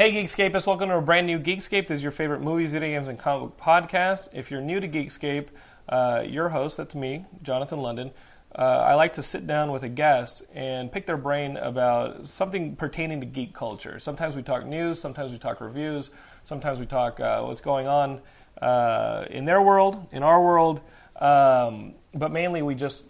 Hey 0.00 0.12
Geekscapists, 0.12 0.66
welcome 0.66 0.88
to 0.88 0.96
a 0.96 1.02
brand 1.02 1.26
new 1.26 1.38
Geekscape. 1.38 1.86
This 1.86 1.98
is 1.98 2.02
your 2.02 2.10
favorite 2.10 2.40
movies, 2.40 2.72
video 2.72 2.88
games, 2.88 3.06
and 3.06 3.18
comic 3.18 3.50
book 3.50 3.60
podcast. 3.60 4.30
If 4.32 4.50
you're 4.50 4.62
new 4.62 4.80
to 4.80 4.88
Geekscape, 4.88 5.48
uh, 5.90 6.24
your 6.26 6.48
host, 6.48 6.78
that's 6.78 6.94
me, 6.94 7.26
Jonathan 7.42 7.80
London. 7.80 8.12
Uh, 8.58 8.62
I 8.62 8.94
like 8.94 9.12
to 9.16 9.22
sit 9.22 9.46
down 9.46 9.70
with 9.70 9.82
a 9.82 9.90
guest 9.90 10.42
and 10.54 10.90
pick 10.90 11.04
their 11.04 11.18
brain 11.18 11.58
about 11.58 12.26
something 12.26 12.76
pertaining 12.76 13.20
to 13.20 13.26
geek 13.26 13.52
culture. 13.52 14.00
Sometimes 14.00 14.34
we 14.34 14.42
talk 14.42 14.64
news, 14.64 14.98
sometimes 14.98 15.32
we 15.32 15.38
talk 15.38 15.60
reviews, 15.60 16.08
sometimes 16.44 16.80
we 16.80 16.86
talk 16.86 17.20
uh, 17.20 17.42
what's 17.42 17.60
going 17.60 17.86
on 17.86 18.22
uh, 18.62 19.26
in 19.28 19.44
their 19.44 19.60
world, 19.60 20.06
in 20.12 20.22
our 20.22 20.42
world, 20.42 20.80
um, 21.16 21.92
but 22.14 22.32
mainly 22.32 22.62
we 22.62 22.74
just 22.74 23.06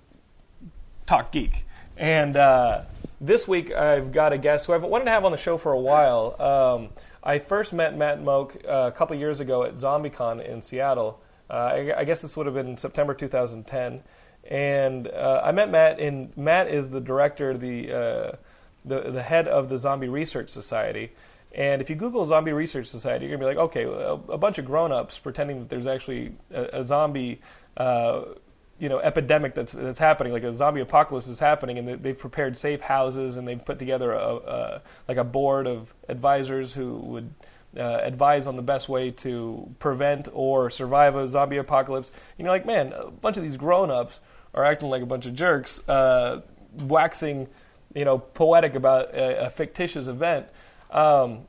talk 1.07 1.31
geek. 1.31 1.67
And 1.97 2.37
uh, 2.37 2.83
this 3.21 3.47
week 3.47 3.71
I've 3.73 4.13
got 4.13 4.33
a 4.33 4.39
guest 4.39 4.67
who 4.67 4.73
I've 4.73 4.83
wanted 4.83 5.05
to 5.05 5.11
have 5.11 5.25
on 5.25 5.33
the 5.33 5.39
show 5.39 5.59
for 5.59 5.73
a 5.73 5.79
while. 5.79 6.41
Um, 6.41 6.89
I 7.23 7.39
first 7.39 7.73
met 7.73 7.97
Matt 7.97 8.23
Mogk 8.23 8.57
uh, 8.67 8.89
a 8.89 8.93
couple 8.93 9.17
years 9.17 9.41
ago 9.41 9.65
at 9.65 9.75
ZombieCon 9.75 10.45
in 10.45 10.63
Seattle. 10.63 11.21
Uh, 11.51 11.53
I, 11.53 12.01
I 12.01 12.05
guess 12.05 12.23
this 12.23 12.37
would 12.37 12.47
have 12.47 12.55
been 12.55 12.77
September 12.77 13.13
2010. 13.13 14.03
And 14.49 15.09
uh, 15.09 15.43
I 15.45 15.53
met 15.53 15.71
Matt, 15.71 16.01
and 16.01 16.35
Matt 16.37 16.69
is 16.69 16.89
the 16.89 17.01
director, 17.01 17.57
the, 17.57 17.93
uh, 17.93 18.37
the, 18.85 19.11
the 19.11 19.23
head 19.23 19.47
of 19.47 19.69
the 19.69 19.77
Zombie 19.77 20.09
Research 20.09 20.49
Society. 20.49 21.13
And 21.53 21.83
if 21.83 21.91
you 21.91 21.97
Google 21.97 22.25
Zombie 22.25 22.53
Research 22.53 22.87
Society, 22.87 23.27
you're 23.27 23.37
to 23.37 23.43
be 23.43 23.45
like, 23.45 23.59
okay, 23.59 23.83
a, 23.83 24.13
a 24.13 24.39
bunch 24.39 24.59
of 24.59 24.65
grown 24.65 24.93
ups 24.93 25.19
pretending 25.19 25.59
that 25.59 25.69
there's 25.69 25.87
actually 25.87 26.33
a, 26.53 26.81
a 26.81 26.85
zombie 26.85 27.41
uh, 27.77 28.23
you 28.81 28.89
know 28.89 28.99
epidemic 28.99 29.55
that's 29.55 29.73
that's 29.73 29.99
happening, 29.99 30.33
like 30.33 30.43
a 30.43 30.55
zombie 30.55 30.81
apocalypse 30.81 31.29
is 31.29 31.39
happening, 31.39 31.79
and 31.79 31.87
they, 31.87 31.95
they've 31.95 32.19
prepared 32.19 32.57
safe 32.57 32.81
houses 32.81 33.37
and 33.37 33.47
they've 33.47 33.65
put 33.65 33.79
together 33.79 34.13
a, 34.13 34.37
a 34.37 34.83
like 35.07 35.19
a 35.19 35.25
board 35.25 35.67
of 35.67 35.95
advisors 36.09 36.75
who 36.75 36.97
would 36.97 37.33
uh, 37.77 38.01
advise 38.03 38.47
on 38.47 38.57
the 38.57 38.63
best 38.63 38.89
way 38.89 39.11
to 39.11 39.69
prevent 39.79 40.29
or 40.33 40.71
survive 40.71 41.15
a 41.15 41.29
zombie 41.29 41.59
apocalypse. 41.59 42.11
And 42.39 42.45
you're 42.45 42.53
like, 42.53 42.67
man, 42.67 42.93
a 42.95 43.11
bunch 43.11 43.37
of 43.37 43.43
these 43.43 43.57
grown-ups 43.57 44.19
are 44.55 44.65
acting 44.65 44.89
like 44.89 45.03
a 45.03 45.07
bunch 45.07 45.27
of 45.27 45.35
jerks, 45.35 45.87
uh, 45.89 46.41
waxing, 46.73 47.49
you 47.95 48.05
know, 48.05 48.19
poetic 48.19 48.75
about 48.75 49.15
a, 49.15 49.47
a 49.47 49.51
fictitious 49.51 50.09
event. 50.09 50.49
Um, 50.91 51.43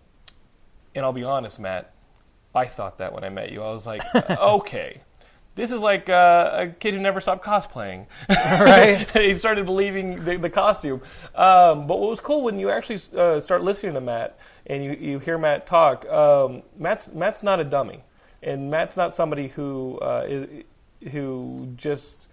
and 0.94 1.06
I'll 1.06 1.14
be 1.14 1.24
honest, 1.24 1.60
Matt, 1.60 1.94
I 2.54 2.66
thought 2.66 2.98
that 3.00 3.14
when 3.14 3.24
I 3.24 3.30
met 3.30 3.52
you. 3.52 3.64
I 3.64 3.72
was 3.72 3.88
like, 3.88 4.02
okay, 4.30 5.02
this 5.56 5.72
is 5.72 5.82
like 5.82 6.10
uh, 6.10 6.50
a 6.54 6.68
kid 6.68 6.94
who 6.94 7.00
never 7.00 7.20
stopped 7.22 7.44
cosplaying. 7.44 8.06
Right. 8.30 9.10
he 9.14 9.38
started 9.38 9.66
believing 9.66 10.24
the, 10.24 10.38
the 10.38 10.50
costume. 10.50 11.02
Um, 11.36 11.88
but 11.88 12.00
what 12.00 12.10
was 12.10 12.20
cool 12.20 12.42
when 12.42 12.60
you 12.60 12.70
actually 12.70 13.00
uh, 13.18 13.40
start 13.42 13.64
listening 13.64 13.94
to 13.94 14.02
Matt 14.02 14.38
and 14.66 14.84
you, 14.84 14.94
you 14.94 15.20
hear 15.20 15.38
Matt 15.38 15.68
talk, 15.68 16.08
um, 16.08 16.64
Matt's, 16.78 17.12
Matt's 17.14 17.44
not 17.44 17.60
a 17.60 17.64
dummy. 17.64 18.04
And 18.44 18.72
Matt's 18.72 18.98
not 18.98 19.14
somebody 19.14 19.50
who, 19.50 20.00
uh, 20.02 20.26
is, 20.28 20.64
who 21.12 21.74
just 21.76 22.28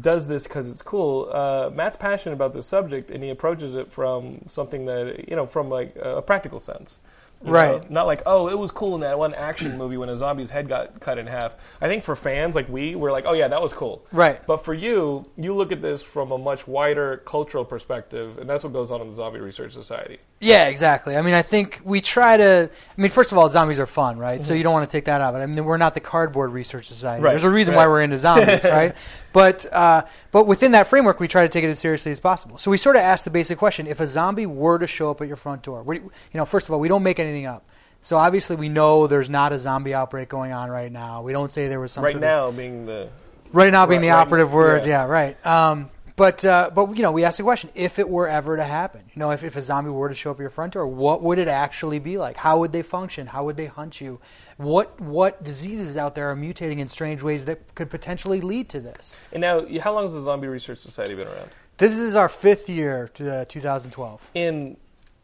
does 0.00 0.26
this 0.26 0.46
because 0.46 0.70
it's 0.70 0.82
cool. 0.82 1.30
Uh, 1.32 1.70
Matt's 1.72 1.96
passionate 1.96 2.34
about 2.34 2.54
this 2.54 2.66
subject, 2.66 3.10
and 3.10 3.22
he 3.22 3.30
approaches 3.30 3.74
it 3.74 3.92
from 3.92 4.40
something 4.46 4.86
that 4.86 5.28
you 5.28 5.36
know, 5.36 5.46
from 5.46 5.68
like 5.68 5.94
a 6.00 6.22
practical 6.22 6.60
sense. 6.60 7.00
You 7.40 7.48
know, 7.48 7.52
Right. 7.52 7.90
Not 7.90 8.06
like, 8.06 8.22
oh, 8.26 8.48
it 8.48 8.58
was 8.58 8.70
cool 8.70 8.94
in 8.94 9.02
that 9.02 9.18
one 9.18 9.34
action 9.34 9.76
movie 9.78 9.96
when 9.96 10.08
a 10.08 10.16
zombie's 10.16 10.50
head 10.50 10.68
got 10.68 11.00
cut 11.00 11.18
in 11.18 11.26
half. 11.26 11.54
I 11.80 11.88
think 11.88 12.04
for 12.04 12.16
fans 12.16 12.54
like 12.54 12.68
we, 12.68 12.94
we're 12.94 13.12
like, 13.12 13.24
oh 13.26 13.32
yeah, 13.32 13.48
that 13.48 13.60
was 13.60 13.72
cool. 13.72 14.06
Right. 14.12 14.44
But 14.46 14.64
for 14.64 14.74
you, 14.74 15.26
you 15.36 15.54
look 15.54 15.72
at 15.72 15.82
this 15.82 16.02
from 16.02 16.32
a 16.32 16.38
much 16.38 16.66
wider 16.66 17.18
cultural 17.18 17.64
perspective, 17.64 18.38
and 18.38 18.48
that's 18.48 18.64
what 18.64 18.72
goes 18.72 18.90
on 18.90 19.00
in 19.00 19.08
the 19.08 19.14
Zombie 19.14 19.40
Research 19.40 19.72
Society. 19.72 20.18
Yeah, 20.40 20.68
exactly. 20.68 21.16
I 21.16 21.22
mean, 21.22 21.34
I 21.34 21.42
think 21.42 21.80
we 21.84 22.00
try 22.00 22.36
to. 22.36 22.70
I 22.70 23.00
mean, 23.00 23.10
first 23.10 23.32
of 23.32 23.38
all, 23.38 23.48
zombies 23.50 23.80
are 23.80 23.86
fun, 23.86 24.18
right? 24.18 24.42
So 24.42 24.52
you 24.52 24.62
don't 24.62 24.72
want 24.72 24.88
to 24.88 24.92
take 24.92 25.06
that 25.06 25.20
out 25.20 25.34
of 25.34 25.40
it. 25.40 25.44
I 25.44 25.46
mean, 25.46 25.64
we're 25.64 25.76
not 25.76 25.94
the 25.94 26.00
cardboard 26.00 26.52
research 26.52 26.86
society. 26.86 27.18
Mm-hmm. 27.18 27.24
Right, 27.24 27.32
There's 27.32 27.44
a 27.44 27.50
reason 27.50 27.74
right. 27.74 27.86
why 27.86 27.88
we're 27.88 28.02
into 28.02 28.18
zombies, 28.18 28.64
right? 28.64 28.94
But 29.34 29.66
uh, 29.72 30.02
but 30.30 30.46
within 30.46 30.72
that 30.72 30.86
framework, 30.86 31.18
we 31.20 31.26
try 31.28 31.42
to 31.42 31.48
take 31.48 31.64
it 31.64 31.68
as 31.68 31.80
seriously 31.80 32.12
as 32.12 32.20
possible. 32.20 32.56
So 32.56 32.70
we 32.70 32.76
sort 32.78 32.94
of 32.96 33.02
ask 33.02 33.24
the 33.24 33.30
basic 33.30 33.58
question: 33.58 33.86
If 33.88 33.98
a 34.00 34.06
zombie 34.06 34.46
were 34.46 34.78
to 34.78 34.86
show 34.86 35.10
up 35.10 35.20
at 35.20 35.26
your 35.26 35.36
front 35.36 35.62
door, 35.64 35.84
you, 35.92 35.94
you 36.02 36.10
know, 36.34 36.46
first 36.46 36.68
of 36.68 36.72
all, 36.72 36.78
we 36.80 36.86
don't 36.88 37.02
make 37.02 37.18
anything 37.18 37.44
up. 37.44 37.68
So 38.00 38.16
obviously, 38.16 38.54
we 38.54 38.68
know 38.68 39.08
there's 39.08 39.28
not 39.28 39.52
a 39.52 39.58
zombie 39.58 39.92
outbreak 39.92 40.28
going 40.28 40.52
on 40.52 40.70
right 40.70 40.92
now. 40.92 41.22
We 41.22 41.32
don't 41.32 41.50
say 41.50 41.66
there 41.68 41.80
was 41.80 41.90
some 41.90 42.04
right 42.04 42.12
sort 42.12 42.22
of- 42.22 42.28
now, 42.28 42.50
being 42.52 42.86
the 42.86 43.08
Right 43.52 43.70
now 43.72 43.86
being 43.86 44.00
Right- 44.00 44.06
the 44.06 44.12
right- 44.12 44.20
operative 44.20 44.52
word, 44.52 44.82
yeah. 44.86 45.04
yeah, 45.04 45.06
right. 45.06 45.46
Um, 45.46 45.90
but 46.16 46.44
uh, 46.44 46.70
but 46.72 46.96
you 46.96 47.02
know, 47.02 47.10
we 47.10 47.24
asked 47.24 47.38
the 47.38 47.42
question: 47.42 47.70
if 47.74 47.98
it 47.98 48.08
were 48.08 48.28
ever 48.28 48.56
to 48.56 48.64
happen, 48.64 49.02
you 49.12 49.18
know, 49.18 49.30
if, 49.30 49.42
if 49.42 49.56
a 49.56 49.62
zombie 49.62 49.90
were 49.90 50.08
to 50.08 50.14
show 50.14 50.30
up 50.30 50.36
at 50.36 50.40
your 50.40 50.50
front 50.50 50.74
door, 50.74 50.86
what 50.86 51.22
would 51.22 51.38
it 51.38 51.48
actually 51.48 51.98
be 51.98 52.18
like? 52.18 52.36
How 52.36 52.58
would 52.60 52.72
they 52.72 52.82
function? 52.82 53.26
How 53.26 53.44
would 53.44 53.56
they 53.56 53.66
hunt 53.66 54.00
you? 54.00 54.20
What 54.56 55.00
what 55.00 55.42
diseases 55.42 55.96
out 55.96 56.14
there 56.14 56.30
are 56.30 56.36
mutating 56.36 56.78
in 56.78 56.88
strange 56.88 57.22
ways 57.22 57.46
that 57.46 57.74
could 57.74 57.90
potentially 57.90 58.40
lead 58.40 58.68
to 58.70 58.80
this? 58.80 59.14
and 59.32 59.40
now, 59.40 59.66
how 59.80 59.92
long 59.92 60.04
has 60.04 60.14
the 60.14 60.22
Zombie 60.22 60.46
Research 60.48 60.78
Society 60.78 61.14
been 61.14 61.26
around? 61.26 61.50
This 61.78 61.98
is 61.98 62.14
our 62.14 62.28
fifth 62.28 62.70
year, 62.70 63.10
to, 63.14 63.40
uh, 63.40 63.44
2012. 63.46 64.30
In 64.34 64.76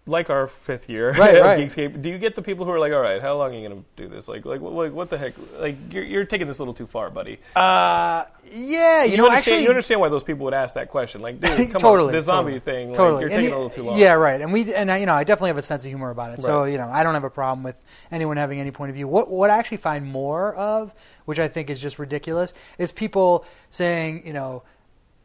like 0.07 0.31
our 0.31 0.49
fifth 0.49 0.89
year 0.89 1.13
Right, 1.13 1.35
of 1.37 1.43
right. 1.43 1.59
Geekscape, 1.61 2.01
do 2.03 2.09
you 2.09 2.19
get 2.19 2.35
the 2.35 2.43
people 2.43 2.65
who 2.65 2.71
are 2.73 2.79
like, 2.81 2.93
all 2.93 3.01
right, 3.01 3.21
how 3.21 3.37
long 3.37 3.53
are 3.55 3.59
you 3.59 3.69
going 3.69 3.85
to 3.97 4.03
do 4.03 4.09
this? 4.09 4.27
Like, 4.29 4.45
like, 4.45 4.61
what, 4.61 4.73
like, 4.73 4.93
what 4.93 5.11
the 5.11 5.19
heck? 5.19 5.35
Like, 5.59 5.77
you're, 5.93 6.03
you're 6.03 6.25
taking 6.25 6.47
this 6.49 6.59
a 6.59 6.63
little 6.63 6.75
too 6.75 6.87
far, 6.87 7.11
buddy. 7.11 7.39
Uh, 7.55 8.25
yeah, 8.53 9.05
you, 9.05 9.17
know, 9.19 9.27
understand, 9.27 9.33
actually, 9.33 9.63
you 9.63 9.69
understand 9.69 10.01
why 10.01 10.09
those 10.09 10.23
people 10.25 10.45
would 10.47 10.55
ask 10.55 10.75
that 10.75 10.89
question. 10.89 11.21
Like, 11.21 11.41
dude, 11.41 11.71
come 11.71 11.81
totally, 11.81 12.09
on, 12.09 12.13
this 12.15 12.25
zombie 12.25 12.53
totally, 12.55 12.61
thing, 12.61 12.89
like, 12.89 12.97
totally. 12.97 13.21
you're 13.23 13.31
And 13.31 13.37
taking 13.37 13.51
you- 13.51 13.55
a 13.55 13.57
little 13.57 13.71
too 13.71 13.83
long. 13.85 13.99
Yeah, 13.99 14.15
right. 14.15 14.41
And 14.41 14.53
we 14.53 14.73
and 14.75 14.91
I, 14.91 14.97
you 14.97 15.07
know, 15.07 15.15
I 15.15 15.23
definitely 15.23 15.51
have 15.51 15.59
a 15.59 15.63
sense 15.63 15.85
of 15.85 15.91
humor 15.91 16.11
about 16.11 16.33
it. 16.33 16.43
So 16.43 16.65
you 16.65 16.79
know, 16.79 16.89
I 16.89 17.03
don't 17.03 17.15
have 17.15 17.25
a 17.25 17.31
problem 17.31 17.63
with 17.63 17.77
anyone 18.11 18.37
having 18.37 18.59
any 18.59 18.71
point 18.71 18.89
of 18.91 18.97
view. 18.97 19.07
What 19.07 19.31
what 19.31 19.51
I 19.51 19.59
actually 19.59 19.77
find 19.79 20.07
more 20.07 20.55
of, 20.57 20.93
which 21.27 21.39
I 21.39 21.47
think 21.47 21.71
is 21.71 21.81
just 21.81 21.99
ridiculous, 21.99 22.55
is 22.79 22.91
people 22.91 23.45
saying, 23.69 24.27
you 24.27 24.33
know. 24.33 24.63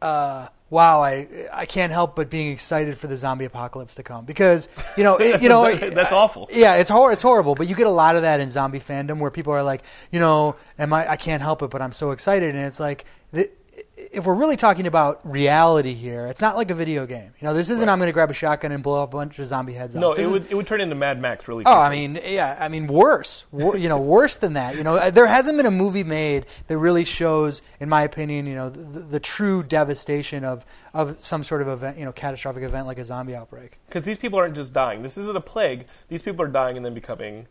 Uh, 0.05 0.47
wow, 0.69 1.01
I 1.01 1.27
I 1.51 1.65
can't 1.65 1.91
help 1.91 2.15
but 2.15 2.29
being 2.29 2.51
excited 2.51 2.97
for 2.97 3.07
the 3.07 3.17
zombie 3.17 3.45
apocalypse 3.45 3.95
to 3.95 4.03
come 4.03 4.25
because 4.25 4.69
you 4.97 5.03
know 5.03 5.17
it, 5.17 5.41
you 5.41 5.49
know 5.49 5.73
That's 5.99 6.13
awful. 6.13 6.47
Yeah, 6.51 6.75
it's 6.75 6.89
hor- 6.89 7.11
it's 7.11 7.23
horrible, 7.23 7.55
but 7.55 7.67
you 7.67 7.75
get 7.75 7.87
a 7.87 7.91
lot 7.91 8.15
of 8.15 8.21
that 8.21 8.39
in 8.39 8.51
zombie 8.51 8.79
fandom 8.79 9.17
where 9.19 9.31
people 9.31 9.53
are 9.53 9.63
like, 9.63 9.83
you 10.11 10.19
know, 10.19 10.55
am 10.77 10.93
I 10.93 11.11
I 11.11 11.15
can't 11.17 11.41
help 11.41 11.63
it, 11.63 11.69
but 11.71 11.81
I'm 11.81 11.91
so 11.91 12.11
excited, 12.11 12.55
and 12.55 12.63
it's 12.65 12.79
like. 12.79 13.05
th- 13.33 13.51
if 13.97 14.25
we're 14.25 14.33
really 14.35 14.55
talking 14.55 14.87
about 14.87 15.19
reality 15.29 15.93
here, 15.93 16.27
it's 16.27 16.39
not 16.41 16.55
like 16.55 16.71
a 16.71 16.75
video 16.75 17.05
game. 17.05 17.31
You 17.39 17.47
know, 17.47 17.53
this 17.53 17.69
isn't 17.69 17.85
Right. 17.85 17.91
I'm 17.91 17.99
going 17.99 18.07
to 18.07 18.13
grab 18.13 18.29
a 18.29 18.33
shotgun 18.33 18.71
and 18.71 18.81
blow 18.81 19.03
up 19.03 19.13
a 19.13 19.17
bunch 19.17 19.37
of 19.39 19.45
zombie 19.45 19.73
heads 19.73 19.95
No. 19.95 20.11
This 20.13 20.19
it 20.19 20.21
is- 20.27 20.29
would 20.31 20.51
it 20.51 20.55
would 20.55 20.67
turn 20.67 20.79
into 20.79 20.95
Mad 20.95 21.19
Max 21.19 21.47
really. 21.47 21.63
Oh, 21.65 21.71
quickly. 21.75 21.85
I 21.85 21.89
mean, 21.89 22.19
yeah, 22.23 22.55
I 22.59 22.69
mean, 22.69 22.87
worse. 22.87 23.45
Wor- 23.51 23.75
you 23.77 23.89
know, 23.89 23.99
worse 23.99 24.37
than 24.37 24.53
that. 24.53 24.75
You 24.77 24.83
know, 24.83 24.95
uh, 24.95 25.09
there 25.09 25.27
hasn't 25.27 25.57
been 25.57 25.65
a 25.65 25.71
movie 25.71 26.03
made 26.05 26.45
that 26.67 26.77
really 26.77 27.03
shows, 27.03 27.61
in 27.81 27.89
my 27.89 28.03
opinion, 28.03 28.45
you 28.45 28.55
know, 28.55 28.69
the, 28.69 28.99
the 29.01 29.19
true 29.19 29.63
devastation 29.63 30.43
of 30.45 30.65
of 30.93 31.19
some 31.21 31.43
sort 31.43 31.61
of 31.61 31.67
event, 31.67 31.97
you 31.97 32.05
know, 32.05 32.13
catastrophic 32.13 32.63
event 32.63 32.87
like 32.87 32.97
a 32.99 33.03
zombie 33.03 33.35
outbreak. 33.35 33.79
because 33.87 34.03
these 34.03 34.17
people 34.17 34.39
aren't 34.39 34.55
just 34.55 34.71
dying. 34.71 35.01
This 35.01 35.17
isn't 35.17 35.35
a 35.35 35.41
plague. 35.41 35.85
These 36.07 36.21
people 36.21 36.43
are 36.45 36.47
dying 36.47 36.77
and 36.77 36.85
then 36.85 36.93
becoming 36.93 37.47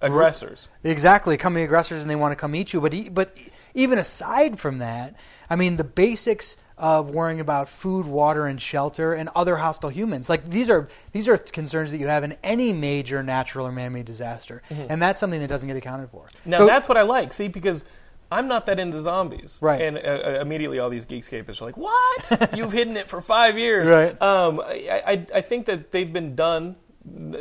aggressors. 0.00 0.68
Exactly, 0.84 1.36
coming 1.36 1.64
aggressors 1.64 2.02
and 2.02 2.10
they 2.10 2.14
want 2.16 2.32
to 2.32 2.36
come 2.36 2.54
eat 2.54 2.72
you. 2.72 2.80
But 2.80 2.94
e- 2.94 3.08
but 3.08 3.36
even 3.74 3.98
aside 3.98 4.58
from 4.58 4.78
that, 4.78 5.14
I 5.50 5.56
mean 5.56 5.76
the 5.76 5.84
basics 5.84 6.56
of 6.76 7.10
worrying 7.10 7.40
about 7.40 7.68
food, 7.68 8.06
water, 8.06 8.46
and 8.46 8.62
shelter, 8.62 9.12
and 9.12 9.28
other 9.34 9.56
hostile 9.56 9.90
humans. 9.90 10.28
Like 10.28 10.48
these 10.48 10.70
are 10.70 10.88
these 11.12 11.28
are 11.28 11.36
concerns 11.36 11.90
that 11.90 11.98
you 11.98 12.06
have 12.06 12.22
in 12.24 12.36
any 12.42 12.72
major 12.72 13.22
natural 13.22 13.66
or 13.66 13.72
man-made 13.72 14.04
disaster, 14.06 14.62
and 14.70 15.02
that's 15.02 15.18
something 15.18 15.40
that 15.40 15.48
doesn't 15.48 15.66
get 15.68 15.76
accounted 15.76 16.10
for. 16.10 16.26
Mm-hmm. 16.26 16.50
Now 16.50 16.58
So- 16.58 16.66
that's 16.66 16.88
what 16.88 16.96
I 16.96 17.02
like. 17.02 17.32
See, 17.32 17.48
because 17.48 17.84
I'm 18.30 18.46
not 18.46 18.66
that 18.66 18.78
into 18.78 19.00
zombies, 19.00 19.58
Right. 19.62 19.80
And 19.80 19.96
uh, 19.96 20.00
uh, 20.00 20.38
immediately 20.42 20.78
all 20.78 20.90
these 20.90 21.06
geekscapists 21.06 21.62
are 21.62 21.64
like, 21.64 21.76
"What? 21.78 22.50
You've 22.56 22.72
hidden 22.72 22.96
it 22.96 23.08
for 23.08 23.20
five 23.22 23.58
years?" 23.58 23.88
Right. 23.88 24.20
Um, 24.20 24.60
I, 24.60 25.02
I, 25.06 25.26
I 25.36 25.40
think 25.40 25.66
that 25.66 25.92
they've 25.92 26.12
been 26.12 26.34
done. 26.34 26.76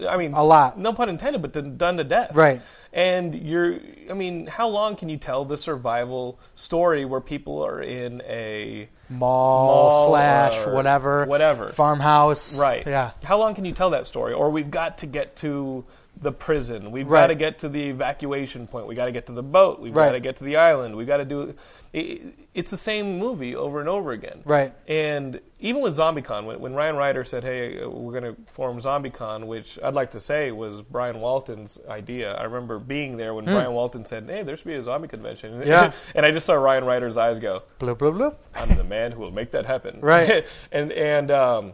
I 0.09 0.15
mean, 0.15 0.33
A 0.33 0.43
lot. 0.45 0.79
No 0.79 0.93
pun 0.93 1.09
intended, 1.09 1.41
but 1.41 1.77
done 1.77 1.97
to 1.97 2.05
death. 2.05 2.31
Right. 2.33 2.61
And 2.97 3.35
you're. 3.35 3.79
I 4.09 4.13
mean, 4.13 4.47
how 4.47 4.67
long 4.69 4.95
can 4.95 5.07
you 5.07 5.17
tell 5.17 5.45
the 5.45 5.55
survival 5.57 6.39
story 6.55 7.05
where 7.05 7.21
people 7.21 7.63
are 7.63 7.79
in 7.79 8.23
a 8.27 8.89
mall, 9.07 9.67
Mall 9.67 10.07
slash 10.07 10.65
whatever, 10.65 11.25
whatever. 11.27 11.69
farmhouse, 11.69 12.59
Right. 12.59 12.85
Yeah, 12.87 13.11
How 13.23 13.37
long 13.37 13.53
can 13.53 13.65
you 13.65 13.73
tell 13.73 13.91
that 13.91 14.07
story? 14.07 14.33
Or 14.33 14.49
we've 14.49 14.71
got 14.71 14.97
to 14.99 15.05
get 15.05 15.35
to 15.37 15.85
the 16.19 16.31
prison. 16.31 16.89
We've 16.91 17.07
Right. 17.07 17.21
got 17.21 17.27
to 17.27 17.35
get 17.35 17.59
to 17.59 17.69
the 17.69 17.89
evacuation 17.89 18.65
point. 18.65 18.87
We've 18.87 18.97
got 18.97 19.05
to 19.05 19.11
get 19.11 19.27
to 19.27 19.31
the 19.33 19.43
boat. 19.43 19.79
We've 19.79 19.95
Right. 19.95 20.07
got 20.07 20.11
to 20.13 20.19
get 20.19 20.37
to 20.37 20.43
the 20.43 20.55
island. 20.57 20.95
we've 20.95 21.05
got 21.05 21.17
to 21.17 21.25
do. 21.25 21.53
It, 21.93 22.33
it's 22.53 22.71
the 22.71 22.77
same 22.77 23.17
movie 23.17 23.55
over 23.55 23.79
and 23.79 23.87
over 23.87 24.11
again. 24.11 24.41
Right. 24.45 24.73
And 24.87 25.39
even 25.59 25.81
with 25.81 25.97
ZombieCon, 25.97 26.45
when, 26.45 26.59
when 26.59 26.73
Ryan 26.73 26.95
Ryder 26.95 27.23
said, 27.23 27.43
"Hey, 27.43 27.81
uh, 27.81 27.89
we're 27.89 28.19
going 28.19 28.35
to 28.35 28.51
form 28.51 28.81
ZombieCon," 28.81 29.45
which 29.47 29.79
I'd 29.83 29.93
like 29.95 30.11
to 30.11 30.19
say 30.19 30.51
was 30.51 30.81
Brian 30.81 31.19
Walton's 31.19 31.79
idea. 31.89 32.33
I 32.35 32.43
remember 32.43 32.79
being 32.79 33.17
there 33.17 33.33
when 33.33 33.45
Brian 33.45 33.71
Walton 33.73 34.05
said, 34.05 34.29
"Hey, 34.29 34.43
there 34.43 34.57
should 34.57 34.67
be 34.67 34.75
a 34.75 34.83
zombie 34.83 35.07
convention." 35.07 35.61
Hmm. 35.61 35.67
Yeah. 35.67 35.91
and 36.15 36.25
I 36.25 36.31
just 36.31 36.45
saw 36.45 36.53
Ryan 36.55 36.85
Ryder's 36.85 37.17
eyes 37.17 37.39
go. 37.39 37.63
bloop 37.79 37.97
bloop 37.97 38.17
bloop. 38.17 38.35
I'm 38.55 38.75
the 38.75 38.83
man 38.83 39.11
who 39.11 39.21
will 39.21 39.31
make 39.31 39.51
that 39.51 39.65
happen. 39.65 39.99
Right. 40.07 40.45
and 40.71 40.91
and 40.93 41.31
um, 41.31 41.73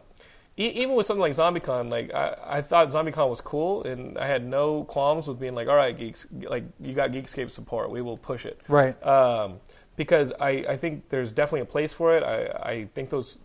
even 0.56 0.95
with 0.95 1.07
something 1.07 1.21
like 1.21 1.33
ZombieCon, 1.33 1.89
like 1.89 2.13
I, 2.13 2.36
I 2.45 2.62
thought 2.62 2.89
ZombieCon 2.89 3.30
was 3.30 3.42
cool, 3.42 3.83
and 3.83 4.18
I 4.18 4.27
had 4.27 4.45
no 4.45 4.83
qualms 4.83 5.27
with 5.27 5.39
being 5.39 5.56
like, 5.56 5.68
all 5.68 5.75
right, 5.75 5.98
geeks, 5.98 6.27
like 6.31 6.63
you 6.80 6.94
got 6.94 7.12
Geekscape 7.12 7.50
support, 7.51 7.89
we 7.89 8.01
will 8.01 8.18
push 8.18 8.45
it. 8.45 8.60
Right. 8.68 9.01
Um, 9.06 9.60
because 9.95 10.34
I, 10.40 10.50
I 10.69 10.78
think 10.78 11.10
there's 11.10 11.31
definitely 11.31 11.62
a 11.62 11.66
place 11.66 11.94
for 11.94 12.16
it. 12.16 12.24
I, 12.24 12.69
I 12.69 12.86
think 12.95 13.10
those 13.10 13.38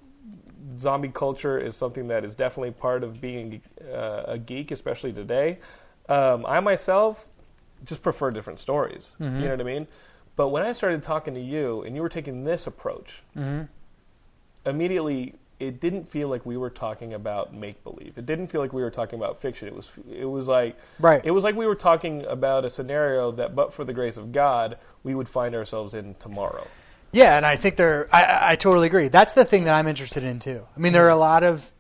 zombie 0.79 1.09
culture 1.09 1.59
is 1.59 1.77
something 1.77 2.09
that 2.09 2.25
is 2.25 2.35
definitely 2.35 2.71
part 2.73 3.03
of 3.05 3.21
being 3.21 3.61
uh, 3.93 4.23
a 4.27 4.39
geek, 4.39 4.71
especially 4.71 5.13
today. 5.13 5.59
Um, 6.09 6.45
I 6.47 6.61
myself 6.61 7.27
just 7.85 8.03
prefer 8.03 8.31
different 8.31 8.59
stories. 8.59 9.15
You 9.41 9.45
know 9.45 9.51
what 9.51 9.61
I 9.61 9.65
mean? 9.65 9.87
But 10.37 10.49
when 10.49 10.63
I 10.63 10.73
started 10.73 11.03
talking 11.03 11.35
to 11.35 11.41
you 11.41 11.83
and 11.83 11.95
you 11.97 12.03
were 12.03 12.09
taking 12.09 12.45
this 12.45 12.67
approach, 12.67 13.23
immediately 14.65 15.35
it 15.61 15.81
didn't 15.81 16.09
feel 16.09 16.29
like 16.29 16.47
we 16.47 16.57
were 16.57 16.71
talking 16.71 17.13
about 17.15 17.53
make 17.53 17.83
believe. 17.83 18.15
It 18.17 18.27
didn't 18.27 18.47
feel 18.47 18.61
like 18.61 18.73
we 18.73 18.83
were 18.83 18.91
talking 18.91 19.19
about 19.19 19.41
fiction. 19.41 19.69
It 19.69 19.75
was 19.75 19.91
it 20.11 20.25
was 20.25 20.49
like 20.49 20.77
Right. 20.99 21.21
It 21.25 21.33
was 21.33 21.45
like 21.45 21.57
we 21.57 21.67
were 21.67 21.75
talking 21.75 22.25
about 22.25 22.65
a 22.65 22.71
scenario 22.71 23.33
that, 23.33 23.55
but 23.55 23.73
for 23.73 23.85
the 23.85 23.93
grace 23.93 24.17
of 24.17 24.33
God, 24.33 24.79
we 25.03 25.15
would 25.15 25.29
find 25.29 25.55
ourselves 25.55 25.95
in 25.95 26.15
tomorrow. 26.15 26.67
Yeah, 27.11 27.37
and 27.37 27.47
I 27.47 27.57
think 27.57 27.77
they're. 27.77 28.07
I- 28.13 28.25
I, 28.25 28.53
I 28.53 28.57
totally 28.57 28.87
agree. 28.87 29.09
That's 29.09 29.33
the 29.33 29.45
thing 29.45 29.65
that 29.65 29.75
I'm 29.75 29.89
interested 29.89 30.25
in 30.25 30.39
too. 30.39 30.67
I 30.77 30.81
mean, 30.81 30.93
there 30.93 31.07
are 31.07 31.09
a 31.09 31.13
mm-hmm. 31.13 31.21
lot 31.21 31.43
of, 31.43 31.71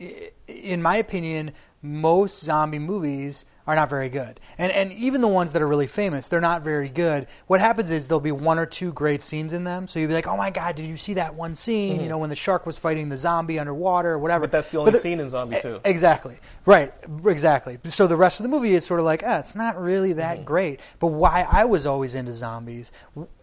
in 0.46 0.80
my 0.80 0.96
opinion, 0.96 1.52
most 1.82 2.42
zombie 2.42 2.78
movies 2.78 3.44
are 3.68 3.76
not 3.76 3.88
very 3.90 4.08
good, 4.08 4.40
and 4.56 4.72
and 4.72 4.90
even 4.94 5.20
the 5.20 5.28
ones 5.28 5.52
that 5.52 5.60
are 5.62 5.68
really 5.68 5.86
famous, 5.86 6.26
they're 6.26 6.40
not 6.40 6.62
very 6.62 6.88
good. 6.88 7.26
What 7.48 7.60
happens 7.60 7.90
is 7.90 8.08
there'll 8.08 8.18
be 8.18 8.32
one 8.32 8.58
or 8.58 8.64
two 8.66 8.92
great 8.92 9.22
scenes 9.22 9.52
in 9.52 9.62
them, 9.62 9.86
so 9.86 9.98
you'll 10.00 10.08
be 10.08 10.14
like, 10.14 10.26
oh 10.26 10.36
my 10.38 10.50
god, 10.50 10.74
did 10.74 10.86
you 10.86 10.96
see 10.96 11.14
that 11.14 11.34
one 11.34 11.54
scene? 11.54 12.00
You 12.00 12.08
know, 12.08 12.16
when 12.18 12.30
the 12.30 12.34
shark 12.36 12.64
was 12.66 12.78
fighting 12.78 13.10
the 13.10 13.18
zombie 13.18 13.58
underwater 13.58 14.12
or 14.12 14.18
whatever. 14.18 14.46
But 14.46 14.52
that's 14.52 14.70
the 14.72 14.78
only 14.78 14.92
the- 14.92 14.98
scene 14.98 15.20
in 15.20 15.28
Zombie 15.28 15.56
E- 15.56 15.60
too. 15.60 15.80
Exactly. 15.84 16.38
Right. 16.64 16.92
Exactly. 17.26 17.78
So 17.84 18.06
the 18.06 18.16
rest 18.16 18.40
of 18.40 18.44
the 18.44 18.48
movie 18.50 18.74
is 18.74 18.86
sort 18.86 19.00
of 19.00 19.06
like, 19.06 19.22
ah, 19.24 19.38
it's 19.38 19.54
not 19.54 19.78
really 19.80 20.14
that 20.14 20.36
Mm-hmm. 20.38 20.44
great. 20.46 20.80
But 20.98 21.08
why 21.08 21.46
I 21.50 21.64
was 21.66 21.84
always 21.86 22.14
into 22.14 22.32
zombies, 22.32 22.90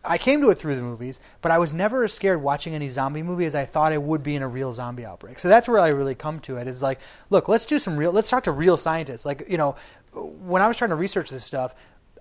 I 0.07 0.18
came 0.18 0.42
to 0.42 0.50
it 0.50 0.56
through 0.56 0.75
the 0.75 0.81
movies, 0.81 1.19
but 1.42 1.52
I 1.52 1.57
was 1.57 1.74
never 1.74 2.04
as 2.04 2.13
scared 2.13 2.42
watching 2.42 2.75
any 2.75 2.90
zombie 2.90 3.24
movie 3.24 3.46
as 3.46 3.56
I 3.56 3.66
thought 3.66 3.92
I 3.92 3.98
would 3.98 4.24
be 4.24 4.36
in 4.36 4.42
a 4.42 4.48
real 4.48 4.74
zombie 4.74 5.06
outbreak. 5.06 5.40
So 5.40 5.48
that's 5.48 5.68
where 5.68 5.80
I 5.80 5.90
really 5.90 6.16
come 6.16 6.40
to 6.42 6.57
it. 6.57 6.68
Is 6.68 6.81
like, 6.81 7.00
look, 7.30 7.48
let's 7.48 7.66
do 7.66 7.80
some 7.80 7.98
real, 7.98 8.12
let's 8.12 8.30
talk 8.30 8.44
to 8.44 8.52
real 8.52 8.78
scientists. 8.78 9.25
Like, 9.25 9.46
you 9.50 9.57
know, 9.57 9.75
when 10.13 10.62
I 10.62 10.68
was 10.68 10.78
trying 10.78 10.92
to 10.92 10.96
research 10.96 11.30
this 11.30 11.44
stuff, 11.44 11.75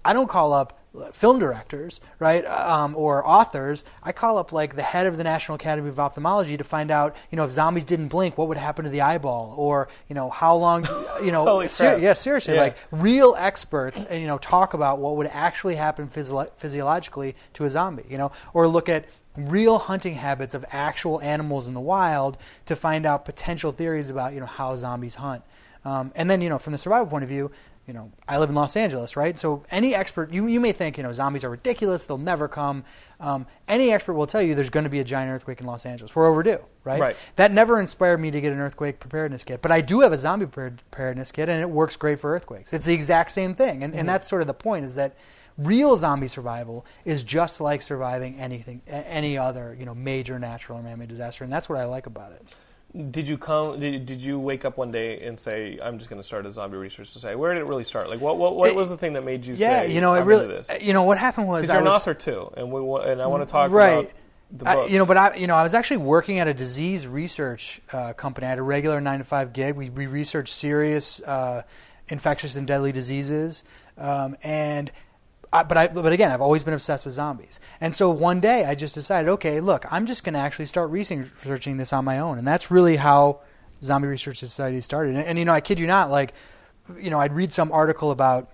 I 0.05 0.13
don't 0.13 0.29
call 0.29 0.53
up 0.53 0.81
film 1.13 1.41
directors, 1.41 2.01
right, 2.21 2.45
um, 2.47 2.95
or 2.95 3.27
authors. 3.27 3.83
I 4.03 4.13
call 4.13 4.39
up 4.39 4.53
like 4.53 4.77
the 4.77 4.83
head 4.83 5.09
of 5.09 5.17
the 5.17 5.25
National 5.25 5.57
Academy 5.57 5.89
of 5.89 5.99
Ophthalmology 5.99 6.57
to 6.57 6.63
find 6.63 6.89
out, 6.93 7.17
you 7.33 7.37
know, 7.37 7.45
if 7.45 7.51
zombies 7.51 7.83
didn't 7.83 8.09
blink, 8.09 8.39
what 8.39 8.47
would 8.47 8.59
happen 8.59 8.85
to 8.85 8.91
the 8.93 9.01
eyeball, 9.01 9.55
or 9.59 9.89
you 10.09 10.15
know, 10.15 10.31
how 10.31 10.55
long, 10.57 10.87
you 11.23 11.33
know, 11.33 11.67
crap. 11.77 12.01
yeah, 12.01 12.13
seriously, 12.13 12.55
Yeah. 12.55 12.61
like 12.61 12.77
real 12.93 13.35
experts, 13.37 14.03
and 14.09 14.21
you 14.21 14.29
know, 14.29 14.39
talk 14.39 14.75
about 14.75 15.01
what 15.01 15.17
would 15.17 15.27
actually 15.33 15.75
happen 15.75 16.07
physio- 16.07 16.51
physiologically 16.57 17.35
to 17.55 17.65
a 17.65 17.71
zombie, 17.71 18.05
you 18.09 18.19
know, 18.19 18.31
or 18.53 18.69
look 18.69 18.89
at 18.89 19.07
real 19.37 19.79
hunting 19.79 20.15
habits 20.15 20.55
of 20.55 20.65
actual 20.71 21.21
animals 21.23 21.67
in 21.67 21.75
the 21.75 21.81
wild 21.81 22.39
to 22.67 22.77
find 22.77 23.05
out 23.05 23.25
potential 23.25 23.73
theories 23.73 24.11
about, 24.11 24.33
you 24.33 24.39
know, 24.39 24.47
how 24.47 24.77
zombies 24.77 25.17
hunt. 25.17 25.43
Um, 25.85 26.13
and 26.15 26.31
then, 26.31 26.41
you 26.41 26.49
know, 26.49 26.59
from 26.59 26.73
the 26.73 26.79
survival 26.79 27.07
point 27.09 27.25
of 27.25 27.29
view, 27.29 27.51
you 27.87 27.93
know, 27.95 28.11
I 28.27 28.39
live 28.39 28.49
in 28.49 28.55
Los 28.55 28.77
Angeles, 28.77 29.17
right? 29.17 29.39
So 29.39 29.63
any 29.71 29.95
expert, 29.95 30.33
you, 30.33 30.47
you 30.47 30.61
may 30.61 30.73
think, 30.73 30.97
you 30.97 31.03
know, 31.03 31.13
zombies 31.13 31.45
are 31.45 31.51
ridiculous, 31.51 32.05
they'll 32.05 32.19
never 32.19 32.49
come. 32.49 32.85
Um, 33.21 33.47
any 33.69 33.93
expert 33.93 34.15
will 34.15 34.27
tell 34.27 34.43
you 34.43 34.55
there's 34.55 34.71
going 34.71 34.85
to 34.85 34.91
be 34.91 35.01
a 35.01 35.05
giant 35.05 35.31
earthquake 35.31 35.61
in 35.61 35.67
Los 35.67 35.85
Angeles. 35.85 36.17
We're 36.17 36.29
overdue, 36.29 36.59
right? 36.83 37.01
Right. 37.01 37.17
That 37.37 37.53
never 37.53 37.81
inspired 37.81 38.19
me 38.19 38.31
to 38.31 38.41
get 38.41 38.53
an 38.53 38.59
earthquake 38.59 39.01
preparedness 39.01 39.45
kit, 39.45 39.61
but 39.63 39.71
I 39.71 39.81
do 39.81 40.01
have 40.01 40.13
a 40.13 40.19
zombie 40.19 40.47
preparedness 40.47 41.31
kit, 41.31 41.49
and 41.49 41.61
it 41.61 41.69
works 41.69 41.97
great 41.97 42.19
for 42.19 42.35
earthquakes. 42.35 42.73
It's 42.73 42.87
the 42.87 42.95
exact 42.95 43.31
same 43.31 43.55
thing, 43.55 43.83
and, 43.85 43.95
and 43.95 44.09
that's 44.09 44.27
sort 44.27 44.41
of 44.41 44.49
the 44.49 44.55
point: 44.55 44.85
is 44.85 44.95
that 44.95 45.17
real 45.57 45.97
zombie 45.97 46.27
survival 46.27 46.85
is 47.05 47.23
just 47.23 47.61
like 47.61 47.81
surviving 47.83 48.39
anything, 48.41 48.83
any 48.87 49.39
other, 49.39 49.77
you 49.79 49.87
know, 49.87 49.95
major 49.95 50.39
natural 50.39 50.79
or 50.79 50.83
man-made 50.83 51.09
disaster, 51.09 51.45
and 51.45 51.53
that's 51.53 51.69
what 51.69 51.79
I 51.79 51.85
like 51.85 52.07
about 52.07 52.33
it. 52.33 52.47
Did 53.11 53.29
you 53.29 53.37
come? 53.37 53.81
Did, 53.81 54.07
did 54.07 54.21
you 54.21 54.39
wake 54.39 54.65
up 54.65 54.77
one 54.77 54.93
day 54.93 55.21
and 55.27 55.39
say, 55.39 55.81
"I'm 55.83 55.99
just 55.99 56.09
going 56.09 56.21
to 56.23 56.27
start 56.27 56.47
a 56.47 56.53
zombie 56.53 56.77
research 56.77 57.09
society"? 57.09 57.35
Where 57.35 57.53
did 57.53 57.61
it 57.61 57.65
really 57.67 57.83
start? 57.83 58.09
Like, 58.09 58.21
what 58.21 58.39
what, 58.39 58.55
what 58.55 58.69
It- 58.71 58.77
was 58.77 58.89
the 58.89 58.97
thing 58.97 59.15
that 59.15 59.25
made 59.25 59.45
you 59.45 59.55
Yeah, 59.57 59.81
say, 59.83 59.93
you 59.93 60.01
know, 60.01 60.15
it 60.15 60.21
"I'm 60.21 60.27
really, 60.27 60.47
this"? 60.47 60.71
you 60.81 60.93
know, 60.93 61.03
what 61.03 61.19
happened 61.19 61.49
was 61.49 61.67
you're 61.67 61.77
an 61.79 61.85
was, 61.87 61.95
author 61.97 62.15
too, 62.15 62.53
and 62.57 62.71
we 62.71 62.81
and 63.11 63.21
I 63.21 63.27
want 63.27 63.43
to 63.47 63.51
talk 63.51 63.73
right. 63.73 64.05
about 64.05 64.13
the 64.53 64.69
I- 64.69 64.87
you 64.87 64.99
know, 64.99 65.07
but 65.07 65.17
I, 65.17 65.35
you 65.35 65.49
know, 65.49 65.57
I 65.57 65.65
was 65.65 65.75
actually 65.75 65.97
working 65.97 66.39
at 66.39 66.47
a 66.47 66.55
disease 66.55 67.05
research 67.05 67.81
uh, 67.93 68.13
company. 68.13 68.47
I 68.47 68.51
had 68.51 68.59
a 68.61 68.63
regular 68.63 69.01
nine 69.01 69.19
to 69.19 69.25
five 69.25 69.53
gig. 69.53 69.75
We 69.75 69.91
we 69.91 70.07
researched 70.07 70.55
serious 70.55 71.21
uh, 71.23 71.63
infectious 72.09 72.55
and 72.55 72.65
deadly 72.65 72.93
diseases, 72.93 73.65
um, 73.99 74.37
and. 74.45 74.93
I, 75.55 75.63
but 75.63 75.79
I, 75.79 75.87
but 75.87 76.13
again, 76.13 76.33
I've 76.33 76.41
always 76.41 76.65
been 76.65 76.75
obsessed 76.75 77.05
with 77.05 77.15
zombies, 77.15 77.61
and 77.81 77.95
so 77.95 78.11
one 78.11 78.41
day 78.41 78.65
I 78.65 78.75
just 78.75 78.97
decided, 78.97 79.29
okay, 79.31 79.61
look, 79.61 79.87
I'm 79.89 80.05
just 80.05 80.25
going 80.25 80.35
to 80.35 80.41
actually 80.41 80.67
start 80.67 80.91
researching 80.91 81.77
this 81.77 81.93
on 81.93 82.05
my 82.05 82.19
own, 82.19 82.39
and 82.39 82.47
that's 82.47 82.73
really 82.73 82.97
how 82.97 83.41
Zombie 83.81 84.09
Research 84.09 84.39
Society 84.39 84.81
started. 84.81 85.15
And, 85.15 85.25
and 85.25 85.39
you 85.39 85.45
know, 85.45 85.53
I 85.53 85.61
kid 85.61 85.79
you 85.79 85.87
not, 85.87 86.11
like, 86.11 86.35
you 86.99 87.09
know, 87.09 87.21
I'd 87.21 87.33
read 87.33 87.53
some 87.53 87.71
article 87.71 88.11
about 88.11 88.51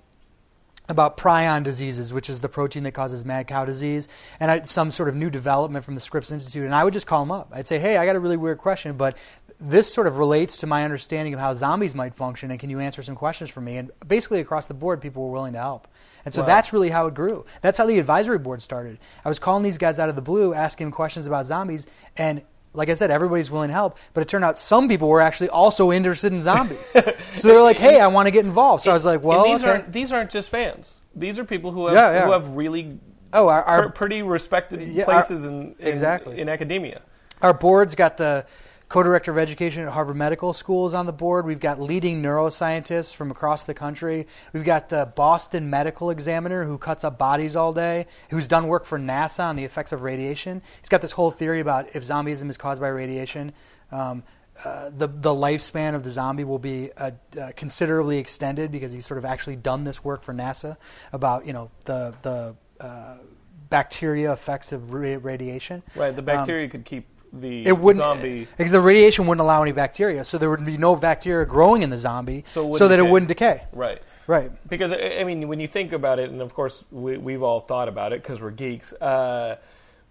about 0.90 1.16
prion 1.16 1.62
diseases, 1.62 2.12
which 2.12 2.28
is 2.28 2.40
the 2.40 2.48
protein 2.48 2.82
that 2.82 2.92
causes 2.92 3.24
mad 3.24 3.46
cow 3.46 3.64
disease, 3.64 4.08
and 4.38 4.50
I, 4.50 4.62
some 4.62 4.90
sort 4.90 5.08
of 5.08 5.14
new 5.14 5.30
development 5.30 5.84
from 5.84 5.94
the 5.94 6.00
Scripps 6.02 6.32
Institute. 6.32 6.64
And 6.64 6.74
I 6.74 6.84
would 6.84 6.92
just 6.92 7.06
call 7.06 7.22
them 7.22 7.32
up. 7.32 7.48
I'd 7.52 7.66
say, 7.66 7.78
"Hey, 7.78 7.96
I 7.96 8.04
got 8.04 8.16
a 8.16 8.20
really 8.20 8.36
weird 8.36 8.58
question, 8.58 8.96
but 8.96 9.16
this 9.58 9.92
sort 9.92 10.06
of 10.06 10.18
relates 10.18 10.58
to 10.58 10.66
my 10.66 10.84
understanding 10.84 11.32
of 11.32 11.40
how 11.40 11.54
zombies 11.54 11.94
might 11.94 12.14
function, 12.14 12.50
and 12.50 12.60
can 12.60 12.68
you 12.68 12.80
answer 12.80 13.02
some 13.02 13.14
questions 13.14 13.48
for 13.48 13.62
me?" 13.62 13.78
And 13.78 13.90
basically, 14.06 14.40
across 14.40 14.66
the 14.66 14.74
board, 14.74 15.00
people 15.00 15.26
were 15.26 15.32
willing 15.32 15.54
to 15.54 15.60
help. 15.60 15.88
And 16.24 16.34
so 16.34 16.42
Wow. 16.42 16.46
that's 16.48 16.72
really 16.72 16.90
how 16.90 17.06
it 17.06 17.14
grew. 17.14 17.44
That's 17.62 17.78
how 17.78 17.86
the 17.86 17.98
advisory 17.98 18.38
board 18.38 18.62
started. 18.62 18.98
I 19.24 19.28
was 19.28 19.38
calling 19.38 19.62
these 19.62 19.78
guys 19.78 19.98
out 19.98 20.08
of 20.08 20.16
the 20.16 20.22
blue, 20.22 20.52
asking 20.54 20.86
them 20.88 20.92
questions 20.92 21.26
about 21.26 21.46
zombies, 21.46 21.86
and 22.16 22.42
like 22.72 22.88
I 22.88 22.94
said, 22.94 23.10
everybody's 23.10 23.50
willing 23.50 23.68
to 23.68 23.74
help. 23.74 23.98
But 24.14 24.20
it 24.20 24.28
turned 24.28 24.44
out 24.44 24.56
some 24.56 24.86
people 24.88 25.08
were 25.08 25.20
actually 25.20 25.48
also 25.48 25.90
interested 25.90 26.32
in 26.32 26.40
zombies. 26.42 26.86
so 26.86 27.02
they 27.48 27.52
were 27.54 27.62
like, 27.62 27.78
"Hey, 27.78 27.98
I 28.00 28.06
want 28.06 28.26
to 28.26 28.30
get 28.30 28.44
involved." 28.44 28.84
So 28.84 28.90
I 28.92 28.94
was 28.94 29.04
like, 29.04 29.16
And 29.16 29.24
"Well, 29.24 29.44
these 29.44 29.62
okay." 29.62 29.70
aren't 29.72 29.92
these 29.92 30.12
aren't 30.12 30.30
just 30.30 30.50
fans. 30.50 31.00
These 31.16 31.38
are 31.40 31.44
people 31.44 31.72
who 31.72 31.86
have 31.86 31.94
Yeah, 31.96 32.12
yeah. 32.12 32.24
who 32.26 32.32
have 32.32 32.48
really 32.50 33.00
Oh, 33.32 33.48
our, 33.48 33.62
our 33.62 33.88
pretty 33.90 34.22
respected 34.22 34.80
Yeah, 34.82 35.02
our- 35.04 35.12
places 35.14 35.44
in, 35.44 35.74
in 35.78 35.86
exactly. 35.88 36.40
in 36.40 36.48
academia. 36.48 37.00
Our 37.42 37.54
board's 37.54 37.94
got 37.94 38.16
the 38.16 38.44
co-director 38.90 39.30
of 39.30 39.38
education 39.38 39.84
at 39.84 39.92
Harvard 39.92 40.16
Medical 40.16 40.52
School 40.52 40.84
is 40.86 40.94
on 40.94 41.06
the 41.06 41.12
board. 41.12 41.46
We've 41.46 41.60
got 41.60 41.80
leading 41.80 42.20
neuroscientists 42.20 43.14
from 43.14 43.30
across 43.30 43.62
the 43.62 43.72
country. 43.72 44.26
We've 44.52 44.64
got 44.64 44.88
the 44.88 45.10
Boston 45.14 45.70
Medical 45.70 46.10
Examiner 46.10 46.64
who 46.64 46.76
cuts 46.76 47.04
up 47.04 47.16
bodies 47.16 47.54
all 47.54 47.72
day, 47.72 48.08
who's 48.30 48.48
done 48.48 48.66
work 48.66 48.84
for 48.84 48.98
NASA 48.98 49.44
on 49.44 49.54
the 49.54 49.64
effects 49.64 49.92
of 49.92 50.02
radiation. 50.02 50.60
He's 50.80 50.88
got 50.88 51.02
this 51.02 51.12
whole 51.12 51.30
theory 51.30 51.60
about 51.60 51.94
if 51.94 52.02
zombieism 52.02 52.50
is 52.50 52.58
caused 52.58 52.80
by 52.80 52.88
radiation. 52.88 53.52
Um, 53.92 54.24
uh, 54.64 54.90
the 54.90 55.06
the 55.06 55.30
lifespan 55.30 55.94
of 55.94 56.02
the 56.02 56.10
zombie 56.10 56.44
will 56.44 56.58
be 56.58 56.90
uh, 56.96 57.12
uh, 57.40 57.52
considerably 57.54 58.18
extended 58.18 58.72
because 58.72 58.92
he's 58.92 59.06
sort 59.06 59.18
of 59.18 59.24
actually 59.24 59.56
done 59.56 59.84
this 59.84 60.02
work 60.04 60.22
for 60.22 60.34
NASA 60.34 60.76
about 61.12 61.46
you 61.46 61.52
know 61.52 61.70
the 61.84 62.12
the 62.22 62.56
uh, 62.80 63.18
bacteria 63.70 64.32
effects 64.32 64.72
of 64.72 64.92
radiation. 64.92 65.84
Right. 65.94 66.10
The 66.10 66.20
Um, 66.22 66.26
bacteria 66.26 66.68
could 66.68 66.84
keep 66.84 67.06
the 67.32 67.66
it 67.66 67.78
wouldn't 67.78 68.02
zombie. 68.02 68.48
because 68.56 68.72
the 68.72 68.80
radiation 68.80 69.26
wouldn't 69.26 69.40
allow 69.42 69.62
any 69.62 69.72
bacteria, 69.72 70.24
so 70.24 70.36
there 70.38 70.50
would 70.50 70.64
be 70.66 70.76
no 70.78 70.96
bacteria 70.96 71.46
growing 71.46 71.82
in 71.82 71.90
the 71.90 71.98
zombie, 71.98 72.44
So 72.48 72.68
it 72.70 72.74
so 72.74 72.88
that 72.88 72.98
it 72.98 73.06
wouldn't 73.08 73.28
decay. 73.28 73.64
Right. 73.72 74.00
Right. 74.26 74.50
Because 74.68 74.92
I 74.92 75.18
I 75.20 75.24
mean, 75.24 75.48
when 75.48 75.60
you 75.60 75.66
think 75.66 75.92
about 75.92 76.18
it, 76.18 76.30
and 76.30 76.40
of 76.40 76.54
course 76.54 76.84
we, 76.90 77.16
we've 77.18 77.42
all 77.42 77.60
thought 77.60 77.88
about 77.88 78.12
it 78.12 78.22
because 78.22 78.40
we're 78.40 78.50
geeks. 78.50 78.92
Uh, 78.92 79.56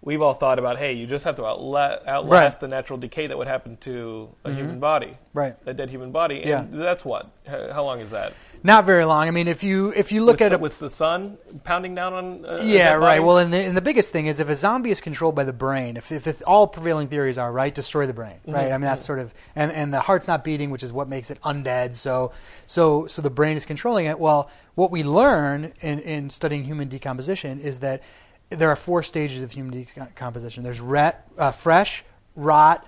we've 0.02 0.22
all 0.22 0.32
thought 0.34 0.58
about, 0.58 0.78
hey, 0.78 0.92
you 0.94 1.06
just 1.06 1.24
have 1.26 1.36
to 1.36 1.42
outla- 1.42 2.06
outlast 2.06 2.30
Right. 2.32 2.50
Mm-hmm. 2.52 2.60
the 2.60 2.68
natural 2.68 2.98
decay 2.98 3.26
that 3.26 3.36
would 3.36 3.46
happen 3.48 3.76
to 3.82 4.30
a 4.44 4.52
human 4.52 4.80
body, 4.80 5.16
Right. 5.34 5.56
A 5.66 5.74
dead 5.74 5.90
human 5.90 6.10
body, 6.10 6.40
and 6.42 6.48
Yeah. 6.48 6.64
that's 6.70 7.04
what. 7.04 7.30
How 7.46 7.84
long 7.84 8.00
is 8.00 8.10
that? 8.10 8.32
Not 8.62 8.84
very 8.84 9.04
long. 9.06 9.26
I 9.26 9.30
mean, 9.30 9.48
if 9.48 9.64
you 9.64 9.90
if 9.96 10.12
you 10.12 10.22
look 10.22 10.34
with, 10.40 10.42
at 10.42 10.48
the- 10.50 10.56
a, 10.56 10.58
with 10.58 10.78
the 10.78 10.90
sun 10.90 11.38
pounding 11.64 11.94
down 11.94 12.12
on. 12.12 12.44
Uh, 12.44 12.60
yeah, 12.62 12.94
right. 12.94 13.20
Well, 13.22 13.38
and 13.38 13.52
the, 13.52 13.58
and 13.58 13.74
the 13.76 13.80
biggest 13.80 14.12
thing 14.12 14.26
is 14.26 14.38
if 14.38 14.48
a 14.50 14.56
zombie 14.56 14.90
is 14.90 15.00
controlled 15.00 15.34
by 15.34 15.44
the 15.44 15.52
brain, 15.52 15.96
if, 15.96 16.12
if, 16.12 16.42
all 16.46 16.66
prevailing 16.66 17.08
theories 17.08 17.38
are 17.38 17.50
right, 17.50 17.74
destroy 17.74 18.06
the 18.06 18.12
brain, 18.12 18.36
Mm-hmm. 18.42 18.52
right? 18.52 18.66
I 18.68 18.72
mean, 18.72 18.82
that's 18.82 19.04
sort 19.04 19.18
of 19.18 19.32
and, 19.56 19.72
and 19.72 19.94
the 19.94 20.00
heart's 20.00 20.28
not 20.28 20.44
beating, 20.44 20.70
which 20.70 20.82
is 20.82 20.92
what 20.92 21.08
makes 21.08 21.30
it 21.30 21.40
undead. 21.40 21.94
So 21.94 22.32
so 22.66 23.06
so 23.06 23.22
the 23.22 23.30
brain 23.30 23.56
is 23.56 23.64
controlling 23.64 24.06
it. 24.06 24.18
Well, 24.18 24.50
what 24.74 24.90
we 24.90 25.02
learn 25.04 25.72
in, 25.80 25.98
in 26.00 26.28
studying 26.30 26.64
human 26.64 26.88
decomposition 26.88 27.60
is 27.60 27.80
that 27.80 28.02
there 28.50 28.68
are 28.68 28.76
four 28.76 29.02
stages 29.02 29.40
of 29.42 29.52
human 29.52 29.84
decomposition. 29.84 30.64
There's 30.64 30.80
ret, 30.80 31.26
uh, 31.38 31.52
fresh, 31.52 32.04
rot, 32.34 32.86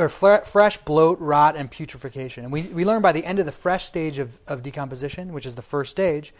or 0.00 0.08
fre- 0.08 0.44
fresh, 0.44 0.78
bloat, 0.78 1.18
rot, 1.20 1.56
and 1.56 1.70
putrefaction. 1.70 2.44
And 2.44 2.52
we, 2.52 2.62
we 2.62 2.84
learn 2.84 3.02
by 3.02 3.12
the 3.12 3.24
end 3.24 3.38
of 3.38 3.46
the 3.46 3.52
fresh 3.52 3.84
stage 3.84 4.18
of, 4.18 4.38
of 4.46 4.62
decomposition, 4.62 5.32
which 5.32 5.44
is 5.44 5.54
the 5.54 5.62
first 5.62 5.90
stage, 5.90 6.32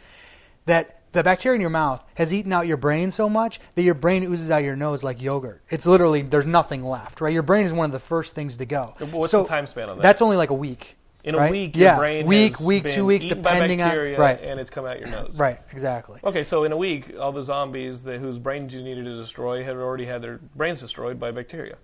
that 0.64 1.02
the 1.12 1.22
bacteria 1.22 1.56
in 1.56 1.60
your 1.60 1.70
mouth 1.70 2.02
has 2.14 2.32
eaten 2.32 2.52
out 2.52 2.66
your 2.66 2.76
brain 2.76 3.10
so 3.10 3.28
much 3.28 3.60
that 3.74 3.82
your 3.82 3.94
brain 3.94 4.22
oozes 4.24 4.50
out 4.50 4.64
your 4.64 4.76
nose 4.76 5.02
like 5.02 5.20
yogurt. 5.20 5.60
It's 5.68 5.84
literally, 5.84 6.22
there's 6.22 6.46
nothing 6.46 6.84
left, 6.84 7.20
right? 7.20 7.32
Your 7.32 7.42
brain 7.42 7.66
is 7.66 7.72
one 7.72 7.86
of 7.86 7.92
the 7.92 7.98
first 7.98 8.34
things 8.34 8.56
to 8.58 8.64
go. 8.64 8.94
What's 9.10 9.32
the 9.32 9.44
time 9.44 9.66
span 9.66 9.90
on 9.90 9.96
that? 9.96 10.02
That's 10.02 10.22
only 10.22 10.36
like 10.36 10.50
a 10.50 10.54
week. 10.54 10.96
in 11.24 11.34
a 11.34 11.38
right? 11.38 11.50
week, 11.50 11.72
yeah. 11.74 11.96
brain 11.96 12.26
week, 12.26 12.60
week, 12.60 12.86
two 12.86 13.04
weeks, 13.04 13.26
depending 13.26 13.78
by 13.78 13.84
bacteria, 13.84 14.14
on 14.14 14.20
right, 14.20 14.40
and 14.42 14.58
it's 14.58 14.70
come 14.70 14.86
out 14.86 14.98
your 14.98 15.08
nose. 15.08 15.38
right, 15.38 15.60
exactly. 15.72 16.20
Okay, 16.24 16.44
so 16.44 16.64
in 16.64 16.72
a 16.72 16.76
week, 16.76 17.14
all 17.18 17.32
the 17.32 17.42
zombies 17.42 18.02
that, 18.04 18.20
whose 18.20 18.38
brains 18.38 18.72
you 18.72 18.82
needed 18.82 19.04
to 19.04 19.16
destroy 19.16 19.62
had 19.62 19.76
already 19.76 20.06
had 20.06 20.22
their 20.22 20.38
brains 20.56 20.80
destroyed 20.80 21.20
by 21.20 21.30
bacteria. 21.30 21.76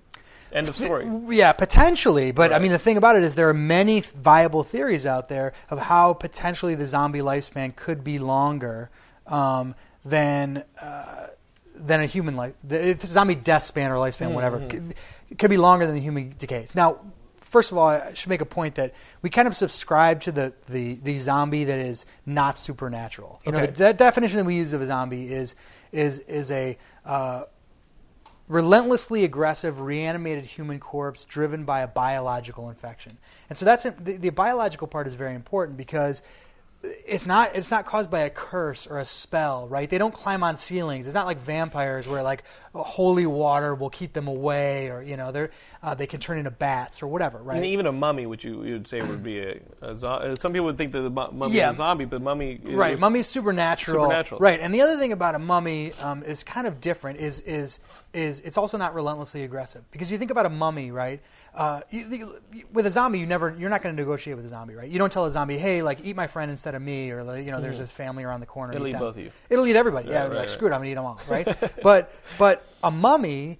End 0.52 0.68
of 0.68 0.76
story. 0.76 1.06
Yeah, 1.28 1.52
potentially. 1.52 2.32
But 2.32 2.52
I 2.52 2.58
mean, 2.58 2.72
the 2.72 2.78
thing 2.78 2.96
about 2.96 3.16
it 3.16 3.22
is 3.24 3.34
there 3.34 3.48
are 3.48 3.54
many 3.54 4.00
viable 4.00 4.62
theories 4.62 5.04
out 5.04 5.28
there 5.28 5.52
of 5.70 5.78
how 5.78 6.14
potentially 6.14 6.74
the 6.74 6.86
zombie 6.86 7.20
lifespan 7.20 7.74
could 7.74 8.04
be 8.04 8.18
longer 8.18 8.90
um, 9.26 9.74
than 10.04 10.64
uh, 10.80 11.26
than 11.74 12.00
a 12.00 12.06
human 12.06 12.36
life. 12.36 12.54
The, 12.64 12.96
zombie 13.06 13.34
death 13.34 13.64
span 13.64 13.90
or 13.90 13.96
lifespan, 13.96 14.32
whatever, 14.32 14.66
could, 14.66 14.94
it 15.30 15.38
could 15.38 15.50
be 15.50 15.56
longer 15.58 15.84
than 15.84 15.94
the 15.94 16.00
human 16.00 16.34
decays. 16.38 16.74
Now, 16.74 17.00
first 17.40 17.72
of 17.72 17.78
all, 17.78 17.88
I 17.88 18.14
should 18.14 18.28
make 18.30 18.40
a 18.40 18.46
point 18.46 18.76
that 18.76 18.94
we 19.22 19.30
kind 19.30 19.46
of 19.48 19.56
subscribe 19.56 20.20
to 20.22 20.32
the 20.32 20.52
the, 20.68 20.94
the 20.94 21.18
zombie 21.18 21.64
that 21.64 21.78
is 21.78 22.06
not 22.24 22.56
supernatural. 22.56 23.40
You 23.44 23.52
know, 23.52 23.58
Okay. 23.58 23.66
the, 23.72 23.84
the 23.84 23.92
definition 23.92 24.38
that 24.38 24.44
we 24.44 24.54
use 24.56 24.72
of 24.72 24.80
a 24.80 24.86
zombie 24.86 25.32
is 25.32 25.54
is 25.92 26.20
is 26.20 26.50
a 26.50 26.78
uh, 27.04 27.42
relentlessly 28.48 29.24
aggressive, 29.24 29.80
reanimated 29.80 30.44
human 30.44 30.78
corpse 30.78 31.24
driven 31.24 31.64
by 31.64 31.80
a 31.80 31.88
biological 31.88 32.68
infection. 32.68 33.16
And 33.48 33.58
so 33.58 33.64
that's 33.64 33.84
the, 33.84 33.90
the 34.18 34.30
biological 34.30 34.86
part 34.86 35.06
is 35.06 35.14
very 35.14 35.34
important 35.34 35.76
because 35.76 36.22
it's 36.82 37.26
not 37.26 37.56
it's 37.56 37.70
not 37.70 37.84
caused 37.84 38.10
by 38.10 38.20
a 38.20 38.30
curse 38.30 38.86
or 38.86 38.98
a 38.98 39.04
spell, 39.04 39.66
right? 39.66 39.90
They 39.90 39.98
don't 39.98 40.14
climb 40.14 40.44
on 40.44 40.56
ceilings. 40.56 41.08
It's 41.08 41.14
not 41.14 41.26
like 41.26 41.38
vampires 41.38 42.06
where 42.06 42.22
like 42.22 42.44
holy 42.74 43.26
water 43.26 43.74
will 43.74 43.90
keep 43.90 44.12
them 44.12 44.28
away, 44.28 44.88
or 44.90 45.02
you 45.02 45.16
know 45.16 45.32
they're 45.32 45.50
uh, 45.82 45.94
they 45.94 46.06
can 46.06 46.20
turn 46.20 46.38
into 46.38 46.50
bats 46.52 47.02
or 47.02 47.08
whatever, 47.08 47.38
right? 47.38 47.56
And 47.56 47.64
even 47.64 47.86
a 47.86 47.92
mummy, 47.92 48.26
which 48.26 48.44
you 48.44 48.62
you'd 48.62 48.86
say 48.86 49.00
would 49.00 49.24
be 49.24 49.40
a, 49.40 49.60
a 49.80 49.96
zo- 49.96 50.08
uh, 50.10 50.34
some 50.36 50.52
people 50.52 50.66
would 50.66 50.78
think 50.78 50.92
that 50.92 51.00
the 51.00 51.10
mummy 51.10 51.54
Yeah. 51.54 51.70
is 51.70 51.74
a 51.74 51.78
zombie, 51.78 52.04
but 52.04 52.22
mummy 52.22 52.60
is- 52.64 52.76
right 52.76 52.96
mummy's 52.98 53.26
supernatural 53.26 54.04
Supernatural. 54.04 54.38
right 54.40 54.60
and 54.60 54.72
the 54.72 54.82
other 54.82 54.96
thing 54.98 55.10
about 55.12 55.34
a 55.34 55.40
mummy 55.40 55.92
um, 55.94 56.22
is 56.22 56.44
kind 56.44 56.66
of 56.68 56.80
different 56.80 57.18
is 57.18 57.40
is 57.40 57.80
is 58.16 58.40
it's 58.40 58.56
also 58.56 58.78
not 58.78 58.94
relentlessly 58.94 59.42
aggressive 59.44 59.88
because 59.90 60.10
you 60.10 60.18
think 60.18 60.30
about 60.30 60.46
a 60.46 60.50
mummy 60.50 60.90
right 60.90 61.20
uh, 61.54 61.80
you, 61.90 62.38
you, 62.52 62.64
with 62.72 62.86
a 62.86 62.90
zombie 62.90 63.18
you 63.18 63.26
never 63.26 63.54
you're 63.58 63.70
not 63.70 63.82
going 63.82 63.94
to 63.94 64.00
negotiate 64.00 64.36
with 64.36 64.44
a 64.46 64.48
zombie 64.48 64.74
right 64.74 64.90
you 64.90 64.98
don't 64.98 65.12
tell 65.12 65.26
a 65.26 65.30
zombie 65.30 65.58
hey 65.58 65.82
like 65.82 66.04
eat 66.04 66.16
my 66.16 66.26
friend 66.26 66.50
instead 66.50 66.74
of 66.74 66.82
me 66.82 67.10
or 67.10 67.22
like, 67.22 67.44
you 67.44 67.50
know 67.50 67.60
there's 67.60 67.78
this 67.78 67.92
family 67.92 68.24
around 68.24 68.40
the 68.40 68.46
corner. 68.46 68.72
It'll 68.72 68.86
eat 68.86 68.92
them. 68.92 69.00
both 69.00 69.16
of 69.16 69.22
you. 69.22 69.30
it'll 69.50 69.66
eat 69.66 69.76
everybody 69.76 70.08
yeah, 70.08 70.22
right, 70.22 70.30
like 70.30 70.38
right. 70.38 70.50
screw 70.50 70.68
it 70.68 70.72
i'm 70.72 70.80
going 70.80 70.86
to 70.86 70.92
eat 70.92 70.94
them 70.94 71.04
all 71.04 71.20
right 71.28 71.46
but 71.82 72.12
but 72.38 72.66
a 72.82 72.90
mummy 72.90 73.58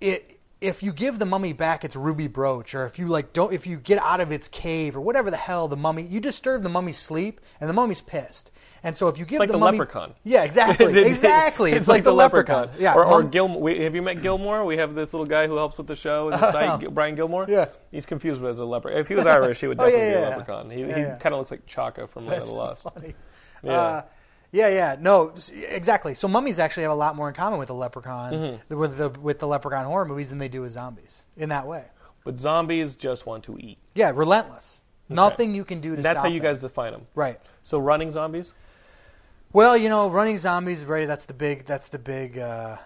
it 0.00 0.40
if 0.62 0.82
you 0.82 0.92
give 0.92 1.18
the 1.18 1.26
mummy 1.26 1.52
back 1.52 1.84
its 1.84 1.96
ruby 1.96 2.28
brooch 2.28 2.74
or 2.74 2.86
if 2.86 2.98
you 2.98 3.06
like 3.08 3.32
don't 3.32 3.52
if 3.52 3.66
you 3.66 3.76
get 3.76 3.98
out 3.98 4.20
of 4.20 4.30
its 4.32 4.48
cave 4.48 4.96
or 4.96 5.00
whatever 5.00 5.30
the 5.30 5.36
hell 5.36 5.66
the 5.68 5.76
mummy 5.76 6.02
you 6.02 6.20
disturb 6.20 6.62
the 6.62 6.68
mummy's 6.68 6.98
sleep 6.98 7.40
and 7.60 7.68
the 7.68 7.74
mummy's 7.74 8.00
pissed 8.00 8.50
and 8.84 8.96
so 8.96 9.08
if 9.08 9.18
you 9.18 9.24
give 9.24 9.38
like 9.40 9.48
the, 9.48 9.52
the 9.52 9.58
mummy, 9.58 9.78
leprechaun. 9.78 10.14
yeah 10.24 10.42
exactly 10.44 10.98
exactly 11.06 11.72
it's, 11.72 11.86
like, 11.88 12.04
the 12.04 12.12
leprechaun, 12.12 12.68
yeah 12.78 12.94
or, 12.94 13.04
or 13.04 13.22
mum- 13.22 13.30
Gil, 13.30 13.66
have 13.82 13.94
you 13.94 14.02
met 14.02 14.22
Gilmore? 14.22 14.64
We 14.64 14.76
have 14.76 14.94
this 14.94 15.12
little 15.12 15.26
guy 15.26 15.46
who 15.46 15.56
helps 15.56 15.78
with 15.78 15.86
the 15.86 15.94
show 15.96 16.28
and 16.30 16.40
the 16.42 16.50
site, 16.56 16.80
Gil- 16.80 16.90
Brian 16.90 17.14
Gilmore. 17.14 17.46
Yeah. 17.48 17.66
he's 17.90 18.06
confused 18.06 18.40
with 18.40 18.52
as 18.52 18.60
a 18.60 18.64
leprechaun. 18.64 18.98
If 19.00 19.08
he 19.08 19.14
was 19.14 19.26
Irish, 19.26 19.60
he 19.60 19.68
would 19.68 19.80
Oh, 19.80 19.86
yeah, 19.86 19.90
definitely 19.90 20.10
be 20.10 20.24
a 20.24 20.28
leprechaun. 20.30 20.70
He, 20.70 20.80
Yeah, 20.80 21.14
he 21.14 21.20
kind 21.20 21.32
of 21.34 21.38
looks 21.38 21.50
like 21.52 21.64
Chaka 21.66 22.08
from 22.08 22.26
Land 22.26 22.42
of 22.42 22.48
the 22.48 22.54
Lost. 22.54 22.82
funny. 22.82 23.14
Yeah. 23.62 23.72
Uh, 23.72 24.02
yeah, 24.52 24.68
yeah, 24.68 24.96
no, 25.00 25.32
exactly. 25.68 26.14
So 26.14 26.28
mummies 26.28 26.58
actually 26.58 26.82
have 26.84 26.92
a 26.92 26.96
lot 26.96 27.16
more 27.16 27.28
in 27.28 27.34
common 27.34 27.58
with 27.58 27.68
the 27.68 27.74
leprechaun, 27.74 28.32
Mm-hmm. 28.32 28.76
with 28.78 28.96
the 28.98 29.08
with 29.10 29.38
the 29.40 29.46
leprechaun 29.48 29.84
horror 29.86 30.04
movies 30.04 30.28
than 30.28 30.38
they 30.38 30.48
do 30.48 30.62
with 30.62 30.72
zombies 30.72 31.24
in 31.36 31.48
that 31.48 31.66
way. 31.66 31.84
But 32.24 32.38
zombies 32.38 32.94
just 32.94 33.26
want 33.26 33.42
to 33.44 33.58
eat. 33.58 33.78
Yeah, 33.94 34.12
relentless. 34.14 34.80
Nothing 35.08 35.54
you 35.54 35.64
can 35.64 35.80
do 35.80 35.96
to 35.96 35.96
stop 35.96 36.02
them. 36.02 36.14
That's 36.14 36.22
how 36.22 36.28
you 36.28 36.40
them. 36.40 36.52
guys 36.52 36.60
define 36.60 36.92
them. 36.92 37.06
right. 37.14 37.40
So 37.64 37.78
running 37.78 38.12
zombies. 38.12 38.52
Well, 39.52 39.76
you 39.76 39.88
know, 39.88 40.08
running 40.08 40.38
zombies, 40.38 40.84
right? 40.86 41.06
That's 41.06 41.24
the 41.26 41.34
big. 41.34 41.64
That's 41.66 41.88
the 41.88 41.98
big. 41.98 42.38
Uh, 42.38 42.76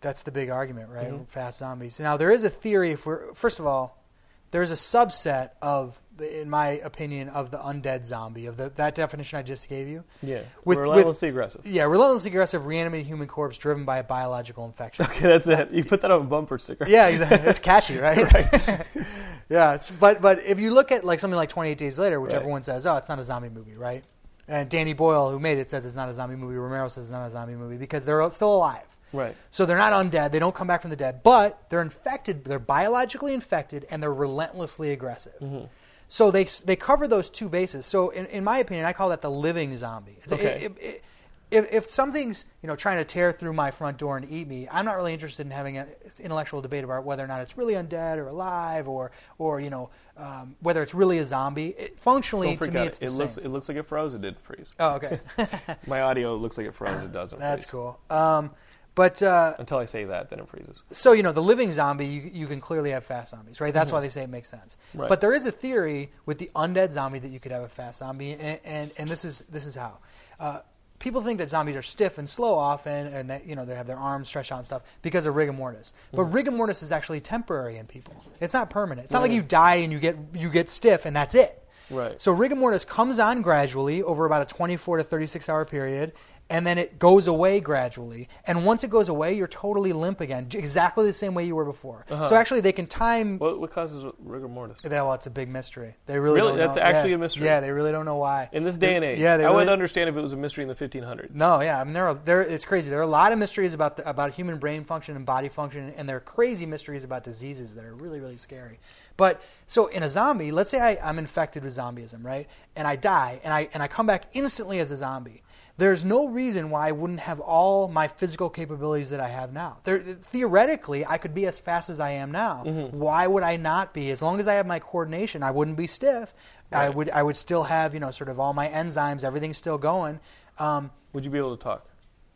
that's 0.00 0.22
the 0.22 0.30
big 0.30 0.50
argument, 0.50 0.88
right? 0.90 1.08
Mm-hmm. 1.12 1.24
Fast 1.24 1.58
zombies. 1.58 2.00
Now, 2.00 2.16
there 2.16 2.30
is 2.30 2.44
a 2.44 2.50
theory. 2.50 2.90
If 2.92 3.06
we're 3.06 3.32
first 3.34 3.58
of 3.58 3.66
all, 3.66 4.02
there's 4.50 4.70
a 4.70 4.74
subset 4.74 5.50
of, 5.62 6.00
in 6.22 6.48
my 6.50 6.68
opinion, 6.84 7.28
of 7.28 7.50
the 7.50 7.58
undead 7.58 8.04
zombie 8.04 8.46
of 8.46 8.56
the 8.56 8.70
that 8.76 8.94
definition 8.94 9.38
I 9.38 9.42
just 9.42 9.68
gave 9.68 9.88
you. 9.88 10.04
Yeah, 10.22 10.42
With- 10.64 10.78
relentlessly 10.78 11.28
aggressive. 11.28 11.66
Yeah, 11.66 11.84
relentlessly 11.84 12.30
aggressive, 12.30 12.66
reanimated 12.66 13.06
human 13.06 13.28
corpse 13.28 13.56
driven 13.58 13.84
by 13.84 13.98
a 13.98 14.04
biological 14.04 14.64
infection. 14.66 15.04
Okay, 15.06 15.26
that's 15.28 15.48
it. 15.48 15.70
You 15.70 15.84
put 15.84 16.00
that 16.02 16.10
on 16.10 16.20
a 16.22 16.24
bumper 16.24 16.58
sticker. 16.58 16.86
Yeah, 16.88 17.08
exactly. 17.08 17.48
it's 17.48 17.58
catchy, 17.70 17.98
right? 17.98 18.32
Right. 18.32 18.86
yeah, 19.48 19.78
but 19.98 20.20
but 20.22 20.38
if 20.44 20.58
you 20.60 20.70
look 20.72 20.92
at 20.92 21.04
like 21.04 21.20
something 21.20 21.36
like 21.36 21.48
28 21.48 21.78
Days 21.78 21.98
Later, 21.98 22.20
which 22.20 22.32
Right. 22.32 22.38
everyone 22.40 22.62
says, 22.62 22.86
oh, 22.86 22.96
it's 22.96 23.08
not 23.08 23.18
a 23.18 23.24
zombie 23.24 23.48
movie, 23.48 23.74
right? 23.74 24.04
And 24.48 24.68
Danny 24.68 24.94
Boyle, 24.94 25.30
who 25.30 25.38
made 25.38 25.58
it, 25.58 25.70
says 25.70 25.86
it's 25.86 25.94
not 25.94 26.08
a 26.08 26.14
zombie 26.14 26.34
movie. 26.36 26.56
Romero 26.56 26.88
says 26.88 27.04
it's 27.04 27.12
not 27.12 27.26
a 27.26 27.30
zombie 27.30 27.54
movie 27.54 27.76
because 27.76 28.04
they're 28.04 28.28
still 28.30 28.54
alive. 28.56 28.84
Right. 29.12 29.36
So 29.50 29.64
they're 29.66 29.76
not 29.78 29.92
undead. 29.92 30.30
They 30.32 30.38
don't 30.38 30.54
come 30.54 30.66
back 30.68 30.82
from 30.82 30.90
the 30.90 30.96
dead, 30.96 31.22
but 31.22 31.68
they're 31.68 31.82
infected. 31.82 32.44
They're 32.44 32.58
biologically 32.60 33.34
infected, 33.34 33.86
and 33.90 34.02
they're 34.02 34.12
relentlessly 34.12 34.90
aggressive. 34.92 35.34
Mm-hmm. 35.40 35.64
So 36.12 36.30
they 36.32 36.44
they 36.64 36.74
cover 36.76 37.06
those 37.08 37.30
two 37.30 37.48
bases. 37.48 37.86
So 37.86 38.10
in, 38.10 38.26
in 38.26 38.42
my 38.44 38.58
opinion, 38.58 38.84
I 38.84 38.92
call 38.92 39.08
that 39.10 39.20
the 39.22 39.30
living 39.30 39.74
zombie. 39.76 40.18
Okay. 40.30 40.64
it- 40.66 40.76
it- 40.78 41.04
if, 41.52 41.72
if 41.72 41.90
something's 41.90 42.44
you 42.62 42.68
know 42.68 42.76
trying 42.76 42.98
to 42.98 43.04
tear 43.04 43.32
through 43.32 43.54
my 43.54 43.72
front 43.72 43.98
door 43.98 44.16
and 44.16 44.30
eat 44.30 44.46
me, 44.46 44.68
I'm 44.70 44.84
not 44.84 44.94
really 44.94 45.12
interested 45.12 45.44
in 45.46 45.50
having 45.50 45.78
an 45.78 45.88
intellectual 46.20 46.60
debate 46.60 46.84
about 46.84 47.02
whether 47.04 47.24
or 47.24 47.26
not 47.26 47.40
it's 47.40 47.58
really 47.58 47.74
undead 47.74 48.18
or 48.18 48.28
alive, 48.28 48.86
or 48.86 49.10
or 49.36 49.58
you 49.60 49.68
know 49.68 49.90
um, 50.16 50.54
whether 50.60 50.80
it's 50.80 50.94
really 50.94 51.18
a 51.18 51.24
zombie. 51.26 51.70
It, 51.76 51.98
functionally, 51.98 52.56
to 52.56 52.70
me, 52.70 52.78
out. 52.78 52.86
it's 52.86 52.98
the 52.98 53.06
It 53.06 53.10
looks 53.14 53.34
same. 53.34 53.44
it 53.46 53.48
looks 53.48 53.68
like 53.68 53.78
it 53.78 53.86
froze. 53.88 54.14
It 54.14 54.20
didn't 54.20 54.40
freeze. 54.40 54.72
oh, 54.78 54.94
okay, 54.94 55.18
My 55.88 56.02
audio 56.02 56.36
looks 56.36 56.56
like 56.56 56.68
it 56.68 56.74
froze. 56.74 57.02
It 57.02 57.10
doesn't. 57.12 57.38
that's 57.40 57.64
freeze. 57.64 57.70
cool. 57.72 57.98
Um, 58.10 58.52
but 59.00 59.22
uh, 59.22 59.54
Until 59.58 59.78
I 59.78 59.86
say 59.86 60.04
that, 60.04 60.28
then 60.28 60.40
it 60.40 60.48
freezes. 60.48 60.82
so 60.90 61.12
you 61.12 61.22
know 61.22 61.32
the 61.32 61.40
living 61.40 61.72
zombie 61.72 62.04
you, 62.04 62.30
you 62.34 62.46
can 62.46 62.60
clearly 62.60 62.90
have 62.90 63.02
fast 63.02 63.30
zombies 63.30 63.58
right? 63.58 63.72
That's 63.72 63.90
why 63.90 64.00
they 64.00 64.10
say 64.10 64.22
it 64.24 64.28
makes 64.28 64.48
sense. 64.48 64.76
Right. 64.94 65.08
but 65.08 65.22
there 65.22 65.32
is 65.32 65.46
a 65.46 65.50
theory 65.50 66.12
with 66.26 66.36
the 66.36 66.50
undead 66.54 66.92
zombie 66.92 67.18
that 67.18 67.30
you 67.30 67.40
could 67.40 67.50
have 67.52 67.62
a 67.62 67.68
fast 67.68 68.00
zombie 68.00 68.32
and 68.32 68.60
and, 68.62 68.90
and 68.98 69.08
this 69.08 69.24
is 69.24 69.38
this 69.48 69.64
is 69.64 69.74
how. 69.74 69.96
Uh, 70.38 70.60
people 70.98 71.22
think 71.22 71.38
that 71.38 71.48
zombies 71.48 71.76
are 71.76 71.82
stiff 71.82 72.18
and 72.18 72.28
slow 72.28 72.54
often 72.54 73.06
and 73.06 73.30
that 73.30 73.46
you 73.46 73.56
know 73.56 73.64
they 73.64 73.74
have 73.74 73.86
their 73.86 73.96
arms 73.96 74.28
stretched 74.28 74.52
out 74.52 74.58
and 74.58 74.66
stuff 74.66 74.82
because 75.00 75.24
of 75.24 75.34
rigor 75.34 75.54
mortis. 75.54 75.94
But 76.12 76.24
rigor 76.24 76.50
mortis 76.50 76.82
is 76.82 76.92
actually 76.92 77.20
temporary 77.20 77.78
in 77.78 77.86
people. 77.86 78.14
It's 78.38 78.52
not 78.52 78.68
permanent. 78.68 79.06
It's 79.06 79.14
not 79.14 79.22
like 79.22 79.32
you 79.32 79.40
die 79.40 79.76
and 79.76 79.90
you 79.90 79.98
get 79.98 80.16
you 80.34 80.50
get 80.50 80.68
stiff 80.68 81.06
and 81.06 81.16
that's 81.16 81.34
it. 81.34 81.56
Right. 81.90 82.22
so 82.22 82.30
rigor 82.30 82.54
mortis 82.54 82.84
comes 82.84 83.18
on 83.18 83.42
gradually 83.42 84.00
over 84.04 84.24
about 84.24 84.42
a 84.42 84.44
24 84.44 84.98
to 84.98 85.02
36 85.02 85.48
hour 85.48 85.64
period 85.64 86.12
and 86.50 86.66
then 86.66 86.76
it 86.76 86.98
goes 86.98 87.28
away 87.28 87.60
gradually. 87.60 88.28
And 88.46 88.66
once 88.66 88.82
it 88.84 88.90
goes 88.90 89.08
away, 89.08 89.34
you're 89.34 89.46
totally 89.46 89.92
limp 89.92 90.20
again, 90.20 90.48
exactly 90.52 91.06
the 91.06 91.12
same 91.12 91.32
way 91.32 91.44
you 91.46 91.54
were 91.54 91.64
before. 91.64 92.04
Uh-huh. 92.10 92.26
So 92.26 92.34
actually, 92.34 92.60
they 92.60 92.72
can 92.72 92.86
time. 92.86 93.38
What, 93.38 93.60
what 93.60 93.72
causes 93.72 94.04
rigor 94.18 94.48
mortis? 94.48 94.78
Yeah, 94.84 95.02
well, 95.02 95.14
it's 95.14 95.26
a 95.26 95.30
big 95.30 95.48
mystery. 95.48 95.94
They 96.06 96.18
really, 96.18 96.40
Really? 96.40 96.48
don't 96.50 96.58
That's 96.58 96.76
know. 96.76 96.82
actually 96.82 97.10
Yeah. 97.10 97.14
a 97.16 97.18
mystery? 97.18 97.44
Yeah, 97.46 97.60
they 97.60 97.70
really 97.70 97.92
don't 97.92 98.04
know 98.04 98.16
why. 98.16 98.48
In 98.52 98.64
this 98.64 98.76
day 98.76 98.96
and 98.96 99.04
age, 99.04 99.18
yeah, 99.20 99.36
they 99.36 99.44
I 99.44 99.46
really, 99.46 99.60
would 99.64 99.68
understand 99.68 100.10
if 100.10 100.16
it 100.16 100.20
was 100.20 100.32
a 100.32 100.36
mystery 100.36 100.62
in 100.64 100.68
the 100.68 100.74
1500s. 100.74 101.34
No, 101.34 101.60
yeah, 101.60 101.80
I 101.80 101.84
mean 101.84 101.92
there 101.94 102.08
are 102.08 102.14
there. 102.14 102.42
It's 102.42 102.64
crazy. 102.64 102.90
There 102.90 102.98
are 102.98 103.02
a 103.02 103.06
lot 103.06 103.32
of 103.32 103.38
mysteries 103.38 103.72
about 103.72 103.96
the, 103.96 104.10
about 104.10 104.32
human 104.32 104.58
brain 104.58 104.82
function 104.82 105.14
and 105.16 105.24
body 105.24 105.48
function, 105.48 105.94
and 105.96 106.08
there 106.08 106.16
are 106.16 106.20
crazy 106.20 106.66
mysteries 106.66 107.04
about 107.04 107.22
diseases 107.22 107.76
that 107.76 107.84
are 107.84 107.94
really 107.94 108.18
really 108.20 108.36
scary. 108.36 108.80
But 109.16 109.40
so 109.68 109.86
in 109.86 110.02
a 110.02 110.08
zombie, 110.08 110.50
let's 110.50 110.70
say 110.70 110.80
I, 110.80 110.98
I'm 111.08 111.18
infected 111.18 111.62
with 111.62 111.76
zombieism, 111.76 112.24
right? 112.24 112.48
And 112.74 112.88
I 112.88 112.96
die, 112.96 113.40
and 113.44 113.54
I 113.54 113.68
and 113.72 113.82
I 113.82 113.86
come 113.88 114.06
back 114.06 114.24
instantly 114.32 114.80
as 114.80 114.90
a 114.90 114.96
zombie. 114.96 115.42
There's 115.80 116.04
no 116.04 116.28
reason 116.28 116.68
why 116.68 116.88
I 116.88 116.92
wouldn't 116.92 117.20
have 117.20 117.40
all 117.40 117.88
my 117.88 118.06
physical 118.06 118.50
capabilities 118.50 119.08
that 119.10 119.20
I 119.20 119.28
have 119.28 119.54
now. 119.54 119.78
There, 119.84 119.98
theoretically, 119.98 121.06
I 121.06 121.16
could 121.16 121.32
be 121.32 121.46
as 121.46 121.58
fast 121.58 121.88
as 121.88 121.98
I 121.98 122.10
am 122.10 122.30
now. 122.30 122.64
Why 122.90 123.26
would 123.26 123.42
I 123.42 123.56
not 123.56 123.94
be? 123.94 124.10
As 124.10 124.20
long 124.20 124.40
as 124.40 124.46
I 124.46 124.54
have 124.54 124.66
my 124.66 124.78
coordination, 124.78 125.42
I 125.42 125.52
wouldn't 125.52 125.78
be 125.78 125.86
stiff. 125.86 126.34
I 126.70 126.90
would 126.90 127.08
I 127.08 127.22
would 127.22 127.36
still 127.36 127.62
have 127.62 127.94
you 127.94 128.00
know 128.00 128.10
sort 128.10 128.28
of 128.28 128.38
all 128.38 128.52
my 128.52 128.68
enzymes, 128.68 129.24
everything's 129.24 129.56
still 129.56 129.78
going. 129.78 130.20
Um, 130.58 130.90
Would 131.14 131.24
you 131.24 131.30
be 131.30 131.38
able 131.38 131.56
to 131.56 131.62
talk? 131.62 131.86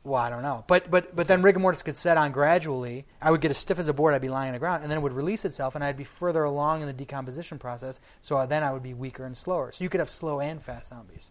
well, 0.04 0.20
I 0.20 0.30
don't 0.30 0.42
know, 0.42 0.64
but 0.66 0.90
but 0.90 1.14
but 1.14 1.28
then 1.28 1.42
rigor 1.42 1.58
mortis 1.58 1.82
could 1.82 1.96
set 1.96 2.16
on 2.16 2.32
gradually. 2.32 3.04
I 3.20 3.30
would 3.30 3.42
get 3.42 3.50
as 3.50 3.58
stiff 3.58 3.78
as 3.78 3.88
a 3.88 3.92
board. 3.92 4.14
I'd 4.14 4.22
be 4.22 4.30
lying 4.30 4.48
on 4.48 4.54
the 4.54 4.58
ground, 4.58 4.82
and 4.82 4.90
then 4.90 4.98
it 4.98 5.02
would 5.02 5.12
release 5.12 5.44
itself, 5.44 5.74
and 5.74 5.84
I'd 5.84 5.98
be 5.98 6.04
further 6.04 6.44
along 6.44 6.80
in 6.80 6.86
the 6.86 6.94
decomposition 6.94 7.58
process. 7.58 8.00
So 8.22 8.46
then 8.46 8.62
I 8.62 8.72
would 8.72 8.82
be 8.82 8.94
weaker 8.94 9.26
and 9.26 9.36
slower. 9.36 9.70
So 9.70 9.84
you 9.84 9.90
could 9.90 10.00
have 10.00 10.08
slow 10.08 10.40
and 10.40 10.62
fast 10.62 10.88
zombies 10.88 11.30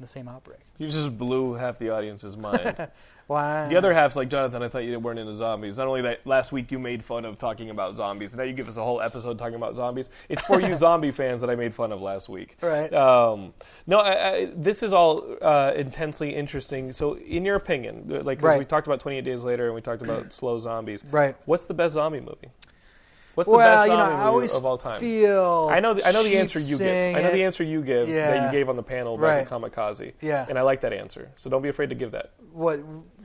the 0.00 0.06
same 0.08 0.28
outbreak. 0.28 0.60
You 0.78 0.88
just 0.90 1.16
blew 1.16 1.54
half 1.54 1.78
the 1.78 1.90
audience's 1.90 2.36
mind. 2.36 2.88
Why? 3.26 3.68
the 3.68 3.76
other 3.76 3.94
half's 3.94 4.16
like, 4.16 4.28
Jonathan, 4.28 4.60
I 4.60 4.66
thought 4.66 4.82
you 4.82 4.98
weren't 4.98 5.20
into 5.20 5.36
zombies. 5.36 5.78
Not 5.78 5.86
only 5.86 6.02
that, 6.02 6.26
last 6.26 6.50
week 6.50 6.72
you 6.72 6.80
made 6.80 7.04
fun 7.04 7.24
of 7.24 7.38
talking 7.38 7.70
about 7.70 7.94
zombies, 7.96 8.32
and 8.32 8.38
now 8.38 8.44
you 8.44 8.52
give 8.52 8.66
us 8.66 8.76
a 8.76 8.82
whole 8.82 9.00
episode 9.00 9.38
talking 9.38 9.54
about 9.54 9.76
zombies. 9.76 10.10
It's 10.28 10.42
for 10.42 10.60
you 10.60 10.74
zombie 10.84 11.12
fans 11.12 11.40
that 11.42 11.48
I 11.48 11.54
made 11.54 11.72
fun 11.72 11.92
of 11.92 12.02
last 12.02 12.28
week. 12.28 12.56
Right. 12.60 12.92
Um, 12.92 13.54
no, 13.86 14.00
I, 14.00 14.32
I, 14.34 14.50
this 14.56 14.82
is 14.82 14.92
all 14.92 15.36
uh, 15.40 15.72
intensely 15.76 16.34
interesting. 16.34 16.92
So, 16.92 17.18
in 17.18 17.44
your 17.44 17.54
opinion, 17.54 18.06
like 18.24 18.42
Right. 18.42 18.58
we 18.58 18.64
talked 18.64 18.88
about 18.88 18.98
28 18.98 19.22
Days 19.22 19.44
Later 19.44 19.66
and 19.66 19.76
we 19.76 19.80
talked 19.80 20.02
about 20.02 20.32
slow 20.32 20.58
zombies. 20.58 21.04
Right. 21.08 21.36
What's 21.44 21.64
the 21.64 21.74
best 21.74 21.94
zombie 21.94 22.18
movie? 22.18 22.48
What's 23.34 23.48
the 23.48 23.56
well, 23.56 23.60
best 23.86 23.90
you 23.90 23.96
know, 23.96 24.02
zombie 24.02 24.14
I 24.14 24.16
movie 24.18 24.28
always 24.28 24.54
of 24.54 24.64
all 24.66 24.78
time? 24.78 25.00
feel 25.00 25.68
I 25.70 25.80
know 25.80 25.94
the, 25.94 26.06
I 26.06 26.12
know 26.12 26.22
the 26.22 26.36
answer 26.38 26.58
you 26.58 26.76
give. 26.78 27.16
I 27.16 27.20
know 27.22 27.30
the 27.32 27.44
answer 27.44 27.64
you 27.64 27.82
give 27.82 28.08
that 28.08 28.46
you 28.46 28.58
gave 28.58 28.68
on 28.68 28.76
the 28.76 28.82
panel 28.82 29.14
about 29.14 29.24
Right. 29.26 29.48
the 29.48 29.50
kamikaze. 29.54 30.12
Yeah. 30.20 30.46
And 30.48 30.58
I 30.58 30.62
like 30.62 30.80
that 30.82 30.92
answer. 30.92 31.30
So 31.36 31.48
don't 31.50 31.62
be 31.62 31.68
afraid 31.68 31.90
to 31.90 31.94
give 31.94 32.10
that. 32.12 32.32
What 32.52 32.80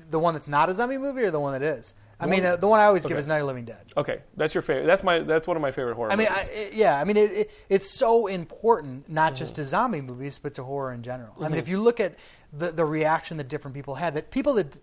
the 0.10 0.20
one 0.20 0.34
that's 0.36 0.48
not 0.48 0.70
a 0.70 0.74
zombie 0.74 0.98
movie 0.98 1.24
or 1.24 1.32
the 1.32 1.40
one 1.40 1.54
that 1.60 1.64
is? 1.64 1.94
I 2.18 2.28
mean, 2.28 2.46
uh, 2.46 2.56
the 2.56 2.68
one 2.68 2.80
I 2.80 2.86
always 2.86 3.06
give 3.06 3.18
is 3.18 3.28
Night 3.28 3.38
of 3.38 3.42
the 3.42 3.48
Living 3.48 3.66
Dead. 3.66 3.88
Okay, 3.98 4.22
that's 4.38 4.54
your 4.54 4.62
favorite. 4.62 4.86
That's 4.86 5.04
my. 5.04 5.20
That's 5.20 5.48
one 5.50 5.58
of 5.58 5.62
my 5.62 5.72
favorite 5.72 5.96
horror. 5.96 6.14
I 6.14 6.16
mean, 6.16 6.30
movies. 6.30 6.48
I, 6.50 6.52
it- 6.60 6.74
yeah, 6.74 6.98
I 6.98 7.04
mean, 7.04 7.18
it, 7.18 7.32
it, 7.32 7.52
it's 7.68 7.92
so 8.00 8.28
important 8.28 9.10
not 9.10 9.34
Mm-hmm. 9.34 9.40
just 9.40 9.56
to 9.56 9.66
zombie 9.66 10.00
movies, 10.00 10.40
but 10.42 10.54
to 10.54 10.64
horror 10.64 10.94
in 10.94 11.04
general. 11.04 11.34
I 11.42 11.50
mean, 11.50 11.58
if 11.60 11.68
you 11.68 11.78
look 11.78 12.00
at 12.00 12.16
the 12.54 12.72
the 12.72 12.86
reaction 12.86 13.36
that 13.36 13.50
different 13.50 13.76
people 13.76 13.96
had, 13.96 14.14
that 14.14 14.32
people 14.32 14.54
that 14.54 14.80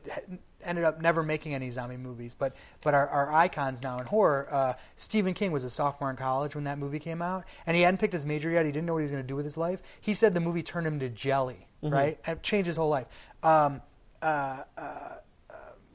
ended 0.65 0.85
up 0.85 1.01
never 1.01 1.23
making 1.23 1.55
any 1.55 1.71
zombie 1.71 1.97
movies, 1.97 2.35
but 2.35 2.55
but 2.83 2.95
are, 2.95 3.09
are 3.09 3.33
icons 3.33 3.83
now 3.83 3.99
in 3.99 4.07
horror. 4.07 4.49
Uh, 4.51 4.75
Stephen 4.97 5.35
King 5.35 5.53
was 5.53 5.65
a 5.65 5.71
sophomore 5.71 6.11
in 6.11 6.17
college 6.17 6.55
when 6.55 6.65
that 6.65 6.79
movie 6.79 6.99
came 6.99 7.23
out, 7.23 7.45
and 7.67 7.77
he 7.77 7.83
hadn't 7.83 7.99
picked 7.99 8.13
his 8.13 8.25
major 8.27 8.51
yet. 8.51 8.65
He 8.67 8.73
didn't 8.73 8.87
know 8.87 8.95
what 8.95 9.01
he 9.01 9.05
was 9.05 9.13
going 9.13 9.25
to 9.25 9.29
do 9.29 9.37
with 9.37 9.45
his 9.45 9.57
life. 9.57 9.83
He 10.01 10.15
said 10.15 10.35
the 10.35 10.41
movie 10.41 10.63
turned 10.63 10.87
him 10.87 10.99
to 11.01 11.09
jelly, 11.09 11.67
Mm-hmm. 11.83 11.95
right, 11.95 12.19
and 12.27 12.37
it 12.39 12.43
changed 12.45 12.69
his 12.69 12.77
whole 12.77 12.89
life. 12.91 13.07
Um, 13.43 13.83
uh, 14.23 14.63
uh, 14.79 15.09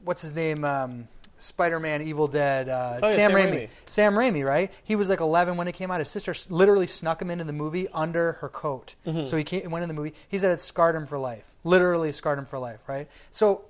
what's 0.03 0.21
his 0.21 0.33
name? 0.33 0.65
Um, 0.65 1.07
Spider-Man, 1.39 2.01
Evil 2.01 2.27
Dead, 2.27 2.67
uh, 2.67 2.99
Oh, 3.03 3.07
yeah, 3.07 3.13
Sam, 3.15 3.31
Sam 3.31 3.37
Raimi. 3.37 3.51
Raimi. 3.53 3.69
Sam 3.85 4.13
Raimi, 4.15 4.43
right? 4.45 4.71
He 4.83 4.95
was 4.95 5.07
like 5.07 5.19
11 5.19 5.55
when 5.55 5.67
it 5.67 5.73
came 5.73 5.91
out. 5.91 5.99
His 5.99 6.09
sister 6.09 6.33
literally 6.49 6.87
snuck 6.87 7.21
him 7.21 7.29
into 7.29 7.43
the 7.43 7.53
movie 7.53 7.87
under 7.93 8.33
her 8.33 8.49
coat. 8.49 8.95
Mm-hmm. 9.05 9.25
So 9.25 9.37
he 9.37 9.43
came, 9.43 9.69
went 9.69 9.83
in 9.83 9.87
the 9.87 9.93
movie. 9.93 10.13
He 10.29 10.39
said 10.39 10.51
it 10.51 10.59
scarred 10.59 10.95
him 10.95 11.05
for 11.05 11.17
life. 11.19 11.45
Literally 11.63 12.11
scarred 12.11 12.39
him 12.39 12.45
for 12.45 12.57
life, 12.57 12.79
right? 12.87 13.07
So 13.31 13.65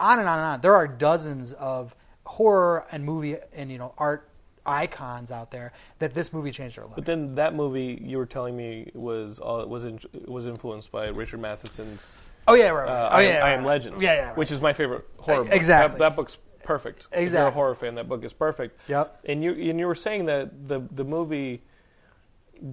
on 0.00 0.18
and 0.18 0.28
on 0.28 0.38
and 0.38 0.46
on. 0.46 0.60
There 0.60 0.74
are 0.74 0.86
dozens 0.88 1.52
of 1.54 1.94
horror 2.24 2.86
and 2.92 3.04
movie 3.04 3.36
and 3.54 3.70
you 3.70 3.78
know 3.78 3.94
art 3.98 4.28
icons 4.66 5.30
out 5.30 5.50
there 5.50 5.72
that 5.98 6.12
this 6.14 6.32
movie 6.32 6.50
changed 6.50 6.76
their 6.76 6.84
life. 6.84 6.94
But 6.94 7.06
then 7.06 7.34
that 7.36 7.54
movie 7.54 7.98
you 8.04 8.18
were 8.18 8.26
telling 8.26 8.56
me 8.56 8.90
was 8.94 9.38
all 9.38 9.66
was 9.66 9.84
in, 9.86 9.98
was 10.26 10.44
influenced 10.46 10.92
by 10.92 11.06
Richard 11.08 11.40
Matheson's 11.40 12.14
oh 12.46 12.54
yeah, 12.54 12.68
right. 12.68 12.84
right. 12.84 12.88
uh, 12.90 13.08
oh 13.12 13.16
I, 13.16 13.20
yeah, 13.22 13.28
Am, 13.28 13.36
I 13.36 13.48
right, 13.50 13.58
Am. 13.60 13.64
Legend, 13.64 14.02
Yeah, 14.02 14.14
yeah. 14.14 14.26
Right. 14.28 14.36
which 14.36 14.52
is 14.52 14.60
my 14.60 14.72
favorite 14.74 15.06
horror. 15.18 15.44
book. 15.44 15.52
Exactly. 15.54 15.98
That, 15.98 16.10
that 16.10 16.16
book's 16.16 16.36
perfect. 16.64 17.06
Exactly. 17.12 17.16
If 17.16 17.16
you're 17.16 17.22
a 17.22 17.24
Exactly. 17.46 17.54
horror 17.54 17.74
fan, 17.76 17.94
that 17.94 18.08
book 18.10 18.24
is 18.24 18.32
perfect. 18.34 18.78
Yep. 18.88 19.20
And 19.24 19.42
you 19.42 19.52
and 19.52 19.78
you 19.80 19.86
were 19.86 19.94
saying 19.94 20.26
that 20.26 20.68
the 20.68 20.82
the 20.90 21.04
movie 21.04 21.62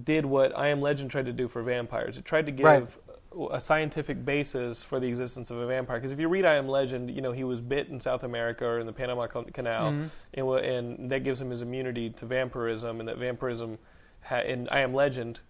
did 0.04 0.26
what 0.26 0.56
I 0.58 0.68
Am 0.68 0.80
Legend 0.82 1.10
tried 1.10 1.26
to 1.26 1.32
do 1.32 1.48
for 1.48 1.62
vampires. 1.62 2.18
It 2.18 2.24
tried 2.24 2.46
to 2.46 2.52
give 2.52 2.66
Right. 2.66 2.86
A 3.52 3.60
scientific 3.60 4.24
basis 4.24 4.82
for 4.82 4.98
the 5.00 5.06
existence 5.06 5.50
of 5.50 5.58
a 5.58 5.66
vampire. 5.66 5.98
Because 5.98 6.12
if 6.12 6.18
you 6.20 6.28
read 6.28 6.44
I 6.44 6.54
Am 6.54 6.68
Legend, 6.68 7.10
you 7.10 7.20
know 7.20 7.32
he 7.32 7.44
was 7.44 7.60
bit 7.60 7.88
in 7.88 8.00
South 8.00 8.22
America 8.24 8.64
or 8.66 8.78
in 8.80 8.86
the 8.86 8.92
Panama 8.92 9.26
Canal, 9.26 9.92
Mm-hmm. 9.92 10.06
and, 10.34 10.48
and 10.98 11.10
that 11.10 11.20
gives 11.24 11.40
him 11.40 11.50
his 11.50 11.62
immunity 11.62 12.10
to 12.10 12.26
vampirism, 12.26 13.00
and 13.00 13.08
that 13.08 13.18
vampirism 13.18 13.78
ha- 14.22 14.40
in 14.40 14.68
I 14.70 14.80
Am 14.80 14.94
Legend. 14.94 15.40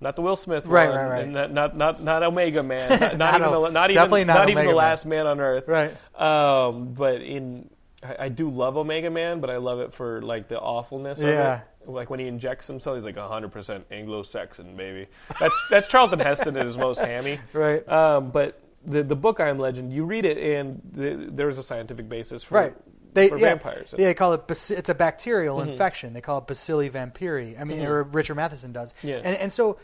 Not 0.00 0.16
the 0.16 0.22
Will 0.22 0.36
Smith 0.36 0.66
Right, 0.66 0.88
one, 0.88 0.96
right, 0.98 1.08
right. 1.08 1.22
and 1.24 1.32
not, 1.32 1.52
not 1.52 1.76
not 1.76 2.02
not 2.02 2.22
Omega 2.24 2.62
Man, 2.62 2.90
not, 2.98 3.16
not 3.18 3.18
Not 3.18 3.40
even 3.40 3.52
the, 3.52 3.68
not 3.70 3.90
even 3.90 3.94
definitely 4.02 4.24
not 4.24 4.48
even 4.48 4.64
the 4.64 4.70
Man. 4.70 4.74
last 4.76 5.06
man 5.06 5.26
on 5.28 5.38
Earth, 5.40 5.68
Right. 5.68 5.92
Um, 6.20 6.92
but 6.94 7.20
in 7.22 7.70
I, 8.02 8.16
I 8.24 8.28
do 8.28 8.50
love 8.50 8.76
Omega 8.76 9.10
Man, 9.10 9.40
but 9.40 9.48
I 9.48 9.58
love 9.58 9.78
it 9.78 9.92
for 9.92 10.20
like 10.22 10.48
the 10.48 10.58
awfulness 10.58 11.20
Yeah. 11.20 11.28
of 11.28 11.60
it. 11.60 11.66
Like 11.86 12.10
when 12.10 12.20
he 12.20 12.26
injects 12.26 12.66
himself, 12.66 12.96
he's 12.96 13.04
like 13.04 13.16
100% 13.16 13.82
Anglo-Saxon, 13.90 14.76
baby. 14.76 15.08
That's 15.40 15.62
that's 15.70 15.88
Charlton 15.88 16.18
Heston 16.20 16.56
at 16.56 16.66
his 16.66 16.76
most 16.76 17.00
hammy. 17.00 17.38
Right. 17.52 17.86
Um, 17.88 18.30
but 18.30 18.60
the 18.84 19.02
the 19.02 19.16
book 19.16 19.40
I 19.40 19.48
Am 19.48 19.58
Legend, 19.58 19.92
you 19.92 20.04
read 20.04 20.24
it, 20.24 20.38
and 20.38 20.80
the, 20.92 21.28
there's 21.30 21.58
a 21.58 21.62
scientific 21.62 22.08
basis 22.08 22.42
for 22.42 22.54
Right. 22.54 22.74
They, 23.14 23.28
for 23.28 23.36
yeah, 23.36 23.48
vampires. 23.50 23.94
Yeah, 23.98 24.06
they 24.06 24.14
call 24.14 24.32
it. 24.32 24.42
It's 24.48 24.88
a 24.88 24.94
bacterial 24.94 25.60
infection. 25.60 26.14
They 26.14 26.22
call 26.22 26.38
it 26.38 26.46
Bacilli 26.46 26.90
vampiri. 26.90 27.60
I 27.60 27.64
mean, 27.64 27.84
or 27.84 28.04
Richard 28.04 28.36
Matheson 28.36 28.72
does. 28.72 28.94
Yeah. 29.02 29.16
And 29.22 29.36
and 29.36 29.52
so, 29.52 29.78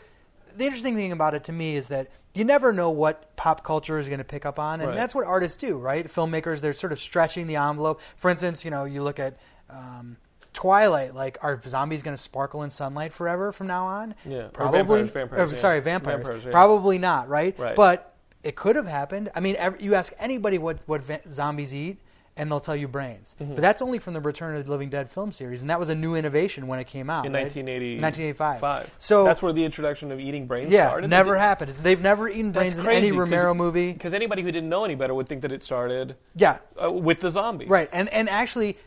the 0.57 0.65
interesting 0.65 0.95
thing 0.95 1.11
about 1.11 1.35
it 1.35 1.43
to 1.43 1.51
me 1.51 1.75
is 1.75 1.89
that 1.89 2.09
you 2.33 2.43
never 2.43 2.73
know 2.73 2.89
what 2.89 3.35
pop 3.35 3.63
culture 3.63 3.99
is 3.99 4.07
going 4.07 4.17
to 4.17 4.23
pick 4.23 4.47
up 4.47 4.57
on, 4.57 4.81
and 4.81 4.89
Right. 4.89 4.95
that's 4.97 5.13
what 5.13 5.25
artists 5.25 5.57
do, 5.57 5.77
right? 5.77 6.07
Filmmakers, 6.07 6.61
they're 6.61 6.73
sort 6.73 6.91
of 6.91 6.99
stretching 6.99 7.45
the 7.45 7.57
envelope. 7.57 8.01
For 8.15 8.31
instance, 8.31 8.65
you 8.65 8.71
know, 8.71 8.85
you 8.85 9.03
look 9.03 9.19
at. 9.19 9.37
Um, 9.69 10.17
Twilight, 10.53 11.13
like, 11.13 11.37
are 11.41 11.61
zombies 11.65 12.03
going 12.03 12.15
to 12.15 12.21
sparkle 12.21 12.63
in 12.63 12.69
sunlight 12.69 13.13
forever 13.13 13.51
from 13.51 13.67
now 13.67 13.85
on? 13.85 14.15
Yeah. 14.25 14.37
Or 14.37 14.49
probably. 14.49 15.01
vampires, 15.03 15.11
vampires, 15.11 15.51
or, 15.51 15.53
yeah. 15.53 15.59
Sorry, 15.59 15.79
vampires. 15.79 16.27
Vampires, 16.27 16.45
yeah. 16.45 16.51
Probably 16.51 16.97
not, 16.97 17.29
right? 17.29 17.57
Right. 17.57 17.75
But 17.75 18.15
it 18.43 18.55
could 18.55 18.75
have 18.75 18.87
happened. 18.87 19.29
I 19.35 19.39
mean, 19.39 19.55
ev 19.57 19.81
you 19.81 19.95
ask 19.95 20.13
anybody 20.19 20.57
what 20.57 20.79
what 20.85 21.01
va- 21.01 21.21
zombies 21.29 21.75
eat, 21.75 21.97
and 22.37 22.49
they'll 22.49 22.61
tell 22.61 22.75
you 22.75 22.87
brains. 22.87 23.35
Mm-hmm. 23.41 23.55
But 23.55 23.61
that's 23.61 23.81
only 23.81 23.99
from 23.99 24.13
the 24.13 24.21
Return 24.21 24.55
of 24.55 24.65
the 24.65 24.71
Living 24.71 24.89
Dead 24.89 25.09
film 25.09 25.33
series, 25.33 25.59
and 25.61 25.69
that 25.69 25.77
was 25.77 25.89
a 25.89 25.95
new 25.95 26.15
innovation 26.15 26.67
when 26.67 26.79
it 26.79 26.85
came 26.87 27.09
out 27.09 27.25
in 27.25 27.33
right? 27.33 27.41
1980, 27.43 27.99
1985. 27.99 28.89
So 28.97 29.25
that's 29.25 29.41
where 29.41 29.51
the 29.51 29.65
introduction 29.65 30.09
of 30.11 30.21
eating 30.21 30.47
brains 30.47 30.71
yeah, 30.71 30.87
started. 30.87 31.09
never 31.09 31.37
happened. 31.37 31.69
It's, 31.69 31.81
they've 31.81 32.01
never 32.01 32.29
eaten 32.29 32.53
brains 32.53 32.79
in 32.79 32.87
any 32.87 33.11
Romero 33.11 33.53
movie. 33.53 33.91
Because 33.91 34.13
anybody 34.13 34.41
who 34.41 34.51
didn't 34.53 34.69
know 34.69 34.85
any 34.85 34.95
better 34.95 35.13
would 35.13 35.27
think 35.27 35.41
that 35.41 35.51
it 35.51 35.63
started 35.63 36.15
Yeah, 36.33 36.59
uh, 36.81 36.89
with 36.89 37.19
the 37.19 37.29
zombie. 37.29 37.65
Right, 37.65 37.89
and 37.91 38.07
and 38.09 38.29
actually, 38.29 38.77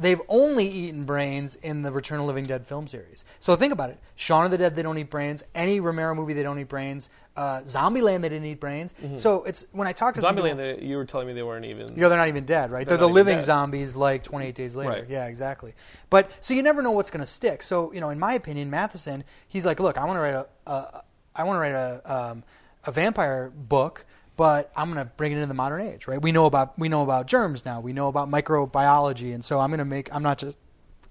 they've 0.00 0.20
only 0.28 0.66
eaten 0.68 1.04
brains 1.04 1.56
in 1.56 1.82
the 1.82 1.92
Return 1.92 2.18
of 2.18 2.22
the 2.24 2.26
Living 2.26 2.44
Dead 2.44 2.66
film 2.66 2.86
series. 2.88 3.24
So 3.38 3.54
think 3.56 3.72
about 3.72 3.90
it: 3.90 3.98
Shaun 4.16 4.44
of 4.44 4.50
the 4.50 4.58
Dead, 4.58 4.74
they 4.74 4.82
don't 4.82 4.98
eat 4.98 5.10
brains. 5.10 5.42
Any 5.54 5.78
Romero 5.80 6.14
movie, 6.14 6.32
they 6.32 6.42
don't 6.42 6.58
eat 6.58 6.68
brains. 6.68 7.08
Uh, 7.36 7.60
Zombieland, 7.60 8.22
they 8.22 8.28
didn't 8.28 8.46
eat 8.46 8.60
brains. 8.60 8.92
So 9.14 9.44
it's 9.44 9.64
when 9.72 9.86
I 9.86 9.92
talk 9.92 10.14
to 10.16 10.20
Zombieland, 10.20 10.34
people- 10.34 10.56
they, 10.56 10.80
you 10.82 10.96
were 10.96 11.04
telling 11.04 11.26
me 11.26 11.32
they 11.32 11.42
weren't 11.42 11.64
even. 11.64 11.88
you 11.94 12.00
know, 12.02 12.08
they're 12.08 12.18
not 12.18 12.28
even 12.28 12.44
dead, 12.44 12.70
right? 12.70 12.86
They're 12.86 12.96
They're, 12.98 13.06
the 13.06 13.12
living 13.14 13.36
dead. 13.38 13.44
zombies, 13.44 13.94
like 13.96 14.24
28 14.24 14.54
Days 14.54 14.74
Later. 14.76 14.90
Right. 14.90 15.04
Yeah, 15.08 15.26
exactly. 15.26 15.74
But 16.10 16.30
so 16.40 16.54
you 16.54 16.62
never 16.62 16.82
know 16.82 16.90
what's 16.90 17.10
going 17.10 17.20
to 17.20 17.26
stick. 17.30 17.62
So 17.62 17.92
you 17.92 18.00
know, 18.00 18.10
in 18.10 18.18
my 18.18 18.34
opinion, 18.34 18.68
Matheson, 18.70 19.24
he's 19.48 19.64
like, 19.64 19.80
look, 19.80 19.96
I 19.96 20.04
want 20.04 20.16
to 20.16 20.20
write 20.20 20.34
a, 20.34 20.46
a 20.66 21.02
I 21.36 21.44
want 21.44 21.56
to 21.56 21.60
write 21.60 21.72
a 21.74 22.02
um, 22.04 22.44
a 22.84 22.92
vampire 22.92 23.50
book, 23.54 24.04
but 24.40 24.72
I'm 24.74 24.90
going 24.90 25.04
to 25.06 25.12
bring 25.18 25.32
it 25.32 25.34
into 25.34 25.48
the 25.48 25.52
modern 25.52 25.82
age, 25.82 26.08
right? 26.08 26.20
We 26.20 26.32
know 26.32 26.46
about 26.46 26.78
we 26.78 26.88
know 26.88 27.02
about 27.02 27.26
germs 27.26 27.66
now. 27.66 27.80
We 27.80 27.92
know 27.92 28.08
about 28.08 28.30
microbiology, 28.30 29.34
and 29.34 29.44
so 29.44 29.60
I'm 29.60 29.68
going 29.68 29.80
to 29.80 29.84
make. 29.84 30.08
I'm 30.14 30.22
not 30.22 30.38
just 30.38 30.56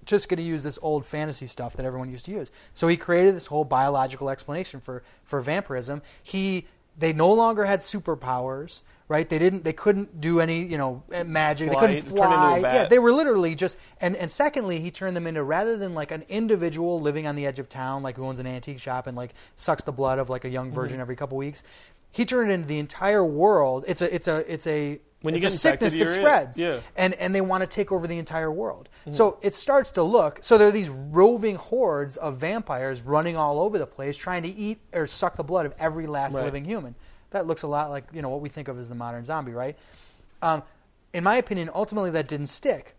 just 0.04 0.28
going 0.28 0.38
to 0.38 0.42
use 0.42 0.64
this 0.64 0.80
old 0.82 1.06
fantasy 1.06 1.46
stuff 1.46 1.76
that 1.76 1.86
everyone 1.86 2.10
used 2.10 2.24
to 2.26 2.32
use. 2.32 2.50
So 2.74 2.88
he 2.88 2.96
created 2.96 3.36
this 3.36 3.46
whole 3.46 3.64
biological 3.64 4.30
explanation 4.30 4.80
for 4.80 5.04
for 5.22 5.40
vampirism. 5.40 6.02
He 6.24 6.66
they 6.98 7.12
no 7.12 7.32
longer 7.32 7.64
had 7.64 7.80
superpowers, 7.80 8.82
right? 9.06 9.28
They 9.28 9.38
didn't 9.38 9.62
they 9.62 9.72
couldn't 9.74 10.20
do 10.20 10.40
any, 10.40 10.64
you 10.64 10.76
know, 10.76 11.04
magic. 11.24 11.70
Fly- 11.72 11.86
they 11.86 12.00
couldn't 12.00 12.16
turn 12.16 12.32
into 12.32 12.34
a 12.34 12.36
fly. 12.36 12.58
Yeah, 12.58 12.86
they 12.86 12.98
were 12.98 13.12
literally 13.12 13.54
just 13.54 13.78
and 14.00 14.16
and 14.16 14.32
secondly, 14.32 14.80
he 14.80 14.90
turned 14.90 15.16
them 15.16 15.28
into 15.28 15.44
rather 15.44 15.76
than 15.76 15.94
like 15.94 16.10
an 16.10 16.24
individual 16.28 17.00
living 17.00 17.28
on 17.28 17.36
the 17.36 17.46
edge 17.46 17.60
of 17.60 17.68
town 17.68 18.02
like 18.02 18.16
who 18.16 18.24
owns 18.26 18.40
an 18.40 18.48
antique 18.48 18.80
shop 18.80 19.06
and 19.06 19.16
like 19.16 19.34
sucks 19.54 19.84
the 19.84 19.92
blood 19.92 20.18
of 20.18 20.28
like 20.30 20.44
a 20.44 20.48
young 20.50 20.72
virgin 20.72 20.96
Mm-hmm. 20.96 21.02
every 21.02 21.14
couple 21.16 21.36
weeks. 21.38 21.62
He 22.12 22.24
turned 22.24 22.50
it 22.50 22.54
into 22.54 22.66
the 22.68 22.78
entire 22.78 23.24
world. 23.24 23.84
It's 23.86 24.02
a 24.02 24.12
it's 24.14 24.26
a 24.28 24.52
it's 24.52 24.66
a 24.66 25.00
When 25.22 25.34
it's 25.34 25.44
a 25.44 25.50
sickness 25.50 25.92
that 25.94 26.00
it. 26.02 26.10
spreads. 26.12 26.58
Yeah. 26.58 26.68
Mm-hmm. 26.68 26.86
And 26.96 27.14
and 27.14 27.34
they 27.34 27.40
want 27.40 27.62
to 27.62 27.66
take 27.66 27.92
over 27.92 28.06
the 28.06 28.18
entire 28.18 28.50
world. 28.50 28.88
So 29.10 29.38
it 29.42 29.54
starts 29.54 29.92
to 29.92 30.02
look 30.02 30.38
so 30.42 30.58
there 30.58 30.68
are 30.68 30.72
these 30.72 30.88
roving 30.88 31.56
hordes 31.56 32.16
of 32.16 32.36
vampires 32.36 33.02
running 33.02 33.36
all 33.36 33.58
over 33.60 33.78
the 33.78 33.86
place 33.86 34.16
trying 34.16 34.42
to 34.44 34.48
eat 34.48 34.78
or 34.92 35.06
suck 35.06 35.36
the 35.36 35.44
blood 35.44 35.66
of 35.66 35.74
every 35.78 36.06
last 36.06 36.34
Right. 36.34 36.44
living 36.44 36.64
human. 36.64 36.94
That 37.30 37.46
looks 37.46 37.62
a 37.62 37.68
lot 37.68 37.90
like, 37.90 38.04
you 38.12 38.22
know, 38.22 38.28
what 38.28 38.40
we 38.40 38.48
think 38.48 38.66
of 38.68 38.76
as 38.78 38.88
the 38.88 38.94
modern 38.96 39.24
zombie, 39.24 39.52
right? 39.52 39.76
Um, 40.42 40.62
in 41.12 41.22
my 41.24 41.36
opinion, 41.36 41.70
ultimately 41.74 42.10
that 42.12 42.26
didn't 42.28 42.48
stick. 42.48 42.96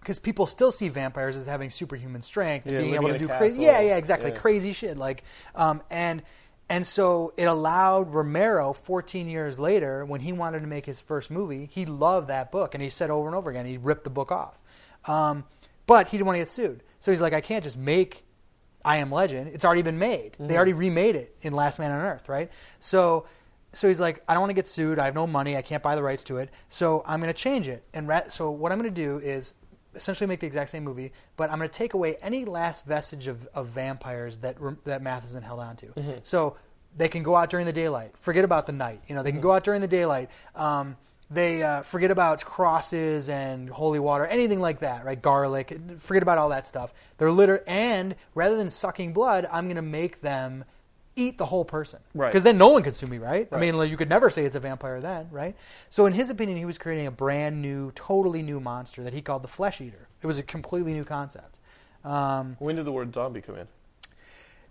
Because 0.00 0.20
people 0.20 0.46
still 0.46 0.70
see 0.70 0.88
vampires 0.88 1.36
as 1.36 1.46
having 1.46 1.68
superhuman 1.68 2.22
strength, 2.22 2.66
Yeah, 2.70 2.78
being 2.78 2.94
able 2.94 3.08
to 3.08 3.18
do 3.18 3.26
crazy, 3.26 3.62
yeah, 3.62 3.80
yeah, 3.80 3.96
exactly, 3.96 4.30
Yeah. 4.30 4.36
crazy 4.36 4.72
shit. 4.72 4.96
Like, 4.96 5.24
um, 5.56 5.82
and 5.90 6.22
and 6.68 6.86
so 6.86 7.32
it 7.36 7.44
allowed 7.44 8.12
Romero, 8.12 8.72
14 8.72 9.28
years 9.28 9.58
later, 9.58 10.04
when 10.04 10.20
he 10.20 10.32
wanted 10.32 10.60
to 10.60 10.66
make 10.66 10.86
his 10.86 11.00
first 11.00 11.30
movie, 11.30 11.68
he 11.70 11.86
loved 11.86 12.28
that 12.28 12.50
book, 12.50 12.74
and 12.74 12.82
he 12.82 12.88
said 12.88 13.10
over 13.10 13.28
and 13.28 13.36
over 13.36 13.50
again, 13.50 13.66
he 13.66 13.76
ripped 13.78 14.04
the 14.04 14.10
book 14.10 14.32
off. 14.32 14.58
Um, 15.06 15.44
but 15.86 16.08
he 16.08 16.16
didn't 16.16 16.26
want 16.26 16.36
to 16.36 16.40
get 16.40 16.48
sued, 16.48 16.82
so 16.98 17.10
he's 17.10 17.20
like, 17.20 17.32
I 17.32 17.40
can't 17.40 17.62
just 17.62 17.76
make 17.78 18.26
I 18.86 18.98
Am 18.98 19.10
Legend. 19.10 19.48
It's 19.52 19.64
already 19.64 19.82
been 19.82 19.98
made. 19.98 20.34
Mm-hmm. 20.34 20.46
They 20.46 20.56
already 20.56 20.72
remade 20.72 21.16
it 21.16 21.36
in 21.42 21.52
Last 21.52 21.80
Man 21.80 21.90
on 21.90 21.98
Earth, 21.98 22.28
right? 22.28 22.50
So, 22.78 23.26
so 23.72 23.88
he's 23.88 23.98
like, 23.98 24.22
I 24.28 24.32
don't 24.32 24.40
want 24.40 24.50
to 24.50 24.54
get 24.54 24.68
sued. 24.68 25.00
I 25.00 25.06
have 25.06 25.14
no 25.14 25.26
money. 25.26 25.56
I 25.56 25.62
can't 25.62 25.82
buy 25.82 25.96
the 25.96 26.04
rights 26.04 26.22
to 26.24 26.36
it. 26.36 26.50
So 26.68 27.02
I'm 27.04 27.20
going 27.20 27.32
to 27.32 27.38
change 27.38 27.66
it. 27.66 27.82
And 27.92 28.06
ra- 28.06 28.28
so 28.28 28.52
what 28.52 28.70
I'm 28.70 28.78
going 28.78 28.94
to 28.94 29.02
do 29.02 29.18
is 29.18 29.54
essentially 29.96 30.26
make 30.28 30.40
the 30.40 30.46
exact 30.46 30.70
same 30.70 30.84
movie, 30.84 31.12
but 31.36 31.50
I'm 31.50 31.58
going 31.58 31.68
to 31.70 31.76
take 31.76 31.94
away 31.94 32.16
any 32.22 32.44
last 32.44 32.86
vestige 32.86 33.26
of, 33.26 33.46
of 33.54 33.66
vampires 33.68 34.38
that 34.38 34.56
that 34.84 35.02
Matheson 35.02 35.42
held 35.42 35.60
on 35.60 35.76
to. 35.76 35.86
Mm-hmm. 35.86 36.18
So 36.22 36.56
they 36.96 37.08
can 37.08 37.22
go 37.22 37.34
out 37.36 37.50
during 37.50 37.66
the 37.66 37.72
daylight. 37.72 38.12
Forget 38.20 38.44
about 38.44 38.66
the 38.66 38.72
night. 38.72 39.00
You 39.08 39.14
know, 39.14 39.22
they 39.22 39.30
can 39.30 39.38
Mm-hmm. 39.40 39.48
go 39.48 39.52
out 39.52 39.64
during 39.64 39.80
the 39.80 39.88
daylight. 39.88 40.30
Um, 40.54 40.96
they 41.28 41.62
uh, 41.62 41.82
forget 41.82 42.10
about 42.12 42.44
crosses 42.44 43.28
and 43.28 43.68
holy 43.68 43.98
water, 43.98 44.24
anything 44.26 44.60
like 44.60 44.78
that, 44.80 45.04
right? 45.04 45.20
Garlic. 45.20 45.76
Forget 45.98 46.22
about 46.22 46.38
all 46.38 46.50
that 46.50 46.66
stuff. 46.68 46.94
They're 47.18 47.32
litter, 47.32 47.64
and 47.66 48.14
rather 48.34 48.56
than 48.56 48.70
sucking 48.70 49.12
blood, 49.12 49.44
I'm 49.50 49.64
going 49.66 49.76
to 49.76 49.82
make 49.82 50.20
them 50.20 50.64
eat 51.16 51.38
the 51.38 51.46
whole 51.46 51.64
person, 51.64 51.98
Right. 52.14 52.28
Because 52.30 52.42
then 52.42 52.58
no 52.58 52.68
one 52.68 52.82
could 52.82 52.94
sue 52.94 53.06
me, 53.06 53.18
right? 53.18 53.48
I 53.50 53.58
mean, 53.58 53.76
like, 53.76 53.90
you 53.90 53.96
could 53.96 54.08
never 54.10 54.28
say 54.30 54.44
it's 54.44 54.54
a 54.54 54.60
vampire 54.60 55.00
then, 55.00 55.28
right? 55.30 55.56
So 55.88 56.06
in 56.06 56.12
his 56.12 56.28
opinion, 56.30 56.58
he 56.58 56.66
was 56.66 56.76
creating 56.78 57.06
a 57.06 57.10
brand 57.10 57.60
new, 57.62 57.90
totally 57.94 58.42
new 58.42 58.60
monster 58.60 59.02
that 59.02 59.14
he 59.14 59.22
called 59.22 59.42
the 59.42 59.48
Flesh 59.48 59.80
Eater. 59.80 60.08
It 60.22 60.26
was 60.26 60.38
a 60.38 60.42
completely 60.42 60.92
new 60.92 61.04
concept. 61.04 61.56
Um, 62.04 62.56
When 62.60 62.76
did 62.76 62.84
the 62.84 62.92
word 62.92 63.12
zombie 63.14 63.40
come 63.40 63.56
in? 63.56 63.66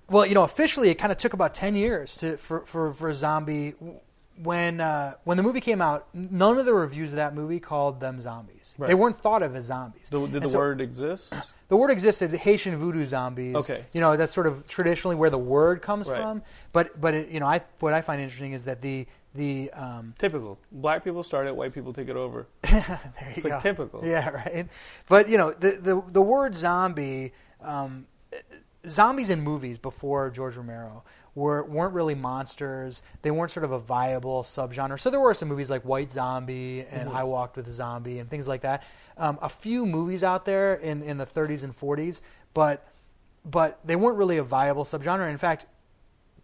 well, 0.07 0.25
you 0.25 0.35
know, 0.35 0.43
officially, 0.43 0.89
it 0.89 0.95
kind 0.95 1.11
of 1.11 1.17
took 1.17 1.33
about 1.33 1.53
ten 1.55 1.75
years 1.75 2.15
to 2.17 2.37
for 2.37 2.61
for, 2.61 2.93
for 2.93 3.09
a 3.09 3.15
zombie. 3.15 3.73
When 4.43 4.81
uh, 4.81 5.13
when 5.23 5.37
the 5.37 5.43
movie 5.43 5.61
came 5.61 5.81
out, 5.81 6.07
none 6.13 6.57
of 6.57 6.65
the 6.65 6.73
reviews 6.73 7.11
of 7.13 7.17
that 7.17 7.33
movie 7.33 7.59
called 7.61 8.01
them 8.01 8.19
zombies. 8.19 8.75
Right. 8.77 8.87
They 8.87 8.93
weren't 8.93 9.17
thought 9.17 9.41
of 9.41 9.55
as 9.55 9.65
zombies. 9.65 10.09
The, 10.09 10.19
did 10.19 10.35
And 10.35 10.43
the 10.45 10.49
so- 10.49 10.57
word 10.57 10.81
exist? 10.81 11.33
the 11.69 11.77
word 11.77 11.89
existed? 11.89 12.33
Haitian 12.33 12.75
voodoo 12.77 13.05
zombies. 13.05 13.55
Okay. 13.55 13.85
you 13.93 14.01
know 14.01 14.17
that's 14.17 14.33
sort 14.33 14.45
of 14.47 14.67
traditionally 14.67 15.15
where 15.15 15.29
the 15.29 15.37
word 15.37 15.81
comes 15.81 16.09
Right. 16.09 16.19
from. 16.21 16.41
But 16.73 16.99
but 16.99 17.13
it, 17.13 17.29
you 17.29 17.39
know, 17.39 17.47
I 17.47 17.61
what 17.79 17.93
I 17.93 18.01
find 18.01 18.21
interesting 18.21 18.51
is 18.51 18.65
that 18.65 18.81
the 18.81 19.07
the 19.35 19.69
um, 19.71 20.13
Typical. 20.17 20.57
Black 20.71 21.03
people 21.03 21.23
start 21.23 21.47
it, 21.47 21.55
white 21.55 21.73
people 21.73 21.93
take 21.93 22.09
it 22.09 22.15
over. 22.17 22.47
there 22.61 22.99
you 23.21 23.33
It's 23.35 23.45
like 23.45 23.61
typical. 23.61 24.01
Yeah, 24.05 24.29
right. 24.29 24.67
But 25.07 25.29
you 25.29 25.37
know, 25.37 25.51
the 25.53 25.71
the, 25.81 26.03
the 26.11 26.21
word 26.21 26.55
zombie, 26.57 27.31
um, 27.61 28.05
zombies 28.87 29.29
in 29.29 29.41
movies 29.41 29.77
before 29.79 30.29
George 30.29 30.55
Romero 30.57 31.03
were 31.35 31.63
weren't 31.65 31.93
really 31.93 32.15
monsters. 32.15 33.03
They 33.21 33.31
weren't 33.31 33.51
sort 33.51 33.65
of 33.65 33.71
a 33.71 33.79
viable 33.79 34.43
subgenre. 34.43 34.99
So 34.99 35.09
there 35.09 35.19
were 35.19 35.33
some 35.33 35.49
movies 35.49 35.69
like 35.69 35.83
White 35.83 36.11
Zombie 36.11 36.85
and 36.89 37.09
Mm-hmm. 37.09 37.17
I 37.17 37.23
Walked 37.23 37.57
with 37.57 37.67
a 37.67 37.73
Zombie 37.73 38.19
and 38.19 38.29
things 38.29 38.47
like 38.47 38.61
that. 38.61 38.83
Um, 39.17 39.37
a 39.41 39.49
few 39.49 39.85
movies 39.85 40.23
out 40.23 40.45
there 40.45 40.75
in 40.75 41.03
in 41.03 41.17
the 41.17 41.25
30s 41.25 41.63
and 41.63 41.77
40s, 41.77 42.21
but 42.53 42.87
but 43.43 43.79
they 43.85 43.95
weren't 43.95 44.17
really 44.17 44.37
a 44.37 44.43
viable 44.43 44.85
subgenre. 44.85 45.29
In 45.29 45.37
fact, 45.37 45.65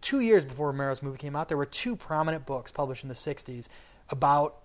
two 0.02 0.20
years 0.20 0.44
before 0.46 0.72
Romero's 0.72 1.02
movie 1.02 1.18
came 1.18 1.36
out, 1.36 1.48
there 1.48 1.58
were 1.58 1.66
two 1.66 1.96
prominent 1.96 2.46
books 2.46 2.72
published 2.72 3.04
in 3.04 3.10
the 3.10 3.16
60s 3.16 3.68
about 4.10 4.58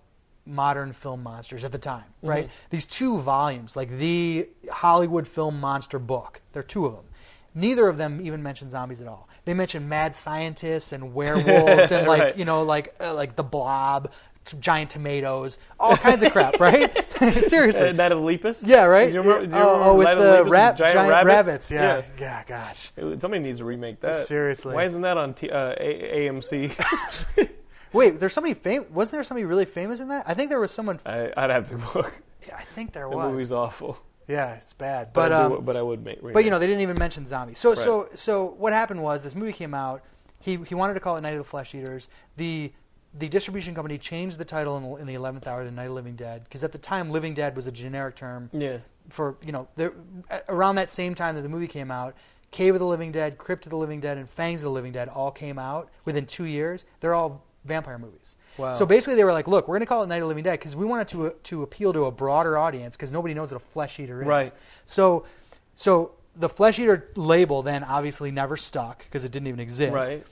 modern 0.45 0.93
film 0.93 1.23
monsters 1.23 1.63
at 1.65 1.71
the 1.71 1.77
time, 1.77 2.05
right? 2.21 2.49
These 2.69 2.85
two 2.85 3.19
volumes, 3.19 3.75
like 3.75 3.89
the 3.89 4.47
Hollywood 4.71 5.27
film 5.27 5.59
monster 5.59 5.99
book, 5.99 6.41
there 6.53 6.61
are 6.61 6.63
two 6.63 6.85
of 6.85 6.93
them. 6.93 7.05
Neither 7.53 7.87
of 7.87 7.97
them 7.97 8.19
even 8.21 8.43
mention 8.43 8.69
zombies 8.69 9.01
at 9.01 9.07
all. 9.07 9.27
They 9.47 9.53
mention 9.53 9.87
mad 9.87 10.13
scientists 10.13 10.91
and 10.91 11.13
werewolves 11.15 11.91
and 11.91 12.05
like, 12.13 12.21
Right. 12.21 12.37
you 12.37 12.43
know, 12.45 12.63
like 12.63 12.93
uh, 12.99 13.13
like 13.13 13.37
the 13.37 13.43
blob, 13.43 14.11
giant 14.59 14.89
tomatoes, 14.89 15.57
all 15.79 15.95
kinds 15.95 16.21
of 16.23 16.33
crap, 16.33 16.59
right? 16.59 16.89
Seriously. 17.45 17.87
Uh, 17.89 17.93
Night 17.93 18.11
of 18.11 18.19
Lepus? 18.19 18.67
yeah, 18.67 18.83
right. 18.83 19.07
Do 19.07 19.13
you 19.13 19.21
remember, 19.21 19.45
do 19.47 19.55
you 19.55 19.61
oh, 19.61 19.81
oh, 19.91 19.97
with 19.97 20.07
the 20.07 20.15
the 20.15 20.21
Lepus 20.21 20.43
with 20.43 20.51
rap, 20.53 20.77
giant, 20.77 20.93
giant 20.95 21.25
rabbits? 21.27 21.71
Yeah. 21.71 22.01
yeah, 22.19 22.43
gosh. 22.45 22.91
Somebody 22.97 23.39
needs 23.39 23.59
to 23.59 23.65
remake 23.65 24.01
that. 24.01 24.17
Seriously. 24.25 24.75
Why 24.75 24.83
isn't 24.83 25.01
that 25.01 25.17
on 25.17 25.33
T- 25.33 25.49
uh, 25.49 25.73
A- 25.79 26.27
AMC? 26.29 27.49
Wait, 27.93 28.19
there's 28.19 28.33
somebody 28.33 28.53
famous. 28.53 28.89
Wasn't 28.89 29.13
there 29.13 29.23
somebody 29.23 29.45
really 29.45 29.65
famous 29.65 30.01
in 30.01 30.09
that? 30.09 30.25
I 30.27 30.33
think 30.33 30.49
there 30.49 30.59
was 30.59 30.71
someone. 30.71 30.99
I, 31.05 31.31
I'd 31.37 31.49
have 31.49 31.69
to 31.69 31.77
look. 31.97 32.21
Yeah, 32.45 32.57
I 32.57 32.63
think 32.63 32.91
there 32.93 33.07
was. 33.09 33.25
The 33.25 33.31
movie's 33.31 33.51
awful. 33.53 33.97
Yeah, 34.27 34.55
it's 34.55 34.73
bad. 34.73 35.13
But, 35.13 35.29
But 35.29 35.31
I, 35.31 35.47
do- 35.47 35.55
um, 35.57 35.65
but 35.65 35.75
I 35.77 35.81
would 35.81 36.03
make. 36.03 36.21
but 36.21 36.43
you 36.43 36.49
know 36.49 36.59
they 36.59 36.67
didn't 36.67 36.81
even 36.81 36.97
mention 36.99 37.25
zombies. 37.25 37.59
So 37.59 37.75
so 37.75 38.09
so 38.15 38.45
what 38.57 38.73
happened 38.73 39.01
was 39.01 39.23
this 39.23 39.35
movie 39.35 39.53
came 39.53 39.73
out. 39.73 40.03
He 40.39 40.57
he 40.57 40.75
wanted 40.75 40.95
to 40.95 40.99
call 40.99 41.17
it 41.17 41.21
Night 41.21 41.31
of 41.31 41.37
the 41.39 41.43
Flesh 41.43 41.73
Eaters. 41.73 42.09
The 42.35 42.71
the 43.17 43.29
distribution 43.29 43.73
company 43.73 43.97
changed 43.97 44.37
the 44.37 44.45
title 44.45 44.77
in, 44.77 44.83
the- 44.83 44.95
in 44.97 45.07
the 45.07 45.13
eleventh 45.13 45.47
hour 45.47 45.63
to 45.63 45.71
Night 45.71 45.83
of 45.83 45.89
the 45.89 45.95
Living 45.95 46.15
Dead 46.15 46.43
because 46.43 46.63
at 46.63 46.71
the 46.71 46.77
time 46.77 47.09
Living 47.09 47.33
Dead 47.33 47.55
was 47.55 47.67
a 47.67 47.71
generic 47.71 48.15
term 48.15 48.49
Yeah. 48.53 48.77
for 49.09 49.37
you 49.41 49.51
know 49.51 49.67
there, 49.75 49.93
around 50.49 50.75
that 50.75 50.91
same 50.91 51.15
time 51.15 51.35
that 51.35 51.41
the 51.41 51.49
movie 51.49 51.67
came 51.67 51.89
out. 51.91 52.15
Cave 52.51 52.75
of 52.75 52.79
the 52.79 52.85
Living 52.85 53.11
Dead, 53.11 53.37
Crypt 53.37 53.65
of 53.65 53.71
the 53.71 53.77
Living 53.77 53.99
Dead, 53.99 54.17
and 54.17 54.29
Fangs 54.29 54.61
of 54.61 54.65
the 54.65 54.71
Living 54.71 54.93
Dead 54.93 55.09
all 55.09 55.31
came 55.31 55.59
out 55.59 55.89
within 56.05 56.25
two 56.25 56.45
years. 56.45 56.85
They're 57.01 57.13
all 57.13 57.43
vampire 57.65 57.97
movies. 57.97 58.36
Wow. 58.57 58.73
So 58.73 58.85
basically, 58.85 59.15
they 59.15 59.23
were 59.23 59.33
like, 59.33 59.47
"Look, 59.47 59.67
we're 59.67 59.75
going 59.75 59.81
to 59.81 59.87
call 59.87 60.03
it 60.03 60.07
Night 60.07 60.21
of 60.21 60.27
Living 60.27 60.43
Dead 60.43 60.59
because 60.59 60.75
we 60.75 60.85
wanted 60.85 61.07
to 61.09 61.33
to 61.43 61.63
appeal 61.63 61.93
to 61.93 62.05
a 62.05 62.11
broader 62.11 62.57
audience 62.57 62.95
because 62.95 63.11
nobody 63.11 63.33
knows 63.33 63.51
what 63.51 63.61
a 63.61 63.65
flesh 63.65 63.99
eater 63.99 64.21
is." 64.21 64.27
Right. 64.27 64.51
So, 64.85 65.25
so 65.75 66.11
the 66.35 66.49
flesh 66.49 66.79
eater 66.79 67.09
label 67.15 67.61
then 67.63 67.83
obviously 67.83 68.31
never 68.31 68.57
stuck 68.57 69.03
because 69.05 69.25
it 69.25 69.31
didn't 69.31 69.47
even 69.47 69.59
exist. 69.59 69.93
Right. 69.93 70.25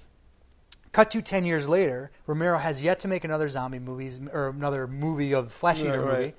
Cut 0.91 1.11
to 1.11 1.21
ten 1.21 1.43
years 1.45 1.67
later, 1.67 2.11
Romero 2.25 2.57
has 2.57 2.81
yet 2.81 2.99
to 2.99 3.07
make 3.07 3.23
another 3.23 3.49
zombie 3.49 3.79
movies 3.79 4.19
or 4.31 4.49
another 4.49 4.87
movie 4.87 5.33
of 5.33 5.51
flesh 5.51 5.81
eater 5.81 6.01
Right, 6.01 6.07
right. 6.07 6.19
movie. 6.19 6.33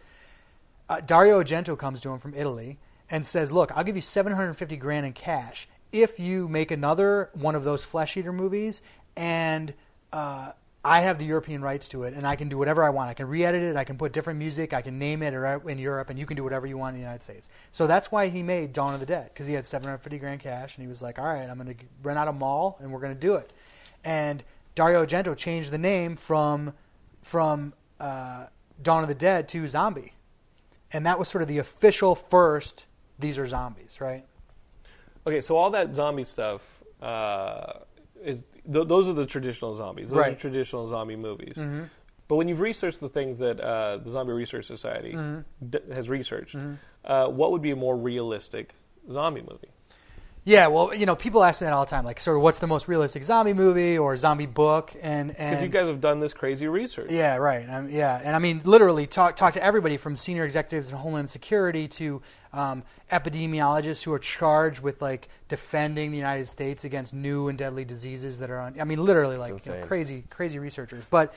Uh, 0.88 1.00
Dario 1.00 1.42
Argento 1.42 1.76
comes 1.76 2.00
to 2.02 2.10
him 2.10 2.18
from 2.18 2.32
Italy 2.34 2.78
and 3.10 3.26
says, 3.26 3.52
"Look, 3.52 3.70
I'll 3.76 3.84
give 3.84 3.96
you 3.96 4.02
750 4.02 4.76
grand 4.76 5.04
in 5.04 5.12
cash 5.12 5.68
if 5.92 6.18
you 6.18 6.48
make 6.48 6.70
another 6.70 7.30
one 7.34 7.54
of 7.54 7.64
those 7.64 7.84
flesh 7.84 8.16
eater 8.16 8.32
movies, 8.32 8.82
and 9.16 9.74
uh, 10.12 10.52
I 10.86 11.00
have 11.00 11.18
the 11.18 11.24
European 11.24 11.62
rights 11.62 11.88
to 11.90 12.04
it, 12.04 12.14
and 12.14 12.26
I 12.26 12.36
can 12.36 12.48
do 12.48 12.56
whatever 12.56 12.84
I 12.84 12.90
want. 12.90 13.10
I 13.10 13.14
can 13.14 13.28
re-edit 13.28 13.62
it, 13.62 13.76
I 13.76 13.84
can 13.84 13.98
put 13.98 14.12
different 14.12 14.38
music, 14.38 14.72
I 14.72 14.82
can 14.82 14.98
name 14.98 15.22
it 15.22 15.34
in 15.34 15.78
Europe, 15.78 16.10
and 16.10 16.18
you 16.18 16.26
can 16.26 16.36
do 16.36 16.44
whatever 16.44 16.66
you 16.66 16.78
want 16.78 16.94
in 16.94 17.00
the 17.00 17.04
United 17.04 17.22
States." 17.22 17.48
So 17.72 17.86
that's 17.86 18.12
why 18.12 18.28
he 18.28 18.42
made 18.42 18.72
Dawn 18.72 18.94
of 18.94 19.00
the 19.00 19.06
Dead 19.06 19.30
because 19.32 19.46
he 19.46 19.54
had 19.54 19.66
750 19.66 20.18
grand 20.18 20.40
cash, 20.40 20.76
and 20.76 20.82
he 20.82 20.88
was 20.88 21.02
like, 21.02 21.18
"All 21.18 21.24
right, 21.24 21.48
I'm 21.48 21.58
going 21.58 21.74
to 21.74 21.84
rent 22.02 22.18
out 22.18 22.28
a 22.28 22.32
mall, 22.32 22.78
and 22.80 22.92
we're 22.92 23.00
going 23.00 23.14
to 23.14 23.20
do 23.20 23.34
it." 23.34 23.52
And 24.04 24.42
Dario 24.74 25.04
Argento 25.04 25.36
changed 25.36 25.70
the 25.70 25.78
name 25.78 26.14
from 26.16 26.72
from 27.22 27.74
uh, 27.98 28.46
Dawn 28.82 29.02
of 29.02 29.08
the 29.08 29.14
Dead 29.14 29.48
to 29.48 29.66
Zombie 29.66 30.12
and 30.92 31.04
that 31.06 31.18
was 31.18 31.28
sort 31.28 31.42
of 31.42 31.48
the 31.48 31.58
official 31.58 32.14
first. 32.14 32.86
These 33.18 33.38
are 33.38 33.46
zombies, 33.46 34.00
right? 34.00 34.24
Okay, 35.26 35.40
so 35.40 35.56
all 35.56 35.70
that 35.70 35.94
zombie 35.94 36.24
stuff, 36.24 36.62
uh, 37.02 37.80
is, 38.22 38.42
th- 38.72 38.86
those 38.88 39.08
are 39.08 39.12
the 39.12 39.26
traditional 39.26 39.74
zombies. 39.74 40.08
Those 40.10 40.16
are 40.16 40.20
Right. 40.20 40.30
Mm-hmm. 40.32 40.40
traditional 40.40 40.86
zombie 40.86 41.16
movies. 41.16 41.58
But 42.28 42.36
when 42.36 42.48
you've 42.48 42.60
researched 42.60 43.00
the 43.00 43.08
things 43.08 43.38
that 43.38 43.60
uh, 43.60 43.98
the 43.98 44.10
Zombie 44.10 44.32
Research 44.32 44.64
Society 44.66 45.12
Mm-hmm. 45.12 45.68
d- 45.70 45.78
has 45.94 46.08
researched, 46.10 46.56
uh, 47.04 47.28
what 47.28 47.52
would 47.52 47.62
be 47.62 47.70
a 47.70 47.76
more 47.76 47.96
realistic 47.96 48.74
zombie 49.10 49.42
movie? 49.42 49.68
Yeah, 50.46 50.68
well, 50.68 50.94
you 50.94 51.06
know, 51.06 51.16
people 51.16 51.42
ask 51.42 51.60
me 51.60 51.64
that 51.64 51.72
all 51.72 51.84
the 51.84 51.90
time, 51.90 52.04
like, 52.04 52.20
sort 52.20 52.36
of, 52.36 52.42
what's 52.44 52.60
the 52.60 52.68
most 52.68 52.86
realistic 52.86 53.24
zombie 53.24 53.52
movie 53.52 53.98
or 53.98 54.16
zombie 54.16 54.46
book? 54.46 54.94
And 55.02 55.30
Because 55.30 55.60
you 55.60 55.68
guys 55.68 55.88
have 55.88 56.00
done 56.00 56.20
this 56.20 56.32
crazy 56.32 56.68
research. 56.68 57.10
yeah, 57.10 57.34
right, 57.34 57.68
um, 57.68 57.88
yeah, 57.90 58.20
and 58.22 58.36
I 58.36 58.38
mean, 58.38 58.60
literally, 58.64 59.08
talk 59.08 59.34
talk 59.34 59.54
to 59.54 59.62
everybody 59.62 59.96
from 59.96 60.14
senior 60.16 60.44
executives 60.44 60.88
in 60.88 60.96
Homeland 60.96 61.28
Security 61.28 61.88
to 61.88 62.22
um, 62.52 62.84
epidemiologists 63.10 64.04
who 64.04 64.12
are 64.12 64.20
charged 64.20 64.82
with 64.82 65.02
like 65.02 65.28
defending 65.48 66.12
the 66.12 66.16
United 66.16 66.48
States 66.48 66.84
against 66.84 67.12
new 67.12 67.48
and 67.48 67.58
deadly 67.58 67.84
diseases 67.84 68.38
that 68.38 68.48
are 68.48 68.60
on. 68.60 68.80
I 68.80 68.84
mean, 68.84 69.04
literally, 69.04 69.36
like 69.36 69.66
you 69.66 69.72
know, 69.72 69.84
crazy, 69.84 70.22
crazy 70.30 70.60
researchers. 70.60 71.04
But 71.10 71.34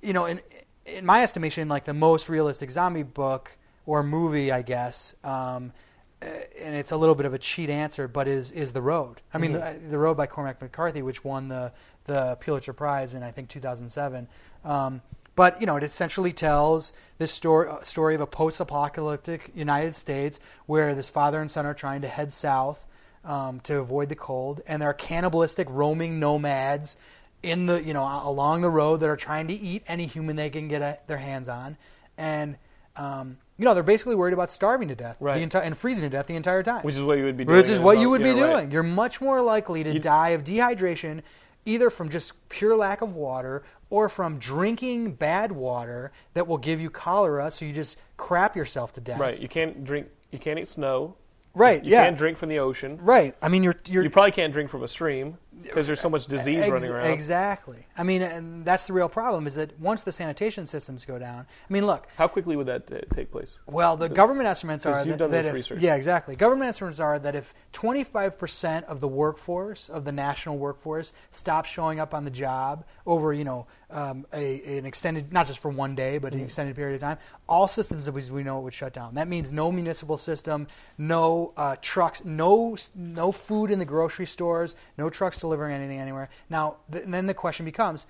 you 0.00 0.14
know, 0.14 0.24
in 0.24 0.40
in 0.86 1.04
my 1.04 1.22
estimation, 1.22 1.68
like 1.68 1.84
the 1.84 1.92
most 1.92 2.30
realistic 2.30 2.70
zombie 2.70 3.02
book 3.02 3.58
or 3.84 4.02
movie, 4.02 4.50
I 4.50 4.62
guess. 4.62 5.14
Um, 5.22 5.72
and 6.20 6.74
it's 6.74 6.90
a 6.92 6.96
little 6.96 7.14
bit 7.14 7.26
of 7.26 7.34
a 7.34 7.38
cheat 7.38 7.70
answer, 7.70 8.08
but 8.08 8.26
is 8.28 8.50
is 8.50 8.72
the 8.72 8.82
road. 8.82 9.20
I 9.32 9.38
mean, 9.38 9.52
Mm-hmm. 9.52 9.84
the, 9.84 9.90
the 9.90 9.98
road 9.98 10.16
by 10.16 10.26
Cormac 10.26 10.60
McCarthy, 10.60 11.02
which 11.02 11.24
won 11.24 11.48
the 11.48 11.72
the 12.04 12.36
Pulitzer 12.40 12.72
Prize 12.72 13.14
in 13.14 13.22
I 13.22 13.30
think 13.30 13.48
2007. 13.48 14.26
Um, 14.64 15.02
But 15.36 15.60
you 15.60 15.66
know, 15.66 15.76
it 15.76 15.84
essentially 15.84 16.32
tells 16.32 16.92
this 17.18 17.30
story 17.32 17.68
uh, 17.68 17.82
story 17.82 18.14
of 18.16 18.20
a 18.20 18.26
post-apocalyptic 18.26 19.52
United 19.54 19.94
States 19.94 20.40
where 20.66 20.94
this 20.94 21.08
father 21.08 21.40
and 21.40 21.50
son 21.50 21.64
are 21.66 21.74
trying 21.74 22.02
to 22.02 22.08
head 22.08 22.32
south 22.32 22.84
um, 23.24 23.60
to 23.60 23.78
avoid 23.78 24.08
the 24.08 24.16
cold, 24.16 24.60
and 24.66 24.82
there 24.82 24.88
are 24.90 24.94
cannibalistic 24.94 25.68
roaming 25.70 26.18
nomads 26.18 26.96
in 27.42 27.66
the 27.66 27.80
you 27.82 27.92
know 27.94 28.02
along 28.24 28.62
the 28.62 28.70
road 28.70 28.98
that 29.00 29.08
are 29.08 29.16
trying 29.16 29.46
to 29.46 29.54
eat 29.54 29.84
any 29.86 30.06
human 30.06 30.34
they 30.34 30.50
can 30.50 30.66
get 30.66 30.82
a, 30.82 30.98
their 31.06 31.18
hands 31.18 31.48
on, 31.48 31.76
and 32.16 32.56
um, 32.96 33.36
you 33.58 33.64
know 33.64 33.74
they're 33.74 33.82
basically 33.82 34.14
worried 34.14 34.32
about 34.34 34.50
starving 34.50 34.88
to 34.88 34.94
death 34.94 35.16
Right. 35.20 35.34
the 35.36 35.42
entire 35.42 35.62
and 35.62 35.76
freezing 35.76 36.02
to 36.04 36.08
death 36.08 36.26
the 36.26 36.36
entire 36.36 36.62
time. 36.62 36.82
Which 36.84 36.94
is 36.94 37.02
what 37.02 37.18
you 37.18 37.24
would 37.24 37.36
be 37.36 37.44
doing. 37.44 37.56
Which 37.58 37.68
is 37.68 37.80
what 37.80 37.98
you 37.98 38.08
would 38.10 38.22
be 38.22 38.28
Yeah, 38.30 38.44
right. 38.44 38.52
doing. 38.60 38.70
You're 38.70 38.82
much 38.82 39.20
more 39.20 39.42
likely 39.42 39.82
to 39.84 39.98
die 39.98 40.30
of 40.30 40.44
dehydration, 40.44 41.22
either 41.66 41.90
from 41.90 42.08
just 42.08 42.48
pure 42.48 42.76
lack 42.76 43.02
of 43.02 43.14
water 43.14 43.62
or 43.90 44.08
from 44.08 44.38
drinking 44.38 45.12
bad 45.12 45.50
water 45.52 46.12
that 46.34 46.46
will 46.46 46.58
give 46.58 46.80
you 46.80 46.88
cholera. 46.90 47.50
So 47.50 47.64
you 47.64 47.72
just 47.72 47.98
crap 48.16 48.54
yourself 48.56 48.92
to 48.94 49.00
death. 49.00 49.18
Right. 49.20 49.38
You 49.38 49.48
can't 49.48 49.84
drink. 49.84 50.06
You 50.30 50.38
can't 50.38 50.58
eat 50.58 50.68
snow. 50.68 51.16
Right, 51.54 51.82
You 51.82 51.92
yeah. 51.92 52.04
can't 52.04 52.16
drink 52.16 52.38
from 52.38 52.50
the 52.50 52.60
ocean. 52.60 52.98
Right. 53.02 53.34
I 53.42 53.48
mean, 53.48 53.64
you're 53.64 53.74
you're 53.86 54.04
You 54.04 54.10
probably 54.10 54.30
can't 54.30 54.52
drink 54.52 54.70
from 54.70 54.82
a 54.84 54.88
stream 54.88 55.38
because 55.62 55.86
there's 55.86 56.00
so 56.00 56.10
much 56.10 56.26
disease 56.26 56.58
Ex- 56.58 56.70
running 56.70 56.90
around. 56.90 57.10
Exactly. 57.10 57.86
I 57.96 58.02
mean, 58.02 58.22
and 58.22 58.64
that's 58.64 58.86
the 58.86 58.92
real 58.92 59.08
problem 59.08 59.46
is 59.46 59.56
that 59.56 59.78
once 59.80 60.02
the 60.02 60.12
sanitation 60.12 60.66
systems 60.66 61.04
go 61.04 61.18
down. 61.18 61.40
I 61.68 61.72
mean, 61.72 61.86
look. 61.86 62.08
How 62.16 62.28
quickly 62.28 62.56
would 62.56 62.66
that 62.66 62.90
uh, 62.90 63.00
take 63.14 63.30
place? 63.30 63.58
Well, 63.66 63.96
the 63.96 64.08
government 64.08 64.48
estimates 64.48 64.86
are 64.86 65.04
that, 65.04 65.18
done 65.18 65.30
that 65.30 65.42
this 65.42 65.48
if, 65.48 65.54
research. 65.54 65.80
yeah, 65.80 65.96
exactly. 65.96 66.36
Government 66.36 66.68
estimates 66.68 67.00
are 67.00 67.18
that 67.18 67.34
if 67.34 67.54
25% 67.72 68.84
of 68.84 69.00
the 69.00 69.08
workforce 69.08 69.88
of 69.88 70.04
the 70.04 70.12
national 70.12 70.58
workforce 70.58 71.12
stops 71.30 71.70
showing 71.70 72.00
up 72.00 72.14
on 72.14 72.24
the 72.24 72.30
job 72.30 72.84
over, 73.06 73.32
you 73.32 73.44
know, 73.44 73.66
um, 73.90 74.26
a, 74.32 74.78
an 74.78 74.84
extended, 74.84 75.32
not 75.32 75.46
just 75.46 75.60
for 75.60 75.70
one 75.70 75.94
day, 75.94 76.18
but 76.18 76.34
an 76.34 76.40
extended 76.40 76.76
period 76.76 76.96
of 76.96 77.00
time, 77.00 77.18
all 77.48 77.66
systems 77.66 78.04
that 78.04 78.12
we, 78.12 78.22
we 78.30 78.42
know 78.42 78.58
it 78.58 78.62
would 78.62 78.74
shut 78.74 78.92
down. 78.92 79.14
That 79.14 79.28
means 79.28 79.50
no 79.50 79.72
municipal 79.72 80.18
system, 80.18 80.66
no 80.98 81.54
uh, 81.56 81.76
trucks, 81.80 82.24
no 82.24 82.76
no 82.94 83.32
food 83.32 83.70
in 83.70 83.78
the 83.78 83.84
grocery 83.84 84.26
stores, 84.26 84.74
no 84.98 85.08
trucks 85.08 85.38
delivering 85.48 85.74
anything 85.74 85.98
anywhere. 85.98 86.28
Now, 86.50 86.76
th- 86.92 87.04
then 87.06 87.26
the 87.26 87.34
question 87.34 87.64
becomes 87.64 88.06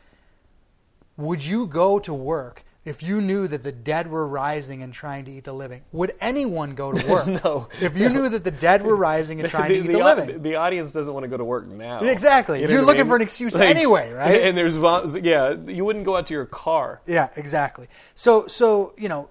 would 1.16 1.44
you 1.44 1.66
go 1.66 1.98
to 2.00 2.14
work 2.14 2.64
if 2.84 3.02
you 3.02 3.20
knew 3.20 3.48
that 3.48 3.62
the 3.64 3.72
dead 3.72 4.08
were 4.08 4.26
rising 4.26 4.82
and 4.82 4.92
trying 4.92 5.24
to 5.26 5.30
eat 5.32 5.44
the 5.44 5.52
living? 5.52 5.82
Would 5.92 6.14
anyone 6.20 6.74
go 6.74 6.92
to 6.92 7.06
work? 7.10 7.26
No. 7.26 7.68
If 7.80 7.96
you 7.98 8.08
knew 8.08 8.28
that 8.28 8.44
the 8.44 8.50
dead 8.50 8.82
were 8.82 8.96
rising 8.96 9.40
and 9.40 9.48
trying 9.48 9.68
to 9.70 9.74
eat 9.78 9.86
the, 9.86 10.00
au- 10.00 10.04
living. 10.04 10.42
the 10.42 10.56
audience 10.56 10.90
doesn't 10.92 11.12
want 11.12 11.24
to 11.24 11.28
go 11.28 11.36
to 11.36 11.44
work 11.44 11.66
now. 11.66 12.00
Exactly. 12.00 12.60
know 12.60 12.74
what 12.74 12.82
I 12.82 12.86
looking 12.86 13.00
mean? 13.02 13.06
for 13.08 13.16
an 13.16 13.22
excuse 13.22 13.54
anyway, 13.56 14.12
right? 14.22 14.40
And 14.42 14.56
there's 14.56 14.76
yeah, 15.22 15.54
you 15.66 15.84
wouldn't 15.84 16.04
go 16.04 16.16
out 16.16 16.26
to 16.26 16.34
your 16.34 16.46
car. 16.46 17.02
Yeah, 17.06 17.28
exactly. 17.36 17.88
So, 18.14 18.46
so 18.46 18.94
you 18.96 19.08
know, 19.08 19.28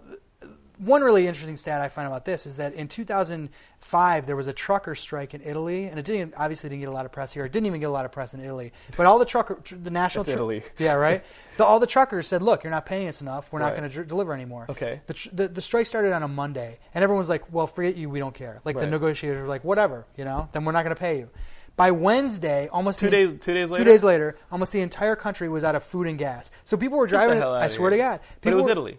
one 0.79 1.01
really 1.01 1.27
interesting 1.27 1.55
stat 1.55 1.81
I 1.81 1.87
find 1.89 2.07
about 2.07 2.23
this 2.25 2.45
is 2.45 2.57
that 2.57 2.73
in 2.73 2.87
2005 2.87 4.25
there 4.27 4.35
was 4.35 4.47
a 4.47 4.53
trucker 4.53 4.95
strike 4.95 5.33
in 5.33 5.41
Italy, 5.41 5.85
and 5.85 5.99
it 5.99 6.05
didn't 6.05 6.33
obviously 6.37 6.69
didn't 6.69 6.81
get 6.81 6.89
a 6.89 6.91
lot 6.91 7.05
of 7.05 7.11
press 7.11 7.33
here. 7.33 7.45
It 7.45 7.51
didn't 7.51 7.67
even 7.67 7.79
get 7.79 7.87
a 7.87 7.91
lot 7.91 8.05
of 8.05 8.11
press 8.11 8.33
in 8.33 8.39
Italy. 8.41 8.73
But 8.95 9.05
all 9.05 9.19
the 9.19 9.25
trucker, 9.25 9.55
tr- 9.63 9.75
the 9.75 9.89
national, 9.89 10.23
That's 10.23 10.35
tru- 10.35 10.49
Italy. 10.51 10.63
yeah, 10.77 10.93
right. 10.93 11.23
The, 11.57 11.65
all 11.65 11.79
the 11.79 11.87
truckers 11.87 12.27
said, 12.27 12.41
"Look, 12.41 12.63
you're 12.63 12.71
not 12.71 12.85
paying 12.85 13.07
us 13.07 13.21
enough. 13.21 13.51
We're 13.51 13.59
not 13.59 13.67
Right. 13.73 13.77
going 13.77 13.89
to 13.89 13.95
dr- 13.95 14.07
deliver 14.07 14.33
anymore." 14.33 14.65
Okay. 14.69 15.01
The, 15.07 15.13
tr- 15.13 15.29
the 15.33 15.47
the 15.47 15.61
strike 15.61 15.85
started 15.87 16.13
on 16.13 16.23
a 16.23 16.27
Monday, 16.27 16.79
and 16.93 17.03
everyone 17.03 17.19
was 17.19 17.29
like, 17.29 17.51
"Well, 17.51 17.67
forget 17.67 17.95
you. 17.95 18.09
We 18.09 18.19
don't 18.19 18.35
care." 18.35 18.59
Like 18.63 18.75
the 18.77 18.87
negotiators 18.87 19.41
were 19.41 19.47
like, 19.47 19.63
"Whatever, 19.63 20.05
you 20.15 20.25
know, 20.25 20.49
then 20.51 20.65
we're 20.65 20.71
not 20.73 20.83
going 20.83 20.95
to 20.95 20.99
pay 20.99 21.17
you." 21.19 21.29
By 21.75 21.91
Wednesday, 21.91 22.67
almost 22.69 22.99
Two 22.99 23.05
the- 23.05 23.11
days- 23.11 23.35
two 23.39 23.53
days 23.53 23.69
later? 23.69 23.83
Two 23.83 23.89
days 23.89 24.03
later, 24.03 24.35
almost 24.51 24.73
the 24.73 24.81
entire 24.81 25.15
country 25.15 25.47
was 25.47 25.63
out 25.63 25.75
of 25.75 25.83
food 25.83 26.07
and 26.07 26.17
gas. 26.17 26.49
So 26.63 26.75
people 26.75 26.97
were 26.97 27.05
driving. 27.05 27.41
I 27.41 27.67
swear 27.67 27.91
to 27.91 27.95
here. 27.95 28.05
God, 28.05 28.19
But 28.19 28.25
it 28.37 28.41
people 28.41 28.57
was 28.57 28.65
were- 28.65 28.71
Italy. 28.71 28.97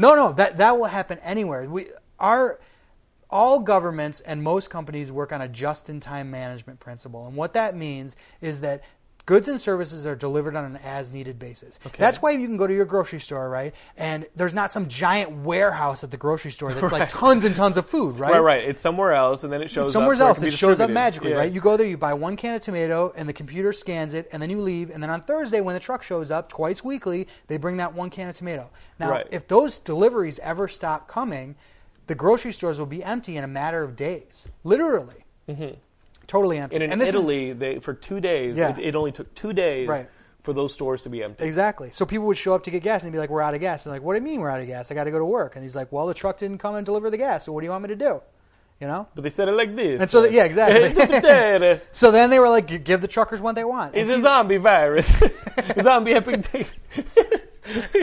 No, 0.00 0.14
no, 0.14 0.32
that 0.32 0.58
that 0.58 0.78
will 0.78 0.86
happen 0.86 1.18
anywhere. 1.22 1.68
We 1.68 1.86
our 2.18 2.58
all 3.28 3.60
governments 3.60 4.20
and 4.20 4.42
most 4.42 4.70
companies 4.70 5.12
work 5.12 5.32
on 5.32 5.40
a 5.40 5.48
just-in-time 5.48 6.30
management 6.30 6.80
principle, 6.80 7.26
and 7.26 7.36
what 7.36 7.52
that 7.52 7.76
means 7.76 8.16
is 8.40 8.60
that 8.60 8.82
goods 9.30 9.46
and 9.46 9.60
services 9.60 10.08
are 10.08 10.16
delivered 10.16 10.56
on 10.56 10.64
an 10.64 10.76
as-needed 10.78 11.38
basis. 11.38 11.78
That's 11.96 12.20
why 12.20 12.32
you 12.32 12.48
can 12.48 12.56
go 12.56 12.66
to 12.66 12.74
your 12.74 12.84
grocery 12.84 13.20
store, 13.20 13.48
right? 13.48 13.72
And 13.96 14.26
there's 14.34 14.52
not 14.52 14.72
some 14.72 14.88
giant 14.88 15.30
warehouse 15.44 16.02
at 16.02 16.10
the 16.10 16.16
grocery 16.16 16.50
store 16.50 16.74
that's 16.74 16.90
like 16.90 17.08
tons 17.08 17.44
and 17.44 17.54
tons 17.54 17.76
of 17.76 17.86
food, 17.86 18.18
right? 18.18 18.32
Right, 18.32 18.40
right. 18.40 18.64
It's 18.64 18.82
somewhere 18.82 19.12
else, 19.12 19.44
and 19.44 19.52
then 19.52 19.62
it 19.62 19.70
shows 19.70 19.92
somewhere 19.92 20.16
up 20.16 20.20
else 20.20 20.38
can 20.40 20.48
it 20.48 20.52
shows 20.52 20.80
up 20.80 20.90
magically, 20.90 21.30
Yeah. 21.30 21.36
right? 21.36 21.52
You 21.52 21.60
go 21.60 21.76
there, 21.76 21.86
you 21.86 21.96
buy 21.96 22.12
one 22.12 22.36
can 22.36 22.56
of 22.56 22.62
tomato, 22.62 23.12
and 23.14 23.28
the 23.28 23.32
computer 23.32 23.72
scans 23.72 24.14
it, 24.14 24.28
and 24.32 24.42
then 24.42 24.50
you 24.50 24.60
leave. 24.60 24.90
And 24.90 25.00
then 25.00 25.10
on 25.10 25.20
Thursday, 25.20 25.60
when 25.60 25.74
the 25.74 25.80
truck 25.80 26.02
shows 26.02 26.32
up 26.32 26.48
twice 26.48 26.82
weekly, 26.82 27.28
they 27.46 27.56
bring 27.56 27.76
that 27.76 27.94
one 27.94 28.10
can 28.10 28.28
of 28.28 28.34
tomato. 28.34 28.68
Now, 28.98 29.12
Right. 29.12 29.28
if 29.30 29.46
those 29.46 29.78
deliveries 29.78 30.40
ever 30.40 30.66
stop 30.66 31.06
coming, 31.06 31.54
the 32.08 32.16
grocery 32.16 32.50
stores 32.50 32.80
will 32.80 32.86
be 32.86 33.04
empty 33.04 33.36
in 33.36 33.44
a 33.44 33.48
matter 33.48 33.84
of 33.84 33.94
days, 33.94 34.48
literally, 34.64 35.24
mm-hmm. 35.48 35.76
Totally 36.30 36.56
empty. 36.58 36.76
And 36.76 36.82
in 36.84 36.92
and 36.92 37.00
this 37.00 37.08
is- 37.10 37.14
Italy, 37.16 37.52
they 37.52 37.78
for 37.80 37.92
two 37.92 38.20
days, 38.20 38.56
Yeah. 38.56 38.70
it, 38.70 38.78
it 38.78 38.96
only 38.96 39.12
took 39.12 39.34
two 39.34 39.52
days 39.52 39.88
Right. 39.88 40.08
for 40.42 40.52
those 40.54 40.72
stores 40.72 41.02
to 41.02 41.08
be 41.10 41.22
empty. 41.22 41.44
Exactly. 41.44 41.90
So 41.90 42.06
people 42.06 42.26
would 42.28 42.38
show 42.38 42.54
up 42.54 42.62
to 42.62 42.70
get 42.70 42.82
gas 42.82 43.02
and 43.02 43.12
be 43.12 43.18
like, 43.18 43.28
"We're 43.30 43.42
out 43.42 43.54
of 43.54 43.60
gas." 43.60 43.84
And 43.84 43.92
like, 43.92 44.02
"What 44.02 44.14
do 44.14 44.18
you 44.20 44.24
mean 44.24 44.40
we're 44.40 44.48
out 44.48 44.60
of 44.60 44.66
gas? 44.66 44.90
I 44.90 44.94
got 44.94 45.04
to 45.04 45.10
go 45.10 45.18
to 45.18 45.24
work." 45.24 45.56
And 45.56 45.62
he's 45.62 45.76
like, 45.76 45.90
"Well, 45.92 46.06
the 46.06 46.14
truck 46.14 46.38
didn't 46.38 46.58
come 46.58 46.74
and 46.76 46.86
deliver 46.86 47.10
the 47.10 47.18
gas. 47.18 47.44
So 47.44 47.52
what 47.52 47.60
do 47.60 47.66
you 47.66 47.70
want 47.70 47.82
me 47.82 47.88
to 47.88 47.96
do?" 47.96 48.22
You 48.80 48.86
know. 48.86 49.08
But 49.14 49.24
they 49.24 49.30
said 49.30 49.48
it 49.48 49.52
like 49.52 49.76
this. 49.76 50.00
And 50.00 50.08
so 50.08 50.22
that- 50.22 50.32
yeah, 50.32 50.44
exactly. 50.44 51.78
So 51.92 52.10
then 52.10 52.30
they 52.30 52.38
were 52.38 52.48
like, 52.48 52.84
"Give 52.84 53.00
the 53.00 53.08
truckers 53.08 53.40
what 53.42 53.54
they 53.56 53.64
want." 53.64 53.94
And 53.94 54.08
a 54.08 54.12
see- 54.12 54.20
zombie 54.20 54.56
virus. 54.56 55.20
a 55.76 55.82
zombie 55.88 56.14
epidemic. 56.14 56.70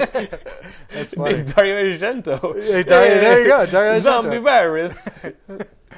That's 0.89 1.09
funny. 1.13 1.43
Dario 1.43 1.97
Argento. 1.97 2.55
Yeah, 2.69 2.83
Dario- 2.83 3.21
there 3.21 3.41
you 3.41 3.47
go, 3.47 3.65
Dario 3.65 3.99
Argento. 3.99 4.01
Zombie 4.01 4.37
virus. 4.37 5.07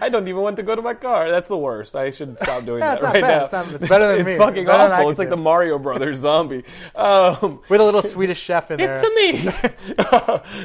I 0.01 0.07
don't 0.07 0.27
even 0.29 0.41
want 0.41 0.55
to 0.57 0.63
go 0.63 0.75
to 0.75 0.81
my 0.81 0.93
car. 0.93 1.29
That's 1.29 1.49
the 1.49 1.57
worst. 1.57 1.93
I 1.95 2.11
should 2.11 2.39
stop 2.39 2.63
doing 2.63 2.79
that 2.79 3.01
right 3.01 3.21
bad. 3.21 3.21
now. 3.21 3.43
It's 3.43 3.51
not- 3.51 3.71
it's 3.73 3.87
better 3.89 4.07
than 4.07 4.21
it's 4.21 4.27
me. 4.29 4.37
fucking 4.37 4.65
Better 4.65 4.93
awful. 4.93 5.09
It's 5.09 5.19
like 5.19 5.27
do. 5.27 5.31
the 5.31 5.41
Mario 5.41 5.77
Brothers 5.77 6.19
zombie. 6.19 6.63
Um, 6.95 7.59
with 7.69 7.81
a 7.81 7.83
little 7.83 8.01
Swedish 8.01 8.39
chef 8.39 8.71
in 8.71 8.77
there. 8.77 8.95
it's 8.95 9.03
a 9.03 9.09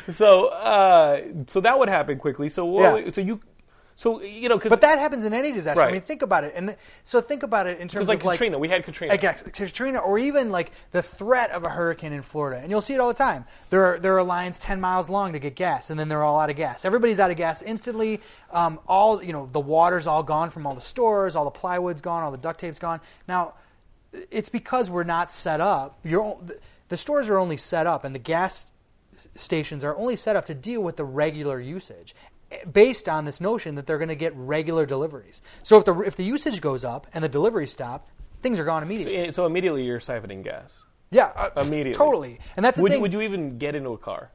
me. 0.06 0.12
so, 0.12 0.46
uh, 0.48 1.20
so 1.48 1.60
that 1.60 1.78
would 1.78 1.88
happen 1.88 2.18
quickly. 2.18 2.48
So, 2.48 2.64
what, 2.64 3.04
Yeah. 3.06 3.10
so 3.10 3.20
you, 3.22 3.40
so 3.96 4.20
you 4.22 4.48
know, 4.48 4.58
But 4.58 4.80
that 4.80 4.98
happens 4.98 5.24
in 5.24 5.32
any 5.32 5.52
disaster. 5.52 5.82
I 5.82 5.92
mean, 5.92 6.00
think 6.00 6.22
about 6.22 6.42
it. 6.42 6.52
And 6.56 6.68
th- 6.68 6.78
so 7.04 7.20
think 7.20 7.44
about 7.44 7.68
it 7.68 7.78
in 7.78 7.86
terms 7.86 8.08
like 8.08 8.20
of 8.20 8.24
like 8.24 8.38
Katrina, 8.38 8.58
we 8.58 8.68
had 8.68 8.84
Katrina. 8.84 9.12
Like, 9.12 9.52
Katrina, 9.52 9.98
or 9.98 10.18
even 10.18 10.50
like 10.50 10.72
the 10.90 11.02
threat 11.02 11.50
of 11.50 11.64
a 11.64 11.68
hurricane 11.68 12.12
in 12.12 12.22
Florida, 12.22 12.60
and 12.60 12.70
you'll 12.70 12.80
see 12.80 12.94
it 12.94 13.00
all 13.00 13.08
the 13.08 13.14
time. 13.14 13.44
There 13.70 13.84
are 13.84 13.98
there 14.00 14.18
are 14.18 14.24
lines 14.24 14.58
ten 14.58 14.80
miles 14.80 15.08
long 15.08 15.32
to 15.32 15.38
get 15.38 15.54
gas, 15.54 15.90
and 15.90 15.98
then 15.98 16.08
they're 16.08 16.24
all 16.24 16.40
out 16.40 16.50
of 16.50 16.56
gas. 16.56 16.84
Everybody's 16.84 17.20
out 17.20 17.30
of 17.30 17.36
gas 17.36 17.62
instantly. 17.62 18.20
Um, 18.50 18.80
all 18.88 19.22
you 19.22 19.32
know, 19.32 19.48
the 19.52 19.60
water's 19.60 20.08
all 20.08 20.24
gone 20.24 20.50
from 20.50 20.66
all 20.66 20.74
the 20.74 20.80
stores, 20.80 21.36
all 21.36 21.44
the 21.44 21.52
plywood's 21.52 22.02
gone, 22.02 22.24
all 22.24 22.32
the 22.32 22.38
duct 22.38 22.58
tape's 22.58 22.80
gone. 22.80 23.00
Now, 23.28 23.54
it's 24.30 24.48
because 24.48 24.90
we're 24.90 25.04
not 25.04 25.30
set 25.30 25.60
up. 25.60 25.98
You're, 26.04 26.36
the, 26.88 26.96
stores 26.96 27.28
are 27.28 27.38
only 27.38 27.56
set 27.56 27.86
up, 27.86 28.04
and 28.04 28.14
the 28.14 28.20
gas 28.20 28.66
stations 29.34 29.84
are 29.84 29.96
only 29.96 30.16
set 30.16 30.36
up 30.36 30.44
to 30.44 30.54
deal 30.54 30.82
with 30.82 30.96
the 30.96 31.04
regular 31.04 31.60
usage 31.60 32.14
based 32.72 33.08
on 33.08 33.24
this 33.24 33.40
notion 33.40 33.74
that 33.76 33.86
they're 33.86 33.98
going 33.98 34.08
to 34.08 34.14
get 34.14 34.32
regular 34.36 34.86
deliveries. 34.86 35.42
So 35.62 35.78
if 35.78 35.84
the 35.84 35.98
if 36.00 36.16
the 36.16 36.24
usage 36.24 36.60
goes 36.60 36.84
up 36.84 37.06
and 37.14 37.22
the 37.24 37.28
deliveries 37.28 37.72
stop, 37.72 38.08
things 38.42 38.58
are 38.58 38.64
gone 38.64 38.82
immediately. 38.82 39.16
eh, 39.16 39.30
so 39.30 39.46
immediately 39.46 39.84
you're 39.84 40.00
siphoning 40.00 40.42
gas. 40.42 40.82
yeah, 41.10 41.32
uh, 41.36 41.50
Immediately, 41.62 41.94
totally. 41.94 42.38
And 42.56 42.64
that's 42.64 42.76
the 42.76 42.82
would, 42.82 42.92
thing. 42.92 43.00
would 43.00 43.12
you 43.12 43.20
even 43.22 43.58
get 43.58 43.74
into 43.74 43.90
a 43.90 43.98
car? 43.98 44.30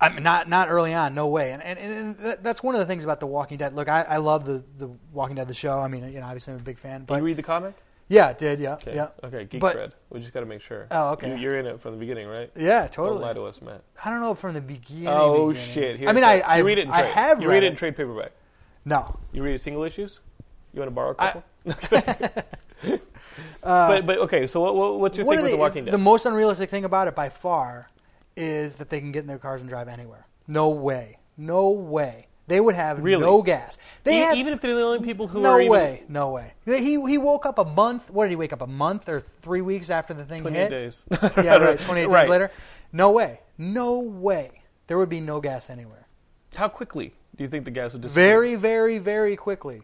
I 0.00 0.10
mean, 0.10 0.22
not 0.22 0.48
not 0.48 0.68
early 0.70 0.94
on, 0.94 1.14
no 1.14 1.26
way. 1.26 1.50
And 1.52 1.60
and, 1.62 2.16
and 2.20 2.38
that's 2.44 2.62
one 2.62 2.74
of 2.74 2.78
the 2.80 2.86
things 2.86 3.02
about 3.02 3.18
The 3.18 3.26
Walking 3.26 3.58
Dead. 3.58 3.74
Look, 3.74 3.88
I, 3.88 4.02
I 4.02 4.16
love 4.18 4.44
the 4.44 4.62
the 4.76 4.88
Walking 5.12 5.36
Dead 5.36 5.48
the 5.48 5.54
show. 5.54 5.78
I 5.80 5.88
mean, 5.88 6.08
you 6.12 6.20
know, 6.20 6.26
obviously 6.26 6.54
I'm 6.54 6.60
a 6.60 6.62
big 6.62 6.78
fan. 6.78 7.04
But 7.04 7.16
you 7.16 7.24
read 7.24 7.36
the 7.36 7.42
comic? 7.42 7.74
Yeah, 8.08 8.30
it 8.30 8.38
did 8.38 8.60
yeah 8.60 8.74
Okay. 8.74 8.94
yeah 8.94 9.08
Okay. 9.22 9.44
Geek 9.44 9.60
but, 9.60 9.76
cred. 9.76 9.92
We 10.10 10.20
just 10.20 10.32
got 10.32 10.40
to 10.40 10.46
make 10.46 10.60
sure. 10.62 10.86
Oh, 10.90 11.10
okay. 11.12 11.30
You, 11.30 11.36
you're 11.36 11.58
in 11.58 11.66
it 11.66 11.80
from 11.80 11.92
the 11.92 11.98
beginning, 11.98 12.26
right? 12.28 12.50
Yeah, 12.56 12.86
totally. 12.86 13.18
Don't 13.18 13.28
lie 13.28 13.32
to 13.34 13.42
us, 13.44 13.60
Matt. 13.62 13.82
I 14.04 14.10
don't 14.10 14.20
know 14.20 14.34
from 14.34 14.54
the 14.54 14.60
beginning. 14.60 15.08
Oh 15.08 15.48
beginning. 15.48 15.68
shit! 15.70 15.96
Here's 15.98 16.10
I 16.10 16.12
mean, 16.12 16.24
I. 16.24 16.40
I, 16.40 16.58
read 16.58 16.78
it 16.78 16.86
in 16.86 16.90
I 16.90 17.02
trade. 17.02 17.12
have 17.14 17.42
you 17.42 17.48
read 17.48 17.62
it 17.62 17.66
it 17.66 17.70
in 17.70 17.76
trade 17.76 17.96
paperback. 17.96 18.32
No, 18.84 19.18
You 19.32 19.42
read 19.42 19.54
it 19.54 19.60
single 19.60 19.82
issues. 19.82 20.20
You 20.72 20.80
want 20.80 20.88
to 20.88 20.94
borrow 20.94 21.10
a 21.10 21.14
couple? 21.14 21.44
Uh, 23.62 23.88
but 23.88 24.06
but 24.06 24.18
okay. 24.18 24.46
So 24.46 24.60
what, 24.60 24.74
what 24.76 24.98
what's 25.00 25.16
your 25.16 25.26
What 25.26 25.36
thing 25.36 25.42
with 25.42 25.50
they- 25.50 25.56
the 25.56 25.60
Walking 25.60 25.84
Dead? 25.84 25.92
The 25.94 25.98
most 25.98 26.26
unrealistic 26.26 26.70
thing 26.70 26.84
about 26.84 27.08
it 27.08 27.14
by 27.14 27.28
far 27.28 27.88
is 28.36 28.76
that 28.76 28.88
they 28.88 29.00
can 29.00 29.10
get 29.12 29.20
in 29.20 29.26
their 29.26 29.38
cars 29.38 29.60
and 29.60 29.68
drive 29.68 29.88
anywhere. 29.88 30.26
No 30.46 30.70
way. 30.70 31.18
No 31.36 31.70
way. 31.70 32.27
They 32.48 32.60
would 32.60 32.74
have 32.74 32.98
Really? 33.02 33.20
no 33.22 33.42
gas. 33.42 33.76
They 34.04 34.16
E- 34.18 34.20
have, 34.22 34.34
even 34.36 34.52
if 34.54 34.60
they're 34.60 34.74
the 34.74 34.82
only 34.82 35.04
people 35.06 35.28
who 35.28 35.42
no 35.42 35.50
are 35.52 35.60
even 35.60 35.70
way. 35.70 36.02
No 36.08 36.30
way. 36.30 36.54
He 36.64 37.00
he 37.08 37.18
woke 37.18 37.46
up 37.46 37.58
a 37.58 37.64
month. 37.64 38.10
What 38.10 38.24
did 38.24 38.30
he 38.30 38.36
wake 38.36 38.52
up 38.52 38.62
a 38.62 38.66
month 38.66 39.08
or 39.08 39.20
three 39.20 39.60
weeks 39.60 39.90
after 39.90 40.14
the 40.14 40.24
thing 40.24 40.40
28 40.40 40.58
hit? 40.60 40.70
days. 40.70 41.06
yeah, 41.36 41.56
right. 41.58 41.78
Twenty 41.86 42.00
eight 42.02 42.08
Right. 42.10 42.22
days 42.22 42.30
later. 42.30 42.50
No 42.92 43.10
way. 43.12 43.40
No 43.58 44.00
way. 44.00 44.62
There 44.86 44.96
would 44.98 45.10
be 45.10 45.20
no 45.20 45.40
gas 45.40 45.68
anywhere. 45.70 46.06
How 46.54 46.68
quickly 46.68 47.12
do 47.36 47.44
you 47.44 47.48
think 47.50 47.66
the 47.66 47.70
gas 47.70 47.92
would 47.92 48.02
disappear? 48.02 48.24
Very, 48.24 48.54
very, 48.56 48.98
very 48.98 49.36
quickly. 49.36 49.82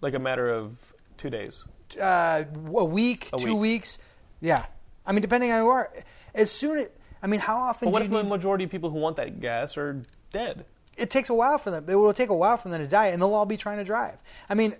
like 0.00 0.14
a 0.14 0.18
matter 0.18 0.48
of 0.48 0.76
two 1.18 1.28
days. 1.30 1.64
uh, 2.00 2.44
a 2.74 2.84
week, 2.84 3.28
A 3.32 3.36
two 3.36 3.54
week. 3.54 3.60
weeks. 3.60 3.98
Yeah, 4.40 4.64
I 5.06 5.12
mean, 5.12 5.20
depending 5.22 5.52
on 5.52 5.58
who 5.60 5.64
you 5.66 5.70
are. 5.70 5.92
As 6.34 6.50
soon 6.50 6.78
as 6.78 6.88
I 7.22 7.26
mean, 7.26 7.40
how 7.40 7.58
often 7.58 7.86
But 7.86 7.92
what 7.92 8.02
if 8.02 8.10
the 8.10 8.22
need, 8.22 8.28
majority 8.28 8.64
of 8.64 8.70
people 8.70 8.88
who 8.90 8.98
want 8.98 9.16
that 9.16 9.40
gas 9.40 9.76
are 9.76 10.02
dead? 10.32 10.64
It 10.96 11.10
takes 11.10 11.28
a 11.30 11.34
while 11.34 11.58
for 11.58 11.70
them. 11.70 11.84
It 11.88 11.94
will 11.94 12.12
take 12.12 12.30
a 12.30 12.34
while 12.34 12.56
for 12.56 12.68
them 12.68 12.80
to 12.80 12.86
die, 12.88 13.08
and 13.08 13.20
they'll 13.20 13.34
all 13.34 13.46
be 13.46 13.56
trying 13.56 13.78
to 13.78 13.84
drive. 13.84 14.22
I 14.48 14.54
mean, 14.54 14.74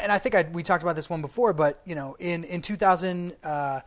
and 0.00 0.12
I 0.12 0.18
think 0.18 0.34
I, 0.34 0.42
we 0.52 0.62
talked 0.62 0.82
about 0.82 0.96
this 0.96 1.08
one 1.10 1.20
before, 1.22 1.52
but 1.52 1.80
you 1.84 1.94
know, 1.94 2.16
in 2.18 2.44
in 2.44 2.62
2000, 2.62 3.34
uh, 3.42 3.80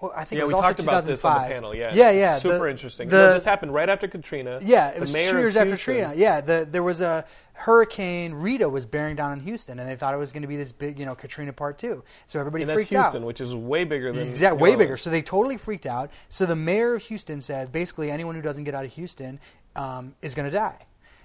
well, 0.00 0.12
I 0.16 0.24
think 0.24 0.38
Yeah, 0.38 0.42
it 0.42 0.44
was 0.44 0.52
we 0.52 0.54
also 0.54 0.68
talked 0.68 0.80
about 0.80 1.04
this 1.04 1.24
on 1.24 1.42
the 1.42 1.48
panel. 1.48 1.74
Yeah, 1.74 1.94
yeah, 1.94 2.10
yeah. 2.10 2.38
super 2.38 2.58
the- 2.58 2.70
interesting. 2.70 3.08
the- 3.08 3.16
well, 3.16 3.34
this 3.34 3.44
happened 3.44 3.74
right 3.74 3.88
after 3.88 4.08
Katrina. 4.08 4.58
Yeah, 4.62 4.88
it 4.90 5.00
was 5.00 5.12
mayor 5.12 5.30
two 5.30 5.38
years 5.38 5.56
after 5.56 5.76
Katrina. 5.76 6.12
Yeah, 6.16 6.40
the, 6.40 6.66
there 6.70 6.82
was 6.82 7.00
a 7.02 7.24
Hurricane 7.52 8.32
Rita 8.32 8.66
was 8.66 8.86
bearing 8.86 9.16
down 9.16 9.32
on 9.32 9.40
Houston, 9.40 9.78
and 9.78 9.86
they 9.86 9.96
thought 9.96 10.14
it 10.14 10.16
was 10.16 10.32
going 10.32 10.40
to 10.42 10.48
be 10.48 10.56
this 10.56 10.72
big, 10.72 10.98
you 10.98 11.04
know, 11.04 11.14
Katrina 11.14 11.52
Part 11.52 11.76
Two. 11.76 12.02
So 12.24 12.40
everybody 12.40 12.62
And 12.62 12.70
that's 12.70 12.76
freaked 12.78 12.92
Houston, 12.92 13.22
out. 13.22 13.26
which 13.26 13.42
is 13.42 13.54
way 13.54 13.84
bigger 13.84 14.10
than 14.12 14.28
Exactly, 14.28 14.56
New 14.56 14.62
way 14.62 14.76
bigger. 14.76 14.96
So 14.96 15.10
they 15.10 15.20
totally 15.20 15.58
freaked 15.58 15.84
out. 15.86 16.10
So 16.30 16.46
the 16.46 16.56
mayor 16.56 16.94
of 16.94 17.02
Houston 17.02 17.42
said, 17.42 17.70
basically, 17.70 18.10
anyone 18.10 18.34
who 18.34 18.40
doesn't 18.42 18.64
get 18.64 18.74
out 18.74 18.86
of 18.86 18.92
Houston 18.94 19.38
um, 19.76 20.14
is 20.22 20.34
going 20.34 20.46
to 20.46 20.56
die. 20.56 20.78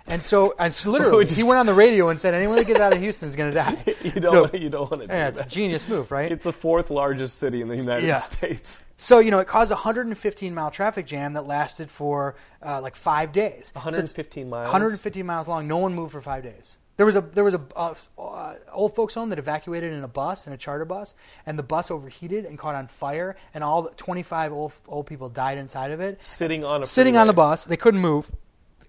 And 0.07 0.21
so, 0.21 0.53
and 0.59 0.73
so 0.73 0.91
literally, 0.91 1.25
he 1.27 1.43
went 1.43 1.59
on 1.59 1.65
the 1.65 1.73
radio 1.73 2.09
and 2.09 2.19
said, 2.19 2.33
anyone 2.33 2.57
that 2.57 2.67
gets 2.67 2.79
out 2.79 2.93
of 2.93 2.99
Houston 2.99 3.27
is 3.27 3.35
going 3.35 3.51
to 3.51 3.55
die. 3.55 3.77
you 4.03 4.11
don't. 4.11 4.51
So, 4.51 4.57
you 4.57 4.69
don't 4.69 4.89
want 4.89 5.01
to 5.03 5.07
do 5.07 5.13
yeah, 5.13 5.27
it's 5.29 5.39
a 5.39 5.45
genius 5.45 5.89
move, 5.89 6.11
right? 6.11 6.31
It's 6.31 6.43
the 6.43 6.53
fourth 6.53 6.89
largest 6.89 7.39
city 7.39 7.61
in 7.61 7.67
the 7.67 7.77
United 7.77 8.05
Yeah. 8.05 8.17
States. 8.17 8.81
So 8.97 9.19
you 9.19 9.29
know, 9.31 9.39
it 9.39 9.47
caused 9.47 9.71
a 9.71 9.75
115 9.75 10.53
mile 10.53 10.71
traffic 10.71 11.05
jam 11.05 11.33
that 11.33 11.45
lasted 11.45 11.91
for 11.91 12.35
uh, 12.61 12.79
like 12.81 12.95
five 12.95 13.31
days. 13.31 13.71
So 13.73 13.79
115 13.79 14.49
miles? 14.49 14.65
115 14.65 15.25
miles 15.25 15.47
long. 15.47 15.67
No 15.67 15.77
one 15.77 15.93
moved 15.93 16.13
for 16.13 16.21
five 16.21 16.43
days. 16.43 16.77
There 16.97 17.05
was 17.05 17.17
a 17.17 17.21
there 17.21 17.43
was 17.43 17.53
a 17.53 17.61
uh, 17.75 17.93
uh, 18.17 18.55
old 18.71 18.95
folks 18.95 19.13
home 19.13 19.29
that 19.29 19.39
evacuated 19.39 19.91
in 19.91 20.03
a 20.03 20.07
bus 20.07 20.47
in 20.47 20.53
a 20.53 20.57
charter 20.57 20.85
bus, 20.85 21.13
and 21.45 21.59
the 21.59 21.63
bus 21.63 21.91
overheated 21.91 22.45
and 22.45 22.57
caught 22.57 22.75
on 22.75 22.87
fire, 22.87 23.35
and 23.53 23.65
all 23.65 23.81
the 23.81 23.89
25 23.91 24.53
old 24.53 24.73
old 24.87 25.05
people 25.05 25.27
died 25.27 25.57
inside 25.57 25.91
of 25.91 25.99
it, 25.99 26.19
Sitting 26.23 26.63
on 26.63 26.83
a 26.83 26.85
sitting 26.85 27.17
on 27.17 27.27
the 27.27 27.33
bus. 27.33 27.65
They 27.65 27.75
couldn't 27.75 27.99
move, 27.99 28.31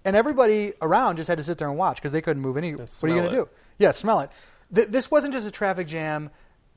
and 0.07 0.15
everybody 0.15 0.71
around 0.81 1.17
just 1.17 1.27
had 1.27 1.37
to 1.37 1.43
sit 1.43 1.57
there 1.57 1.67
and 1.67 1.77
watch 1.77 1.97
because 1.97 2.13
they 2.13 2.21
couldn't 2.21 2.41
move 2.41 2.55
any. 2.55 2.71
What 2.71 3.03
are 3.03 3.07
you 3.09 3.15
going 3.15 3.29
to 3.29 3.35
do? 3.35 3.49
Yeah, 3.77 3.91
smell 3.91 4.21
it. 4.21 4.29
Th- 4.73 4.87
this 4.87 5.11
wasn't 5.11 5.33
just 5.33 5.45
a 5.45 5.51
traffic 5.51 5.85
jam 5.85 6.29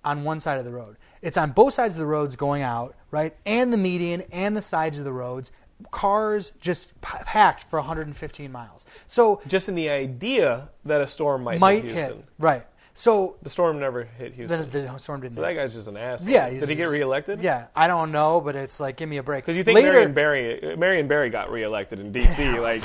on 0.04 0.24
one 0.24 0.40
side 0.40 0.58
of 0.58 0.64
the 0.64 0.72
road. 0.72 0.96
It's 1.22 1.36
on 1.36 1.52
both 1.52 1.72
sides 1.74 1.94
of 1.94 2.00
the 2.00 2.06
roads 2.06 2.34
going 2.34 2.62
out, 2.62 2.96
right? 3.12 3.36
And 3.46 3.72
the 3.72 3.76
median 3.76 4.22
and 4.32 4.56
the 4.56 4.62
sides 4.62 4.98
of 4.98 5.04
the 5.04 5.12
roads. 5.12 5.52
Cars 5.92 6.52
just 6.60 6.88
p- 7.00 7.16
packed 7.24 7.70
for 7.70 7.78
115 7.78 8.52
miles. 8.52 8.84
So 9.06 9.40
Just 9.46 9.68
in 9.68 9.74
the 9.76 9.88
idea 9.88 10.68
that 10.84 11.00
a 11.00 11.06
storm 11.06 11.44
might, 11.44 11.58
might 11.58 11.84
hit 11.84 11.94
hit. 11.94 12.24
Right. 12.38 12.64
So 12.92 13.36
The 13.42 13.48
storm 13.48 13.78
never 13.78 14.04
hit 14.04 14.34
Houston. 14.34 14.68
then 14.68 14.86
the 14.86 14.98
storm 14.98 15.22
didn't 15.22 15.36
so 15.36 15.40
that 15.40 15.54
guy's 15.54 15.72
just 15.72 15.88
an 15.88 15.96
asshole. 15.96 16.30
Yeah. 16.30 16.50
Did 16.50 16.68
he 16.68 16.74
get 16.74 16.90
reelected? 16.90 17.42
Yeah. 17.42 17.68
I 17.74 17.86
don't 17.86 18.12
know, 18.12 18.42
but 18.42 18.56
it's 18.56 18.78
like, 18.78 18.96
give 18.96 19.08
me 19.08 19.16
a 19.16 19.22
break. 19.22 19.44
Because 19.44 19.56
you 19.56 19.64
think 19.64 19.76
Later, 19.76 19.92
Marion 19.92 20.12
Barry, 20.12 20.76
Marion 20.76 21.08
Barry 21.08 21.30
got 21.30 21.50
reelected 21.50 21.98
in 21.98 22.12
D.C. 22.12 22.58
like, 22.60 22.82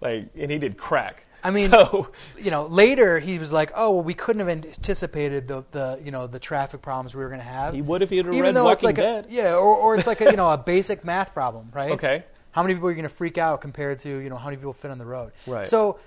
like, 0.00 0.28
and 0.36 0.50
he 0.50 0.58
did 0.58 0.76
crack. 0.76 1.24
I 1.42 1.50
mean, 1.52 1.70
so 1.70 2.10
you 2.38 2.50
know, 2.50 2.66
later 2.66 3.18
he 3.20 3.38
was 3.38 3.52
like, 3.52 3.70
"Oh, 3.74 3.92
well, 3.92 4.02
we 4.02 4.14
couldn't 4.14 4.40
have 4.40 4.48
anticipated 4.48 5.46
the, 5.48 5.64
the 5.70 6.00
you 6.04 6.10
know 6.10 6.26
the 6.26 6.38
traffic 6.40 6.82
problems 6.82 7.14
we 7.14 7.22
were 7.22 7.28
going 7.28 7.40
to 7.40 7.46
have." 7.46 7.74
He 7.74 7.82
would 7.82 8.02
if 8.02 8.10
he 8.10 8.16
had 8.16 8.26
Even 8.26 8.40
read 8.40 8.54
though 8.54 8.68
it's 8.70 8.82
like 8.82 8.96
Dead. 8.96 9.26
A, 9.26 9.32
yeah, 9.32 9.54
or, 9.54 9.76
or 9.76 9.94
it's 9.94 10.06
like 10.06 10.20
a, 10.20 10.24
you 10.26 10.36
know 10.36 10.50
a 10.50 10.58
basic 10.58 11.04
math 11.04 11.32
problem, 11.32 11.70
right? 11.74 11.92
Okay. 11.92 12.24
How 12.50 12.62
many 12.62 12.74
people 12.74 12.88
are 12.88 12.90
you 12.90 12.96
going 12.96 13.04
to 13.04 13.14
freak 13.14 13.38
out 13.38 13.60
compared 13.60 14.00
to 14.00 14.08
you 14.08 14.28
know 14.30 14.36
how 14.36 14.46
many 14.46 14.56
people 14.56 14.72
fit 14.72 14.90
on 14.90 14.98
the 14.98 15.04
road? 15.04 15.32
Right. 15.46 15.66
So 15.66 16.00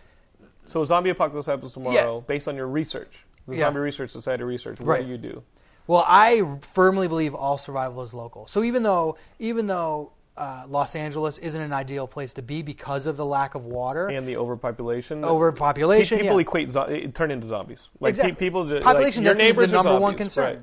So 0.66 0.84
zombie 0.84 1.12
apocalypse 1.12 1.48
happens 1.48 1.72
tomorrow, 1.72 2.22
based 2.22 2.48
on 2.50 2.56
your 2.58 2.68
research, 2.68 3.26
the 3.48 3.54
Yeah. 3.56 3.60
Zombie 3.62 3.80
Research 3.80 4.10
Society 4.10 4.44
research. 4.44 4.80
What 4.80 4.88
Right. 4.88 5.06
do 5.06 5.10
you 5.12 5.18
do? 5.18 5.44
Well, 5.88 6.04
I 6.08 6.58
firmly 6.62 7.08
believe 7.08 7.34
all 7.36 7.58
survival 7.58 8.02
is 8.04 8.14
local. 8.14 8.48
So 8.48 8.64
even 8.64 8.84
though 8.84 9.18
even 9.40 9.68
though 9.68 10.12
uh, 10.38 10.64
Los 10.68 10.96
Angeles 10.96 11.38
isn't 11.38 11.62
an 11.62 11.74
ideal 11.74 12.08
place 12.08 12.34
to 12.36 12.42
be 12.42 12.62
because 12.62 13.06
of 13.06 13.18
the 13.18 13.26
lack 13.26 13.54
of 13.56 13.66
water, 13.66 14.08
And 14.08 14.28
the 14.28 14.38
overpopulation. 14.38 15.24
Overpopulation, 15.26 16.20
People 16.20 16.38
yeah. 16.38 16.42
equate 16.42 16.70
zo- 16.72 17.08
turn 17.14 17.32
into 17.32 17.48
zombies. 17.48 17.90
Like 18.00 18.12
Exactly. 18.12 18.32
pe- 18.34 18.38
people, 18.40 18.66
ju- 18.66 18.80
population 18.82 19.24
like, 19.24 19.38
density 19.38 19.50
is 19.50 19.72
the 19.72 19.76
number 19.84 20.00
one 20.00 20.16
concern. 20.16 20.46
Right. 20.46 20.60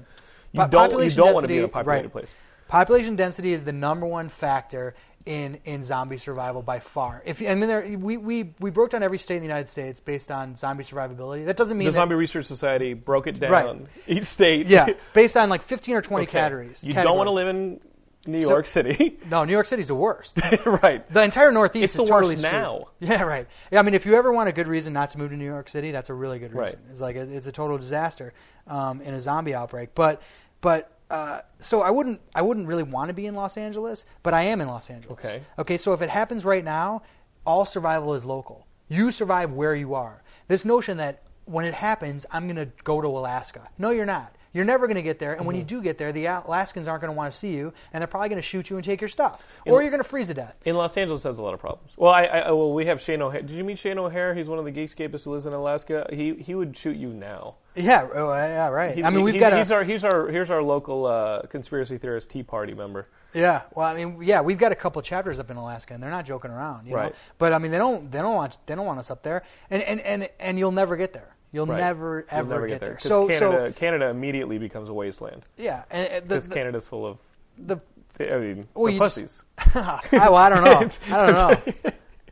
You 0.53 0.61
Po- 0.61 0.67
don't. 0.69 0.73
You 0.73 0.89
population 0.89 1.17
don't 1.23 1.35
want 1.35 1.45
to 1.45 1.49
be 1.49 1.55
in 1.59 1.65
a 1.65 1.67
density- 1.67 1.73
populated 1.75 2.03
right. 2.07 2.13
place. 2.13 2.35
Population 2.69 3.17
density 3.17 3.53
is 3.53 3.65
the 3.65 3.73
number 3.73 4.07
one 4.07 4.29
factor 4.29 4.95
in, 5.27 5.59
in 5.65 5.85
zombie 5.85 6.17
survival 6.17 6.63
by 6.63 6.81
far. 6.81 7.23
If 7.27 7.41
you- 7.43 7.49
I 7.49 7.55
mean, 7.55 7.69
there, 7.69 7.83
we, 7.99 8.17
we 8.17 8.55
we 8.61 8.71
broke 8.71 8.91
down 8.91 9.03
every 9.03 9.19
state 9.19 9.37
in 9.37 9.41
the 9.43 9.47
United 9.49 9.69
States 9.69 10.01
based 10.01 10.31
on 10.31 10.55
zombie 10.57 10.85
survivability. 10.85 11.45
That 11.45 11.57
doesn't 11.59 11.77
mean 11.77 11.85
The 11.87 11.91
that, 11.93 11.97
Zombie 11.97 12.15
Research 12.15 12.47
Society 12.47 12.95
broke 12.95 13.27
it 13.27 13.39
down. 13.39 13.51
Right. 13.51 13.87
Each 14.07 14.25
state. 14.25 14.69
yeah, 14.69 14.89
based 15.15 15.37
on 15.37 15.51
like 15.51 15.61
fifteen 15.63 15.95
or 15.97 16.03
twenty 16.03 16.25
Okay. 16.25 16.33
categories. 16.39 16.83
You 16.83 16.95
don't 16.95 17.19
want 17.19 17.27
to 17.29 17.33
live 17.33 17.49
in 17.49 17.81
New 18.27 18.41
So- 18.41 18.51
York 18.51 18.67
City. 18.67 19.19
No, 19.31 19.45
New 19.45 19.53
York 19.53 19.67
City's 19.67 19.89
the 19.89 19.95
worst. 19.95 20.41
right. 20.83 21.07
The 21.09 21.23
entire 21.23 21.53
Northeast 21.53 21.85
It's 21.85 21.95
is 21.95 22.01
the 22.03 22.07
totally 22.07 22.35
worst 22.35 22.43
screwed. 22.43 22.53
now. 22.63 22.89
Yeah, 23.01 23.23
right. 23.23 23.47
Yeah, 23.71 23.79
I 23.79 23.83
mean, 23.83 23.95
if 23.95 24.05
you 24.07 24.15
ever 24.15 24.33
want 24.33 24.49
a 24.49 24.53
good 24.53 24.69
reason 24.69 24.93
not 24.93 25.11
to 25.11 25.19
move 25.19 25.31
to 25.31 25.37
New 25.37 25.45
York 25.45 25.69
City, 25.69 25.91
that's 25.93 26.11
a 26.11 26.15
really 26.15 26.39
good 26.39 26.53
Right. 26.53 26.65
reason. 26.67 26.81
It's 26.91 27.01
like 27.01 27.17
a, 27.17 27.23
it's 27.23 27.47
a 27.47 27.53
total 27.53 27.79
disaster 27.79 28.33
um, 28.67 29.01
in 29.03 29.15
a 29.15 29.21
zombie 29.21 29.55
outbreak. 29.55 29.91
But 29.95 30.21
but 30.61 30.91
uh, 31.11 31.41
so 31.59 31.81
I 31.83 31.91
wouldn't 31.91 32.21
I 32.35 32.43
wouldn't 32.43 32.67
really 32.67 32.83
want 32.83 33.09
to 33.09 33.15
be 33.15 33.27
in 33.27 33.35
Los 33.35 33.57
Angeles, 33.57 34.05
but 34.23 34.35
I 34.35 34.43
am 34.43 34.61
in 34.61 34.69
Los 34.69 34.91
Angeles. 34.91 35.13
Okay. 35.19 35.43
Okay. 35.59 35.79
So 35.79 35.93
if 35.93 36.03
it 36.03 36.11
happens 36.11 36.45
right 36.45 36.65
now, 36.65 37.03
all 37.47 37.65
survival 37.65 38.15
is 38.15 38.25
local. 38.25 38.67
You 38.89 39.11
survive 39.11 39.53
where 39.53 39.75
you 39.75 39.95
are. 39.95 40.23
This 40.49 40.65
notion 40.65 40.97
that 40.99 41.23
when 41.45 41.65
it 41.65 41.75
happens, 41.75 42.27
I'm 42.31 42.45
going 42.47 42.57
to 42.57 42.71
go 42.85 43.01
to 43.01 43.09
Alaska. 43.09 43.69
No, 43.79 43.91
you're 43.91 44.05
not. 44.07 44.35
You're 44.59 44.65
never 44.65 44.89
going 44.89 44.97
to 44.97 45.03
get 45.03 45.21
there, 45.21 45.35
and 45.35 45.47
when 45.47 45.55
you 45.55 45.63
Mm-hmm. 45.63 45.69
do 45.79 45.83
get 45.83 45.99
there, 45.99 46.11
the 46.11 46.27
Alaskans 46.27 46.89
aren't 46.89 47.01
going 47.03 47.13
to 47.13 47.17
want 47.17 47.33
to 47.33 47.39
see 47.39 47.55
you, 47.55 47.73
and 47.93 48.01
they're 48.03 48.09
probably 48.09 48.29
going 48.29 48.39
to 48.43 48.43
shoot 48.43 48.69
you 48.71 48.75
and 48.77 48.85
take 48.85 49.01
your 49.01 49.07
stuff, 49.07 49.47
or 49.67 49.83
you're 49.83 49.91
going 49.93 50.03
to 50.03 50.09
freeze 50.09 50.27
to 50.27 50.35
death. 50.35 50.57
In 50.65 50.75
Los 50.77 50.97
Angeles 50.97 51.23
has 51.23 51.39
a 51.39 51.43
lot 51.45 51.55
of 51.55 51.61
problems. 51.61 51.95
Well, 51.97 52.13
I, 52.13 52.25
I 52.25 52.51
well 52.51 52.73
we 52.73 52.87
have 52.87 53.01
Shane 53.01 53.23
O'Hare. 53.23 53.41
Did 53.43 53.53
you 53.53 53.63
meet 53.63 53.79
Shane 53.79 53.99
O'Hare? 53.99 54.35
He's 54.35 54.49
one 54.49 54.59
of 54.59 54.65
the 54.65 54.73
Geekscapists 54.73 55.23
who 55.25 55.31
lives 55.31 55.47
in 55.47 55.53
Alaska. 55.53 56.09
He 56.13 56.35
he 56.35 56.57
would 56.57 56.77
shoot 56.77 56.97
you 56.97 57.11
now. 57.11 57.55
Yeah, 57.77 58.09
oh, 58.13 58.33
yeah, 58.35 58.69
right. 58.71 58.97
He- 58.97 59.05
I 59.05 59.11
mean, 59.11 59.23
we've 59.23 59.35
he's, 59.35 59.41
got 59.41 59.57
he's 59.57 59.71
a, 59.71 59.75
our 59.77 59.85
he's 59.85 60.03
our 60.03 60.27
here's 60.27 60.51
our 60.51 60.61
local 60.63 61.07
uh, 61.07 61.43
conspiracy 61.43 61.97
theorist 61.97 62.29
Tea 62.29 62.43
Party 62.43 62.75
member. 62.75 63.07
yeah. 63.35 63.63
Well, 63.77 63.87
I 63.87 63.95
mean, 63.95 64.19
yeah, 64.21 64.41
we've 64.41 64.59
got 64.59 64.73
a 64.73 64.75
couple 64.75 65.01
chapters 65.03 65.39
up 65.39 65.51
in 65.53 65.57
Alaska, 65.57 65.95
and 65.95 66.03
they're 66.03 66.11
not 66.11 66.25
joking 66.27 66.51
around, 66.51 66.87
you 66.87 66.93
know. 66.95 67.03
Right. 67.03 67.15
But 67.39 67.53
I 67.53 67.59
mean, 67.59 67.71
they 67.71 67.79
don't 67.79 68.11
they 68.11 68.19
don't 68.19 68.35
want 68.35 68.59
they 68.67 68.75
don't 68.75 68.87
want 68.87 68.99
us 68.99 69.11
up 69.13 69.23
there, 69.23 69.45
and 69.71 69.83
and 69.85 70.01
and, 70.01 70.29
and 70.41 70.59
you'll 70.59 70.73
never 70.73 70.97
get 70.97 71.13
there. 71.13 71.37
You'll 71.53 71.67
Right. 71.67 71.79
never 71.79 72.27
You'll 72.31 72.39
ever 72.41 72.49
never 72.55 72.67
get, 72.69 72.81
there. 72.81 72.95
'Cause 72.95 73.03
So 73.05 73.29
Canada 73.29 73.73
Canada 73.75 74.09
immediately 74.09 74.59
becomes 74.59 74.89
a 74.89 74.93
wasteland 74.95 75.45
yeah, 75.57 75.83
because 76.21 76.47
Canada's 76.49 76.87
full 76.89 77.07
of 77.07 77.19
the 77.57 77.79
I 78.21 78.39
mean 78.39 78.69
Well, 78.75 78.85
they're 78.87 78.93
you 78.95 78.99
just- 79.01 79.17
pussies. 79.17 79.43
I, 79.75 80.01
well, 80.13 80.35
I 80.37 80.49
don't 80.51 80.65
know. 80.65 80.91
I 81.15 81.27
don't 81.27 81.35
know. 81.35 81.91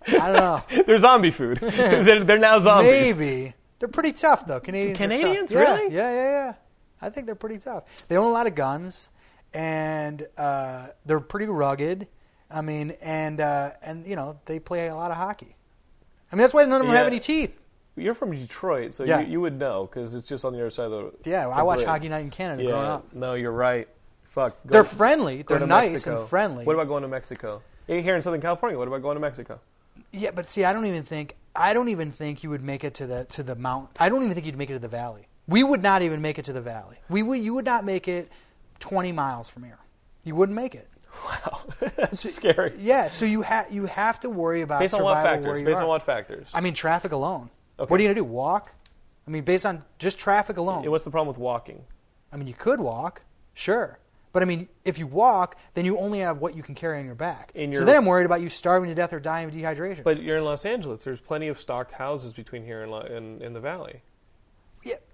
I 0.21 0.33
don't 0.33 0.37
know. 0.37 0.83
they're 0.87 0.99
zombie 0.99 1.31
food. 1.33 1.59
they're, 1.61 2.23
they're 2.25 2.39
now 2.39 2.61
zombies. 2.61 3.17
Maybe 3.17 3.55
they're 3.79 3.89
pretty 3.89 4.13
tough 4.13 4.47
though. 4.47 4.61
Canadians. 4.61 4.99
Canadians? 4.99 5.51
Yeah, 5.51 5.59
Really? 5.61 5.95
Yeah, 5.95 6.11
yeah, 6.13 6.31
yeah. 6.47 6.53
I 7.03 7.11
think 7.11 7.27
they're 7.27 7.35
pretty 7.35 7.59
tough. 7.59 7.85
They 8.09 8.17
own 8.17 8.27
a 8.27 8.31
lot 8.33 8.47
of 8.47 8.55
guns, 8.55 9.11
and 9.53 10.27
uh, 10.39 10.89
they're 11.05 11.21
pretty 11.21 11.47
rugged. 11.47 12.07
I 12.51 12.61
mean, 12.63 12.93
and 13.03 13.41
uh, 13.41 13.73
and 13.83 14.07
you 14.07 14.17
know 14.17 14.39
they 14.47 14.59
play 14.61 14.89
a 14.89 14.95
lot 14.95 15.11
of 15.11 15.17
hockey. 15.17 15.57
I 16.33 16.37
mean, 16.37 16.43
that's 16.43 16.55
why 16.55 16.65
none 16.65 16.81
of 16.81 16.87
them 16.87 16.95
Yeah. 16.95 16.99
have 16.99 17.07
any 17.09 17.21
teeth. 17.21 17.59
You're 17.97 18.15
from 18.15 18.33
Detroit, 18.37 18.93
so 18.95 19.05
Yeah. 19.05 19.21
you, 19.21 19.27
you 19.33 19.41
would 19.41 19.59
know 19.59 19.87
because 19.87 20.15
it's 20.15 20.29
just 20.29 20.45
on 20.45 20.53
the 20.53 20.61
other 20.61 20.71
side 20.71 20.85
of 20.87 20.91
the. 21.23 21.31
Yeah, 21.31 21.45
the 21.47 21.51
I 21.51 21.63
watched 21.63 21.79
bridge. 21.81 21.89
Hockey 21.89 22.09
Night 22.09 22.21
in 22.21 22.31
Canada 22.31 22.63
Yeah, 22.63 22.71
growing 22.71 22.87
up. 22.87 23.15
no, 23.15 23.35
you're 23.35 23.53
right. 23.53 23.89
Fuck. 24.25 24.57
Go- 24.67 24.73
They're 24.73 24.85
friendly. 24.85 25.43
They're 25.43 25.61
nice 25.61 25.93
Mexico. 25.93 26.21
and 26.21 26.29
friendly. 26.29 26.65
What 26.67 26.75
about 26.75 26.89
going 26.89 27.03
to 27.03 27.09
Mexico? 27.09 27.63
Here 27.87 28.15
in 28.17 28.21
Southern 28.23 28.41
California, 28.41 28.77
what 28.79 28.87
about 28.89 29.01
going 29.03 29.15
to 29.17 29.21
Mexico? 29.21 29.61
Yeah, 30.13 30.31
but 30.33 30.49
see, 30.51 30.65
I 30.65 30.73
don't 30.73 30.87
even 30.87 31.05
think 31.05 31.37
I 31.55 31.73
don't 31.73 31.89
even 31.89 32.11
think 32.11 32.43
you 32.43 32.51
would 32.51 32.63
make 32.63 32.85
it 32.85 32.95
to 32.95 33.07
the 33.07 33.25
to 33.27 33.43
the 33.43 33.55
mount. 33.55 33.91
I 33.99 34.09
don't 34.11 34.23
even 34.23 34.35
think 34.35 34.45
you'd 34.45 34.59
make 34.59 34.69
it 34.71 34.75
to 34.75 34.79
the 34.79 34.89
valley. 34.89 35.27
We 35.49 35.63
would 35.63 35.83
not 35.83 36.03
even 36.03 36.21
make 36.21 36.39
it 36.39 36.45
to 36.47 36.53
the 36.53 36.61
valley. 36.61 36.99
We 37.09 37.23
would 37.23 37.39
you 37.41 37.55
would 37.55 37.65
not 37.65 37.85
make 37.85 38.09
it 38.09 38.31
20 38.81 39.13
miles 39.13 39.49
from 39.49 39.63
here. 39.65 39.79
You 40.25 40.35
wouldn't 40.35 40.57
make 40.57 40.75
it. 40.75 40.89
Wow, 41.25 41.63
that's 41.97 42.31
scary. 42.35 42.75
Yeah, 42.79 43.09
so 43.09 43.25
you 43.25 43.41
have 43.41 43.73
you 43.73 43.87
have 43.87 44.21
to 44.21 44.29
worry 44.29 44.61
about 44.61 44.81
Based 44.81 44.93
on 44.93 45.03
what 45.03 45.23
factors? 45.25 45.63
Based 45.63 45.81
on 45.81 45.89
what 45.89 46.03
factors? 46.03 46.47
I 46.53 46.61
mean, 46.61 46.75
traffic 46.75 47.13
alone. 47.13 47.49
Okay. 47.79 47.91
What 47.91 48.01
are 48.01 48.03
you 48.03 48.09
gonna 48.09 48.21
do? 48.21 48.25
Walk? 48.25 48.73
I 49.27 49.31
mean, 49.31 49.43
based 49.43 49.67
on 49.67 49.85
just 49.99 50.19
traffic 50.19 50.57
alone. 50.57 50.89
What's 50.91 51.05
the 51.05 51.11
problem 51.11 51.29
with 51.29 51.39
walking? 51.39 51.85
I 52.33 52.37
mean, 52.37 52.47
you 52.47 52.55
could 52.55 52.81
walk, 52.81 53.23
sure, 53.55 53.99
but 54.37 54.43
I 54.43 54.47
mean, 54.47 54.69
if 54.85 54.99
you 54.99 55.07
walk, 55.07 55.57
then 55.73 55.87
you 55.87 55.97
only 55.97 56.19
have 56.19 56.43
what 56.43 56.55
you 56.55 56.63
can 56.63 56.75
carry 56.75 56.99
on 56.99 57.07
your 57.07 57.15
back. 57.15 57.53
In 57.55 57.73
so 57.73 57.87
then 57.87 57.97
I'm 57.97 58.05
worried 58.05 58.27
about 58.27 58.43
you 58.43 58.51
starving 58.51 58.91
to 58.91 58.95
death 58.95 59.15
or 59.15 59.19
dying 59.19 59.49
of 59.49 59.55
dehydration. 59.55 60.05
But 60.05 60.23
you're 60.23 60.37
in 60.37 60.45
Los 60.45 60.67
Angeles. 60.67 61.05
There's 61.05 61.21
plenty 61.21 61.49
of 61.49 61.59
stocked 61.59 61.93
houses 61.93 62.35
between 62.35 62.63
here 62.63 62.83
and, 62.83 62.93
and, 62.93 63.41
and 63.41 63.57
the 63.57 63.61
valley. 63.61 64.03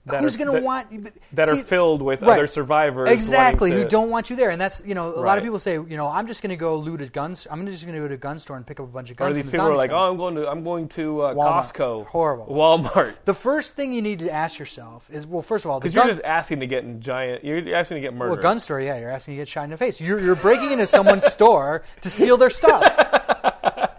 That 0.06 0.20
who's 0.20 0.36
going 0.36 0.52
to 0.52 0.60
want 0.60 1.08
that 1.32 1.48
are 1.48 1.56
filled 1.56 2.02
with 2.02 2.22
right. 2.22 2.32
other 2.32 2.46
survivors 2.46 3.08
Exactly, 3.10 3.70
who 3.70 3.88
don't 3.88 4.10
want 4.10 4.30
you 4.30 4.36
there, 4.36 4.50
and 4.50 4.60
that's 4.60 4.82
you 4.84 4.94
know 4.94 5.08
a 5.14 5.20
lot 5.20 5.38
of 5.38 5.44
people 5.44 5.58
say 5.60 5.74
you 5.74 5.96
know 5.96 6.08
I'm 6.08 6.26
just 6.26 6.42
going 6.42 6.50
to 6.50 6.56
go 6.56 6.76
loot 6.76 7.00
a 7.02 7.06
gun. 7.06 7.36
I'm 7.50 7.66
just 7.66 7.84
going 7.84 7.94
to 7.94 8.00
go 8.00 8.08
to 8.08 8.14
a 8.14 8.16
gun 8.16 8.38
store 8.38 8.56
and 8.56 8.66
pick 8.66 8.80
up 8.80 8.86
a 8.86 8.88
bunch 8.88 9.10
of 9.10 9.16
guns. 9.16 9.30
Or 9.30 9.34
these 9.34 9.48
people 9.48 9.66
are 9.66 9.76
like, 9.76 9.90
coming." 9.90 10.02
oh, 10.02 10.10
I'm 10.10 10.16
going 10.16 10.34
to 10.34 10.50
I'm 10.50 10.64
going 10.64 10.88
to 10.88 11.20
uh, 11.20 11.34
Costco, 11.34 12.06
Horrible. 12.06 12.46
Walmart, 12.46 13.14
The 13.24 13.34
first 13.34 13.74
thing 13.74 13.92
you 13.92 14.02
need 14.02 14.18
to 14.20 14.30
ask 14.30 14.58
yourself 14.58 15.08
is 15.10 15.26
well, 15.26 15.42
first 15.42 15.64
of 15.64 15.70
all, 15.70 15.78
because 15.78 15.94
you're 15.94 16.06
just 16.06 16.22
asking 16.24 16.60
to 16.60 16.66
get 16.66 16.82
in 16.84 17.00
giant. 17.00 17.44
You're 17.44 17.74
asking 17.74 17.96
to 17.96 18.00
get 18.00 18.14
murdered. 18.14 18.32
well, 18.32 18.42
gun 18.42 18.58
store, 18.58 18.80
yeah, 18.80 18.98
you're 18.98 19.10
asking 19.10 19.34
to 19.34 19.38
get 19.38 19.48
shot 19.48 19.64
in 19.64 19.70
the 19.70 19.76
face. 19.76 20.00
You're, 20.00 20.18
you're 20.20 20.36
breaking 20.36 20.72
into 20.72 20.86
someone's 20.86 21.26
store 21.26 21.84
to 22.00 22.10
steal 22.10 22.36
their 22.36 22.50
stuff, 22.50 22.82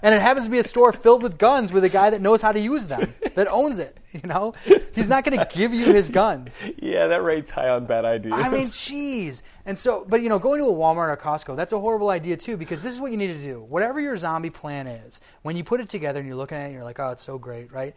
and 0.04 0.14
it 0.14 0.22
happens 0.22 0.46
to 0.46 0.52
be 0.52 0.60
a 0.60 0.64
store 0.64 0.92
filled 0.92 1.24
with 1.24 1.38
guns 1.38 1.72
with 1.72 1.86
a 1.86 1.90
guy 1.90 2.10
that 2.10 2.22
knows 2.22 2.42
how 2.42 2.52
to 2.52 2.60
use 2.60 2.86
them, 2.86 3.02
that 3.36 3.48
owns 3.48 3.80
it. 3.80 3.98
You 4.12 4.28
know, 4.28 4.54
he's 4.94 5.10
not 5.10 5.24
going 5.24 5.40
to 5.40 5.48
give 5.52 5.74
you 5.74 5.92
his 5.92 6.10
guns. 6.10 6.70
Yeah, 6.78 7.08
that 7.08 7.24
rate's 7.24 7.50
high 7.50 7.70
on 7.70 7.86
bad 7.86 8.06
ideas. 8.06 8.34
I 8.36 8.50
mean, 8.50 8.68
jeez. 8.68 9.42
And 9.66 9.80
so, 9.80 10.06
but 10.08 10.22
you 10.22 10.30
know, 10.30 10.38
going 10.38 10.60
to 10.60 10.68
a 10.68 10.74
Walmart 10.74 11.10
or 11.10 11.18
Costco, 11.18 11.56
that's 11.56 11.74
a 11.74 11.80
horrible 11.80 12.10
idea 12.10 12.38
too, 12.38 12.58
because 12.58 12.84
this 12.84 12.94
is 12.94 13.02
what 13.02 13.12
you 13.12 13.18
need 13.18 13.40
to 13.40 13.40
do. 13.40 13.64
Whatever 13.64 14.00
your 14.00 14.18
zombie 14.18 14.50
plan 14.50 14.88
is, 14.88 15.22
when 15.42 15.56
you 15.56 15.64
put 15.64 15.80
it 15.80 15.90
together 15.90 16.20
and 16.20 16.28
you're 16.28 16.38
looking 16.38 16.58
at 16.58 16.64
it 16.64 16.66
and 16.66 16.74
you're 16.74 16.84
like, 16.84 17.00
oh, 17.00 17.12
it's 17.12 17.24
so 17.24 17.40
great, 17.40 17.72
right? 17.72 17.96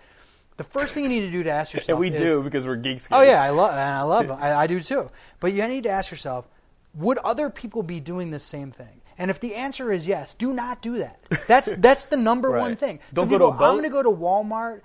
The 0.57 0.65
first 0.65 0.95
thing 0.95 1.03
you 1.03 1.11
need 1.11 1.23
to 1.23 1.31
do 1.31 1.43
to 1.43 1.51
ask 1.51 1.75
yourself 1.75 1.97
and 1.97 2.01
we 2.01 2.17
is, 2.17 2.23
do 2.23 2.43
because 2.43 2.65
we're 2.67 2.77
geeks. 2.77 3.09
Oh 3.11 3.23
yeah, 3.23 3.43
I 3.43 3.51
love 3.51 3.73
and 3.73 3.81
I 3.81 4.03
love. 4.03 4.31
I, 4.41 4.55
I 4.55 4.67
do 4.69 4.81
too. 4.81 5.11
But 5.41 5.53
you 5.53 5.67
need 5.67 5.83
to 5.83 5.91
ask 5.91 6.11
yourself, 6.11 6.49
would 6.95 7.19
other 7.19 7.51
people 7.51 7.83
be 7.83 8.01
doing 8.01 8.31
the 8.31 8.41
same 8.41 8.71
thing? 8.71 9.03
And 9.19 9.31
if 9.31 9.41
the 9.41 9.55
answer 9.55 9.91
is 9.93 10.07
yes, 10.07 10.35
do 10.35 10.53
not 10.53 10.83
do 10.83 10.99
that. 10.99 11.21
That's 11.49 11.73
that's 11.79 12.05
the 12.05 12.17
number 12.17 12.51
Right. 12.51 12.61
one 12.61 12.77
thing. 12.77 13.01
Don't 13.15 13.27
so 13.31 13.31
go 13.31 13.39
to 13.39 13.45
a 13.47 13.53
boat? 13.59 13.65
I'm 13.65 13.73
going 13.73 13.83
to 13.85 13.89
go 13.91 14.03
to 14.03 14.11
Walmart. 14.11 14.83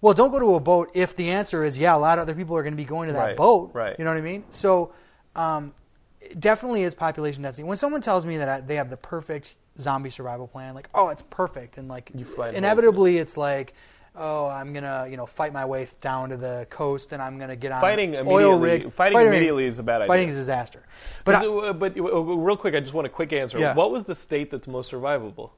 Well, 0.00 0.12
don't 0.14 0.30
go 0.30 0.38
to 0.38 0.54
a 0.56 0.60
boat 0.60 0.90
if 0.94 1.16
the 1.16 1.30
answer 1.30 1.64
is 1.64 1.78
yeah. 1.78 1.96
A 1.96 1.98
lot 1.98 2.18
of 2.18 2.22
other 2.22 2.34
people 2.34 2.56
are 2.56 2.62
going 2.62 2.74
to 2.74 2.76
be 2.76 2.84
going 2.84 3.08
to 3.08 3.14
that 3.14 3.24
Right, 3.24 3.36
boat. 3.36 3.70
right. 3.72 3.96
You 3.98 4.04
know 4.04 4.10
what 4.10 4.18
I 4.18 4.22
mean? 4.22 4.44
So, 4.50 4.92
um, 5.34 5.72
it 6.20 6.40
definitely 6.40 6.82
is 6.82 6.94
population 6.94 7.42
density. 7.42 7.64
When 7.64 7.76
someone 7.76 8.00
tells 8.00 8.24
me 8.26 8.36
that 8.38 8.48
I, 8.48 8.60
they 8.60 8.76
have 8.76 8.90
the 8.90 8.96
perfect 8.96 9.56
zombie 9.78 10.10
survival 10.10 10.46
plan, 10.46 10.74
like 10.74 10.88
oh, 10.94 11.08
it's 11.08 11.22
perfect, 11.22 11.78
and 11.78 11.88
like 11.88 12.10
You 12.14 12.24
find 12.24 12.36
holes 12.36 12.48
in 12.50 12.54
it. 12.54 12.58
inevitably 12.58 13.18
it's 13.18 13.36
like. 13.36 13.74
Oh, 14.16 14.46
I'm 14.46 14.72
gonna, 14.72 15.08
you 15.10 15.16
know, 15.16 15.26
fight 15.26 15.52
my 15.52 15.64
way 15.64 15.88
down 16.00 16.28
to 16.28 16.36
the 16.36 16.66
coast, 16.70 17.12
and 17.12 17.20
I'm 17.20 17.36
gonna 17.36 17.56
get 17.56 17.72
on 17.72 17.80
Fighting 17.80 18.14
oil 18.16 18.58
rig. 18.60 18.92
fighting 18.92 19.18
immediately 19.18 19.64
is 19.66 19.80
a 19.80 19.82
bad 19.82 20.02
idea. 20.02 20.06
Fighting 20.08 20.28
is 20.28 20.36
a 20.36 20.40
disaster. 20.40 20.84
But 21.24 21.34
I, 21.36 21.46
uh, 21.46 21.72
but 21.72 21.98
uh, 21.98 22.02
real 22.22 22.56
quick, 22.56 22.76
I 22.76 22.80
just 22.80 22.94
want 22.94 23.06
a 23.06 23.10
quick 23.10 23.32
answer. 23.32 23.58
Yeah. 23.58 23.74
What 23.74 23.90
was 23.90 24.04
the 24.04 24.14
state 24.14 24.50
that's 24.52 24.68
most 24.68 24.92
survivable? 24.92 25.50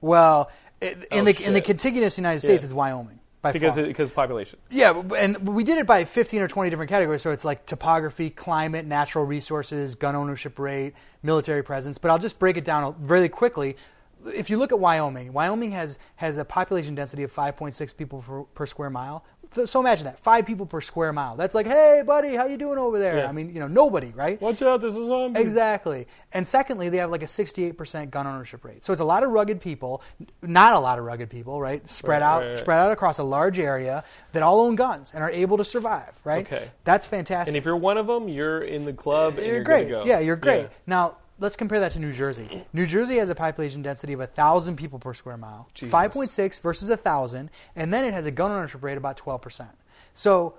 well, 0.00 0.50
in 0.80 1.04
Oh, 1.12 1.22
the 1.24 1.44
in 1.44 1.52
the 1.52 1.60
contiguous 1.60 2.16
United 2.16 2.40
States 2.40 2.62
Yeah. 2.62 2.66
is 2.66 2.74
Wyoming 2.74 3.18
Because 3.42 3.76
it, 3.76 3.86
because 3.88 4.10
population. 4.10 4.58
Yeah, 4.70 5.02
and 5.16 5.36
we 5.46 5.62
did 5.62 5.76
it 5.78 5.86
by 5.86 6.04
15 6.04 6.40
or 6.42 6.48
20 6.48 6.70
different 6.70 6.88
categories. 6.90 7.20
So 7.22 7.30
it's 7.30 7.44
like 7.44 7.66
topography, 7.66 8.30
climate, 8.30 8.86
natural 8.86 9.24
resources, 9.26 9.94
gun 9.94 10.16
ownership 10.16 10.58
rate, 10.58 10.94
military 11.22 11.62
presence. 11.62 11.98
But 11.98 12.10
I'll 12.10 12.18
just 12.18 12.38
break 12.38 12.56
it 12.56 12.64
down 12.64 12.94
really 13.00 13.28
quickly. 13.28 13.76
If 14.24 14.50
you 14.50 14.56
look 14.56 14.72
at 14.72 14.80
Wyoming, 14.80 15.32
Wyoming 15.32 15.70
has, 15.72 15.98
has 16.16 16.38
a 16.38 16.44
population 16.44 16.94
density 16.94 17.22
of 17.22 17.32
5.6 17.32 17.96
people 17.96 18.22
per, 18.26 18.42
per 18.42 18.66
square 18.66 18.90
mile. 18.90 19.24
So 19.64 19.80
imagine 19.80 20.04
that, 20.06 20.18
five 20.18 20.44
people 20.44 20.66
per 20.66 20.80
square 20.80 21.12
mile. 21.12 21.36
That's 21.36 21.54
like, 21.54 21.66
hey, 21.66 22.02
buddy, 22.04 22.34
how 22.34 22.46
you 22.46 22.56
doing 22.58 22.78
over 22.78 22.98
there? 22.98 23.18
Yeah. 23.18 23.28
I 23.28 23.32
mean, 23.32 23.54
you 23.54 23.60
know, 23.60 23.68
nobody, 23.68 24.08
right? 24.08 24.38
Watch 24.42 24.60
out! 24.60 24.80
There's 24.80 24.96
a 24.96 25.06
zombie. 25.06 25.40
Exactly. 25.40 26.06
And 26.32 26.46
secondly, 26.46 26.88
they 26.88 26.98
have 26.98 27.10
like 27.10 27.22
a 27.22 27.26
68% 27.26 28.10
gun 28.10 28.26
ownership 28.26 28.64
rate. 28.64 28.84
So 28.84 28.92
it's 28.92 29.00
a 29.00 29.04
lot 29.04 29.22
of 29.22 29.30
rugged 29.30 29.60
people, 29.60 30.02
not 30.42 30.74
a 30.74 30.78
lot 30.78 30.98
of 30.98 31.04
rugged 31.04 31.30
people, 31.30 31.60
right? 31.60 31.88
Spread 31.88 32.20
Right, 32.20 32.26
out 32.26 32.42
right, 32.42 32.48
right. 32.50 32.58
spread 32.58 32.78
out 32.78 32.90
across 32.90 33.18
a 33.18 33.22
large 33.22 33.58
area 33.60 34.02
that 34.32 34.42
all 34.42 34.60
own 34.60 34.74
guns 34.74 35.12
and 35.14 35.22
are 35.22 35.30
able 35.30 35.56
to 35.58 35.64
survive, 35.64 36.12
right? 36.24 36.44
Okay. 36.44 36.70
That's 36.84 37.06
fantastic. 37.06 37.48
And 37.54 37.56
if 37.56 37.64
you're 37.64 37.76
one 37.76 37.96
of 37.98 38.08
them, 38.08 38.28
you're 38.28 38.60
in 38.62 38.84
the 38.84 38.92
club. 38.92 39.34
Eh, 39.34 39.38
and 39.38 39.46
you're 39.46 39.54
you're 39.56 39.64
great. 39.64 39.84
To 39.84 39.90
go. 39.90 40.04
Yeah, 40.04 40.18
you're 40.18 40.36
great. 40.36 40.62
Yeah. 40.62 40.68
Now, 40.86 41.16
let's 41.38 41.56
compare 41.56 41.80
that 41.80 41.92
to 41.92 42.00
New 42.00 42.12
Jersey. 42.12 42.66
New 42.72 42.86
Jersey 42.86 43.16
has 43.16 43.28
a 43.28 43.34
population 43.34 43.82
density 43.82 44.12
of 44.12 44.20
1,000 44.20 44.76
people 44.76 44.98
per 44.98 45.14
square 45.14 45.36
mile, 45.36 45.68
5.6 45.74 46.60
versus 46.60 46.88
1,000, 46.88 47.50
and 47.74 47.92
then 47.92 48.04
it 48.04 48.12
has 48.12 48.26
a 48.26 48.30
gun 48.30 48.50
ownership 48.50 48.82
rate 48.82 48.92
of 48.92 48.98
about 48.98 49.16
12%. 49.16 49.68
So 50.14 50.56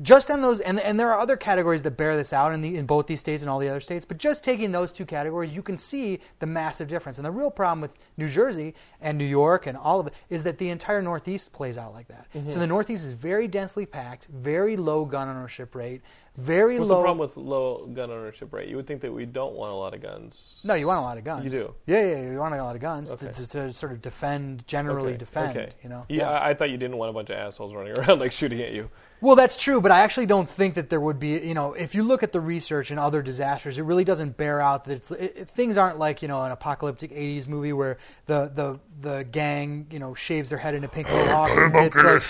just 0.00 0.30
on 0.30 0.40
those, 0.40 0.60
and, 0.60 0.78
and 0.80 0.98
there 0.98 1.10
are 1.12 1.18
other 1.18 1.36
categories 1.36 1.82
that 1.82 1.96
bear 1.96 2.16
this 2.16 2.32
out 2.32 2.52
in, 2.52 2.60
the, 2.60 2.76
in 2.76 2.86
both 2.86 3.06
these 3.06 3.20
states 3.20 3.42
and 3.42 3.50
all 3.50 3.58
the 3.58 3.68
other 3.68 3.80
states, 3.80 4.04
but 4.04 4.18
just 4.18 4.44
taking 4.44 4.70
those 4.70 4.92
two 4.92 5.04
categories, 5.04 5.54
you 5.54 5.62
can 5.62 5.76
see 5.76 6.20
the 6.38 6.46
massive 6.46 6.88
difference. 6.88 7.18
And 7.18 7.24
the 7.24 7.30
real 7.30 7.50
problem 7.50 7.80
with 7.80 7.94
New 8.16 8.28
Jersey 8.28 8.74
and 9.00 9.18
New 9.18 9.24
York 9.24 9.66
and 9.66 9.76
all 9.76 9.98
of 9.98 10.06
it 10.06 10.12
is 10.30 10.44
that 10.44 10.58
the 10.58 10.70
entire 10.70 11.02
Northeast 11.02 11.52
plays 11.52 11.76
out 11.76 11.92
like 11.92 12.06
that. 12.08 12.26
Mm-hmm. 12.34 12.48
So 12.48 12.60
the 12.60 12.66
Northeast 12.66 13.04
is 13.04 13.14
very 13.14 13.48
densely 13.48 13.86
packed, 13.86 14.26
very 14.26 14.76
low 14.76 15.04
gun 15.04 15.28
ownership 15.28 15.74
rate, 15.74 16.02
very 16.38 16.78
What's 16.78 16.88
low. 16.88 16.98
the 16.98 17.02
problem 17.02 17.18
with 17.18 17.36
low 17.36 17.86
gun 17.86 18.12
ownership 18.12 18.52
rate? 18.52 18.68
You 18.68 18.76
would 18.76 18.86
think 18.86 19.00
that 19.00 19.12
we 19.12 19.26
don't 19.26 19.54
want 19.54 19.72
a 19.72 19.74
lot 19.74 19.92
of 19.92 20.00
guns. 20.00 20.60
No, 20.62 20.74
you 20.74 20.86
want 20.86 21.00
a 21.00 21.02
lot 21.02 21.18
of 21.18 21.24
guns. 21.24 21.44
You 21.44 21.50
do? 21.50 21.74
Yeah, 21.86 22.10
yeah, 22.10 22.30
you 22.30 22.38
want 22.38 22.54
a 22.54 22.62
lot 22.62 22.76
of 22.76 22.80
guns 22.80 23.12
Okay. 23.12 23.32
to, 23.32 23.46
to, 23.48 23.72
sort 23.72 23.90
of 23.90 24.00
defend, 24.00 24.64
generally 24.68 25.10
Okay, 25.10 25.16
defend. 25.18 25.58
Okay. 25.58 25.70
You 25.82 25.88
know. 25.88 26.06
Yeah, 26.08 26.30
I, 26.30 26.50
I 26.50 26.54
thought 26.54 26.70
you 26.70 26.76
didn't 26.76 26.96
want 26.96 27.10
a 27.10 27.12
bunch 27.12 27.30
of 27.30 27.36
assholes 27.36 27.74
running 27.74 27.92
around 27.98 28.20
like 28.20 28.30
shooting 28.30 28.60
at 28.60 28.72
you. 28.72 28.88
Well, 29.20 29.34
that's 29.34 29.56
true, 29.56 29.80
but 29.80 29.90
I 29.90 30.00
actually 30.00 30.26
don't 30.26 30.48
think 30.48 30.74
that 30.74 30.90
there 30.90 31.00
would 31.00 31.18
be. 31.18 31.30
You 31.38 31.54
know, 31.54 31.72
if 31.72 31.94
you 31.94 32.02
look 32.04 32.22
at 32.22 32.32
the 32.32 32.40
research 32.40 32.90
and 32.92 33.00
other 33.00 33.20
disasters, 33.20 33.76
it 33.76 33.82
really 33.82 34.04
doesn't 34.04 34.36
bear 34.36 34.60
out 34.60 34.84
that 34.84 34.92
it's 34.94 35.10
it, 35.10 35.32
it- 35.36 35.50
things 35.50 35.76
aren't 35.76 35.98
like 35.98 36.22
you 36.22 36.28
know 36.28 36.42
an 36.44 36.52
apocalyptic 36.52 37.10
'80s 37.10 37.48
movie 37.48 37.72
where 37.72 37.98
the 38.26 38.50
the 38.54 38.78
the 39.00 39.24
gang 39.24 39.86
you 39.90 39.98
know 39.98 40.14
shaves 40.14 40.48
their 40.50 40.58
head 40.58 40.74
into 40.74 40.88
pink 40.88 41.08
mohawks 41.08 41.56
and 41.56 41.74
it's 41.76 41.96
like 41.96 42.22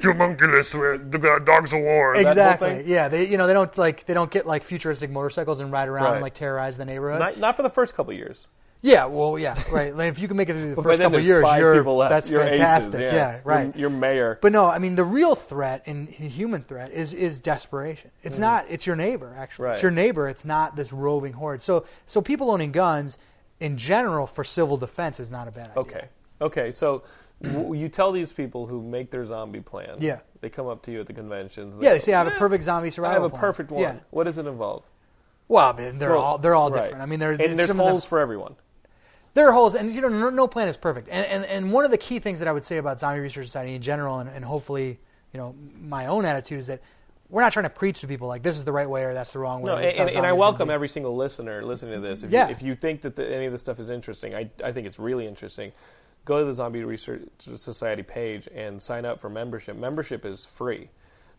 Humungus, 0.00 0.74
where 0.78 0.98
the 0.98 1.40
dogs 1.44 1.72
of 1.72 1.80
war. 1.80 2.14
exactly 2.14 2.82
yeah 2.86 3.08
they 3.08 3.26
you 3.26 3.36
know 3.38 3.46
they 3.46 3.52
don't 3.54 3.76
like 3.78 4.04
they 4.06 4.14
don't 4.14 4.30
get 4.30 4.46
like 4.46 4.62
futuristic 4.64 5.10
motorcycles 5.10 5.60
and 5.60 5.72
ride 5.72 5.88
around 5.88 6.04
Right. 6.04 6.12
and 6.14 6.22
like 6.22 6.34
terrorize 6.34 6.76
the 6.76 6.84
neighborhood. 6.84 7.20
Not, 7.20 7.38
not 7.38 7.56
for 7.56 7.62
the 7.62 7.70
first 7.70 7.94
couple 7.94 8.12
of 8.12 8.18
years. 8.18 8.46
Yeah, 8.84 9.06
well, 9.06 9.38
yeah, 9.38 9.54
right. 9.70 9.94
Like, 9.94 10.08
if 10.10 10.18
you 10.20 10.26
can 10.26 10.36
make 10.36 10.48
it 10.48 10.54
through 10.54 10.70
the 10.70 10.74
But 10.76 10.82
first 10.82 11.00
couple 11.00 11.18
of 11.20 11.24
years, 11.24 11.46
you're 11.56 11.84
that's 12.08 12.28
You're 12.28 12.42
aces, 12.42 12.58
fantastic. 12.58 13.00
yeah. 13.00 13.14
yeah, 13.14 13.30
You're- 13.30 13.42
right. 13.44 13.76
you're 13.76 13.90
mayor. 13.90 14.38
But 14.42 14.50
no, 14.50 14.64
I 14.64 14.78
mean 14.80 14.96
the 14.96 15.04
real 15.04 15.36
threat 15.36 15.84
and 15.86 16.08
human 16.08 16.62
threat 16.62 16.90
is 16.90 17.14
is 17.14 17.38
desperation. 17.40 18.10
It's 18.24 18.40
not. 18.40 18.66
It's 18.68 18.84
your 18.86 18.96
neighbor 18.96 19.32
actually. 19.38 19.62
Mm. 19.62 19.66
Right. 19.66 19.72
It's 19.74 19.82
your 19.82 19.92
neighbor. 19.92 20.28
It's 20.28 20.44
not 20.44 20.74
this 20.74 20.92
roving 20.92 21.32
horde. 21.32 21.62
So 21.62 21.86
so 22.06 22.20
people 22.20 22.50
owning 22.50 22.72
guns 22.72 23.18
in 23.60 23.76
general 23.76 24.26
for 24.26 24.42
civil 24.42 24.76
defense 24.76 25.20
is 25.20 25.30
not 25.30 25.46
a 25.46 25.52
bad 25.52 25.70
idea. 25.70 25.78
Okay. 25.80 26.04
Okay. 26.40 26.72
So 26.72 27.04
you 27.40 27.88
tell 27.88 28.10
these 28.10 28.32
people 28.32 28.66
who 28.66 28.82
make 28.82 29.12
their 29.12 29.24
zombie 29.24 29.60
plan. 29.60 29.98
Yeah. 30.00 30.20
They 30.40 30.48
come 30.50 30.66
up 30.66 30.82
to 30.82 30.90
you 30.92 31.00
at 31.00 31.06
the 31.06 31.12
convention. 31.12 31.74
Yeah, 31.80 31.90
they 31.92 31.98
say 32.00 32.14
I 32.14 32.18
have 32.18 32.26
a 32.26 32.34
"Eh, 32.34 32.38
perfect 32.38 32.64
zombie 32.64 32.90
survival." 32.90 33.12
I 33.12 33.22
have 33.22 33.24
a 33.24 33.30
plan." 33.30 33.40
perfect 33.40 33.70
one. 33.70 33.82
Yeah. 33.82 34.00
What 34.10 34.24
does 34.24 34.38
it 34.38 34.46
involve? 34.46 34.84
Well, 35.46 35.68
I 35.68 35.76
mean, 35.76 35.98
they're 35.98 36.10
Well, 36.10 36.20
all 36.20 36.38
they're 36.38 36.54
all 36.56 36.70
right. 36.70 36.82
different. 36.82 37.02
I 37.02 37.06
mean, 37.06 37.20
there- 37.20 37.30
and 37.32 37.56
there's 37.56 37.70
holes 37.70 38.04
for 38.04 38.18
everyone. 38.18 38.56
There 39.34 39.48
are 39.48 39.52
holes, 39.52 39.74
and 39.74 39.90
you 39.90 40.00
know, 40.00 40.08
no, 40.08 40.30
no 40.30 40.46
plan 40.46 40.68
is 40.68 40.76
perfect. 40.76 41.08
And, 41.10 41.26
and 41.26 41.44
and 41.46 41.72
one 41.72 41.84
of 41.84 41.90
the 41.90 41.98
key 41.98 42.18
things 42.18 42.38
that 42.40 42.48
I 42.48 42.52
would 42.52 42.64
say 42.64 42.78
about 42.78 43.00
Zombie 43.00 43.20
Research 43.20 43.46
Society 43.46 43.74
in 43.74 43.82
general, 43.82 44.18
and, 44.18 44.28
and 44.28 44.44
hopefully, 44.44 44.98
you 45.32 45.38
know, 45.38 45.54
my 45.80 46.06
own 46.06 46.24
attitude 46.24 46.58
is 46.60 46.66
that 46.66 46.80
we're 47.30 47.40
not 47.40 47.50
trying 47.52 47.64
to 47.64 47.70
preach 47.70 48.00
to 48.00 48.06
people 48.06 48.28
like 48.28 48.42
this 48.42 48.58
is 48.58 48.64
the 48.64 48.72
right 48.72 48.88
way 48.88 49.04
or 49.04 49.14
that's 49.14 49.32
the 49.32 49.38
wrong 49.38 49.62
way. 49.62 49.72
No, 49.72 49.78
and, 49.78 49.98
and, 50.08 50.10
and 50.16 50.26
I 50.26 50.32
welcome 50.32 50.68
every 50.68 50.88
single 50.88 51.16
listener 51.16 51.64
listening 51.64 51.94
to 51.94 52.00
this. 52.00 52.22
If, 52.22 52.30
Yeah. 52.30 52.48
you, 52.48 52.52
if 52.52 52.62
you 52.62 52.74
think 52.74 53.00
that 53.00 53.16
the, 53.16 53.26
any 53.34 53.46
of 53.46 53.52
this 53.52 53.62
stuff 53.62 53.78
is 53.78 53.88
interesting, 53.88 54.34
I, 54.34 54.50
I 54.62 54.70
think 54.70 54.86
it's 54.86 54.98
really 54.98 55.26
interesting. 55.26 55.72
Go 56.26 56.40
to 56.40 56.44
the 56.44 56.54
Zombie 56.54 56.84
Research 56.84 57.22
Society 57.38 58.02
page 58.02 58.48
and 58.54 58.80
sign 58.80 59.06
up 59.06 59.18
for 59.18 59.30
membership. 59.30 59.76
Membership 59.78 60.26
is 60.26 60.44
free, 60.44 60.90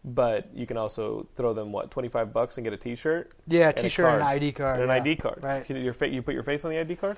but 0.04 0.50
you 0.54 0.66
can 0.66 0.78
also 0.78 1.28
throw 1.36 1.54
them 1.54 1.72
what 1.72 1.92
twenty 1.92 2.10
five 2.10 2.34
bucks 2.34 2.58
and 2.58 2.64
get 2.66 2.74
a 2.74 2.78
T-shirt. 2.78 3.32
Yeah, 3.48 3.70
and 3.70 3.78
a 3.78 3.82
T-shirt 3.84 4.06
and 4.08 4.16
an. 4.16 4.28
ID 4.28 4.52
card, 4.54 4.82
And 4.82 4.90
an 4.90 4.90
yeah. 4.90 5.02
ID 5.12 5.16
card. 5.18 5.40
Right. 5.44 5.70
You, 5.70 5.78
your 5.78 5.94
fa- 5.94 6.10
you 6.10 6.22
put 6.24 6.34
your 6.34 6.44
face 6.44 6.66
on 6.66 6.72
the 6.72 6.80
ID 6.80 6.96
card. 6.96 7.18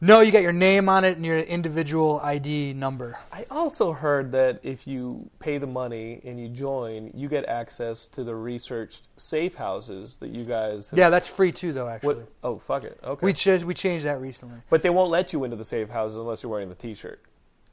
No, 0.00 0.20
you 0.20 0.30
got 0.30 0.42
your 0.42 0.52
name 0.52 0.90
on 0.90 1.04
it 1.04 1.16
and 1.16 1.24
your 1.24 1.38
individual 1.38 2.20
ID 2.22 2.74
number. 2.74 3.16
I 3.32 3.46
also 3.50 3.92
heard 3.92 4.30
that 4.32 4.60
if 4.62 4.86
you 4.86 5.30
pay 5.38 5.56
the 5.56 5.66
money 5.66 6.20
and 6.24 6.38
you 6.38 6.48
join, 6.50 7.10
you 7.14 7.28
get 7.28 7.46
access 7.46 8.06
to 8.08 8.22
the 8.22 8.34
researched 8.34 9.08
safe 9.16 9.54
houses 9.54 10.16
that 10.18 10.28
you 10.28 10.44
guys. 10.44 10.90
Have, 10.90 10.98
Yeah, 10.98 11.08
that's 11.08 11.26
free 11.26 11.50
too, 11.50 11.72
though. 11.72 11.88
Actually, 11.88 12.16
What? 12.16 12.28
Oh, 12.42 12.58
fuck 12.58 12.84
it. 12.84 13.00
Okay. 13.02 13.24
we 13.24 13.32
ch- 13.32 13.64
we 13.64 13.72
changed 13.72 14.04
that 14.04 14.20
recently. 14.20 14.58
But 14.68 14.82
they 14.82 14.90
won't 14.90 15.10
let 15.10 15.32
you 15.32 15.44
into 15.44 15.56
the 15.56 15.64
safe 15.64 15.88
houses 15.88 16.18
unless 16.18 16.42
you're 16.42 16.52
wearing 16.52 16.68
the 16.68 16.74
T-shirt. 16.74 17.22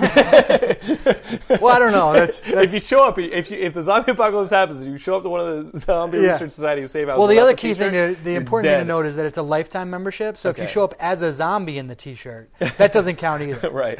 Well, 1.60 1.74
I 1.74 1.78
don't 1.78 1.92
know. 1.92 2.12
That's, 2.12 2.46
if 2.48 2.72
you 2.74 2.80
show 2.80 3.06
up, 3.06 3.18
if 3.18 3.50
you, 3.50 3.56
if 3.58 3.74
the 3.74 3.82
zombie 3.82 4.12
apocalypse 4.12 4.50
happens, 4.50 4.82
and 4.82 4.92
you 4.92 4.98
show 4.98 5.16
up 5.16 5.22
to 5.22 5.28
one 5.28 5.40
of 5.40 5.72
the 5.72 5.78
zombie 5.78 6.18
Yeah. 6.18 6.32
research 6.32 6.52
society 6.52 6.86
safe 6.86 7.06
houses. 7.08 7.18
well. 7.18 7.26
The 7.26 7.38
other 7.38 7.54
key 7.54 7.74
thing, 7.74 7.92
to, 7.92 8.16
the 8.22 8.34
important 8.34 8.70
thing 8.72 8.80
to 8.80 8.84
note 8.84 9.06
is 9.06 9.16
that 9.16 9.26
it's 9.26 9.38
a 9.38 9.42
lifetime 9.42 9.90
membership. 9.90 10.38
So 10.38 10.48
if 10.50 10.58
you 10.58 10.66
show 10.66 10.84
up 10.84 10.94
as 11.00 11.22
a 11.22 11.32
zombie 11.34 11.78
in 11.78 11.86
the 11.88 11.94
T-shirt, 11.94 12.50
that 12.78 12.92
doesn't 12.92 13.16
count 13.16 13.42
either. 13.42 13.70
right? 13.72 13.98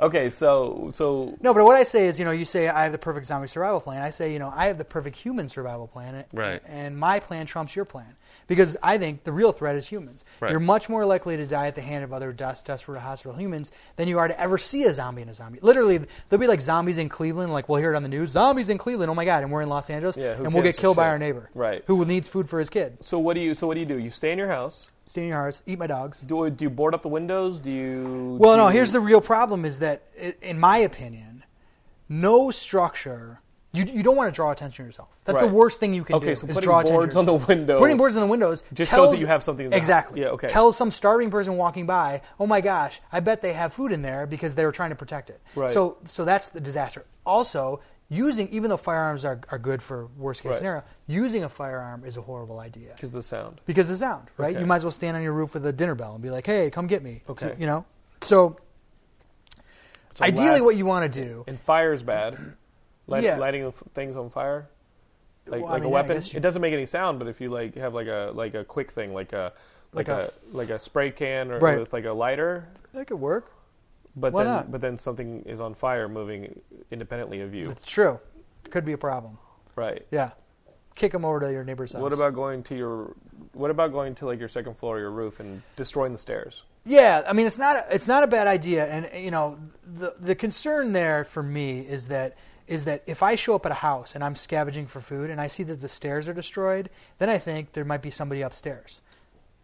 okay, 0.00 0.28
so 0.30 0.90
so 0.94 1.36
No, 1.40 1.52
but 1.54 1.64
what 1.64 1.76
I 1.76 1.82
say 1.82 2.06
is, 2.06 2.18
you 2.18 2.24
know, 2.24 2.30
you 2.32 2.44
say 2.44 2.68
I 2.68 2.84
have 2.84 2.92
the 2.92 2.98
perfect 2.98 3.26
zombie 3.26 3.48
survival 3.48 3.80
plan. 3.80 4.02
I 4.02 4.10
say, 4.10 4.32
you 4.32 4.38
know, 4.38 4.52
I 4.54 4.66
have 4.66 4.78
the 4.78 4.84
perfect 4.84 5.16
human 5.16 5.48
survival 5.48 5.86
plan, 5.86 6.24
Right. 6.32 6.60
And 6.66 6.96
my 6.96 7.20
plan 7.20 7.46
trumps 7.46 7.74
your 7.76 7.84
plan. 7.84 8.14
Because 8.48 8.76
I 8.82 8.98
think 8.98 9.22
the 9.22 9.32
real 9.32 9.52
threat 9.52 9.76
is 9.76 9.86
humans. 9.86 10.24
Right. 10.40 10.50
You're 10.50 10.58
much 10.58 10.88
more 10.88 11.04
likely 11.06 11.36
to 11.36 11.46
die 11.46 11.68
at 11.68 11.76
the 11.76 11.82
hand 11.82 12.02
of 12.02 12.12
other 12.12 12.32
des- 12.32 12.56
desperate 12.64 12.98
hospital 12.98 13.38
humans 13.38 13.70
than 13.96 14.08
you 14.08 14.18
are 14.18 14.26
to 14.26 14.40
ever 14.40 14.58
see 14.58 14.84
a 14.84 14.92
zombie 14.92 15.22
in 15.22 15.28
a 15.28 15.34
zombie. 15.34 15.60
Literally, 15.62 15.98
there'll 16.28 16.40
be 16.40 16.46
like 16.46 16.62
zombies 16.62 16.98
in 16.98 17.08
Cleveland, 17.08 17.52
like 17.52 17.68
we'll 17.68 17.78
hear 17.78 17.92
it 17.92 17.96
on 17.96 18.02
the 18.02 18.08
news, 18.08 18.30
zombies 18.30 18.70
in 18.70 18.78
Cleveland. 18.78 19.10
Oh 19.10 19.14
my 19.14 19.24
god! 19.26 19.44
And 19.44 19.52
we're 19.52 19.62
in 19.62 19.68
Los 19.68 19.90
Angeles, 19.90 20.16
Yeah, 20.16 20.32
and 20.32 20.52
we'll 20.52 20.62
get 20.62 20.76
killed 20.76 20.96
by 20.96 21.08
our 21.08 21.18
neighbor, 21.18 21.50
Right. 21.54 21.84
Who 21.86 22.04
needs 22.04 22.26
food 22.28 22.48
for 22.48 22.58
his 22.58 22.70
kid. 22.70 22.96
So 23.04 23.18
what 23.18 23.34
do 23.34 23.40
you? 23.40 23.54
So 23.54 23.66
what 23.66 23.74
do 23.74 23.80
you 23.80 23.86
do? 23.86 23.98
You 23.98 24.10
stay 24.10 24.32
in 24.32 24.38
your 24.38 24.48
house. 24.48 24.88
Stay 25.04 25.22
in 25.22 25.28
your 25.28 25.42
house, 25.42 25.62
eat 25.66 25.78
my 25.78 25.86
dogs. 25.86 26.20
Do, 26.20 26.50
do 26.50 26.64
you 26.64 26.70
board 26.70 26.94
up 26.94 27.00
the 27.00 27.08
windows? 27.08 27.58
Do 27.58 27.70
you? 27.70 28.36
Well, 28.38 28.54
do 28.54 28.62
no. 28.64 28.68
Here's 28.68 28.92
the 28.92 29.00
real 29.00 29.20
problem: 29.20 29.64
is 29.64 29.78
that, 29.78 30.02
in 30.42 30.58
my 30.58 30.78
opinion, 30.78 31.44
no 32.08 32.50
structure. 32.50 33.40
You, 33.72 33.84
you 33.84 34.02
don't 34.02 34.16
want 34.16 34.32
to 34.32 34.34
draw 34.34 34.50
attention 34.50 34.84
to 34.84 34.88
yourself. 34.88 35.08
That's 35.26 35.40
the 35.40 35.46
worst 35.46 35.78
thing 35.78 35.92
you 35.92 36.02
can 36.02 36.16
Okay, 36.16 36.28
do. 36.30 36.36
so 36.36 36.46
is 36.46 36.54
putting 36.54 36.66
draw 36.66 36.82
boards 36.82 37.16
on 37.16 37.26
the 37.26 37.34
window 37.34 37.78
Putting 37.78 37.98
boards 37.98 38.16
on 38.16 38.22
the 38.22 38.26
windows 38.26 38.64
just 38.72 38.90
shows 38.90 38.96
tells, 38.96 39.10
that 39.14 39.20
you 39.20 39.26
have 39.26 39.42
something 39.44 39.66
in 39.66 39.70
the 39.70 39.76
house. 39.76 39.82
exactly. 39.82 40.20
Yeah, 40.22 40.28
okay. 40.28 40.46
Tells 40.48 40.74
some 40.76 40.90
starving 40.90 41.30
person 41.30 41.56
walking 41.58 41.84
by, 41.84 42.22
"Oh 42.40 42.46
my 42.46 42.62
gosh, 42.62 43.00
I 43.12 43.20
bet 43.20 43.42
they 43.42 43.52
have 43.52 43.74
food 43.74 43.92
in 43.92 44.00
there 44.00 44.26
because 44.26 44.54
they 44.54 44.64
were 44.64 44.72
trying 44.72 44.88
to 44.90 44.96
protect 44.96 45.28
it." 45.28 45.40
Right. 45.54 45.70
So 45.70 45.98
so 46.06 46.24
that's 46.24 46.48
the 46.48 46.60
disaster. 46.60 47.04
Also, 47.26 47.82
using 48.08 48.48
even 48.48 48.70
though 48.70 48.78
firearms 48.78 49.22
are, 49.26 49.38
are 49.50 49.58
good 49.58 49.82
for 49.82 50.06
worst 50.16 50.42
case 50.42 50.48
Right. 50.52 50.56
scenario, 50.56 50.82
using 51.06 51.44
a 51.44 51.48
firearm 51.50 52.04
is 52.06 52.16
a 52.16 52.22
horrible 52.22 52.60
idea 52.60 52.92
because 52.94 53.10
of 53.10 53.16
the 53.16 53.22
sound. 53.22 53.60
because 53.66 53.90
of 53.90 53.96
the 53.96 53.98
sound, 53.98 54.28
right? 54.38 54.52
Okay. 54.52 54.60
You 54.60 54.66
might 54.66 54.76
as 54.76 54.84
well 54.86 54.90
stand 54.92 55.14
on 55.14 55.22
your 55.22 55.34
roof 55.34 55.52
with 55.52 55.66
a 55.66 55.72
dinner 55.74 55.94
bell 55.94 56.14
and 56.14 56.22
be 56.22 56.30
like, 56.30 56.46
"Hey, 56.46 56.70
come 56.70 56.86
get 56.86 57.02
me." 57.02 57.22
Okay. 57.28 57.48
So, 57.50 57.56
you 57.58 57.66
know. 57.66 57.84
So, 58.22 58.56
So 60.14 60.24
ideally, 60.24 60.52
last- 60.52 60.62
what 60.62 60.76
you 60.76 60.86
want 60.86 61.12
to 61.12 61.24
do, 61.24 61.44
And 61.46 61.60
fire's 61.60 62.02
bad. 62.02 62.54
Light, 63.08 63.24
Yeah. 63.24 63.38
Lighting 63.38 63.72
things 63.94 64.16
on 64.16 64.30
fire. 64.30 64.68
Like, 65.46 65.62
Well, 65.62 65.70
I 65.70 65.72
like 65.74 65.82
mean, 65.82 65.90
a 65.90 65.94
weapon. 65.94 66.16
you- 66.22 66.36
It 66.36 66.40
doesn't 66.40 66.60
make 66.62 66.74
any 66.74 66.86
sound, 66.86 67.18
but 67.18 67.26
if 67.26 67.40
you 67.40 67.48
like 67.50 67.74
have 67.76 67.94
like 67.94 68.06
a 68.06 68.30
like 68.34 68.54
a 68.54 68.64
quick 68.64 68.90
thing, 68.92 69.12
like 69.14 69.32
a 69.32 69.52
like, 69.94 70.06
Like 70.08 70.18
a 70.24 70.26
a, 70.26 70.56
like 70.56 70.68
a 70.70 70.78
spray 70.78 71.10
can 71.10 71.50
or 71.50 71.58
Right. 71.58 71.78
with 71.80 71.92
like 71.94 72.04
a 72.04 72.12
lighter, 72.12 72.68
that 72.92 73.06
could 73.06 73.18
work. 73.18 73.50
but 74.14 74.32
Why 74.34 74.44
then 74.44 74.52
not? 74.52 74.70
but 74.72 74.80
then 74.82 74.98
something 74.98 75.42
is 75.46 75.60
on 75.62 75.74
fire, 75.74 76.06
moving 76.08 76.60
independently 76.90 77.40
of 77.40 77.54
you. 77.54 77.70
It's 77.70 77.90
true. 77.90 78.20
It 78.66 78.70
could 78.70 78.84
be 78.84 78.92
a 78.92 78.98
problem. 78.98 79.38
Right. 79.76 80.06
Yeah. 80.10 80.32
Kick 80.96 81.12
them 81.12 81.24
over 81.24 81.40
to 81.40 81.52
your 81.52 81.62
neighbor's 81.64 81.92
house. 81.92 82.02
What 82.02 82.12
about 82.12 82.34
going 82.34 82.62
to 82.64 82.74
your? 82.76 83.14
What 83.52 83.70
about 83.70 83.92
going 83.92 84.14
to 84.16 84.26
like 84.26 84.38
your 84.40 84.48
second 84.48 84.74
floor 84.76 84.96
or 84.96 85.00
your 85.00 85.10
roof 85.12 85.38
and 85.40 85.62
destroying 85.76 86.12
the 86.12 86.18
stairs? 86.18 86.64
Yeah, 86.84 87.22
I 87.26 87.32
mean 87.32 87.46
it's 87.46 87.56
not 87.58 87.76
a, 87.76 87.94
it's 87.94 88.08
not 88.08 88.22
a 88.24 88.26
bad 88.26 88.46
idea, 88.48 88.86
and 88.86 89.08
you 89.24 89.30
know 89.30 89.58
the 89.86 90.14
the 90.18 90.34
concern 90.34 90.92
there 90.92 91.24
for 91.24 91.42
me 91.42 91.80
is 91.80 92.08
that 92.08 92.36
is 92.68 92.84
that 92.84 93.02
if 93.06 93.22
I 93.22 93.34
show 93.34 93.54
up 93.54 93.66
at 93.66 93.72
a 93.72 93.76
house 93.76 94.14
and 94.14 94.22
I'm 94.22 94.36
scavenging 94.36 94.86
for 94.86 95.00
food 95.00 95.30
and 95.30 95.40
I 95.40 95.48
see 95.48 95.62
that 95.64 95.80
the 95.80 95.88
stairs 95.88 96.28
are 96.28 96.34
destroyed, 96.34 96.90
then 97.18 97.28
I 97.28 97.38
think 97.38 97.72
there 97.72 97.84
might 97.84 98.02
be 98.02 98.10
somebody 98.10 98.42
upstairs 98.42 99.00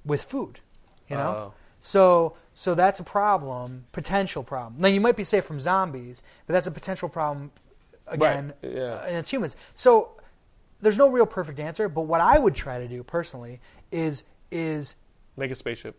with 0.04 0.24
food, 0.24 0.60
you 1.08 1.16
know. 1.16 1.28
Oh. 1.28 1.54
So 1.80 2.36
so 2.54 2.74
that's 2.74 3.00
a 3.00 3.04
problem, 3.04 3.84
potential 3.92 4.42
problem. 4.42 4.80
Now 4.80 4.88
you 4.88 5.00
might 5.00 5.16
be 5.16 5.24
safe 5.24 5.44
from 5.44 5.60
zombies, 5.60 6.22
but 6.46 6.54
that's 6.54 6.66
a 6.66 6.70
potential 6.70 7.08
problem 7.08 7.50
again, 8.06 8.54
Right, 8.62 8.72
yeah. 8.72 8.82
Uh, 8.94 9.04
and 9.08 9.16
it's 9.16 9.30
humans. 9.30 9.56
So 9.74 10.12
there's 10.80 10.98
no 10.98 11.10
real 11.10 11.26
perfect 11.26 11.60
answer, 11.60 11.88
but 11.88 12.02
what 12.02 12.20
I 12.20 12.38
would 12.38 12.54
try 12.54 12.78
to 12.78 12.88
do 12.88 13.02
personally 13.02 13.60
is 13.92 14.24
is 14.50 14.96
Make 15.36 15.50
a 15.50 15.54
spaceship. 15.54 15.96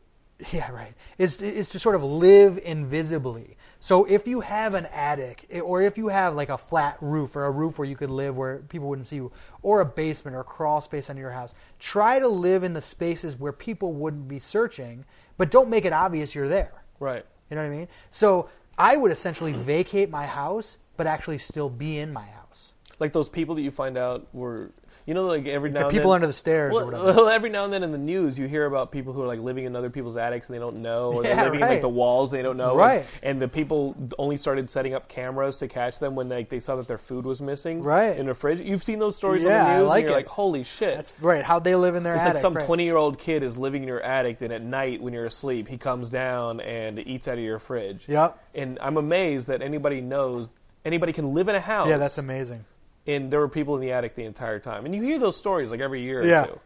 yeah, 0.51 0.71
right. 0.71 0.93
Is 1.17 1.41
is 1.41 1.69
to 1.69 1.79
sort 1.79 1.95
of 1.95 2.03
live 2.03 2.57
invisibly. 2.63 3.57
So 3.79 4.05
if 4.05 4.27
you 4.27 4.41
have 4.41 4.73
an 4.73 4.87
attic, 4.87 5.45
eh, 5.51 5.59
or 5.59 5.81
if 5.81 5.97
you 5.97 6.07
have 6.07 6.35
like 6.35 6.49
a 6.49 6.57
flat 6.57 6.97
roof, 7.01 7.35
or 7.35 7.45
a 7.45 7.51
roof 7.51 7.77
where 7.77 7.87
you 7.87 7.95
could 7.95 8.09
live 8.09 8.35
where 8.35 8.59
people 8.59 8.87
wouldn't 8.87 9.05
see 9.05 9.17
you, 9.17 9.31
or 9.61 9.81
a 9.81 9.85
basement 9.85 10.35
or 10.35 10.41
a 10.41 10.43
crawl 10.43 10.81
space 10.81 11.09
under 11.09 11.21
your 11.21 11.31
house, 11.31 11.53
try 11.79 12.19
to 12.19 12.27
live 12.27 12.63
in 12.63 12.73
the 12.73 12.81
spaces 12.81 13.39
where 13.39 13.51
people 13.51 13.93
wouldn't 13.93 14.27
be 14.27 14.39
searching, 14.39 15.05
but 15.37 15.51
don't 15.51 15.69
make 15.69 15.85
it 15.85 15.93
obvious 15.93 16.33
you're 16.33 16.47
there. 16.47 16.83
Right. 16.99 17.25
You 17.49 17.55
know 17.55 17.63
what 17.63 17.73
I 17.73 17.77
mean? 17.77 17.87
So 18.09 18.49
I 18.77 18.97
would 18.97 19.11
essentially 19.11 19.53
vacate 19.53 20.09
my 20.09 20.25
house, 20.25 20.77
but 20.97 21.07
actually 21.07 21.37
still 21.37 21.69
be 21.69 21.99
in 21.99 22.11
my 22.11 22.25
house. 22.25 22.73
Like 22.99 23.13
those 23.13 23.29
people 23.29 23.55
that 23.55 23.61
you 23.61 23.71
find 23.71 23.97
out 23.97 24.27
were, 24.33 24.71
you 25.05 25.13
know, 25.13 25.27
like 25.27 25.45
every 25.47 25.69
now 25.71 25.83
the 25.83 25.89
people 25.89 26.09
then, 26.11 26.15
under 26.15 26.27
the 26.27 26.33
stairs 26.33 26.71
or 26.71 26.77
Well, 26.77 26.85
whatever. 26.85 27.03
well, 27.21 27.29
every 27.29 27.49
now 27.49 27.63
and 27.63 27.71
then 27.71 27.83
in 27.83 27.91
the 27.91 27.97
news, 27.99 28.39
you 28.39 28.47
hear 28.47 28.65
about 28.65 28.91
people 28.91 29.13
who 29.13 29.21
are 29.21 29.27
like 29.27 29.39
living 29.39 29.65
in 29.65 29.75
other 29.75 29.89
people's 29.91 30.17
attics 30.17 30.47
and 30.47 30.55
they 30.55 30.59
don't 30.59 30.77
know, 30.81 31.13
or 31.13 31.23
Yeah, 31.23 31.35
they're 31.35 31.45
living 31.45 31.59
in 31.61 31.67
like 31.67 31.81
the 31.81 31.89
walls 31.89 32.31
they 32.31 32.41
don't 32.41 32.57
know, 32.57 32.75
Right. 32.75 33.05
And, 33.21 33.31
and 33.33 33.41
the 33.41 33.47
people 33.47 33.95
only 34.17 34.37
started 34.37 34.69
setting 34.69 34.93
up 34.95 35.07
cameras 35.07 35.57
to 35.59 35.67
catch 35.67 35.99
them 35.99 36.15
when 36.15 36.27
like 36.29 36.49
they 36.49 36.59
saw 36.59 36.75
that 36.77 36.87
their 36.87 36.97
food 36.97 37.25
was 37.25 37.41
missing, 37.41 37.83
Right. 37.83 38.17
in 38.17 38.25
the 38.25 38.33
fridge. 38.33 38.61
You've 38.61 38.83
seen 38.83 38.99
those 38.99 39.15
stories 39.15 39.43
Yeah, 39.43 39.63
on 39.63 39.69
the 39.71 39.77
news, 39.81 39.89
like 39.89 39.97
and 39.99 40.09
you're 40.09 40.13
it. 40.17 40.21
like, 40.21 40.27
holy 40.27 40.63
shit. 40.63 40.95
That's 40.95 41.13
right. 41.21 41.43
How 41.43 41.59
they 41.59 41.75
live 41.75 41.95
in 41.95 42.03
their 42.03 42.15
it's 42.15 42.21
attic. 42.21 42.33
like 42.35 42.41
some 42.41 42.53
right. 42.55 42.65
twenty-year-old 42.65 43.19
kid 43.19 43.43
is 43.43 43.57
living 43.57 43.83
in 43.83 43.87
your 43.87 44.01
attic. 44.01 44.41
and 44.41 44.51
at 44.51 44.63
night, 44.63 45.01
when 45.01 45.13
you're 45.13 45.25
asleep, 45.27 45.67
he 45.67 45.77
comes 45.77 46.09
down 46.09 46.61
and 46.61 46.97
eats 46.99 47.27
out 47.27 47.37
of 47.37 47.43
your 47.43 47.59
fridge. 47.59 48.05
Yep. 48.07 48.39
And 48.55 48.79
I'm 48.81 48.97
amazed 48.97 49.47
that 49.49 49.61
anybody 49.61 50.01
knows 50.01 50.51
anybody 50.83 51.13
can 51.13 51.33
live 51.33 51.47
in 51.47 51.55
a 51.55 51.59
house. 51.59 51.87
Yeah, 51.87 51.97
that's 51.97 52.17
amazing. 52.17 52.65
And 53.07 53.31
there 53.31 53.39
were 53.39 53.47
people 53.49 53.75
in 53.75 53.81
the 53.81 53.91
attic 53.91 54.15
the 54.15 54.23
entire 54.25 54.59
time. 54.59 54.85
And 54.85 54.95
you 54.95 55.01
hear 55.01 55.19
those 55.19 55.37
stories 55.37 55.71
like 55.71 55.79
every 55.79 56.01
year 56.01 56.23
Yeah. 56.25 56.43
or 56.43 56.47
two. 56.47 56.59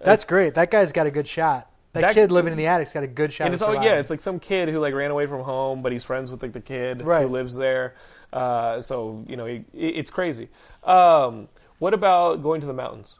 That's 0.00 0.24
great. 0.24 0.54
That 0.54 0.70
guy's 0.70 0.92
got 0.92 1.06
a 1.06 1.10
good 1.10 1.26
shot. 1.26 1.70
That, 1.94 2.02
That- 2.02 2.14
kid 2.14 2.30
living 2.30 2.52
in 2.52 2.58
the 2.58 2.66
attic's 2.66 2.92
got 2.92 3.02
a 3.02 3.06
good 3.08 3.32
shot. 3.32 3.46
And 3.46 3.54
it's 3.54 3.62
all 3.62 3.74
yeah, 3.74 3.98
it's 3.98 4.10
like 4.10 4.20
some 4.20 4.38
kid 4.38 4.68
who 4.68 4.78
like 4.78 4.92
ran 4.94 5.10
away 5.10 5.26
from 5.26 5.40
home, 5.42 5.80
but 5.82 5.90
he's 5.90 6.04
friends 6.04 6.30
with 6.30 6.42
like 6.42 6.52
the 6.52 6.60
kid 6.60 7.02
Right. 7.02 7.22
who 7.22 7.28
lives 7.28 7.56
there. 7.56 7.94
Uh, 8.32 8.80
so 8.82 9.24
you 9.26 9.36
know, 9.36 9.46
it- 9.46 9.64
it's 9.72 10.10
crazy. 10.10 10.50
Um, 10.84 11.48
what 11.78 11.94
about 11.94 12.42
going 12.42 12.60
to 12.60 12.66
the 12.66 12.74
mountains? 12.74 13.16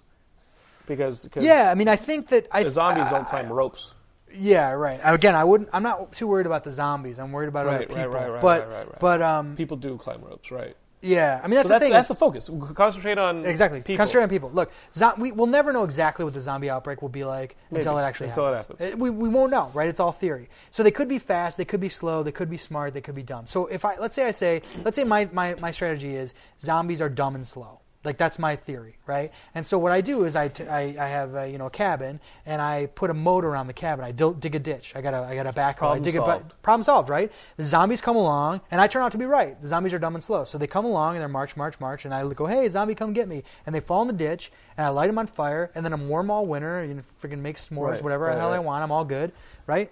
Because, 0.87 1.29
yeah. 1.39 1.71
I 1.71 1.75
mean, 1.75 1.89
I 1.89 1.97
think 1.97 2.29
that 2.29 2.47
I 2.53 2.63
the 2.63 2.71
zombies 2.71 3.07
I- 3.07 3.11
don't 3.11 3.27
climb 3.27 3.51
ropes. 3.53 3.95
Yeah, 4.33 4.73
right. 4.73 5.01
Again, 5.03 5.35
I 5.35 5.45
wouldn't. 5.45 5.71
I'm 5.73 5.83
not 5.83 6.13
too 6.13 6.27
worried 6.27 6.45
about 6.47 6.63
the 6.65 6.71
zombies. 6.71 7.19
I'm 7.19 7.33
worried 7.33 7.49
about 7.49 7.67
other 7.67 7.79
Right, 7.79 7.89
people. 7.89 8.05
right, 8.05 8.13
right, 8.13 8.31
right, 8.33 8.43
but 8.43 8.61
right, 8.69 8.69
right, 8.77 8.87
right. 8.89 8.99
but 9.01 9.23
um, 9.23 9.57
People 9.57 9.79
do 9.79 9.97
climb 9.97 10.21
ropes, 10.23 10.51
right? 10.51 10.77
Yeah. 11.03 11.41
I 11.43 11.47
mean, 11.47 11.57
that's 11.57 11.69
so 11.69 11.75
the 11.75 11.75
that's, 11.75 11.85
thing. 11.85 11.93
that's 11.93 12.09
the 12.09 12.15
focus. 12.15 12.51
Concentrate 12.75 13.19
on 13.19 13.45
Exactly. 13.45 13.81
People. 13.81 13.97
Concentrate 13.99 14.23
on 14.25 14.29
people. 14.29 14.51
Look, 14.51 14.73
zo- 14.95 15.15
we, 15.19 15.33
we'll 15.33 15.47
never 15.47 15.73
know 15.73 15.85
exactly 15.85 16.25
what 16.25 16.35
the 16.35 16.41
zombie 16.41 16.71
outbreak 16.71 17.03
will 17.03 17.09
be 17.09 17.25
like 17.25 17.57
until 17.71 17.99
it 17.99 18.03
actually 18.03 18.29
Until 18.31 18.49
it 18.49 18.57
happens. 18.59 18.79
happens. 18.81 18.95
Uh, 18.95 18.97
we, 18.97 19.11
we 19.11 19.29
won't 19.29 19.51
know, 19.51 19.71
right? 19.75 19.89
It's 19.89 20.01
all 20.01 20.13
theory. 20.13 20.49
So 20.71 20.83
they 20.83 20.91
could 20.91 21.09
be 21.09 21.19
fast, 21.19 21.57
they 21.57 21.65
could 21.65 21.81
be 21.81 21.89
slow, 21.89 22.23
they 22.23 22.33
could 22.33 22.51
be 22.51 22.57
smart, 22.57 22.95
they 22.95 23.01
could 23.01 23.15
be 23.15 23.23
dumb. 23.23 23.47
So 23.47 23.67
if 23.67 23.85
I 23.85 23.97
let's 23.99 24.15
say 24.15 24.27
I 24.27 24.31
say 24.33 24.63
let's 24.85 24.97
say 24.97 25.05
my, 25.05 25.29
my, 25.33 25.55
my 25.57 25.71
strategy 25.71 26.15
is 26.15 26.35
zombies 26.61 27.01
are 27.01 27.09
dumb 27.09 27.35
and 27.35 27.47
slow. 27.47 27.81
Like 28.05 28.17
that's 28.17 28.39
my 28.39 28.55
theory, 28.55 28.97
right? 29.07 29.33
And 29.55 29.67
so 29.67 29.77
what 29.77 29.91
I 29.91 30.01
do 30.01 30.25
is 30.25 30.37
I, 30.37 30.49
t- 30.49 30.65
I, 30.65 30.95
I 30.99 31.09
have 31.09 31.35
a, 31.35 31.51
you 31.51 31.59
know 31.59 31.67
a 31.67 31.71
cabin 31.71 32.21
and 32.47 32.63
I 32.63 32.87
put 32.87 33.11
a 33.11 33.15
moat 33.15 33.45
around 33.45 33.67
the 33.67 33.73
cabin. 33.73 34.05
I 34.05 34.13
dig 34.13 34.55
a 34.55 34.59
ditch. 34.59 34.95
I 34.95 35.01
got 35.01 35.15
a 35.15 35.19
I 35.19 35.35
got 35.35 35.47
a 35.47 35.53
backhoe. 35.53 35.69
I 35.69 35.73
Problem 35.73 36.03
dig 36.03 36.15
a 36.15 36.19
solved. 36.19 36.63
problem 36.63 36.85
solved, 36.85 37.09
right? 37.09 37.31
The 37.57 37.67
zombies 37.67 38.01
come 38.01 38.15
along, 38.17 38.61
and 38.71 38.81
I 38.81 38.87
turn 38.87 39.03
out 39.03 39.13
to 39.13 39.19
be 39.19 39.25
right. 39.25 39.61
The 39.61 39.67
zombies 39.67 39.93
are 39.93 39.99
dumb 39.99 40.15
and 40.15 40.23
slow. 40.23 40.45
So 40.45 40.59
they 40.59 40.69
come 40.69 40.85
along 40.85 41.17
and 41.17 41.21
they're 41.21 41.29
march, 41.29 41.57
march, 41.57 41.81
march, 41.81 42.05
and 42.05 42.15
I 42.15 42.27
go, 42.33 42.47
hey, 42.47 42.69
zombie, 42.69 42.95
come 42.95 43.13
get 43.13 43.29
me. 43.29 43.43
And 43.67 43.75
they 43.75 43.81
fall 43.81 44.03
in 44.03 44.09
the 44.09 44.15
ditch, 44.15 44.53
and 44.77 44.87
I 44.87 44.91
light 44.91 45.09
them 45.09 45.19
on 45.19 45.27
fire, 45.27 45.71
and 45.75 45.85
then 45.85 45.93
I'm 45.93 46.09
warm 46.09 46.31
all 46.31 46.47
winter, 46.47 46.79
and 46.79 47.03
freaking 47.21 47.41
make 47.41 47.57
s'mores, 47.57 47.95
Right, 47.95 48.03
whatever 48.03 48.27
right, 48.27 48.35
the 48.35 48.41
hell 48.41 48.53
I 48.53 48.61
want. 48.61 48.83
I'm 48.85 48.93
all 48.93 49.05
good, 49.05 49.33
right? 49.67 49.91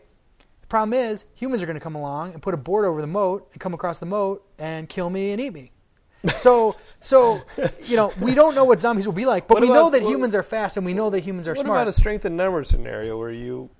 The 0.60 0.66
problem 0.68 0.94
is, 0.94 1.24
humans 1.34 1.62
are 1.62 1.66
going 1.66 1.74
to 1.76 1.80
come 1.80 1.94
along 1.96 2.32
and 2.32 2.42
put 2.42 2.54
a 2.54 2.56
board 2.56 2.84
over 2.84 3.00
the 3.00 3.06
moat 3.06 3.48
and 3.52 3.60
come 3.60 3.74
across 3.74 3.98
the 3.98 4.06
moat 4.06 4.44
and 4.58 4.88
kill 4.88 5.10
me 5.10 5.32
and 5.32 5.40
eat 5.40 5.52
me. 5.52 5.72
So, 6.34 6.76
so 7.00 7.40
you 7.84 7.96
know, 7.96 8.12
we 8.20 8.34
don't 8.34 8.54
know 8.54 8.64
what 8.64 8.80
zombies 8.80 9.06
will 9.06 9.12
be 9.14 9.26
like, 9.26 9.46
but 9.46 9.54
What 9.56 9.62
we 9.62 9.68
know 9.68 9.90
that 9.90 10.02
what- 10.02 10.10
humans 10.10 10.34
are 10.34 10.42
fast 10.42 10.76
and 10.76 10.84
we 10.86 10.92
know 10.94 11.10
that 11.10 11.20
humans 11.20 11.46
are 11.48 11.52
What 11.52 11.64
smart. 11.64 11.76
about 11.82 11.88
a 11.88 11.92
strength 11.92 12.24
in 12.24 12.36
numbers 12.36 12.68
scenario 12.68 13.18
where 13.18 13.30
you 13.32 13.70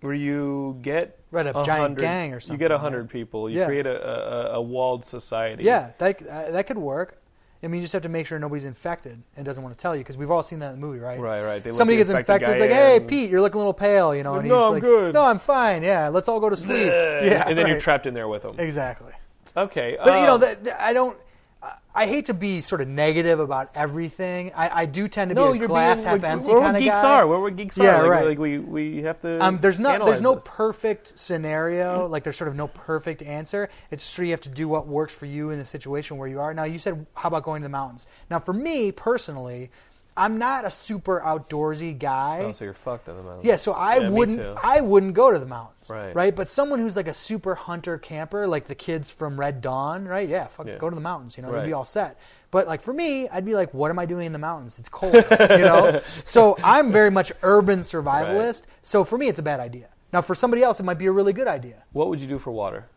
where 0.00 0.14
you 0.14 0.78
get 0.80 1.18
Right, 1.30 1.46
a 1.46 1.52
giant 1.52 1.68
100 1.68 2.00
gang 2.00 2.32
or 2.32 2.40
something? 2.40 2.54
You 2.54 2.58
get 2.58 2.70
right? 2.70 2.80
hundred 2.80 3.10
people. 3.10 3.50
You 3.50 3.60
Yeah. 3.60 3.66
create 3.66 3.86
a, 3.86 4.52
a, 4.52 4.54
a 4.54 4.62
walled 4.62 5.04
society. 5.04 5.64
Yeah, 5.64 5.92
that 5.98 6.26
uh, 6.26 6.50
that 6.52 6.66
could 6.66 6.78
work. 6.78 7.18
I 7.62 7.66
mean, 7.66 7.80
you 7.80 7.84
just 7.84 7.92
have 7.92 8.02
to 8.02 8.08
make 8.08 8.26
sure 8.26 8.38
nobody's 8.38 8.64
infected 8.64 9.22
and 9.36 9.44
doesn't 9.44 9.62
want 9.62 9.76
to 9.76 9.80
tell 9.82 9.94
you 9.94 10.00
because 10.00 10.16
we've 10.16 10.30
all 10.30 10.42
seen 10.42 10.60
that 10.60 10.72
in 10.72 10.80
the 10.80 10.86
movie, 10.86 10.98
right? 10.98 11.20
Right, 11.20 11.42
right. 11.42 11.62
They 11.62 11.72
Somebody 11.72 11.98
gets 11.98 12.08
infected. 12.08 12.48
It's 12.48 12.58
like, 12.60 12.72
hey. 12.72 13.00
Pete, 13.06 13.28
you're 13.28 13.42
looking 13.42 13.56
a 13.56 13.58
little 13.58 13.74
pale, 13.74 14.14
you 14.14 14.22
know. 14.22 14.36
And 14.36 14.48
No, 14.48 14.56
he's 14.60 14.66
I'm 14.68 14.72
like, 14.72 14.82
good. 14.82 15.12
No, 15.12 15.24
I'm 15.24 15.38
fine. 15.38 15.82
Yeah, 15.82 16.08
let's 16.08 16.26
all 16.26 16.40
go 16.40 16.48
to 16.48 16.56
sleep. 16.56 16.86
yeah, 16.86 17.44
and 17.46 17.58
then 17.58 17.66
you're 17.66 17.78
trapped 17.78 18.06
in 18.06 18.14
there 18.14 18.28
with 18.28 18.40
them. 18.44 18.54
Exactly. 18.58 19.12
Okay, 19.56 19.96
But 20.02 20.20
you 20.20 20.26
know, 20.26 20.34
um, 20.34 20.40
that, 20.42 20.64
that- 20.64 20.80
I 20.80 20.92
don't. 20.92 21.16
I- 21.92 22.06
hate 22.06 22.26
to 22.26 22.34
be 22.34 22.60
sort 22.62 22.80
of 22.80 22.88
negative 22.88 23.38
about 23.40 23.70
everything. 23.74 24.52
I, 24.56 24.82
I 24.82 24.86
do 24.86 25.08
tend 25.08 25.30
to 25.30 25.34
no, 25.34 25.52
be 25.52 25.62
a 25.62 25.66
glass 25.66 25.98
being, 26.04 26.08
half 26.14 26.22
like, 26.22 26.30
empty 26.32 26.50
kind 26.52 26.76
of 26.76 26.82
geeks 26.82 26.94
guy. 26.94 27.18
are, 27.18 27.26
where 27.26 27.38
what 27.40 27.56
geeks 27.56 27.76
Yeah, 27.76 27.96
are. 27.96 28.02
Like, 28.04 28.10
right. 28.10 28.26
like 28.28 28.38
we 28.38 28.58
we 28.58 29.02
have 29.02 29.20
to. 29.20 29.44
Um, 29.44 29.58
there's 29.60 29.78
not 29.78 30.06
there's 30.06 30.20
no 30.22 30.36
this. 30.36 30.46
perfect 30.48 31.18
scenario. 31.18 32.06
Like 32.06 32.22
there's 32.24 32.36
sort 32.36 32.48
of 32.48 32.54
no 32.54 32.68
perfect 32.68 33.22
answer. 33.22 33.68
It's 33.90 34.02
just 34.04 34.14
sort 34.14 34.24
of 34.24 34.26
you 34.28 34.32
have 34.32 34.40
to 34.42 34.48
do 34.48 34.68
what 34.68 34.86
works 34.86 35.12
for 35.12 35.26
you 35.26 35.50
in 35.50 35.58
the 35.58 35.66
situation 35.66 36.16
where 36.16 36.28
you 36.28 36.40
are. 36.40 36.54
Now 36.54 36.64
you 36.64 36.78
said 36.78 37.04
how 37.14 37.26
about 37.26 37.42
going 37.42 37.60
to 37.60 37.66
the 37.66 37.70
mountains? 37.70 38.06
Now 38.30 38.38
for 38.38 38.54
me 38.54 38.92
personally, 38.92 39.70
I'm 40.20 40.36
not 40.38 40.64
a 40.66 40.70
super 40.70 41.20
outdoorsy 41.24 41.98
guy. 41.98 42.40
Oh, 42.44 42.52
so 42.52 42.64
you're 42.66 42.74
fucked 42.74 43.08
in 43.08 43.16
the 43.16 43.22
mountains. 43.22 43.44
Yeah, 43.46 43.56
so 43.56 43.72
I 43.72 43.96
Yeah, 44.00 44.08
wouldn't. 44.10 44.58
I 44.62 44.80
wouldn't 44.82 45.14
go 45.14 45.30
to 45.30 45.38
the 45.38 45.46
mountains. 45.46 45.88
Right. 45.88 46.14
Right. 46.14 46.36
But 46.36 46.48
someone 46.50 46.78
who's 46.78 46.94
like 46.94 47.08
a 47.08 47.14
super 47.14 47.54
hunter 47.54 47.96
camper, 47.96 48.46
like 48.46 48.66
the 48.66 48.74
kids 48.74 49.10
from 49.10 49.40
Red 49.40 49.60
Dawn, 49.62 50.06
right? 50.06 50.28
Yeah, 50.28 50.46
fuck 50.48 50.66
Yeah. 50.66 50.76
go 50.76 50.90
to 50.90 50.94
the 50.94 51.00
mountains, 51.00 51.36
you 51.36 51.42
know, 51.42 51.50
they'd 51.52 51.66
be 51.66 51.72
all 51.72 51.86
set. 51.86 52.18
But 52.50 52.66
like 52.66 52.82
for 52.82 52.92
me, 52.92 53.28
I'd 53.30 53.44
be 53.46 53.54
like, 53.54 53.72
what 53.72 53.90
am 53.90 53.98
I 53.98 54.04
doing 54.06 54.26
in 54.26 54.32
the 54.32 54.38
mountains? 54.38 54.78
It's 54.78 54.88
cold, 54.90 55.14
you 55.14 55.20
know? 55.70 56.00
So 56.24 56.56
I'm 56.62 56.92
very 56.92 57.10
much 57.10 57.32
urban 57.42 57.80
survivalist. 57.80 58.64
So 58.82 59.04
for 59.04 59.16
me 59.16 59.28
it's 59.28 59.38
a 59.38 59.42
bad 59.42 59.60
idea. 59.60 59.88
Now 60.12 60.20
for 60.20 60.34
somebody 60.34 60.62
else 60.62 60.80
it 60.80 60.82
might 60.82 60.98
be 60.98 61.06
a 61.06 61.12
really 61.12 61.32
good 61.32 61.48
idea. 61.48 61.84
What 61.92 62.08
would 62.08 62.20
you 62.20 62.26
do 62.28 62.38
for 62.38 62.50
water? 62.50 62.88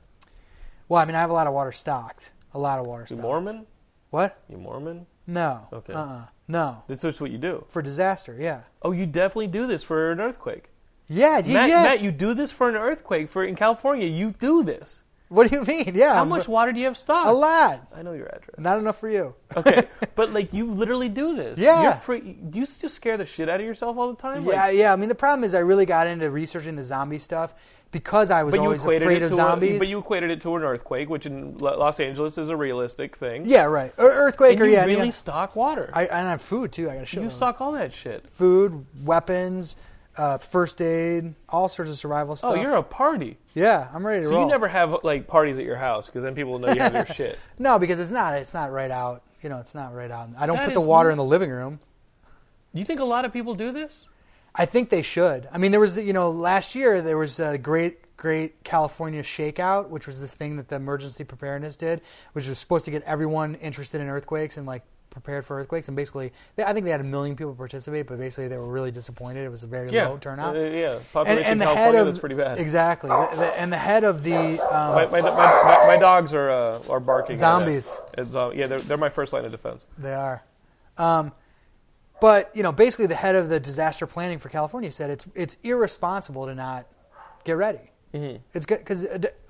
Well, 0.90 1.00
I 1.02 1.06
mean 1.06 1.16
I 1.16 1.22
have 1.22 1.30
a 1.30 1.34
lot 1.34 1.48
of 1.48 1.54
water 1.54 1.72
stocked. 1.72 2.32
A 2.54 2.60
lot 2.60 2.80
of 2.80 2.86
water 2.86 3.04
You 3.04 3.16
stocked. 3.16 3.22
Mormon? 3.22 3.66
What? 4.10 4.42
You 4.50 4.58
Mormon? 4.58 5.06
No. 5.26 5.68
Okay. 5.72 5.94
Uh-uh. 5.94 6.26
No. 6.48 6.84
That's 6.88 7.02
just 7.02 7.22
what 7.22 7.32
you 7.32 7.38
do. 7.38 7.66
For 7.70 7.82
disaster, 7.82 8.36
yeah. 8.40 8.64
Oh, 8.82 8.92
you 8.92 9.06
definitely 9.06 9.48
do 9.48 9.66
this 9.68 9.84
for 9.84 10.12
an 10.12 10.20
earthquake. 10.20 10.70
Yeah, 11.08 11.40
you, 11.40 11.54
Matt, 11.54 11.70
yeah. 11.70 11.84
Matt, 11.84 12.02
you 12.02 12.12
do 12.12 12.34
this 12.34 12.52
for 12.52 12.70
an 12.70 12.76
earthquake. 12.76 13.30
For 13.30 13.44
in 13.44 13.56
California, 13.56 14.08
you 14.08 14.32
do 14.32 14.64
this. 14.64 15.04
what 15.30 15.50
do 15.50 15.56
you 15.58 15.64
mean? 15.64 15.94
Yeah. 15.96 16.14
How 16.14 16.26
much 16.26 16.48
water 16.48 16.72
do 16.72 16.80
you 16.80 16.86
have 16.86 16.98
stocked? 16.98 17.28
A 17.30 17.34
lot. 17.34 17.88
I 17.96 18.02
know 18.04 18.14
your 18.14 18.28
address. 18.28 18.58
Not 18.58 18.78
enough 18.78 19.00
for 19.00 19.10
you. 19.10 19.34
Okay, 19.56 19.84
but 20.16 20.32
like 20.32 20.54
you 20.54 20.70
literally 20.72 21.10
do 21.10 21.36
this. 21.36 21.60
Yeah. 21.60 21.84
You're 21.84 21.94
free. 21.94 22.22
Do 22.34 22.60
you 22.60 22.66
just 22.66 22.90
scare 22.96 23.18
the 23.18 23.26
shit 23.26 23.50
out 23.50 23.60
of 23.60 23.66
yourself 23.66 23.98
all 23.98 24.10
the 24.12 24.22
time? 24.22 24.44
Yeah, 24.46 24.50
Like, 24.66 24.78
yeah. 24.78 24.94
I 24.94 24.96
mean, 24.96 25.10
the 25.10 25.16
problem 25.16 25.44
is 25.44 25.54
I 25.56 25.60
really 25.60 25.86
got 25.86 26.08
into 26.08 26.30
researching 26.30 26.76
the 26.76 26.84
zombie 26.84 27.20
stuff 27.20 27.54
because 27.94 28.30
I 28.32 28.44
was 28.44 28.52
but 28.52 28.60
always 28.60 28.84
afraid 28.84 29.22
of 29.24 29.30
zombies. 29.30 29.78
A, 29.78 29.80
but 29.80 29.88
you 29.88 30.00
equated 30.00 30.30
it 30.32 30.42
to 30.42 30.54
an 30.58 30.64
earthquake, 30.64 31.10
which 31.10 31.26
in 31.26 31.58
Los 31.60 32.02
Angeles 32.02 32.38
is 32.38 32.50
a 32.50 32.58
realistic 32.58 33.16
thing. 33.16 33.44
yeah, 33.46 33.64
right. 33.64 33.94
Ear- 33.98 34.12
Earthquake 34.28 34.54
And 34.54 34.62
or 34.64 34.66
you 34.66 34.74
yeah, 34.74 34.84
really 34.86 35.06
yeah. 35.06 35.12
stock 35.12 35.56
water. 35.56 35.90
I, 35.94 36.08
and 36.08 36.28
I 36.28 36.32
have 36.32 36.42
food 36.42 36.74
too. 36.74 36.90
I 36.90 36.96
got 36.96 37.00
to 37.02 37.06
show 37.06 37.22
you 37.22 37.30
stock 37.30 37.62
all 37.62 37.72
that 37.72 37.94
shit. 37.94 38.28
food, 38.30 38.86
weapons, 39.06 39.78
uh, 40.18 40.38
first 40.40 40.82
aid, 40.82 41.34
all 41.48 41.70
sorts 41.70 41.90
of 41.90 41.98
survival 41.98 42.36
stuff. 42.36 42.52
Oh, 42.52 42.62
you're 42.62 42.76
a 42.76 42.84
party. 42.84 43.38
yeah. 43.56 43.88
I'm 43.94 44.06
ready 44.06 44.22
to 44.24 44.28
So 44.28 44.34
roll. 44.36 44.44
you 44.44 44.50
never 44.50 44.68
have 44.68 44.98
like 45.04 45.28
parties 45.28 45.58
at 45.58 45.64
your 45.66 45.78
house 45.78 46.08
because 46.08 46.24
then 46.24 46.36
people 46.36 46.52
will 46.52 46.60
know 46.60 46.74
you 46.74 46.82
have 46.82 46.94
your 46.94 47.06
shit. 47.16 47.40
no, 47.58 47.80
because 47.80 48.00
it's 48.00 48.12
not. 48.12 48.34
It's 48.36 48.54
not 48.54 48.72
right 48.72 48.92
out. 48.92 49.24
You 49.42 49.50
know, 49.50 49.58
it's 49.58 49.74
not 49.76 49.94
right 49.94 50.12
out. 50.12 50.30
I 50.38 50.46
don't 50.46 50.56
That 50.58 50.66
put 50.66 50.74
the 50.74 50.82
water 50.82 51.10
not- 51.10 51.14
in 51.14 51.18
the 51.18 51.24
living 51.26 51.50
room. 51.50 51.80
Do 52.74 52.80
You 52.80 52.86
think 52.86 53.00
a 53.00 53.06
lot 53.06 53.24
of 53.26 53.32
people 53.34 53.54
do 53.56 53.72
this? 53.72 54.08
I 54.56 54.66
think 54.66 54.90
they 54.90 55.02
should. 55.02 55.48
I 55.52 55.58
mean, 55.58 55.72
there 55.72 55.80
was, 55.80 55.98
you 55.98 56.14
know, 56.14 56.30
last 56.30 56.76
year 56.76 57.02
there 57.02 57.18
was 57.18 57.40
a 57.40 57.58
great, 57.58 58.16
great 58.18 58.64
California 58.64 59.24
shakeout, 59.24 59.90
which 59.90 60.06
was 60.08 60.20
this 60.20 60.34
thing 60.34 60.58
that 60.58 60.68
the 60.70 60.76
emergency 60.76 61.24
preparedness 61.24 61.76
did, 61.76 62.02
which 62.34 62.48
was 62.48 62.60
supposed 62.60 62.86
to 62.86 62.92
get 62.92 63.02
everyone 63.04 63.56
interested 63.56 64.00
in 64.00 64.10
earthquakes 64.10 64.58
and 64.58 64.68
like 64.68 64.84
prepared 65.10 65.46
for 65.46 65.60
earthquakes. 65.60 65.88
And 65.88 65.96
basically, 65.98 66.34
they, 66.56 66.64
I 66.64 66.74
think 66.74 66.86
they 66.86 66.92
had 66.92 67.02
a 67.02 67.04
million 67.04 67.36
people 67.36 67.54
participate, 67.56 68.06
but 68.08 68.20
basically 68.20 68.48
they 68.48 68.58
were 68.58 68.68
really 68.72 68.92
disappointed. 68.92 69.44
It 69.46 69.50
was 69.50 69.64
a 69.64 69.68
very 69.68 69.90
low 69.92 70.18
turnout. 70.18 70.56
Uh, 70.56 70.60
yeah, 70.60 70.94
and, 70.96 71.14
population 71.14 71.46
and 71.52 71.62
the 71.62 71.66
California, 71.66 71.92
head 71.92 71.96
of 72.02 72.06
that's 72.08 72.20
pretty 72.20 72.36
bad. 72.36 72.60
exactly, 72.60 73.10
The- 73.10 73.30
the- 73.36 73.60
and 73.60 73.72
the 73.74 73.78
head 73.78 74.04
of 74.04 74.24
the 74.24 74.36
um, 74.36 74.96
My, 74.96 75.06
my, 75.08 75.22
my, 75.22 75.84
my, 75.88 75.98
dogs 75.98 76.34
are 76.34 76.50
uh, 76.52 76.82
are 76.90 77.00
barking. 77.00 77.34
at 77.34 77.40
Zombies. 77.40 77.96
uh, 78.18 78.52
yeah, 78.56 78.68
they're, 78.68 78.80
they're 78.80 78.98
my 78.98 79.10
first 79.10 79.34
line 79.34 79.46
of 79.46 79.52
defense. 79.52 79.86
They 79.98 80.14
are. 80.14 80.44
Um, 80.98 81.32
but 82.22 82.52
you 82.56 82.64
know, 82.64 82.72
basically, 82.72 83.08
the 83.08 83.16
head 83.16 83.36
of 83.36 83.50
the 83.50 83.60
disaster 83.60 84.08
planning 84.08 84.40
for 84.40 84.50
California 84.50 84.92
said 84.92 85.10
it's 85.10 85.26
it's 85.36 85.58
irresponsible 85.64 86.46
to 86.46 86.56
not 86.56 86.88
get 87.44 87.58
ready. 87.58 87.92
Mm-hmm. 88.14 88.38
It's 88.54 88.66
good 88.66 88.80
because 88.80 89.06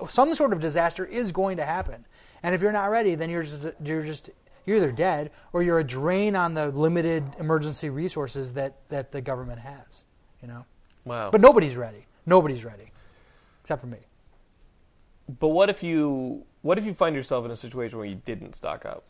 some 0.08 0.34
sort 0.36 0.54
of 0.54 0.60
disaster 0.60 1.06
is 1.06 1.32
going 1.32 1.58
to 1.58 1.66
happen, 1.66 2.06
and 2.44 2.56
if 2.56 2.62
you're 2.62 2.72
not 2.72 2.90
ready, 2.90 3.16
then 3.16 3.30
you're 3.30 3.44
just 3.44 3.62
you're 3.84 4.04
just 4.04 4.30
you're 4.66 4.78
either 4.78 4.92
dead 4.92 5.32
or 5.52 5.62
you're 5.62 5.80
a 5.80 5.84
drain 5.84 6.36
on 6.36 6.54
the 6.54 6.70
limited 6.72 7.24
emergency 7.40 7.90
resources 7.90 8.54
that 8.54 8.76
that 8.90 9.12
the 9.12 9.22
government 9.22 9.60
has. 9.60 10.06
You 10.42 10.48
know, 10.48 10.66
Wow. 11.06 11.30
but 11.32 11.42
nobody's 11.42 11.78
ready. 11.78 12.06
Nobody's 12.26 12.64
ready, 12.66 12.92
except 13.62 13.82
for 13.82 13.88
me. 13.88 14.00
But 15.40 15.50
what 15.50 15.70
if 15.70 15.84
you 15.84 16.46
what 16.62 16.78
if 16.78 16.86
you 16.86 16.94
find 16.94 17.16
yourself 17.16 17.44
in 17.46 17.52
a 17.52 17.56
situation 17.56 17.98
where 17.98 18.08
you 18.08 18.22
didn't 18.26 18.56
stock 18.56 18.86
up? 18.86 19.06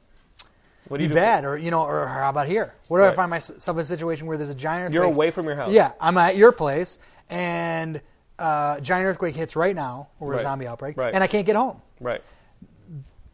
What 0.88 0.98
do 0.98 1.02
Be 1.02 1.04
you 1.04 1.10
do? 1.10 1.16
bad, 1.16 1.46
or 1.46 1.58
you 1.58 1.72
know, 1.72 1.84
or 1.84 2.08
how 2.08 2.30
about 2.30 2.48
here? 2.48 2.74
What 2.88 2.98
if 3.00 3.04
Right. 3.06 3.14
I 3.14 3.16
find 3.16 3.30
myself 3.30 3.78
in 3.78 3.82
a 3.82 3.86
situation 3.86 4.28
where 4.28 4.38
there's 4.38 4.50
a 4.50 4.56
giant 4.56 4.86
earthquake? 4.86 4.94
You're 4.96 5.04
away 5.06 5.32
from 5.32 5.46
your 5.46 5.56
house. 5.56 5.72
Yeah, 5.72 5.92
I'm 6.00 6.18
at 6.18 6.36
your 6.36 6.52
place, 6.52 7.00
and 7.30 8.02
uh, 8.40 8.80
giant 8.82 9.06
earthquake 9.06 9.36
hits 9.36 9.56
right 9.56 9.76
now, 9.76 10.10
or 10.20 10.32
Right. 10.32 10.40
a 10.40 10.44
zombie 10.44 10.68
outbreak, 10.68 10.98
Right. 10.98 11.14
and 11.14 11.24
I 11.24 11.28
can't 11.28 11.46
get 11.46 11.56
home. 11.56 11.82
Right. 12.02 12.22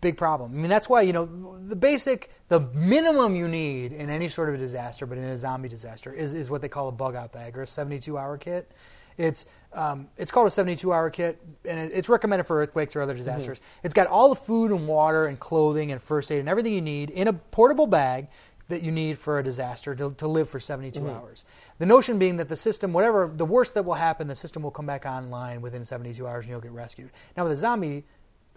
Big 0.02 0.16
problem. 0.16 0.54
I 0.54 0.56
mean, 0.56 0.70
that's 0.70 0.88
why 0.88 1.02
you 1.02 1.12
know 1.12 1.58
the 1.68 1.76
basic, 1.76 2.30
the 2.47 2.62
minimum 2.74 3.36
you 3.36 3.47
need 3.50 3.91
in 3.91 4.10
any 4.10 4.30
sort 4.30 4.47
of 4.47 4.56
a 4.56 4.58
disaster, 4.58 5.06
but 5.06 5.18
in 5.18 5.26
a 5.26 5.36
zombie 5.38 5.68
disaster, 5.70 6.14
is 6.14 6.34
is 6.34 6.50
what 6.50 6.62
they 6.62 6.70
call 6.70 6.88
a 6.88 6.91
bug 6.93 7.16
out 7.16 7.34
bag 7.34 7.58
or 7.58 7.64
a 7.64 7.68
72 7.68 8.18
hour 8.18 8.38
kit. 8.38 8.72
It's 9.20 9.46
um, 9.74 10.08
it's 10.18 10.32
called 10.32 10.48
a 10.48 10.52
72 10.52 10.92
hour 10.92 11.12
kit, 11.12 11.40
and 11.64 11.80
it, 11.80 11.92
it's 11.94 12.10
recommended 12.10 12.46
for 12.46 12.60
earthquakes 12.60 12.96
or 12.96 13.02
other 13.02 13.14
disasters. 13.14 13.62
It's 13.84 13.94
got 13.94 14.08
all 14.08 14.30
the 14.30 14.36
food 14.36 14.72
and 14.72 14.88
water 14.88 15.28
and 15.28 15.40
clothing 15.40 15.92
and 15.92 16.02
first 16.02 16.32
aid 16.32 16.40
and 16.40 16.50
everything 16.50 16.74
you 16.74 16.82
need 16.82 17.12
in 17.12 17.28
a 17.28 17.34
portable 17.34 17.86
bag 17.86 18.30
that 18.70 18.82
you 18.82 18.92
need 18.92 19.18
for 19.18 19.38
a 19.38 19.44
disaster 19.44 19.94
to, 19.96 20.14
to 20.14 20.28
live 20.28 20.48
for 20.48 20.60
72 20.60 21.08
hours. 21.10 21.44
The 21.80 21.86
notion 21.86 22.18
being 22.18 22.38
that 22.38 22.48
the 22.48 22.56
system, 22.56 22.94
whatever 22.94 23.32
the 23.34 23.46
worst 23.46 23.74
that 23.74 23.84
will 23.84 23.96
happen, 23.96 24.28
the 24.28 24.36
system 24.36 24.64
will 24.64 24.72
come 24.72 24.86
back 24.86 25.06
online 25.06 25.62
within 25.62 25.84
72 25.84 26.26
hours 26.26 26.46
and 26.46 26.52
you'll 26.52 26.62
get 26.62 26.72
rescued. 26.72 27.10
Now 27.36 27.44
with 27.44 27.54
a 27.54 27.58
zombie 27.58 28.06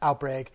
outbreak, 0.02 0.52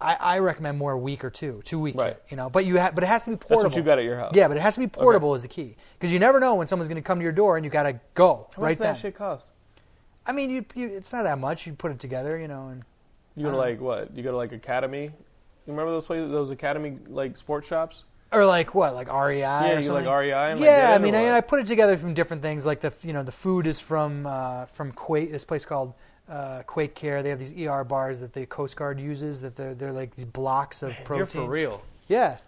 I, 0.00 0.14
I 0.14 0.38
recommend 0.38 0.78
more 0.78 0.92
a 0.92 0.98
week 0.98 1.24
or 1.24 1.30
two, 1.30 1.60
two 1.64 1.78
weeks. 1.80 1.98
Right. 1.98 2.16
you 2.28 2.36
know. 2.36 2.48
But 2.48 2.64
you 2.66 2.78
ha- 2.78 2.92
but 2.94 3.02
it 3.02 3.08
has 3.08 3.24
to 3.24 3.30
be 3.30 3.36
portable. 3.36 3.64
That's 3.64 3.74
what 3.74 3.76
you 3.76 3.82
got 3.84 3.98
at 3.98 4.04
your 4.04 4.16
house. 4.16 4.32
Yeah, 4.34 4.46
but 4.48 4.56
it 4.56 4.60
has 4.60 4.74
to 4.74 4.80
be 4.80 4.86
portable 4.86 5.34
is 5.34 5.42
the 5.42 5.48
key 5.48 5.76
because 5.98 6.12
you 6.12 6.18
never 6.18 6.38
know 6.38 6.54
when 6.54 6.66
someone's 6.66 6.88
going 6.88 7.02
to 7.02 7.06
come 7.06 7.18
to 7.18 7.22
your 7.22 7.32
door 7.32 7.56
and 7.56 7.64
you 7.64 7.70
got 7.70 7.82
to 7.84 7.98
go 8.14 8.48
How 8.54 8.62
right 8.62 8.68
much 8.68 8.70
does 8.70 8.78
then. 8.78 8.94
that 8.94 9.00
shit 9.00 9.14
cost? 9.16 9.50
I 10.26 10.32
mean, 10.32 10.50
you, 10.50 10.64
you, 10.74 10.88
it's 10.88 11.12
not 11.12 11.24
that 11.24 11.38
much. 11.38 11.66
You 11.66 11.72
put 11.72 11.90
it 11.90 11.98
together, 11.98 12.38
you 12.38 12.48
know, 12.48 12.68
and 12.68 12.84
You 13.34 13.44
go 13.44 13.50
to 13.52 13.56
like 13.56 13.80
what? 13.80 14.14
You 14.14 14.22
go 14.22 14.30
to 14.30 14.36
like 14.36 14.52
Academy. 14.52 15.04
You 15.04 15.12
remember 15.66 15.90
those 15.90 16.06
places, 16.06 16.30
those 16.30 16.50
Academy 16.50 16.98
like 17.08 17.36
sports 17.36 17.66
shops? 17.66 18.04
or 18.30 18.44
like 18.44 18.74
what, 18.74 18.94
like 18.94 19.12
REI? 19.12 19.38
Yeah, 19.40 19.78
you 19.78 19.92
like? 19.92 20.06
REI 20.06 20.52
and, 20.52 20.60
yeah, 20.60 20.88
get 20.88 20.94
I 20.94 20.98
mean, 20.98 21.14
I. 21.14 21.30
I 21.36 21.40
put 21.40 21.60
it 21.60 21.66
together 21.66 21.96
from 21.96 22.14
different 22.14 22.42
things. 22.42 22.66
Like 22.66 22.80
the 22.80 22.92
you 23.02 23.12
know 23.12 23.22
the 23.22 23.32
food 23.32 23.66
is 23.66 23.80
from 23.80 24.26
uh, 24.26 24.66
from 24.66 24.92
Quake. 24.92 25.30
This 25.30 25.44
place 25.44 25.64
called 25.64 25.94
uh, 26.28 26.62
Quake 26.66 26.94
Care. 26.94 27.22
They 27.22 27.30
have 27.30 27.38
these 27.38 27.54
ER 27.54 27.84
bars 27.84 28.20
that 28.20 28.32
the 28.32 28.46
Coast 28.46 28.76
Guard 28.76 29.00
uses. 29.00 29.40
That 29.40 29.56
they're 29.56 29.74
they're 29.74 29.92
like 29.92 30.14
these 30.14 30.24
blocks 30.24 30.82
of 30.82 30.94
protein. 31.04 31.18
You're 31.18 31.26
for 31.46 31.50
real. 31.50 31.82
Yeah, 32.08 32.38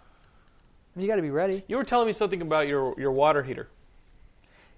you 0.95 1.07
got 1.07 1.15
to 1.17 1.21
be 1.21 1.29
ready. 1.31 1.63
You 1.67 1.77
were 1.77 1.83
telling 1.83 2.07
me 2.07 2.13
something 2.13 2.41
about 2.41 2.67
your 2.67 2.93
your 2.99 3.11
water 3.11 3.43
heater 3.43 3.69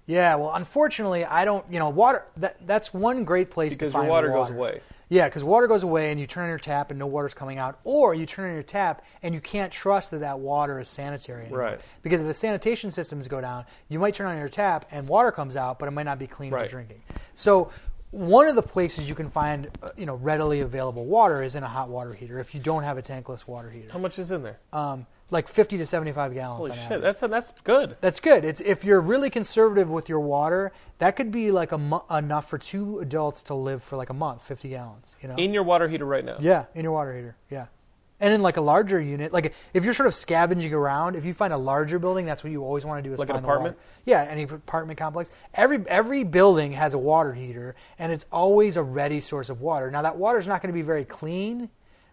Yeah, 0.06 0.36
well, 0.36 0.52
unfortunately, 0.54 1.24
I 1.24 1.44
don't. 1.44 1.64
You 1.72 1.78
know, 1.78 1.88
water. 1.88 2.26
That 2.36 2.66
that's 2.66 2.92
one 2.92 3.24
great 3.24 3.50
place 3.50 3.74
because 3.74 3.92
to 3.92 3.98
your 3.98 4.02
find 4.02 4.10
water, 4.10 4.28
goes 4.28 4.50
away. 4.50 4.80
Yeah, 5.10 5.28
because 5.28 5.44
water 5.44 5.66
goes 5.66 5.82
away 5.82 6.10
and 6.10 6.18
you 6.18 6.26
turn 6.26 6.44
on 6.44 6.48
your 6.48 6.58
tap 6.58 6.90
and 6.90 6.98
no 6.98 7.06
water's 7.06 7.34
coming 7.34 7.58
out, 7.58 7.78
or 7.84 8.14
you 8.14 8.24
turn 8.24 8.48
on 8.48 8.54
your 8.54 8.62
tap 8.62 9.04
and 9.22 9.34
you 9.34 9.40
can't 9.40 9.70
trust 9.70 10.10
that 10.12 10.20
that 10.20 10.40
water 10.40 10.80
is 10.80 10.88
sanitary 10.88 11.42
anymore. 11.42 11.58
Right. 11.60 11.80
Because 12.02 12.22
if 12.22 12.26
the 12.26 12.34
sanitation 12.34 12.90
systems 12.90 13.28
go 13.28 13.40
down, 13.40 13.66
you 13.88 13.98
might 13.98 14.14
turn 14.14 14.26
on 14.26 14.38
your 14.38 14.48
tap 14.48 14.86
and 14.90 15.06
water 15.06 15.30
comes 15.30 15.56
out, 15.56 15.78
but 15.78 15.86
it 15.88 15.90
might 15.92 16.04
not 16.04 16.18
be 16.18 16.26
clean 16.26 16.52
Right. 16.52 16.64
for 16.68 16.76
drinking. 16.76 17.02
So 17.34 17.70
one 18.14 18.46
of 18.46 18.54
the 18.54 18.62
places 18.62 19.08
you 19.08 19.14
can 19.14 19.28
find, 19.28 19.68
uh, 19.82 19.90
you 19.96 20.06
know, 20.06 20.14
readily 20.14 20.60
available 20.60 21.04
water 21.04 21.42
is 21.42 21.56
in 21.56 21.62
a 21.64 21.68
hot 21.68 21.88
water 21.90 22.12
heater. 22.14 22.38
If 22.38 22.54
you 22.54 22.60
don't 22.60 22.84
have 22.84 22.96
a 22.96 23.02
tankless 23.02 23.46
water 23.46 23.70
heater. 23.70 23.88
How 23.92 23.98
much 23.98 24.18
is 24.18 24.30
in 24.30 24.42
there? 24.42 24.58
um, 24.72 25.06
like 25.30 25.48
50 25.48 25.78
to 25.78 25.86
75 25.86 26.34
gallons. 26.34 26.58
Holy 26.58 26.70
on 26.70 26.76
shit, 26.76 26.84
average. 26.84 27.02
that's 27.02 27.20
that's 27.22 27.50
good. 27.64 27.96
That's 28.00 28.20
good. 28.20 28.44
It's 28.44 28.60
if 28.60 28.84
you're 28.84 29.00
really 29.00 29.30
conservative 29.30 29.90
with 29.90 30.08
your 30.08 30.20
water, 30.20 30.70
that 30.98 31.16
could 31.16 31.32
be 31.32 31.50
like 31.50 31.72
a 31.72 31.78
mo- 31.78 32.04
enough 32.10 32.48
for 32.48 32.58
two 32.58 33.00
adults 33.00 33.42
to 33.44 33.54
live 33.54 33.82
for 33.82 33.96
like 33.96 34.10
a 34.10 34.14
month, 34.14 34.46
50 34.46 34.68
gallons. 34.68 35.16
You 35.20 35.28
know. 35.30 35.34
In 35.36 35.52
your 35.52 35.64
water 35.64 35.88
heater 35.88 36.04
right 36.04 36.24
now. 36.24 36.36
yeah, 36.38 36.66
in 36.74 36.84
your 36.84 36.92
water 36.92 37.14
heater. 37.16 37.36
Yeah. 37.50 37.66
And 38.24 38.32
in 38.32 38.40
like 38.40 38.56
a 38.56 38.62
larger 38.62 38.98
unit, 39.00 39.34
like 39.34 39.52
if 39.74 39.84
you're 39.84 39.92
sort 39.92 40.06
of 40.06 40.14
scavenging 40.14 40.72
around, 40.72 41.14
if 41.14 41.26
you 41.26 41.34
find 41.34 41.52
a 41.52 41.58
larger 41.58 41.98
building, 41.98 42.24
that's 42.24 42.42
what 42.42 42.50
you 42.50 42.64
always 42.64 42.84
want 42.86 43.04
to 43.04 43.08
do 43.08 43.12
is 43.12 43.18
Like 43.18 43.28
an 43.28 43.34
find 43.34 43.44
the 43.44 43.48
water. 43.48 43.58
apartment? 43.60 43.78
Yeah, 44.06 44.22
any 44.28 44.44
apartment 44.44 44.98
complex. 44.98 45.30
Every 45.52 45.84
every 45.86 46.24
building 46.24 46.72
has 46.72 46.94
a 46.94 46.98
water 46.98 47.34
heater, 47.34 47.74
and 47.98 48.10
it's 48.12 48.24
always 48.32 48.78
a 48.78 48.82
ready 48.82 49.20
source 49.20 49.50
of 49.50 49.60
water. 49.60 49.90
Now 49.90 50.00
that 50.02 50.16
water 50.16 50.38
is 50.38 50.48
not 50.48 50.62
going 50.62 50.68
to 50.72 50.74
be 50.74 50.80
very 50.82 51.04
clean, 51.04 51.68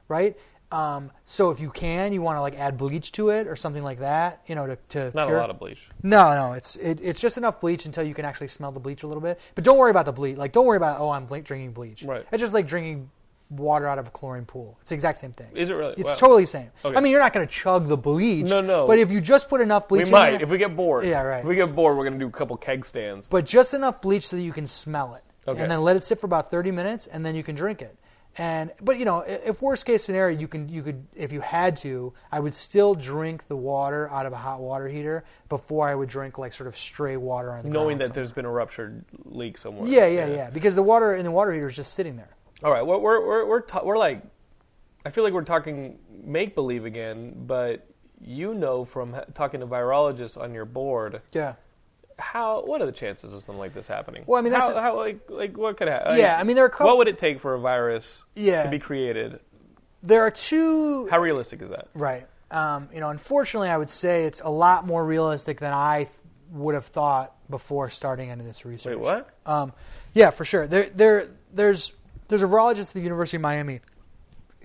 right? 0.09 0.37
Um, 0.69 1.11
so 1.25 1.49
if 1.51 1.59
you 1.59 1.69
can, 1.69 2.13
you 2.13 2.21
want 2.21 2.37
to 2.37 2.41
like 2.41 2.57
add 2.59 2.77
bleach 2.77 3.11
to 3.13 3.29
it 3.29 3.47
or 3.47 3.55
something 3.57 3.83
like 3.83 3.99
that, 3.99 4.41
you 4.47 4.55
know, 4.55 4.67
to, 4.67 4.75
to 4.89 5.11
Not 5.13 5.27
pure- 5.27 5.37
a 5.37 5.41
lot 5.41 5.49
of 5.49 5.59
bleach. 5.59 5.89
no, 6.03 6.33
no, 6.33 6.53
it's 6.53 6.75
it, 6.77 6.99
it's 7.01 7.19
just 7.21 7.37
enough 7.37 7.59
bleach 7.61 7.85
until 7.85 8.03
you 8.03 8.13
can 8.13 8.23
actually 8.25 8.47
smell 8.49 8.71
the 8.71 8.79
bleach 8.79 9.03
a 9.03 9.07
little 9.07 9.21
bit. 9.21 9.39
But 9.55 9.63
don't 9.63 9.77
worry 9.77 9.91
about 9.91 10.05
the 10.05 10.13
bleach. 10.13 10.37
Like, 10.37 10.51
don't 10.51 10.65
worry 10.65 10.77
about 10.77 10.99
oh, 10.99 11.09
I'm 11.09 11.25
drinking 11.25 11.71
bleach. 11.73 12.03
Right. 12.03 12.25
It's 12.31 12.41
just 12.41 12.53
like 12.53 12.67
drinking 12.67 13.09
water 13.51 13.85
out 13.87 13.99
of 13.99 14.07
a 14.07 14.09
chlorine 14.11 14.45
pool. 14.45 14.77
It's 14.81 14.89
the 14.89 14.95
exact 14.95 15.17
same 15.19 15.33
thing. 15.33 15.47
Is 15.53 15.69
it 15.69 15.73
really? 15.73 15.93
It's 15.97 16.05
Wow. 16.09 16.15
totally 16.15 16.43
the 16.43 16.47
same. 16.47 16.71
Okay. 16.83 16.95
I 16.95 17.01
mean, 17.01 17.11
you're 17.11 17.21
not 17.21 17.33
going 17.33 17.45
to 17.45 17.53
chug 17.53 17.87
the 17.87 17.97
bleach. 17.97 18.47
No, 18.49 18.61
no. 18.61 18.87
But 18.87 18.97
if 18.97 19.11
you 19.11 19.21
just 19.21 19.49
put 19.49 19.61
enough 19.61 19.87
bleach, 19.89 20.03
We 20.03 20.05
in 20.07 20.11
might 20.11 20.31
there- 20.31 20.41
if 20.43 20.49
we 20.49 20.57
get 20.57 20.75
bored. 20.75 21.05
Yeah, 21.05 21.21
right. 21.21 21.39
If 21.41 21.45
we 21.45 21.55
get 21.55 21.75
bored, 21.75 21.97
we're 21.97 22.05
gonna 22.05 22.17
do 22.17 22.27
a 22.27 22.31
couple 22.31 22.55
keg 22.57 22.85
stands. 22.85 23.27
but 23.27 23.45
just 23.45 23.73
enough 23.73 24.01
bleach 24.01 24.27
so 24.27 24.35
that 24.37 24.41
you 24.41 24.53
can 24.53 24.65
smell 24.67 25.13
it, 25.15 25.23
Okay. 25.49 25.61
and 25.61 25.69
then 25.69 25.81
let 25.83 25.95
it 25.95 26.03
sit 26.03 26.19
for 26.19 26.25
about 26.25 26.49
30 26.49 26.71
minutes, 26.71 27.07
and 27.07 27.25
then 27.25 27.35
you 27.35 27.43
can 27.43 27.53
drink 27.55 27.81
it. 27.81 27.95
And 28.37 28.71
but 28.81 28.97
you 28.97 29.03
know, 29.03 29.19
if 29.27 29.61
worst 29.61 29.85
case 29.85 30.05
scenario, 30.05 30.37
you 30.39 30.47
can 30.47 30.69
you 30.69 30.81
could 30.83 31.05
if 31.13 31.33
you 31.33 31.41
had 31.41 31.75
to, 31.77 32.13
I 32.31 32.39
would 32.39 32.55
still 32.55 32.95
drink 32.95 33.49
the 33.49 33.57
water 33.57 34.09
out 34.09 34.25
of 34.25 34.31
a 34.31 34.37
hot 34.37 34.61
water 34.61 34.87
heater 34.87 35.25
before 35.49 35.89
I 35.89 35.95
would 35.95 36.07
drink 36.07 36.37
like 36.37 36.53
sort 36.53 36.67
of 36.69 36.77
stray 36.77 37.17
water 37.17 37.51
on 37.51 37.63
the 37.63 37.69
Knowing 37.69 37.97
that 37.97 38.05
somewhere. 38.05 38.15
there's 38.15 38.31
been 38.31 38.45
a 38.45 38.51
ruptured 38.51 39.03
leak 39.25 39.57
somewhere. 39.57 39.85
yeah, 39.89 40.05
yeah, 40.07 40.27
yeah, 40.27 40.49
because 40.49 40.75
the 40.75 40.83
water 40.83 41.13
in 41.13 41.25
the 41.25 41.31
water 41.31 41.51
heater 41.51 41.67
is 41.67 41.75
just 41.75 41.93
sitting 41.93 42.15
there. 42.15 42.29
All 42.63 42.71
right, 42.71 42.85
we're 42.85 42.97
we're 42.97 43.25
we're 43.25 43.45
we're, 43.45 43.61
ta- 43.61 43.81
we're 43.83 43.97
like, 43.97 44.21
I 45.05 45.09
feel 45.09 45.23
like 45.23 45.33
we're 45.33 45.43
talking 45.43 45.97
make 46.23 46.53
believe 46.55 46.85
again, 46.85 47.33
but 47.47 47.87
you 48.19 48.53
know 48.53 48.85
from 48.85 49.13
ha- 49.13 49.25
talking 49.33 49.61
to 49.61 49.65
virologists 49.67 50.39
on 50.39 50.53
your 50.53 50.65
board, 50.65 51.21
Yeah. 51.33 51.55
how 52.19 52.61
what 52.63 52.81
are 52.81 52.85
the 52.85 52.91
chances 52.91 53.33
of 53.33 53.41
something 53.41 53.57
like 53.57 53.73
this 53.73 53.87
happening? 53.87 54.23
Well, 54.27 54.37
I 54.37 54.43
mean, 54.43 54.53
that's 54.53 54.69
how, 54.69 54.77
a- 54.77 54.81
how 54.81 54.95
like 54.97 55.21
like 55.29 55.57
what 55.57 55.77
could 55.77 55.87
happen? 55.87 56.17
Yeah, 56.19 56.37
I 56.39 56.43
mean, 56.43 56.55
there 56.55 56.65
are 56.65 56.69
couple- 56.69 56.87
what 56.87 56.97
would 56.99 57.07
it 57.07 57.17
take 57.17 57.39
for 57.39 57.55
a 57.55 57.59
virus 57.59 58.21
Yeah. 58.35 58.63
to 58.63 58.69
be 58.69 58.77
created? 58.79 59.39
There 60.03 60.21
are 60.21 60.31
two 60.31 61.07
How 61.09 61.19
realistic 61.19 61.61
is 61.63 61.69
that? 61.69 61.87
Right. 61.95 62.25
Um, 62.51 62.89
you 62.93 62.99
know, 62.99 63.09
unfortunately, 63.09 63.69
I 63.69 63.77
would 63.77 63.89
say 63.89 64.25
it's 64.25 64.41
a 64.41 64.49
lot 64.49 64.85
more 64.85 65.03
realistic 65.05 65.59
than 65.59 65.73
I 65.73 66.09
would 66.51 66.75
have 66.75 66.85
thought 66.85 67.33
before 67.49 67.89
starting 67.89 68.29
into 68.29 68.43
this 68.43 68.65
research. 68.65 68.97
Wait, 68.97 68.99
what? 68.99 69.29
Um, 69.45 69.71
yeah, 70.13 70.29
for 70.31 70.43
sure. 70.43 70.67
There, 70.67 70.89
there, 70.89 71.27
there's 71.53 71.93
there's 72.31 72.43
a 72.43 72.47
virologist 72.47 72.89
at 72.89 72.93
the 72.93 73.01
University 73.01 73.37
of 73.37 73.41
Miami 73.41 73.81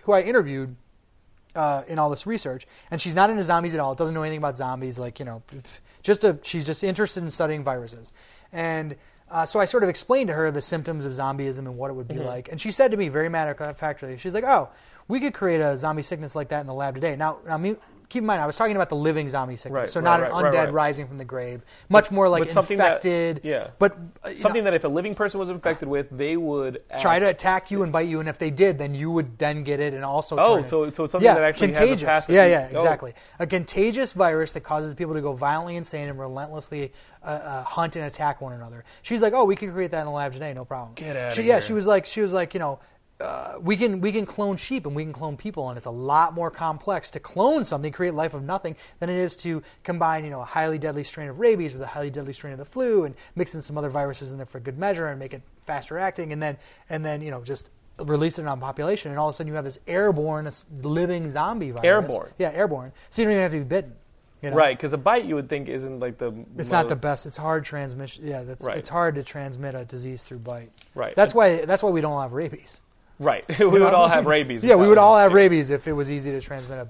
who 0.02 0.12
I 0.12 0.22
interviewed 0.22 0.76
uh, 1.56 1.82
in 1.88 1.98
all 1.98 2.08
this 2.08 2.26
research, 2.26 2.66
and 2.90 3.00
she's 3.00 3.14
not 3.14 3.28
into 3.28 3.42
zombies 3.42 3.74
at 3.74 3.80
all. 3.80 3.94
Doesn't 3.94 4.14
know 4.14 4.22
anything 4.22 4.38
about 4.38 4.56
zombies. 4.56 4.98
Like 4.98 5.18
you 5.18 5.24
know, 5.24 5.42
just 6.02 6.22
a 6.22 6.38
she's 6.42 6.64
just 6.64 6.84
interested 6.84 7.22
in 7.22 7.30
studying 7.30 7.62
viruses, 7.62 8.12
and. 8.52 8.96
Uh, 9.28 9.44
so 9.44 9.58
I 9.58 9.64
sort 9.64 9.82
of 9.82 9.88
explained 9.88 10.28
to 10.28 10.34
her 10.34 10.52
the 10.52 10.62
symptoms 10.62 11.04
of 11.04 11.12
zombieism 11.12 11.58
and 11.58 11.76
what 11.76 11.90
it 11.90 11.94
would 11.94 12.06
be 12.06 12.20
like, 12.20 12.48
and 12.48 12.60
she 12.60 12.70
said 12.70 12.92
to 12.92 12.96
me 12.96 13.08
very 13.08 13.28
matter 13.28 13.50
of 13.50 13.76
factly, 13.76 14.16
she's 14.18 14.32
like, 14.32 14.44
"Oh, 14.44 14.68
we 15.08 15.18
could 15.18 15.34
create 15.34 15.60
a 15.60 15.76
zombie 15.76 16.02
sickness 16.02 16.36
like 16.36 16.50
that 16.50 16.60
in 16.60 16.68
the 16.68 16.72
lab 16.72 16.94
today." 16.94 17.16
Now, 17.16 17.40
now 17.44 17.58
me, 17.58 17.74
keep 18.08 18.22
in 18.22 18.26
mind, 18.26 18.40
I 18.40 18.46
was 18.46 18.56
talking 18.56 18.76
about 18.76 18.88
the 18.88 18.96
living 18.96 19.28
zombie 19.28 19.56
sickness, 19.56 19.72
Right, 19.76 19.88
so 19.88 20.00
not 20.00 20.20
right, 20.20 20.30
an 20.30 20.44
right, 20.44 20.54
undead 20.68 20.72
rising 20.72 21.06
from 21.08 21.18
the 21.18 21.24
grave, 21.24 21.64
much 21.88 22.04
But- 22.10 22.12
more 22.14 22.28
like 22.28 22.50
something 22.50 22.78
that- 22.78 23.04
infected. 23.04 23.40
yeah. 23.42 23.68
but 23.78 23.96
uh, 24.24 24.30
Something 24.36 24.62
know, 24.64 24.70
that 24.70 24.74
if 24.74 24.84
a 24.84 24.88
living 24.88 25.14
person 25.14 25.40
was 25.40 25.50
infected 25.50 25.88
with, 25.88 26.08
they 26.10 26.36
would 26.36 26.82
try 26.98 27.18
to 27.18 27.28
attack 27.28 27.70
you 27.70 27.82
and 27.82 27.92
bite 27.92 28.06
you, 28.08 28.20
and 28.20 28.28
if 28.28 28.38
they 28.38 28.50
did, 28.50 28.78
then 28.78 28.94
you 28.94 29.10
would 29.10 29.38
then 29.38 29.62
get 29.64 29.80
it 29.80 29.92
and 29.94 30.04
also. 30.04 30.36
Oh, 30.38 30.62
so- 30.62 30.90
so 30.90 31.04
it's 31.04 31.12
something 31.12 31.22
yeah, 31.22 31.34
that 31.34 31.42
actually 31.44 31.68
contagious. 31.68 32.08
has 32.08 32.28
a 32.28 32.32
Yeah, 32.32 32.46
yeah, 32.46 32.68
oh. 32.70 32.74
exactly. 32.74 33.14
A 33.38 33.46
contagious 33.46 34.12
virus 34.12 34.52
that 34.52 34.60
causes 34.60 34.94
people 34.94 35.14
to 35.14 35.20
go 35.20 35.32
violently 35.32 35.76
insane 35.76 36.08
and 36.08 36.18
relentlessly 36.18 36.92
uh, 37.24 37.28
uh, 37.28 37.62
hunt 37.64 37.96
and 37.96 38.04
attack 38.04 38.40
one 38.40 38.52
another. 38.52 38.84
She's 39.02 39.20
like, 39.20 39.32
"Oh, 39.32 39.44
we 39.44 39.56
can 39.56 39.72
create 39.72 39.90
that 39.90 40.00
in 40.00 40.06
the 40.06 40.12
lab 40.12 40.32
today, 40.32 40.52
no 40.54 40.64
problem." 40.64 40.94
Get 40.94 41.16
outta 41.16 41.34
she, 41.34 41.42
Yeah, 41.42 41.54
here. 41.54 41.62
she 41.62 41.72
was 41.72 41.86
like, 41.86 42.06
she 42.06 42.20
was 42.20 42.32
like, 42.32 42.54
you 42.54 42.60
know. 42.60 42.78
Uh, 43.18 43.54
we 43.62 43.78
can 43.78 44.02
we 44.02 44.12
can 44.12 44.26
clone 44.26 44.58
sheep 44.58 44.84
and 44.84 44.94
we 44.94 45.02
can 45.02 45.12
clone 45.12 45.38
people 45.38 45.70
and 45.70 45.78
it's 45.78 45.86
a 45.86 45.90
lot 45.90 46.34
more 46.34 46.50
complex 46.50 47.08
to 47.08 47.18
clone 47.18 47.64
something 47.64 47.90
create 47.90 48.12
life 48.12 48.34
of 48.34 48.42
nothing 48.42 48.76
than 48.98 49.08
it 49.08 49.16
is 49.16 49.34
to 49.34 49.62
combine 49.84 50.22
you 50.22 50.28
know 50.28 50.42
a 50.42 50.44
highly 50.44 50.76
deadly 50.76 51.02
strain 51.02 51.26
of 51.26 51.40
rabies 51.40 51.72
with 51.72 51.80
a 51.80 51.86
highly 51.86 52.10
deadly 52.10 52.34
strain 52.34 52.52
of 52.52 52.58
the 52.58 52.64
flu 52.66 53.04
and 53.04 53.14
mix 53.34 53.54
in 53.54 53.62
some 53.62 53.78
other 53.78 53.88
viruses 53.88 54.32
in 54.32 54.36
there 54.36 54.44
for 54.44 54.60
good 54.60 54.76
measure 54.76 55.06
and 55.06 55.18
make 55.18 55.32
it 55.32 55.40
faster 55.64 55.96
acting 55.96 56.30
and 56.30 56.42
then 56.42 56.58
and 56.90 57.06
then 57.06 57.22
you 57.22 57.30
know 57.30 57.42
just 57.42 57.70
release 58.00 58.38
it 58.38 58.46
on 58.46 58.60
population 58.60 59.10
and 59.10 59.18
all 59.18 59.30
of 59.30 59.34
a 59.34 59.36
sudden 59.36 59.48
you 59.48 59.54
have 59.54 59.64
this 59.64 59.78
airborne 59.86 60.50
living 60.82 61.30
zombie 61.30 61.70
virus 61.70 61.86
Airborne. 61.86 62.30
yeah 62.36 62.50
airborne 62.52 62.92
so 63.08 63.22
you 63.22 63.26
don't 63.28 63.32
even 63.32 63.42
have 63.44 63.52
to 63.52 63.58
be 63.58 63.64
bitten 63.64 63.94
you 64.42 64.50
know? 64.50 64.56
right 64.56 64.76
because 64.76 64.92
a 64.92 64.98
bite 64.98 65.24
you 65.24 65.36
would 65.36 65.48
think 65.48 65.68
isn't 65.68 66.00
like 66.00 66.18
the 66.18 66.34
It's 66.58 66.70
not 66.70 66.90
the 66.90 66.96
best. 66.96 67.24
It's 67.24 67.38
hard 67.38 67.64
transmission. 67.64 68.26
Yeah, 68.26 68.42
that's 68.42 68.66
Right. 68.66 68.76
it's 68.76 68.90
hard 68.90 69.14
to 69.14 69.22
transmit 69.24 69.74
a 69.74 69.86
disease 69.86 70.22
through 70.22 70.40
bite. 70.40 70.70
Right. 70.94 71.16
That's 71.16 71.34
why 71.34 71.64
that's 71.64 71.82
why 71.82 71.88
we 71.88 72.02
don't 72.02 72.20
have 72.20 72.34
rabies. 72.34 72.82
Right. 73.18 73.44
we 73.58 73.66
would 73.66 73.82
all 73.82 74.08
have 74.08 74.26
rabies. 74.26 74.64
Yeah, 74.64 74.74
we 74.76 74.86
would 74.86 74.98
all 74.98 75.16
have 75.16 75.32
rabies 75.32 75.70
if 75.70 75.86
it 75.88 75.92
was 75.92 76.10
easy 76.10 76.30
to 76.32 76.40
transmit 76.40 76.78
a. 76.78 76.88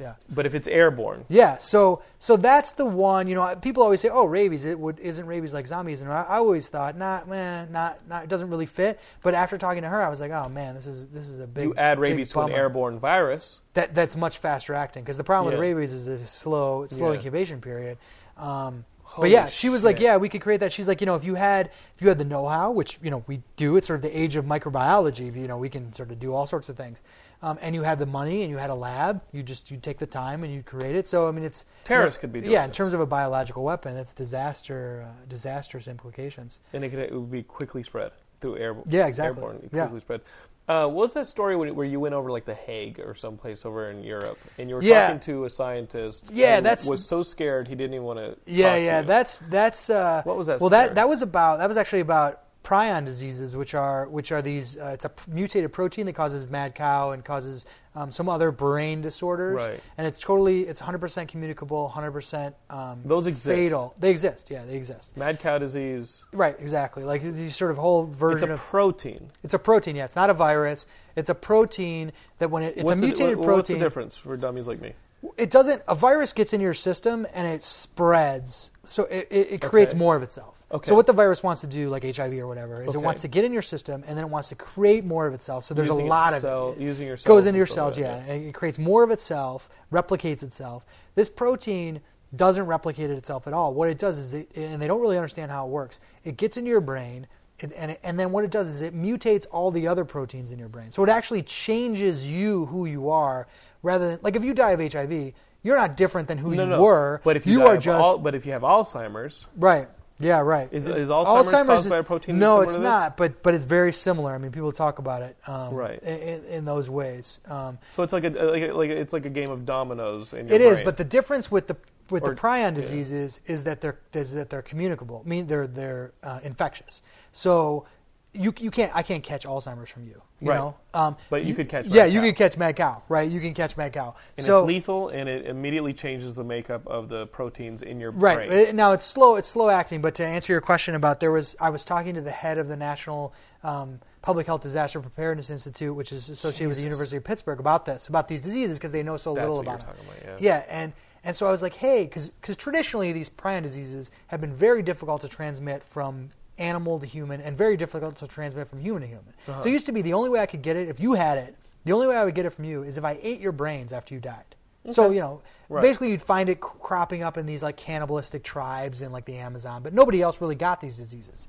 Yeah. 0.00 0.14
But 0.34 0.46
if 0.46 0.54
it's 0.54 0.66
airborne, 0.66 1.24
Yeah. 1.28 1.58
So 1.58 2.02
so 2.18 2.36
that's 2.36 2.72
the 2.72 2.86
one. 2.86 3.28
You 3.28 3.36
know, 3.36 3.54
people 3.54 3.84
always 3.84 4.00
say, 4.00 4.08
"Oh, 4.08 4.24
rabies. 4.24 4.64
It 4.64 4.76
would 4.76 4.98
isn't 4.98 5.24
rabies 5.26 5.52
like 5.54 5.66
zombies?" 5.66 6.02
And 6.02 6.10
I, 6.10 6.22
I 6.22 6.36
always 6.38 6.66
thought, 6.68 6.96
"Not, 6.96 7.28
man, 7.28 7.70
not, 7.70 8.00
not. 8.08 8.24
It 8.24 8.28
doesn't 8.28 8.48
really 8.50 8.66
fit." 8.66 8.98
But 9.22 9.34
after 9.34 9.58
talking 9.58 9.82
to 9.82 9.88
her, 9.88 10.02
I 10.02 10.08
was 10.08 10.18
like, 10.18 10.32
"Oh 10.32 10.48
man, 10.48 10.74
this 10.74 10.86
is 10.86 11.06
this 11.08 11.28
is 11.28 11.38
a 11.38 11.46
big." 11.46 11.64
you 11.64 11.74
add 11.76 12.00
rabies 12.00 12.30
to 12.30 12.40
an 12.40 12.50
airborne 12.50 12.98
virus. 12.98 13.60
that 13.74 13.94
that's 13.94 14.16
much 14.16 14.38
faster 14.38 14.74
acting 14.74 15.04
because 15.04 15.18
the 15.18 15.24
problem 15.24 15.52
with 15.52 15.60
rabies 15.60 15.92
is 15.92 16.06
the 16.06 16.18
slow 16.26 16.86
slow 16.88 17.10
Yeah. 17.10 17.16
incubation 17.18 17.60
period. 17.60 17.98
Um, 18.38 18.84
Holy 19.12 19.28
but 19.28 19.30
yeah, 19.30 19.46
she 19.48 19.68
was 19.68 19.84
like, 19.84 20.00
yeah, 20.00 20.16
we 20.16 20.30
could 20.30 20.40
create 20.40 20.60
that. 20.60 20.72
She's 20.72 20.88
like, 20.88 21.02
you 21.02 21.06
know, 21.06 21.16
if 21.16 21.24
you 21.24 21.34
had 21.34 21.70
if 21.94 22.00
you 22.00 22.08
had 22.08 22.16
the 22.16 22.24
know-how, 22.24 22.70
which 22.72 22.98
you 23.02 23.10
know 23.10 23.22
we 23.26 23.42
do, 23.56 23.76
it's 23.76 23.86
sort 23.86 23.98
of 23.98 24.02
the 24.02 24.18
age 24.18 24.36
of 24.36 24.46
microbiology. 24.46 25.36
You 25.38 25.48
know, 25.48 25.58
we 25.58 25.68
can 25.68 25.92
sort 25.92 26.10
of 26.10 26.18
do 26.18 26.32
all 26.32 26.46
sorts 26.46 26.70
of 26.70 26.78
things. 26.78 27.02
Um, 27.42 27.58
and 27.60 27.74
you 27.74 27.82
had 27.82 27.98
the 27.98 28.06
money 28.06 28.40
and 28.42 28.50
you 28.50 28.56
had 28.56 28.70
a 28.70 28.74
lab, 28.74 29.20
you 29.32 29.42
just 29.42 29.70
you 29.70 29.76
take 29.76 29.98
the 29.98 30.06
time 30.06 30.44
and 30.44 30.54
you 30.54 30.62
create 30.62 30.96
it. 30.96 31.06
So 31.08 31.28
I 31.28 31.30
mean, 31.30 31.44
it's 31.44 31.66
Terrorists 31.84 32.18
could 32.18 32.32
be 32.32 32.40
doing 32.40 32.52
yeah. 32.52 32.64
In 32.64 32.70
terms 32.72 32.94
of 32.94 33.00
a 33.00 33.06
biological 33.06 33.64
weapon, 33.64 33.96
it's 33.96 34.14
disaster 34.14 35.06
uh, 35.06 35.24
disastrous 35.28 35.88
implications. 35.88 36.60
and 36.72 36.82
it, 36.82 36.88
could, 36.88 37.00
it 37.00 37.12
would 37.12 37.30
be 37.30 37.42
quickly 37.42 37.82
spread 37.82 38.12
through 38.40 38.56
air. 38.56 38.74
Yeah, 38.88 39.08
exactly. 39.08 39.42
Airborne, 39.42 39.68
Yeah. 39.72 39.82
quickly 39.88 40.00
spread. 40.00 40.20
Uh, 40.68 40.86
what 40.86 41.02
was 41.02 41.14
that 41.14 41.26
story 41.26 41.56
when, 41.56 41.74
where 41.74 41.84
you 41.86 41.98
went 41.98 42.14
over 42.14 42.30
like 42.30 42.44
the 42.44 42.54
Hague 42.54 43.00
or 43.00 43.14
someplace 43.14 43.66
over 43.66 43.90
in 43.90 44.04
Europe, 44.04 44.38
and 44.58 44.68
you 44.70 44.76
were 44.76 44.82
Yeah. 44.82 45.06
talking 45.08 45.20
to 45.20 45.44
a 45.44 45.50
scientist? 45.50 46.30
Yeah, 46.32 46.56
and 46.58 46.64
that's- 46.66 46.88
was 46.88 47.04
so 47.04 47.22
scared 47.24 47.66
he 47.66 47.74
didn't 47.74 47.94
even 47.94 48.06
want 48.06 48.20
to. 48.20 48.36
Yeah, 48.46 48.76
yeah, 48.76 49.00
To 49.02 49.06
that's 49.06 49.38
that's. 49.50 49.90
Uh, 49.90 50.22
What 50.24 50.36
was 50.36 50.46
that 50.46 50.60
Well, 50.60 50.70
that 50.70 50.84
story? 50.84 50.94
that 50.94 51.08
was 51.08 51.22
about 51.22 51.58
that 51.58 51.68
was 51.68 51.76
actually 51.76 52.00
about 52.00 52.40
prion 52.62 53.04
diseases, 53.04 53.56
which 53.56 53.74
are 53.74 54.06
which 54.08 54.30
are 54.30 54.40
these. 54.40 54.76
Uh, 54.76 54.90
it's 54.94 55.04
a 55.04 55.10
mutated 55.26 55.72
protein 55.72 56.06
that 56.06 56.12
causes 56.12 56.48
mad 56.48 56.76
cow 56.76 57.10
and 57.10 57.24
causes 57.24 57.66
um, 57.94 58.10
some 58.10 58.28
other 58.28 58.50
brain 58.50 59.00
disorders. 59.00 59.56
Right. 59.56 59.80
And 59.98 60.06
it's 60.06 60.18
totally 60.18 60.62
it's 60.62 60.80
100% 60.80 61.28
communicable, 61.28 61.92
100% 61.94 62.54
um, 62.70 63.00
Those 63.04 63.26
exist. 63.26 63.46
fatal. 63.46 63.94
They 63.98 64.10
exist. 64.10 64.48
Yeah, 64.50 64.64
they 64.64 64.76
exist. 64.76 65.16
mad 65.16 65.38
cow 65.40 65.58
disease. 65.58 66.24
Right, 66.32 66.56
exactly. 66.58 67.04
Like 67.04 67.22
these 67.22 67.54
sort 67.54 67.70
of 67.70 67.76
whole 67.78 68.04
version. 68.06 68.50
It's 68.50 68.50
a 68.50 68.52
of 68.54 68.60
protein. 68.60 69.30
it's 69.42 69.54
a 69.54 69.58
protein. 69.58 69.96
Yeah, 69.96 70.04
it's 70.06 70.16
not 70.16 70.30
a 70.30 70.34
virus. 70.34 70.86
It's 71.16 71.28
a 71.28 71.34
protein 71.34 72.12
that 72.38 72.50
when 72.50 72.62
it, 72.62 72.74
it's 72.76 72.84
what's 72.84 72.98
a 72.98 73.00
the- 73.00 73.06
mutated 73.06 73.36
what- 73.36 73.44
protein. 73.46 73.56
What's 73.56 73.68
the 73.68 73.78
difference 73.78 74.16
for 74.16 74.36
dummies 74.36 74.66
like 74.66 74.80
me? 74.80 74.94
it 75.36 75.50
doesn't 75.50 75.80
a 75.86 75.94
virus 75.94 76.32
gets 76.32 76.52
into 76.52 76.64
your 76.64 76.74
system 76.74 77.24
and 77.32 77.46
it 77.46 77.62
spreads 77.62 78.72
so 78.84 79.04
it, 79.04 79.28
it, 79.30 79.52
it 79.52 79.60
creates 79.62 79.92
Okay. 79.92 79.98
more 80.00 80.16
of 80.16 80.22
itself 80.24 80.61
Okay. 80.72 80.88
so 80.88 80.94
what 80.94 81.06
the 81.06 81.12
virus 81.12 81.42
wants 81.42 81.60
to 81.60 81.66
do 81.66 81.88
like 81.90 82.02
hiv 82.02 82.32
or 82.32 82.46
whatever 82.46 82.82
is 82.82 82.88
Okay. 82.90 82.98
it 82.98 83.02
wants 83.02 83.20
to 83.22 83.28
get 83.28 83.44
in 83.44 83.52
your 83.52 83.62
system 83.62 84.02
and 84.06 84.16
then 84.16 84.24
it 84.24 84.30
wants 84.30 84.48
to 84.48 84.54
create 84.54 85.04
more 85.04 85.26
of 85.26 85.34
itself 85.34 85.64
so 85.64 85.74
there's 85.74 85.88
Using 85.88 86.06
a 86.06 86.08
lot 86.08 86.32
cell- 86.40 86.70
of 86.70 86.78
it 86.78 86.82
using 86.82 87.06
your 87.06 87.16
goes 87.18 87.46
into 87.46 87.56
your 87.58 87.66
cells 87.66 87.98
yeah 87.98 88.18
that, 88.18 88.28
and 88.28 88.46
it 88.46 88.54
creates 88.54 88.78
more 88.78 89.02
of 89.02 89.10
itself 89.10 89.68
replicates 89.92 90.42
itself 90.42 90.84
this 91.14 91.28
protein 91.28 92.00
doesn't 92.34 92.64
replicate 92.64 93.10
it 93.10 93.18
itself 93.18 93.46
at 93.46 93.52
all 93.52 93.74
what 93.74 93.90
it 93.90 93.98
does 93.98 94.18
is 94.18 94.32
it, 94.32 94.48
and 94.56 94.80
they 94.80 94.86
don't 94.86 95.00
really 95.02 95.18
understand 95.18 95.50
how 95.50 95.66
it 95.66 95.70
works 95.70 96.00
it 96.24 96.36
gets 96.38 96.56
into 96.56 96.70
your 96.70 96.80
brain 96.80 97.26
it, 97.58 97.70
and, 97.76 97.90
it, 97.92 98.00
and 98.02 98.18
then 98.18 98.32
what 98.32 98.42
it 98.42 98.50
does 98.50 98.66
is 98.66 98.80
it 98.80 98.94
mutates 98.94 99.46
all 99.52 99.70
the 99.70 99.86
other 99.86 100.04
proteins 100.04 100.50
in 100.50 100.58
your 100.58 100.68
brain. 100.70 100.90
So 100.90 101.04
it 101.04 101.08
actually 101.10 101.42
changes 101.42 102.28
you 102.28 102.64
who 102.66 102.86
you 102.86 103.08
are, 103.10 103.46
rather 103.82 104.08
than 104.08 104.18
like 104.22 104.34
if 104.34 104.44
you 104.44 104.52
die 104.52 104.72
of 104.72 104.80
HIV, 104.80 105.32
you're 105.62 105.76
not 105.76 105.96
different 105.96 106.26
than 106.26 106.38
who 106.38 106.54
No, 106.56 106.64
you 106.64 106.70
no. 106.70 106.82
were. 106.82 107.20
But 107.22 107.36
if 107.36 107.46
you, 107.46 107.58
die 107.60 107.66
are 107.66 107.76
just 107.76 107.88
al- 108.04 108.18
but 108.18 108.34
if 108.34 108.46
you 108.46 108.52
have 108.52 108.62
Alzheimer's, 108.62 109.46
right. 109.56 109.86
Yeah, 110.18 110.40
right. 110.40 110.68
Is- 110.70 110.86
is 110.86 111.08
Alzheimer's 111.08 111.66
caused 111.66 111.90
by 111.90 111.98
a 111.98 112.02
protein 112.02 112.38
No, 112.38 112.60
it's 112.60 112.76
not. 112.76 113.16
But 113.16 113.42
but 113.42 113.54
it's 113.54 113.64
very 113.64 113.92
similar. 113.92 114.32
I 114.34 114.38
mean, 114.38 114.52
people 114.52 114.70
talk 114.72 114.98
about 114.98 115.22
it 115.22 115.36
um, 115.46 115.74
Right. 115.74 116.00
in, 116.02 116.44
in 116.44 116.64
those 116.64 116.88
ways. 116.88 117.40
Um, 117.46 117.78
so 117.90 118.02
it's 118.02 118.12
like 118.12 118.24
a 118.24 118.28
like, 118.30 118.62
a, 118.62 118.72
like 118.72 118.90
a, 118.90 118.96
it's 118.96 119.12
like 119.12 119.26
a 119.26 119.30
game 119.30 119.48
of 119.50 119.64
dominoes. 119.66 120.32
In 120.32 120.46
your 120.46 120.54
It 120.56 120.60
is, 120.60 120.74
brain. 120.76 120.84
but 120.84 120.96
the 120.96 121.04
difference 121.04 121.50
with 121.50 121.66
the 121.66 121.76
with 122.10 122.22
Or- 122.24 122.34
the 122.34 122.40
prion 122.40 122.60
yeah. 122.60 122.70
diseases 122.72 123.40
is 123.46 123.64
that 123.64 123.80
they're 123.80 123.98
is 124.12 124.34
that 124.34 124.50
they're 124.50 124.62
communicable. 124.62 125.22
I 125.24 125.28
mean, 125.28 125.46
they're 125.46 125.66
they're 125.66 126.12
uh, 126.22 126.40
infectious. 126.44 127.02
So 127.32 127.86
you 128.34 128.54
you 128.58 128.70
can't 128.70 128.94
I 128.94 129.02
can't 129.02 129.22
catch 129.22 129.44
Alzheimer's 129.46 129.90
from 129.90 130.04
you. 130.04 130.22
You 130.40 130.48
Right. 130.50 130.56
know, 130.56 130.74
um, 130.94 131.16
But 131.30 131.44
you 131.44 131.54
could 131.54 131.68
catch 131.68 131.86
Yeah, 131.86 132.02
mad 132.04 132.12
you 132.12 132.20
cow. 132.20 132.26
could 132.26 132.36
catch 132.36 132.56
mad 132.56 132.76
cow. 132.76 133.02
Right, 133.08 133.30
you 133.30 133.40
can 133.40 133.54
catch 133.54 133.76
mad 133.76 133.92
cow. 133.92 134.16
and 134.36 134.44
so 134.46 134.60
it's 134.60 134.66
lethal, 134.68 135.08
and 135.10 135.28
it 135.28 135.46
immediately 135.46 135.92
changes 135.92 136.34
the 136.34 136.42
makeup 136.42 136.86
of 136.86 137.08
the 137.08 137.26
proteins 137.26 137.82
in 137.82 138.00
your 138.00 138.10
Right 138.10 138.48
brain. 138.48 138.74
Now, 138.76 138.92
it's 138.92 139.04
slow. 139.04 139.36
It's 139.36 139.48
slow 139.48 139.68
acting. 139.68 140.00
But 140.00 140.14
to 140.16 140.26
answer 140.26 140.52
your 140.52 140.60
question 140.62 140.94
about 140.94 141.20
there 141.20 141.30
was, 141.30 141.54
I 141.60 141.70
was 141.70 141.84
talking 141.84 142.14
to 142.14 142.20
the 142.20 142.30
head 142.32 142.58
of 142.58 142.68
the 142.68 142.76
National 142.76 143.32
um, 143.62 144.00
Public 144.22 144.46
Health 144.46 144.62
Disaster 144.62 145.00
Preparedness 145.00 145.50
Institute, 145.50 145.94
which 145.94 146.10
is 146.12 146.28
associated 146.28 146.68
with 146.68 146.78
the 146.78 146.84
University 146.84 147.18
of 147.18 147.24
Pittsburgh, 147.24 147.60
about 147.60 147.84
this, 147.84 148.08
about 148.08 148.26
these 148.28 148.40
diseases 148.40 148.78
because 148.78 148.90
they 148.92 149.02
know 149.04 149.16
so 149.16 149.34
That's 149.34 149.46
little 149.46 149.60
about 149.60 149.80
them. 149.80 149.88
talking 149.88 150.04
about, 150.26 150.40
yeah. 150.42 150.64
and 150.68 150.92
and 151.24 151.36
so 151.36 151.46
I 151.46 151.52
was 151.52 151.62
like, 151.62 151.74
hey, 151.74 152.02
because 152.04 152.30
traditionally 152.56 153.12
these 153.12 153.30
prion 153.30 153.62
diseases 153.62 154.10
have 154.28 154.40
been 154.40 154.54
very 154.54 154.82
difficult 154.82 155.20
to 155.20 155.28
transmit 155.28 155.84
from 155.84 156.30
animal 156.58 156.98
to 157.00 157.06
human 157.06 157.40
and 157.40 157.56
very 157.56 157.76
difficult 157.76 158.16
to 158.16 158.26
transmit 158.26 158.68
from 158.68 158.80
human 158.80 159.02
to 159.02 159.08
human. 159.08 159.32
Uh-huh. 159.48 159.60
So 159.60 159.68
it 159.68 159.72
used 159.72 159.86
to 159.86 159.92
be 159.92 160.02
the 160.02 160.12
only 160.12 160.28
way 160.30 160.40
I 160.40 160.46
could 160.46 160.62
get 160.62 160.76
it 160.76 160.88
if 160.88 161.00
you 161.00 161.14
had 161.14 161.38
it. 161.38 161.56
The 161.84 161.92
only 161.92 162.06
way 162.06 162.16
I 162.16 162.24
would 162.24 162.34
get 162.34 162.46
it 162.46 162.50
from 162.50 162.64
you 162.64 162.82
is 162.82 162.98
if 162.98 163.04
I 163.04 163.18
ate 163.22 163.40
your 163.40 163.52
brains 163.52 163.92
after 163.92 164.14
you 164.14 164.20
died. 164.20 164.44
So 164.90 165.10
you 165.10 165.20
know, 165.20 165.42
Right. 165.68 165.80
basically 165.80 166.10
you'd 166.10 166.20
find 166.22 166.48
it 166.48 166.60
cropping 166.60 167.22
up 167.22 167.38
in 167.38 167.46
these 167.46 167.62
like 167.62 167.76
cannibalistic 167.76 168.42
tribes 168.42 169.00
in 169.00 169.10
like 169.12 169.24
the 169.24 169.36
Amazon, 169.36 169.82
but 169.82 169.94
nobody 169.94 170.20
else 170.20 170.40
really 170.40 170.54
got 170.56 170.80
these 170.80 170.96
diseases. 170.96 171.48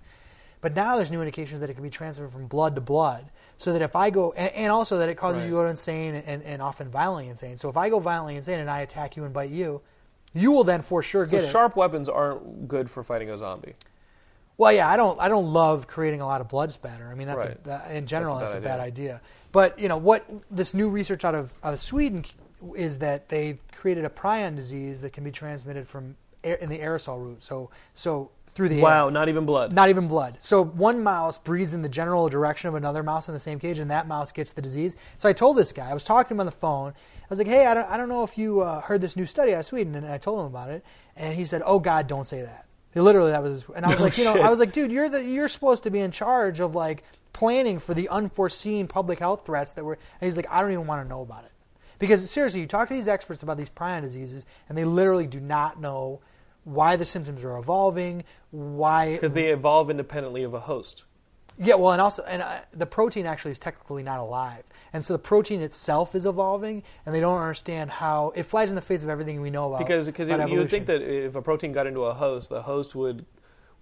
But 0.62 0.76
now 0.76 0.96
there's 0.96 1.12
new 1.12 1.20
indications 1.20 1.60
that 1.60 1.70
it 1.70 1.74
can 1.74 1.84
be 1.84 1.90
transferred 1.90 2.32
from 2.32 2.48
blood 2.48 2.76
to 2.76 2.82
blood. 2.82 3.26
so 3.58 3.72
that 3.74 3.82
if 3.84 3.96
I 3.96 4.10
go, 4.10 4.32
and, 4.34 4.52
and 4.54 4.72
also 4.72 4.98
that 4.98 5.10
it 5.10 5.16
causes 5.16 5.40
Right. 5.42 5.46
you 5.50 5.52
to 5.52 5.62
go 5.64 5.68
insane 5.68 6.16
and, 6.16 6.42
and 6.44 6.62
often 6.62 6.90
violently 6.90 7.30
insane. 7.30 7.56
So 7.58 7.70
if 7.70 7.78
I 7.78 7.90
go 7.90 8.00
violently 8.00 8.36
insane 8.36 8.60
and 8.60 8.70
I 8.70 8.80
attack 8.80 9.16
you 9.16 9.26
and 9.26 9.34
bite 9.34 9.52
you, 9.52 9.82
you 10.34 10.52
will 10.52 10.64
then 10.64 10.82
for 10.82 11.04
sure 11.04 11.26
So 11.28 11.32
get 11.32 11.44
it. 11.44 11.52
sharp 11.52 11.76
weapons 11.76 12.10
aren't 12.10 12.68
good 12.68 12.90
for 12.90 13.04
fighting 13.04 13.30
a 13.30 13.38
zombie. 13.38 13.74
Well, 14.58 14.72
yeah, 14.72 14.88
I 14.88 14.98
don't, 14.98 15.20
I 15.20 15.28
don't 15.30 15.52
love 15.52 15.88
creating 15.88 16.22
a 16.22 16.28
lot 16.28 16.40
of 16.42 16.48
blood 16.48 16.72
spatter. 16.72 17.10
I 17.12 17.16
mean, 17.16 17.28
that's 17.28 17.44
Right. 17.46 17.58
a, 17.60 17.64
that, 17.64 17.92
in 17.92 18.06
general, 18.06 18.38
That's 18.38 18.54
that's 18.54 18.56
a 18.56 18.58
a, 18.58 18.62
bad 18.62 18.78
bad 18.78 18.80
idea. 18.82 19.22
But 19.52 19.78
you 19.80 19.88
know 19.88 19.98
what? 19.98 20.26
This 20.52 20.74
new 20.74 20.90
research 20.90 21.26
out 21.26 21.34
of 21.36 21.54
out 21.64 21.74
of 21.74 21.80
Sweden 21.80 22.24
is 22.76 23.00
that 23.00 23.30
they've 23.30 23.60
created 23.76 24.06
a 24.06 24.10
prion 24.10 24.56
disease 24.56 25.02
that 25.02 25.12
can 25.12 25.24
be 25.24 25.32
transmitted 25.32 25.88
from 25.88 26.16
air, 26.44 26.56
in 26.56 26.70
the 26.70 26.80
aerosol 26.80 27.22
route. 27.22 27.44
So, 27.44 27.72
so 27.94 28.30
through 28.48 28.70
the 28.70 28.80
Wow, 28.80 29.06
air. 29.06 29.12
not 29.12 29.28
even 29.28 29.46
blood. 29.46 29.74
Not 29.74 29.90
even 29.90 30.08
blood. 30.08 30.38
So 30.40 30.64
one 30.64 31.02
mouse 31.04 31.38
breathes 31.40 31.74
in 31.74 31.82
the 31.82 31.90
general 31.90 32.30
direction 32.30 32.68
of 32.70 32.76
another 32.76 33.02
mouse 33.04 33.28
in 33.28 33.34
the 33.34 33.40
same 33.40 33.58
cage, 33.60 33.80
and 33.80 33.90
that 33.92 34.08
mouse 34.08 34.32
gets 34.32 34.54
the 34.54 34.62
disease. 34.62 34.96
So 35.18 35.28
I 35.28 35.34
told 35.34 35.58
this 35.58 35.74
guy, 35.74 35.90
I 35.90 35.94
was 35.96 36.04
talking 36.04 36.28
to 36.30 36.34
him 36.36 36.40
on 36.42 36.46
the 36.46 36.52
phone. 36.52 36.92
I 36.92 37.26
was 37.30 37.40
like, 37.40 37.48
"Hey, 37.48 37.66
I 37.66 37.74
don't, 37.74 37.90
I 37.90 37.98
don't 37.98 38.08
know 38.10 38.24
if 38.24 38.38
you 38.38 38.62
uh, 38.62 38.82
heard 38.82 39.02
this 39.02 39.16
new 39.16 39.26
study 39.26 39.54
out 39.56 39.62
of 39.62 39.66
Sweden," 39.66 39.96
and 39.96 40.06
I 40.08 40.20
told 40.20 40.40
him 40.42 40.46
about 40.46 40.70
it, 40.70 40.86
and 41.16 41.36
he 41.36 41.44
said, 41.44 41.64
"Oh 41.66 41.80
God, 41.80 42.06
don't 42.08 42.28
say 42.28 42.44
that." 42.44 42.66
Literally, 42.96 43.32
that 43.32 43.42
was, 43.42 43.66
and 43.76 43.86
I 43.86 43.90
was 43.90 44.00
No 44.00 44.06
like, 44.06 44.18
you 44.18 44.24
know, 44.24 44.34
shit. 44.34 44.44
I 44.44 44.50
was 44.50 44.60
like, 44.60 44.72
dude, 44.72 44.92
you're 44.92 45.10
the, 45.10 45.24
you're 45.24 45.48
supposed 45.48 45.84
to 45.84 45.90
be 45.90 46.00
in 46.00 46.12
charge 46.12 46.60
of 46.60 46.76
like 46.76 47.04
planning 47.32 47.80
for 47.80 47.94
the 47.94 48.08
unforeseen 48.10 48.88
public 48.88 49.20
health 49.20 49.46
threats 49.46 49.74
that 49.74 49.84
were. 49.84 49.94
And 49.94 50.28
he's 50.28 50.38
like, 50.38 50.48
I 50.50 50.62
don't 50.62 50.72
even 50.72 50.86
want 50.86 51.04
to 51.04 51.10
know 51.10 51.22
about 51.22 51.46
it, 51.46 51.52
because 51.98 52.30
seriously, 52.30 52.60
you 52.60 52.68
talk 52.68 52.88
to 52.90 52.94
these 52.94 53.08
experts 53.08 53.42
about 53.44 53.58
these 53.58 53.70
prion 53.70 54.02
diseases, 54.02 54.46
and 54.70 54.78
they 54.78 54.86
literally 54.86 55.28
do 55.28 55.40
not 55.40 55.82
know 55.82 56.22
why 56.66 56.96
the 56.96 57.06
symptoms 57.06 57.44
are 57.44 57.58
evolving, 57.58 58.24
why 58.52 59.14
Because 59.14 59.34
they 59.34 59.48
evolve 59.48 59.90
independently 59.90 60.44
of 60.44 60.54
a 60.54 60.62
host. 60.62 61.04
Yeah, 61.58 61.76
well, 61.76 61.92
and 61.92 62.02
also, 62.02 62.24
and 62.24 62.42
uh, 62.42 62.60
the 62.74 62.86
protein 62.86 63.26
actually 63.26 63.52
is 63.52 63.60
technically 63.60 64.04
not 64.04 64.20
alive, 64.20 64.64
and 64.92 65.04
so 65.04 65.14
the 65.14 65.20
protein 65.20 65.62
itself 65.62 66.16
is 66.16 66.26
evolving, 66.26 66.84
and 67.06 67.14
they 67.14 67.20
don't 67.20 67.40
understand 67.40 67.92
how 67.92 68.32
it 68.36 68.44
flies 68.44 68.70
in 68.70 68.76
the 68.76 68.82
face 68.82 69.04
of 69.04 69.10
everything 69.10 69.42
we 69.42 69.50
know 69.50 69.68
about. 69.74 69.80
Because 69.86 70.06
because 70.06 70.30
about 70.30 70.50
you 70.50 70.60
would 70.60 70.70
think 70.70 70.86
that 70.88 71.02
if 71.02 71.36
a 71.36 71.42
protein 71.42 71.72
got 71.72 71.88
into 71.88 72.02
a 72.06 72.14
host, 72.14 72.50
the 72.50 72.62
host 72.62 72.96
would 72.96 73.26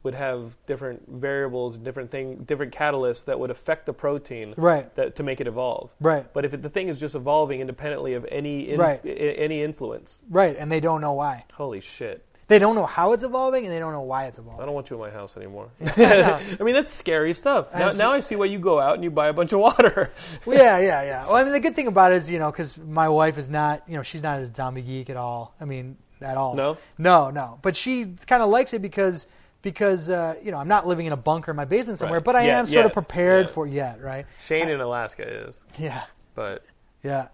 would 0.04 0.16
have 0.16 0.58
different 0.66 1.08
variables, 1.08 1.78
different 1.78 2.10
thing, 2.10 2.38
different 2.46 2.74
catalysts 2.74 3.24
that 3.26 3.40
would 3.40 3.52
affect 3.52 3.86
the 3.86 3.94
protein, 3.94 4.52
Right. 4.58 4.94
That 4.96 5.16
to 5.18 5.22
make 5.24 5.40
it 5.40 5.46
evolve, 5.46 5.92
Right. 6.00 6.26
But 6.34 6.44
if 6.44 6.56
it, 6.56 6.64
the 6.64 6.70
thing 6.70 6.88
is 6.88 7.00
just 7.00 7.14
evolving 7.14 7.60
independently 7.60 8.16
of 8.16 8.26
any 8.32 8.70
in, 8.70 8.80
Right. 8.80 9.00
i- 9.06 9.08
any 9.10 9.62
influence, 9.62 10.22
right, 10.30 10.56
and 10.58 10.72
they 10.72 10.80
don't 10.80 11.02
know 11.02 11.14
why. 11.14 11.46
holy 11.54 11.82
shit! 11.82 12.26
They 12.52 12.60
don't 12.60 12.76
know 12.76 12.86
how 12.86 13.14
it's 13.14 13.24
evolving, 13.24 13.64
and 13.64 13.74
they 13.74 13.80
don't 13.80 13.94
know 13.94 14.02
why 14.02 14.26
it's 14.26 14.38
evolving. 14.38 14.62
I 14.62 14.66
don't 14.66 14.74
want 14.76 14.90
you 14.90 14.98
in 14.98 15.02
my 15.02 15.10
house 15.10 15.38
anymore. 15.38 15.70
I 15.98 16.58
mean, 16.60 16.76
that's 16.76 16.92
scary 16.92 17.34
stuff. 17.34 17.74
Now, 17.74 17.94
now 17.94 18.12
I 18.12 18.20
see 18.20 18.36
why 18.36 18.44
you 18.44 18.60
go 18.60 18.78
out 18.78 18.96
and 18.96 19.06
you 19.06 19.10
buy 19.10 19.30
a 19.30 19.34
bunch 19.34 19.54
of 19.54 19.62
water. 19.62 20.12
Well, 20.46 20.58
yeah, 20.58 20.78
yeah, 20.80 21.02
yeah. 21.04 21.28
Well, 21.28 21.38
I 21.38 21.44
mean, 21.44 21.54
the 21.54 21.62
good 21.62 21.78
thing 21.78 21.88
about 21.88 22.12
it 22.12 22.16
is, 22.16 22.30
you 22.30 22.40
know, 22.40 22.52
because 22.52 22.78
my 22.78 23.08
wife 23.08 23.38
is 23.38 23.50
not, 23.50 23.84
you 23.88 23.96
know, 23.96 24.04
she's 24.04 24.22
not 24.22 24.42
a 24.42 24.54
zombie 24.54 24.82
geek 24.82 25.10
at 25.10 25.16
all. 25.16 25.56
I 25.62 25.66
mean, 25.66 25.96
at 26.22 26.36
all. 26.36 26.56
No? 26.56 26.78
no, 26.98 27.30
no. 27.30 27.58
But 27.62 27.78
she 27.78 28.16
kind 28.28 28.44
of 28.44 28.50
likes 28.50 28.74
it 28.74 28.82
because, 28.82 29.28
because 29.62 30.10
uh, 30.10 30.36
you 30.44 30.52
know, 30.52 30.58
I'm 30.58 30.68
not 30.68 30.86
living 30.86 31.06
in 31.06 31.14
a 31.14 31.18
bunker 31.18 31.52
in 31.52 31.56
my 31.58 31.64
basement 31.64 32.00
somewhere, 32.00 32.20
Right. 32.20 32.26
but 32.26 32.36
I 32.36 32.48
Yet, 32.48 32.60
am 32.60 32.66
sort 32.66 32.86
of 32.86 32.92
prepared 32.92 33.46
yeah. 33.46 33.54
for 33.54 33.66
yet, 33.66 34.02
right? 34.02 34.26
Shane 34.42 34.68
in 34.68 34.82
Alaska 34.82 35.26
is, 35.26 35.64
Yeah, 35.80 36.04
but 36.36 36.66
yeah. 37.02 37.30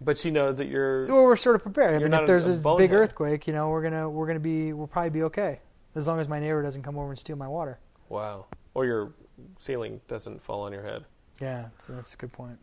But 0.00 0.18
she 0.18 0.30
knows 0.30 0.58
that 0.58 0.68
you're. 0.68 1.06
Well, 1.06 1.24
we're 1.24 1.36
sort 1.36 1.56
of 1.56 1.62
prepared. 1.62 2.02
I 2.02 2.04
mean, 2.04 2.14
if 2.14 2.26
there's 2.26 2.46
a 2.46 2.52
a, 2.52 2.76
big 2.76 2.92
earthquake, 2.92 3.46
you 3.46 3.52
know, 3.52 3.68
we're 3.68 3.82
gonna 3.82 4.08
we're 4.08 4.26
gonna 4.26 4.40
be 4.40 4.72
we'll 4.72 4.86
probably 4.86 5.10
be 5.10 5.22
okay 5.24 5.60
as 5.94 6.06
long 6.06 6.20
as 6.20 6.28
my 6.28 6.38
neighbor 6.38 6.62
doesn't 6.62 6.82
come 6.82 6.98
over 6.98 7.10
and 7.10 7.18
steal 7.18 7.36
my 7.36 7.48
water. 7.48 7.78
Wow. 8.08 8.46
Or 8.74 8.84
your 8.84 9.14
ceiling 9.58 10.00
doesn't 10.06 10.42
fall 10.42 10.62
on 10.62 10.72
your 10.72 10.82
head. 10.82 11.04
Yeah, 11.40 11.68
so 11.78 11.94
that's 11.94 12.14
a 12.14 12.16
good 12.16 12.32
point. 12.32 12.58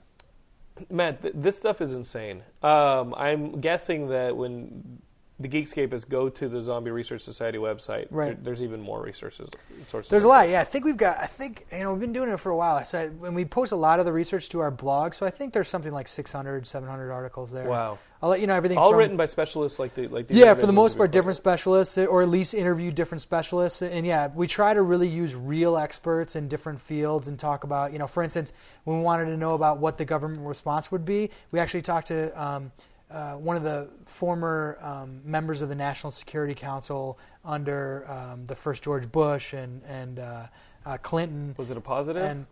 Matt, 0.90 1.22
th- 1.22 1.34
this 1.38 1.58
stuff 1.58 1.82
is 1.82 1.94
insane. 1.94 2.44
Um, 2.62 3.14
I'm 3.16 3.60
guessing 3.60 4.10
that 4.10 4.36
when 4.36 5.02
the 5.40 5.50
Geekscape 5.50 5.94
is 5.94 6.06
go 6.06 6.30
to 6.30 6.48
the 6.48 6.62
Zombie 6.62 6.92
Research 6.92 7.22
Society 7.22 7.58
website, 7.58 8.08
Right. 8.12 8.28
there- 8.28 8.38
there's 8.44 8.62
even 8.62 8.80
more 8.82 9.02
resources. 9.02 9.50
Sources 9.88 10.10
There's 10.10 10.24
a 10.24 10.28
lot. 10.28 10.48
Yeah, 10.48 10.62
I 10.62 10.64
think 10.64 10.86
we've 10.86 10.96
got. 10.98 11.18
I 11.18 11.26
think 11.26 11.66
you 11.72 11.80
know 11.80 11.92
we've 11.92 12.00
been 12.02 12.14
doing 12.14 12.30
it 12.30 12.40
for 12.40 12.52
a 12.52 12.56
while. 12.56 12.84
So 12.86 13.00
I, 13.00 13.08
when 13.08 13.34
we 13.34 13.44
post 13.44 13.72
a 13.72 13.76
lot 13.76 14.00
of 14.00 14.06
the 14.06 14.14
research 14.14 14.50
to 14.50 14.60
our 14.60 14.72
blog, 14.72 15.14
so 15.16 15.26
I 15.26 15.30
think 15.32 15.54
there's 15.54 15.68
something 15.68 15.92
like 15.92 16.08
600, 16.08 16.68
700 16.68 17.12
articles 17.12 17.52
there. 17.52 17.68
Wow. 17.68 17.98
I'll 18.22 18.30
let 18.30 18.40
you 18.40 18.48
know 18.48 18.56
everything. 18.56 18.78
All 18.78 18.92
from, 18.92 19.00
written 19.00 19.18
by 19.18 19.26
specialists 19.26 19.80
like 19.80 19.96
the 19.96 20.08
like. 20.08 20.28
these 20.28 20.38
Yeah, 20.38 20.54
for 20.54 20.66
the 20.66 20.72
most 20.72 20.96
part, 20.98 21.12
different 21.12 21.36
specialists, 21.36 21.98
or 21.98 22.22
at 22.22 22.30
least 22.30 22.54
interview 22.54 22.90
different 22.92 23.22
specialists. 23.22 23.82
And 23.82 24.06
yeah, 24.08 24.30
we 24.34 24.48
try 24.48 24.74
to 24.74 24.82
really 24.82 25.10
use 25.10 25.36
real 25.36 25.78
experts 25.78 26.38
in 26.38 26.48
different 26.48 26.80
fields 26.80 27.28
and 27.28 27.38
talk 27.38 27.66
about, 27.66 27.92
you 27.92 28.00
know, 28.00 28.08
for 28.08 28.24
instance, 28.24 28.54
when 28.86 29.00
we 29.00 29.04
wanted 29.04 29.26
to 29.26 29.36
know 29.36 29.56
about 29.56 29.80
what 29.80 29.98
the 29.98 30.06
government 30.06 30.48
response 30.48 30.90
would 30.90 31.04
be, 31.04 31.32
we 31.52 31.60
actually 31.60 31.82
talked 31.82 32.08
to 32.08 32.42
um, 32.42 32.72
uh, 33.14 33.34
one 33.36 33.55
of 33.55 33.64
the 33.64 33.89
former 34.05 34.78
um, 34.82 35.22
members 35.24 35.61
of 35.61 35.70
the 35.70 35.76
National 35.76 36.11
Security 36.11 36.55
Council 36.55 37.20
under 37.45 38.05
um, 38.09 38.45
the 38.45 38.55
first 38.55 38.84
George 38.84 39.11
Bush 39.11 39.53
and 39.53 39.82
and 39.88 40.20
uh, 40.20 40.47
uh, 40.86 40.97
Clinton. 40.97 41.53
Was 41.57 41.72
it 41.72 41.78
a 41.78 41.82
positive? 41.82 42.24
And 42.24 42.47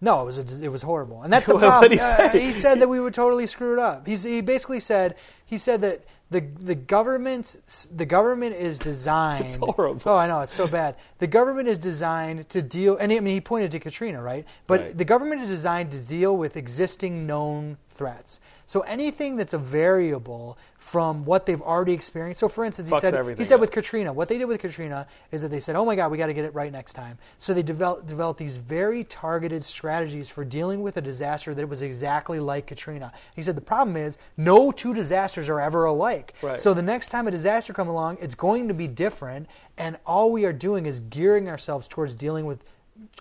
no, 0.00 0.22
it 0.22 0.24
was 0.24 0.38
a, 0.38 0.64
it 0.64 0.68
was 0.68 0.82
horrible, 0.82 1.22
and 1.22 1.32
that's 1.32 1.46
the 1.46 1.58
problem. 1.58 1.92
he 1.92 1.98
Uh, 1.98 2.28
he 2.30 2.52
said 2.52 2.80
that 2.80 2.88
we 2.88 3.00
would 3.00 3.14
totally 3.14 3.46
screw 3.46 3.74
it 3.74 3.78
up. 3.78 4.06
He's, 4.06 4.22
he 4.22 4.40
basically 4.40 4.80
said 4.80 5.16
he 5.44 5.58
said 5.58 5.80
that 5.82 6.04
the 6.30 6.40
the 6.60 6.74
government 6.74 7.58
the 7.94 8.06
government 8.06 8.56
is 8.56 8.78
designed. 8.78 9.44
It's 9.44 9.56
horrible. 9.56 10.00
Oh, 10.06 10.16
I 10.16 10.26
know 10.26 10.40
it's 10.40 10.54
so 10.54 10.66
bad. 10.66 10.96
The 11.18 11.26
government 11.26 11.68
is 11.68 11.78
designed 11.78 12.48
to 12.48 12.62
deal, 12.62 12.96
and 12.96 13.12
I 13.12 13.20
mean 13.20 13.34
he 13.34 13.40
pointed 13.40 13.70
to 13.72 13.78
Katrina, 13.80 14.20
right? 14.22 14.44
But 14.66 14.80
Right. 14.80 14.98
the 14.98 15.04
government 15.04 15.42
is 15.42 15.48
designed 15.48 15.90
to 15.92 15.98
deal 16.00 16.36
with 16.36 16.56
existing 16.56 17.26
known 17.26 17.76
threats. 17.96 18.40
So 18.66 18.80
anything 18.80 19.36
that's 19.36 19.54
a 19.54 19.58
variable 19.58 20.58
from 20.86 21.24
what 21.24 21.46
they've 21.46 21.60
already 21.60 21.92
experienced. 21.92 22.38
So, 22.38 22.48
for 22.48 22.64
instance, 22.64 22.88
he 22.88 22.94
Fucks 22.94 23.00
said 23.00 23.38
he 23.38 23.44
said 23.44 23.56
up. 23.56 23.60
with 23.60 23.72
Katrina, 23.72 24.12
what 24.12 24.28
they 24.28 24.38
did 24.38 24.44
with 24.44 24.60
Katrina 24.60 25.08
is 25.32 25.42
that 25.42 25.50
they 25.50 25.58
said, 25.58 25.74
"Oh 25.74 25.84
my 25.84 25.96
God, 25.96 26.12
we 26.12 26.18
got 26.18 26.28
to 26.28 26.34
get 26.34 26.44
it 26.44 26.54
right 26.54 26.70
next 26.70 26.92
time." 26.92 27.18
So 27.38 27.52
they 27.54 27.62
developed 27.62 28.06
developed 28.06 28.38
these 28.38 28.56
very 28.56 29.02
targeted 29.02 29.64
strategies 29.64 30.30
for 30.30 30.44
dealing 30.44 30.82
with 30.82 30.96
a 30.96 31.00
disaster 31.00 31.54
that 31.54 31.68
was 31.68 31.82
exactly 31.82 32.38
like 32.38 32.68
Katrina. 32.68 33.12
He 33.34 33.42
said 33.42 33.56
the 33.56 33.62
problem 33.62 33.96
is 33.96 34.18
no 34.36 34.70
two 34.70 34.94
disasters 34.94 35.48
are 35.48 35.60
ever 35.60 35.86
alike. 35.86 36.34
Right. 36.40 36.60
So 36.60 36.72
the 36.72 36.82
next 36.82 37.08
time 37.08 37.26
a 37.26 37.32
disaster 37.32 37.72
comes 37.72 37.88
along, 37.88 38.18
it's 38.20 38.36
going 38.36 38.68
to 38.68 38.74
be 38.74 38.86
different, 38.86 39.48
and 39.78 39.98
all 40.06 40.30
we 40.30 40.44
are 40.44 40.52
doing 40.52 40.86
is 40.86 41.00
gearing 41.00 41.48
ourselves 41.48 41.88
towards 41.88 42.14
dealing 42.14 42.46
with 42.46 42.62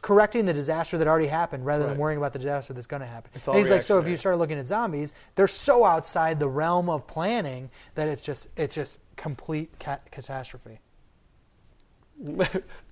correcting 0.02 0.46
the 0.46 0.54
disaster 0.54 0.98
that 0.98 1.08
already 1.08 1.28
happened 1.28 1.66
rather 1.66 1.84
Right. 1.86 1.90
than 1.92 1.98
worrying 2.00 2.18
about 2.18 2.34
the 2.34 2.40
disaster 2.40 2.74
that's 2.74 2.88
going 2.88 3.02
to 3.02 3.08
happen. 3.08 3.32
It's 3.36 3.48
and 3.48 3.58
he's 3.58 3.70
like, 3.70 3.82
so 3.82 4.00
if 4.00 4.08
you 4.08 4.18
start 4.18 4.38
looking 4.38 4.58
at 4.58 4.68
zombies, 4.68 5.14
they're 5.36 5.48
so 5.48 5.84
outside 5.86 6.40
the 6.40 6.48
realm 6.50 6.90
of 6.90 7.08
planning 7.08 7.70
that 7.96 8.08
it's 8.08 8.22
just 8.22 8.48
it's 8.58 8.76
just 8.76 9.00
complete 9.16 9.72
ca- 9.80 10.00
catastrophe. 10.12 10.80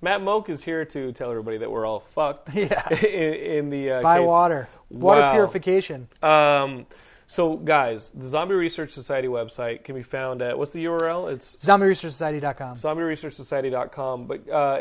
Matt 0.01 0.21
Mogk 0.21 0.49
is 0.49 0.63
here 0.63 0.83
to 0.85 1.11
tell 1.13 1.29
everybody 1.31 1.57
that 1.57 1.71
we're 1.71 1.85
all 1.85 1.99
fucked. 2.01 2.49
Yeah. 2.53 2.87
in, 3.03 3.33
in 3.33 3.69
the 3.69 3.91
uh, 3.91 4.01
Buy 4.01 4.19
case- 4.19 4.27
water, 4.27 4.67
water 4.89 5.21
Wow. 5.21 5.31
purification. 5.33 6.07
Um, 6.21 6.85
so, 7.25 7.55
guys, 7.55 8.09
the 8.11 8.25
Zombie 8.25 8.53
Research 8.55 8.91
Society 8.91 9.27
website 9.29 9.83
can 9.85 9.95
be 9.95 10.03
found 10.03 10.41
at 10.41 10.57
what's 10.57 10.71
the 10.73 10.83
URL? 10.85 11.31
It's 11.31 11.55
ZombieResearchSociety.com. 11.55 12.75
zombieresearchsociety.com. 12.75 14.27
But 14.27 14.49
uh, 14.49 14.79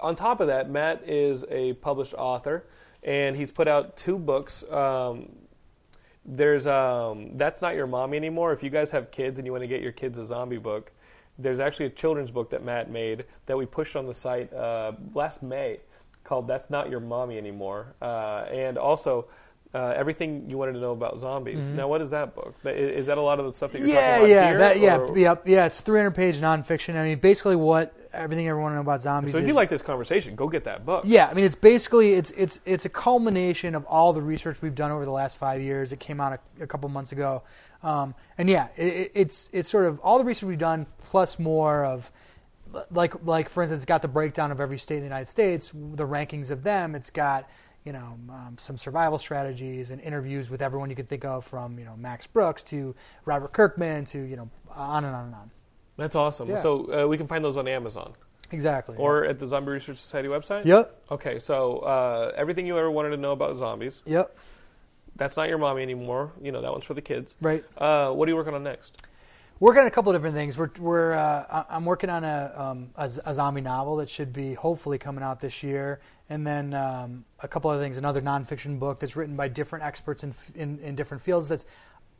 on 0.00 0.16
top 0.16 0.40
of 0.40 0.46
that, 0.48 0.70
Matt 0.70 1.02
is 1.06 1.44
a 1.50 1.74
published 1.74 2.14
author, 2.14 2.64
and 3.02 3.36
he's 3.36 3.50
put 3.50 3.68
out 3.68 3.96
two 3.96 4.18
books. 4.18 4.62
Um, 4.70 5.30
there's 6.24 6.66
um, 6.66 7.36
That's 7.36 7.62
Not 7.62 7.74
Your 7.74 7.86
Mommy 7.86 8.16
Anymore. 8.16 8.52
If 8.52 8.62
you 8.62 8.70
guys 8.70 8.90
have 8.90 9.10
kids 9.10 9.38
and 9.38 9.46
you 9.46 9.52
want 9.52 9.62
to 9.62 9.68
get 9.68 9.82
your 9.82 9.92
kids 9.92 10.18
a 10.18 10.24
zombie 10.24 10.58
book, 10.58 10.92
there's 11.38 11.60
actually 11.60 11.86
a 11.86 11.90
children's 11.90 12.30
book 12.30 12.50
that 12.50 12.64
Matt 12.64 12.90
made 12.90 13.24
that 13.46 13.56
we 13.56 13.64
pushed 13.64 13.96
on 13.96 14.06
the 14.06 14.14
site 14.14 14.52
uh, 14.52 14.92
last 15.14 15.42
May 15.42 15.78
called 16.24 16.46
That's 16.46 16.68
Not 16.68 16.90
Your 16.90 17.00
Mommy 17.00 17.38
Anymore. 17.38 17.94
Uh, 18.02 18.44
and 18.50 18.76
also, 18.76 19.26
uh, 19.74 19.92
everything 19.94 20.48
you 20.48 20.56
wanted 20.56 20.72
to 20.72 20.80
know 20.80 20.92
about 20.92 21.18
zombies. 21.18 21.68
Now, 21.68 21.88
what 21.88 22.00
is 22.00 22.10
that 22.10 22.34
book? 22.34 22.54
Is 22.64 23.06
that 23.06 23.18
a 23.18 23.22
lot 23.22 23.38
of 23.38 23.46
the 23.46 23.52
stuff 23.52 23.72
that 23.72 23.80
you're 23.80 23.88
Mm-hmm. 23.88 23.96
Yeah, 23.96 24.18
talking 24.18 24.24
about 24.24 24.28
yeah, 24.34 24.48
here? 24.48 24.58
that, 24.58 24.80
yeah, 24.80 24.96
or- 24.98 25.18
yep, 25.18 25.42
yeah. 25.46 25.66
It's 25.66 25.80
300 25.82 26.12
page 26.12 26.38
nonfiction. 26.38 26.96
I 26.96 27.04
mean, 27.04 27.18
basically, 27.18 27.56
what 27.56 27.94
everything 28.14 28.46
you 28.46 28.50
ever 28.50 28.60
want 28.60 28.72
to 28.72 28.76
know 28.76 28.80
about 28.80 29.02
zombies. 29.02 29.32
So 29.32 29.38
if 29.38 29.42
is, 29.44 29.48
you 29.48 29.54
like 29.54 29.68
this 29.68 29.82
conversation, 29.82 30.34
go 30.34 30.48
get 30.48 30.64
that 30.64 30.86
book. 30.86 31.04
Yeah, 31.06 31.28
I 31.28 31.34
mean, 31.34 31.44
it's 31.44 31.54
basically 31.54 32.14
it's 32.14 32.30
it's 32.30 32.58
it's 32.64 32.86
a 32.86 32.88
culmination 32.88 33.74
of 33.74 33.84
all 33.84 34.14
the 34.14 34.22
research 34.22 34.62
we've 34.62 34.74
done 34.74 34.90
over 34.90 35.04
the 35.04 35.10
last 35.10 35.36
five 35.36 35.60
years. 35.60 35.92
It 35.92 36.00
came 36.00 36.18
out 36.20 36.40
a, 36.58 36.62
a 36.64 36.66
couple 36.66 36.88
months 36.88 37.12
ago, 37.12 37.42
um, 37.82 38.14
and 38.38 38.48
yeah, 38.48 38.68
it- 38.76 39.12
it's 39.14 39.50
it's 39.52 39.68
sort 39.68 39.84
of 39.84 40.00
all 40.00 40.16
the 40.18 40.24
research 40.24 40.48
we've 40.48 40.58
done 40.58 40.86
plus 41.04 41.38
more 41.38 41.84
of 41.84 42.10
like 42.90 43.14
like 43.24 43.48
for 43.50 43.62
instance, 43.62 43.80
it's 43.82 43.86
got 43.86 44.00
the 44.02 44.08
breakdown 44.08 44.50
of 44.50 44.60
every 44.60 44.78
state 44.78 44.96
in 44.96 45.00
the 45.02 45.06
United 45.06 45.28
States, 45.28 45.70
the 45.74 46.06
rankings 46.06 46.50
of 46.50 46.62
them. 46.62 46.94
It's 46.94 47.10
got 47.10 47.48
you 47.84 47.92
know 47.92 48.18
um, 48.30 48.56
some 48.58 48.76
survival 48.76 49.18
strategies 49.18 49.90
and 49.90 50.00
interviews 50.00 50.50
with 50.50 50.60
everyone 50.62 50.90
you 50.90 50.96
could 50.96 51.08
think 51.08 51.24
of, 51.24 51.44
from 51.44 51.78
you 51.78 51.84
know 51.84 51.96
Max 51.96 52.26
Brooks 52.26 52.62
to 52.64 52.94
Robert 53.24 53.52
Kirkman 53.52 54.04
to 54.06 54.18
you 54.20 54.36
know 54.36 54.50
on 54.74 55.04
and 55.04 55.14
on 55.14 55.24
and 55.26 55.34
on. 55.34 55.50
That's 55.96 56.14
awesome. 56.14 56.48
Yeah. 56.48 56.58
So 56.60 57.04
uh, 57.04 57.06
we 57.08 57.16
can 57.16 57.26
find 57.26 57.44
those 57.44 57.56
on 57.56 57.66
Amazon 57.66 58.12
Exactly. 58.52 58.96
or 58.98 59.24
at 59.24 59.38
the 59.40 59.46
Zombie 59.46 59.72
Research 59.72 59.98
Society 59.98 60.28
website. 60.28 60.64
yep, 60.64 61.02
Okay, 61.10 61.38
so 61.40 61.78
uh, 61.80 62.32
everything 62.36 62.66
you 62.66 62.78
ever 62.78 62.90
wanted 62.90 63.10
to 63.10 63.16
know 63.16 63.32
about 63.32 63.56
zombies. 63.56 64.02
yep. 64.06 64.36
That's 65.16 65.36
not 65.36 65.48
your 65.48 65.58
mommy 65.58 65.82
anymore. 65.82 66.30
You 66.40 66.52
know 66.52 66.60
that 66.62 66.70
one's 66.70 66.84
for 66.84 66.94
the 66.94 67.02
kids. 67.02 67.34
Right. 67.40 67.64
Uh, 67.76 68.10
what 68.12 68.28
are 68.28 68.30
you 68.30 68.36
working 68.36 68.54
on 68.54 68.62
next? 68.62 69.02
Working 69.58 69.80
on 69.80 69.86
a 69.88 69.90
couple 69.90 70.12
of 70.12 70.16
different 70.16 70.36
things. 70.36 70.56
We're, 70.56 70.70
we're 70.78 71.12
uh, 71.14 71.64
I'm 71.68 71.84
working 71.84 72.08
on 72.10 72.22
a, 72.22 72.52
um, 72.54 72.90
a, 72.94 73.10
a 73.26 73.34
zombie 73.34 73.60
novel 73.60 73.96
that 73.96 74.08
should 74.08 74.32
be 74.32 74.54
hopefully 74.54 74.96
coming 74.98 75.24
out 75.24 75.40
this 75.40 75.64
year, 75.64 76.00
and 76.28 76.46
then 76.46 76.74
um, 76.74 77.24
a 77.40 77.48
couple 77.48 77.70
of 77.70 77.80
things. 77.80 77.96
Another 77.96 78.20
nonfiction 78.20 78.78
book 78.78 79.00
that's 79.00 79.16
written 79.16 79.36
by 79.36 79.48
different 79.48 79.84
experts 79.84 80.24
in, 80.24 80.34
in 80.54 80.78
in 80.80 80.94
different 80.94 81.22
fields 81.22 81.48
that's 81.48 81.64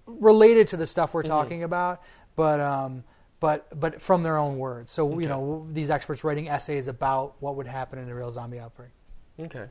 related 0.07 0.69
to 0.69 0.77
the 0.77 0.87
stuff 0.87 1.15
we're 1.15 1.23
talking 1.23 1.63
about, 1.63 2.03
but 2.37 2.61
um, 2.61 3.05
but 3.41 3.79
but 3.79 4.01
from 4.01 4.23
their 4.23 4.39
own 4.39 4.59
words. 4.59 4.93
So 4.93 5.19
you 5.19 5.29
know 5.29 5.67
these 5.71 5.91
experts 5.91 6.25
writing 6.25 6.49
essays 6.49 6.89
about 6.89 7.35
what 7.41 7.57
would 7.57 7.67
happen 7.67 7.99
in 7.99 8.09
a 8.09 8.15
real 8.15 8.31
zombie 8.31 8.59
outbreak. 8.59 8.91
Okay. 9.39 9.67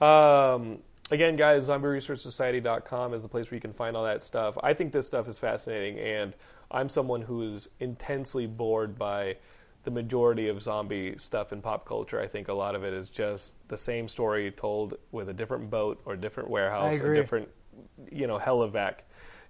Um, 0.00 0.78
again, 1.10 1.36
guys, 1.36 1.68
zombieresearchsociety.com 1.68 3.14
is 3.14 3.22
the 3.22 3.28
place 3.28 3.50
where 3.50 3.56
you 3.56 3.60
can 3.60 3.72
find 3.72 3.96
all 3.96 4.04
that 4.04 4.22
stuff. 4.22 4.56
I 4.62 4.74
think 4.74 4.92
this 4.92 5.06
stuff 5.06 5.28
is 5.28 5.38
fascinating, 5.38 5.98
and 5.98 6.34
I'm 6.70 6.88
someone 6.88 7.22
who 7.22 7.54
is 7.54 7.68
intensely 7.80 8.46
bored 8.46 8.98
by 8.98 9.36
the 9.84 9.90
majority 9.90 10.48
of 10.48 10.62
zombie 10.62 11.14
stuff 11.18 11.52
in 11.52 11.60
pop 11.60 11.84
culture. 11.86 12.20
I 12.20 12.26
think 12.26 12.48
a 12.48 12.52
lot 12.52 12.74
of 12.74 12.84
it 12.84 12.92
is 12.94 13.08
just 13.08 13.54
the 13.68 13.76
same 13.76 14.08
story 14.08 14.50
told 14.50 14.96
with 15.10 15.28
a 15.28 15.32
different 15.32 15.70
boat 15.70 16.00
or 16.04 16.14
a 16.14 16.16
different 16.16 16.48
warehouse 16.50 17.00
or 17.00 17.04
agree. 17.06 17.16
different, 17.16 17.48
you 18.10 18.26
know, 18.26 18.38
helivac. 18.38 18.98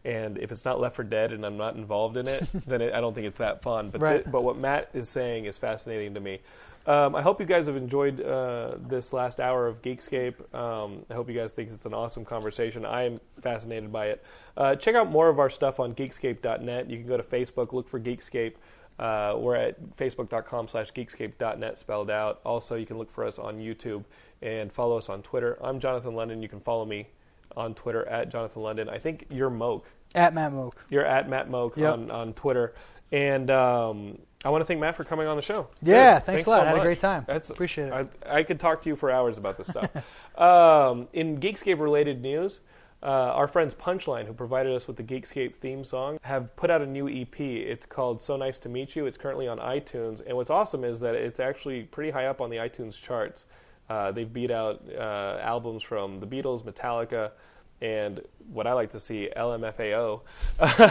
And 0.05 0.39
if 0.39 0.51
it's 0.51 0.65
not 0.65 0.81
Left 0.81 0.97
4 0.97 1.05
Dead 1.05 1.33
and 1.33 1.45
I'm 1.47 1.57
not 1.57 1.77
involved 1.77 2.17
in 2.17 2.27
it, 2.27 2.47
then 2.67 2.81
it, 2.81 2.93
I 2.95 3.01
don't 3.01 3.15
think 3.15 3.27
it's 3.27 3.39
that 3.39 3.63
fun. 3.63 3.91
But 3.91 4.01
Right. 4.01 4.25
thi- 4.25 4.31
but 4.31 4.43
what 4.43 4.57
Matt 4.57 4.89
is 4.95 5.09
saying 5.09 5.45
is 5.45 5.59
fascinating 5.59 6.15
to 6.15 6.21
me. 6.21 6.41
Um, 6.85 7.15
I 7.15 7.23
hope 7.23 7.39
you 7.39 7.47
guys 7.47 7.69
have 7.69 7.77
enjoyed 7.77 8.21
uh, 8.21 8.75
this 8.89 9.13
last 9.13 9.39
hour 9.39 9.69
of 9.69 9.81
Geekscape. 9.83 10.35
Um, 10.53 11.05
I 11.09 11.15
hope 11.15 11.29
you 11.29 11.35
guys 11.39 11.53
think 11.53 11.71
it's 11.71 11.87
an 11.87 11.95
awesome 11.95 12.25
conversation. 12.25 12.85
I 12.85 13.05
am 13.05 13.21
fascinated 13.41 13.93
by 13.93 14.07
it. 14.07 14.25
Uh, 14.57 14.75
check 14.75 14.97
out 14.97 15.09
more 15.09 15.29
of 15.29 15.39
our 15.39 15.49
stuff 15.49 15.79
on 15.79 15.95
geekscape.net. 15.95 16.91
You 16.91 16.99
can 16.99 17.07
go 17.07 17.17
to 17.17 17.23
Facebook, 17.23 17.73
look 17.73 17.89
for 17.89 18.01
Geekscape. 18.01 18.55
Uh, 18.99 19.35
we're 19.39 19.57
at 19.57 19.97
facebook.com 19.97 20.69
slash 20.69 20.93
geekscape.net 20.93 21.79
spelled 21.79 22.11
out. 22.11 22.41
Also, 22.45 22.77
you 22.77 22.87
can 22.87 22.99
look 22.99 23.11
for 23.11 23.25
us 23.25 23.39
on 23.39 23.59
YouTube 23.59 24.05
and 24.43 24.73
follow 24.73 24.97
us 24.97 25.09
on 25.09 25.23
Twitter. 25.23 25.59
I'm 25.63 25.81
Jonathan 25.81 26.15
London. 26.15 26.43
You 26.43 26.49
can 26.49 26.61
follow 26.61 26.85
me 26.85 27.09
on 27.57 27.75
Twitter 27.75 28.07
at 28.09 28.31
Jonathan 28.31 28.63
London. 28.63 28.89
I 28.89 28.99
think 28.99 29.27
you're 29.31 29.51
Mogk. 29.51 29.85
At 30.15 30.35
Matt 30.35 30.53
Mogk. 30.53 30.73
You're 30.91 31.05
at 31.07 31.29
Matt 31.29 31.49
Mogk 31.51 31.77
Yep. 31.77 31.93
on, 31.93 32.11
on 32.11 32.33
Twitter. 32.35 32.75
And 33.11 33.51
um, 33.51 34.19
I 34.45 34.51
want 34.51 34.63
to 34.63 34.67
thank 34.67 34.81
Matt 34.81 34.97
for 34.97 35.05
coming 35.05 35.27
on 35.27 35.37
the 35.37 35.43
show. 35.43 35.69
Yeah, 35.83 36.19
Good. 36.19 36.27
thanks 36.27 36.47
a 36.47 36.51
lot. 36.51 36.61
so 36.61 36.67
Had 36.67 36.79
a 36.79 36.81
great 36.81 37.01
time. 37.01 37.25
That's, 37.27 37.51
Appreciate 37.51 37.89
it. 37.89 38.09
I, 38.27 38.39
I 38.39 38.43
could 38.43 38.59
talk 38.59 38.81
to 38.83 38.89
you 38.89 38.97
for 38.97 39.11
hours 39.11 39.39
about 39.39 39.59
this 39.59 39.69
stuff. 39.69 39.91
um, 40.39 41.09
in 41.13 41.39
Geekscape 41.39 41.79
related 41.79 42.21
news, 42.23 42.61
uh, 43.03 43.33
our 43.35 43.49
friends 43.49 43.75
Punchline, 43.75 44.27
who 44.27 44.33
provided 44.33 44.73
us 44.75 44.87
with 44.87 44.97
the 44.97 45.03
Geekscape 45.03 45.57
theme 45.57 45.83
song, 45.83 46.19
have 46.23 46.55
put 46.55 46.71
out 46.71 46.83
a 46.83 46.87
new 46.87 47.09
EP. 47.09 47.41
It's 47.41 47.85
called 47.85 48.23
So 48.23 48.37
Nice 48.37 48.61
to 48.61 48.69
Meet 48.69 48.95
You. 48.95 49.07
It's 49.07 49.19
currently 49.19 49.49
on 49.49 49.59
iTunes. 49.59 50.23
And 50.25 50.37
what's 50.37 50.51
awesome 50.51 50.85
is 50.85 51.01
that 51.01 51.17
it's 51.17 51.41
actually 51.41 51.83
pretty 51.83 52.11
high 52.11 52.27
up 52.27 52.41
on 52.41 52.49
the 52.49 52.59
iTunes 52.59 53.01
charts. 53.01 53.47
Uh, 53.91 54.13
they've 54.13 54.33
beat 54.33 54.53
out 54.53 54.83
uh, 54.97 55.39
albums 55.43 55.83
from 55.83 56.19
the 56.19 56.27
Beatles, 56.27 56.63
Metallica, 56.63 57.33
and 57.81 58.21
what 58.53 58.69
I 58.69 58.73
like 58.73 58.91
to 58.91 59.01
see, 59.01 59.29
LMFAO. 59.37 60.21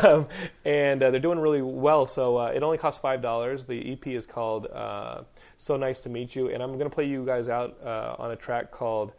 Um, 0.03 0.28
and 0.66 1.01
uh, 1.01 1.12
they're 1.12 1.22
doing 1.22 1.39
really 1.39 1.62
well. 1.62 2.05
So 2.07 2.38
uh, 2.38 2.47
it 2.47 2.62
only 2.62 2.78
costs 2.78 3.01
$5. 3.01 3.66
The 3.66 3.93
EP 3.93 4.07
is 4.07 4.26
called 4.26 4.68
uh, 4.68 5.22
So 5.55 5.78
Nice 5.78 6.01
to 6.01 6.09
Meet 6.09 6.36
You. 6.36 6.49
And 6.49 6.62
I'm 6.62 6.74
going 6.78 6.89
to 6.89 6.93
play 6.93 7.05
you 7.05 7.26
guys 7.26 7.47
out 7.47 7.82
on 7.82 8.32
a 8.32 8.36
track 8.36 8.72
called 8.72 9.14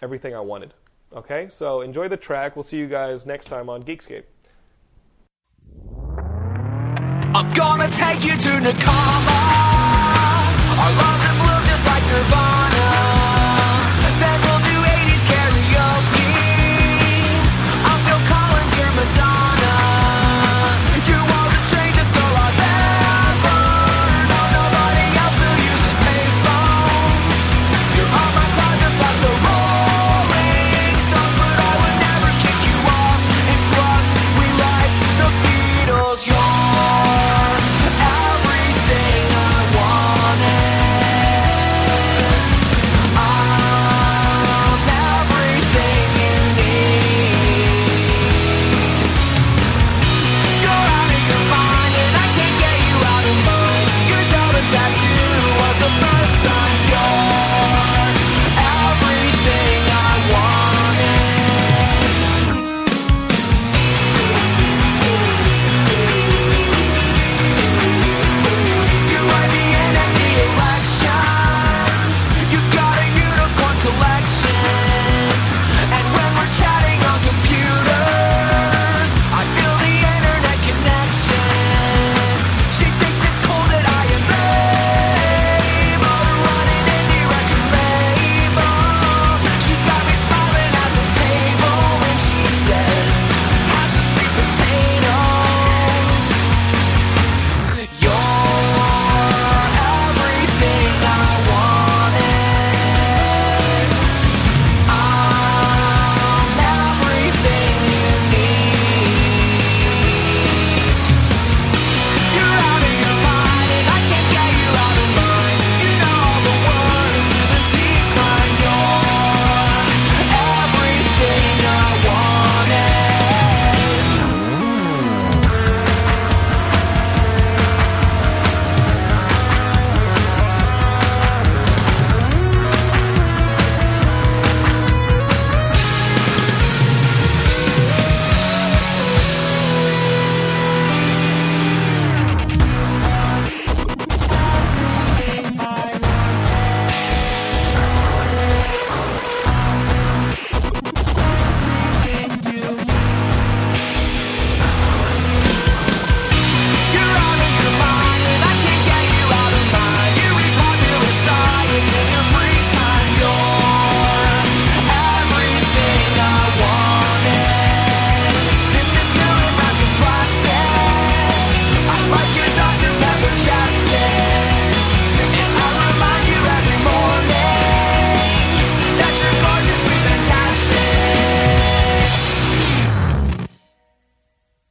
Everything 0.00 0.34
I 0.34 0.40
Wanted. 0.40 0.72
Okay? 1.14 1.48
So 1.48 1.80
enjoy 1.80 2.08
the 2.08 2.16
track. 2.16 2.56
We'll 2.56 2.62
see 2.62 2.78
you 2.78 2.86
guys 2.86 3.26
next 3.26 3.46
time 3.46 3.68
on 3.68 3.82
Geekscape. 3.82 4.24
I'm 7.34 7.48
gonna 7.50 7.88
take 7.88 8.24
you 8.24 8.36
to 8.36 8.48
Nakama. 8.60 9.38
Our 10.78 10.92
love's 10.92 11.24
in 11.24 11.66
just 11.66 11.84
like 11.86 12.04
Nirvana. 12.04 13.21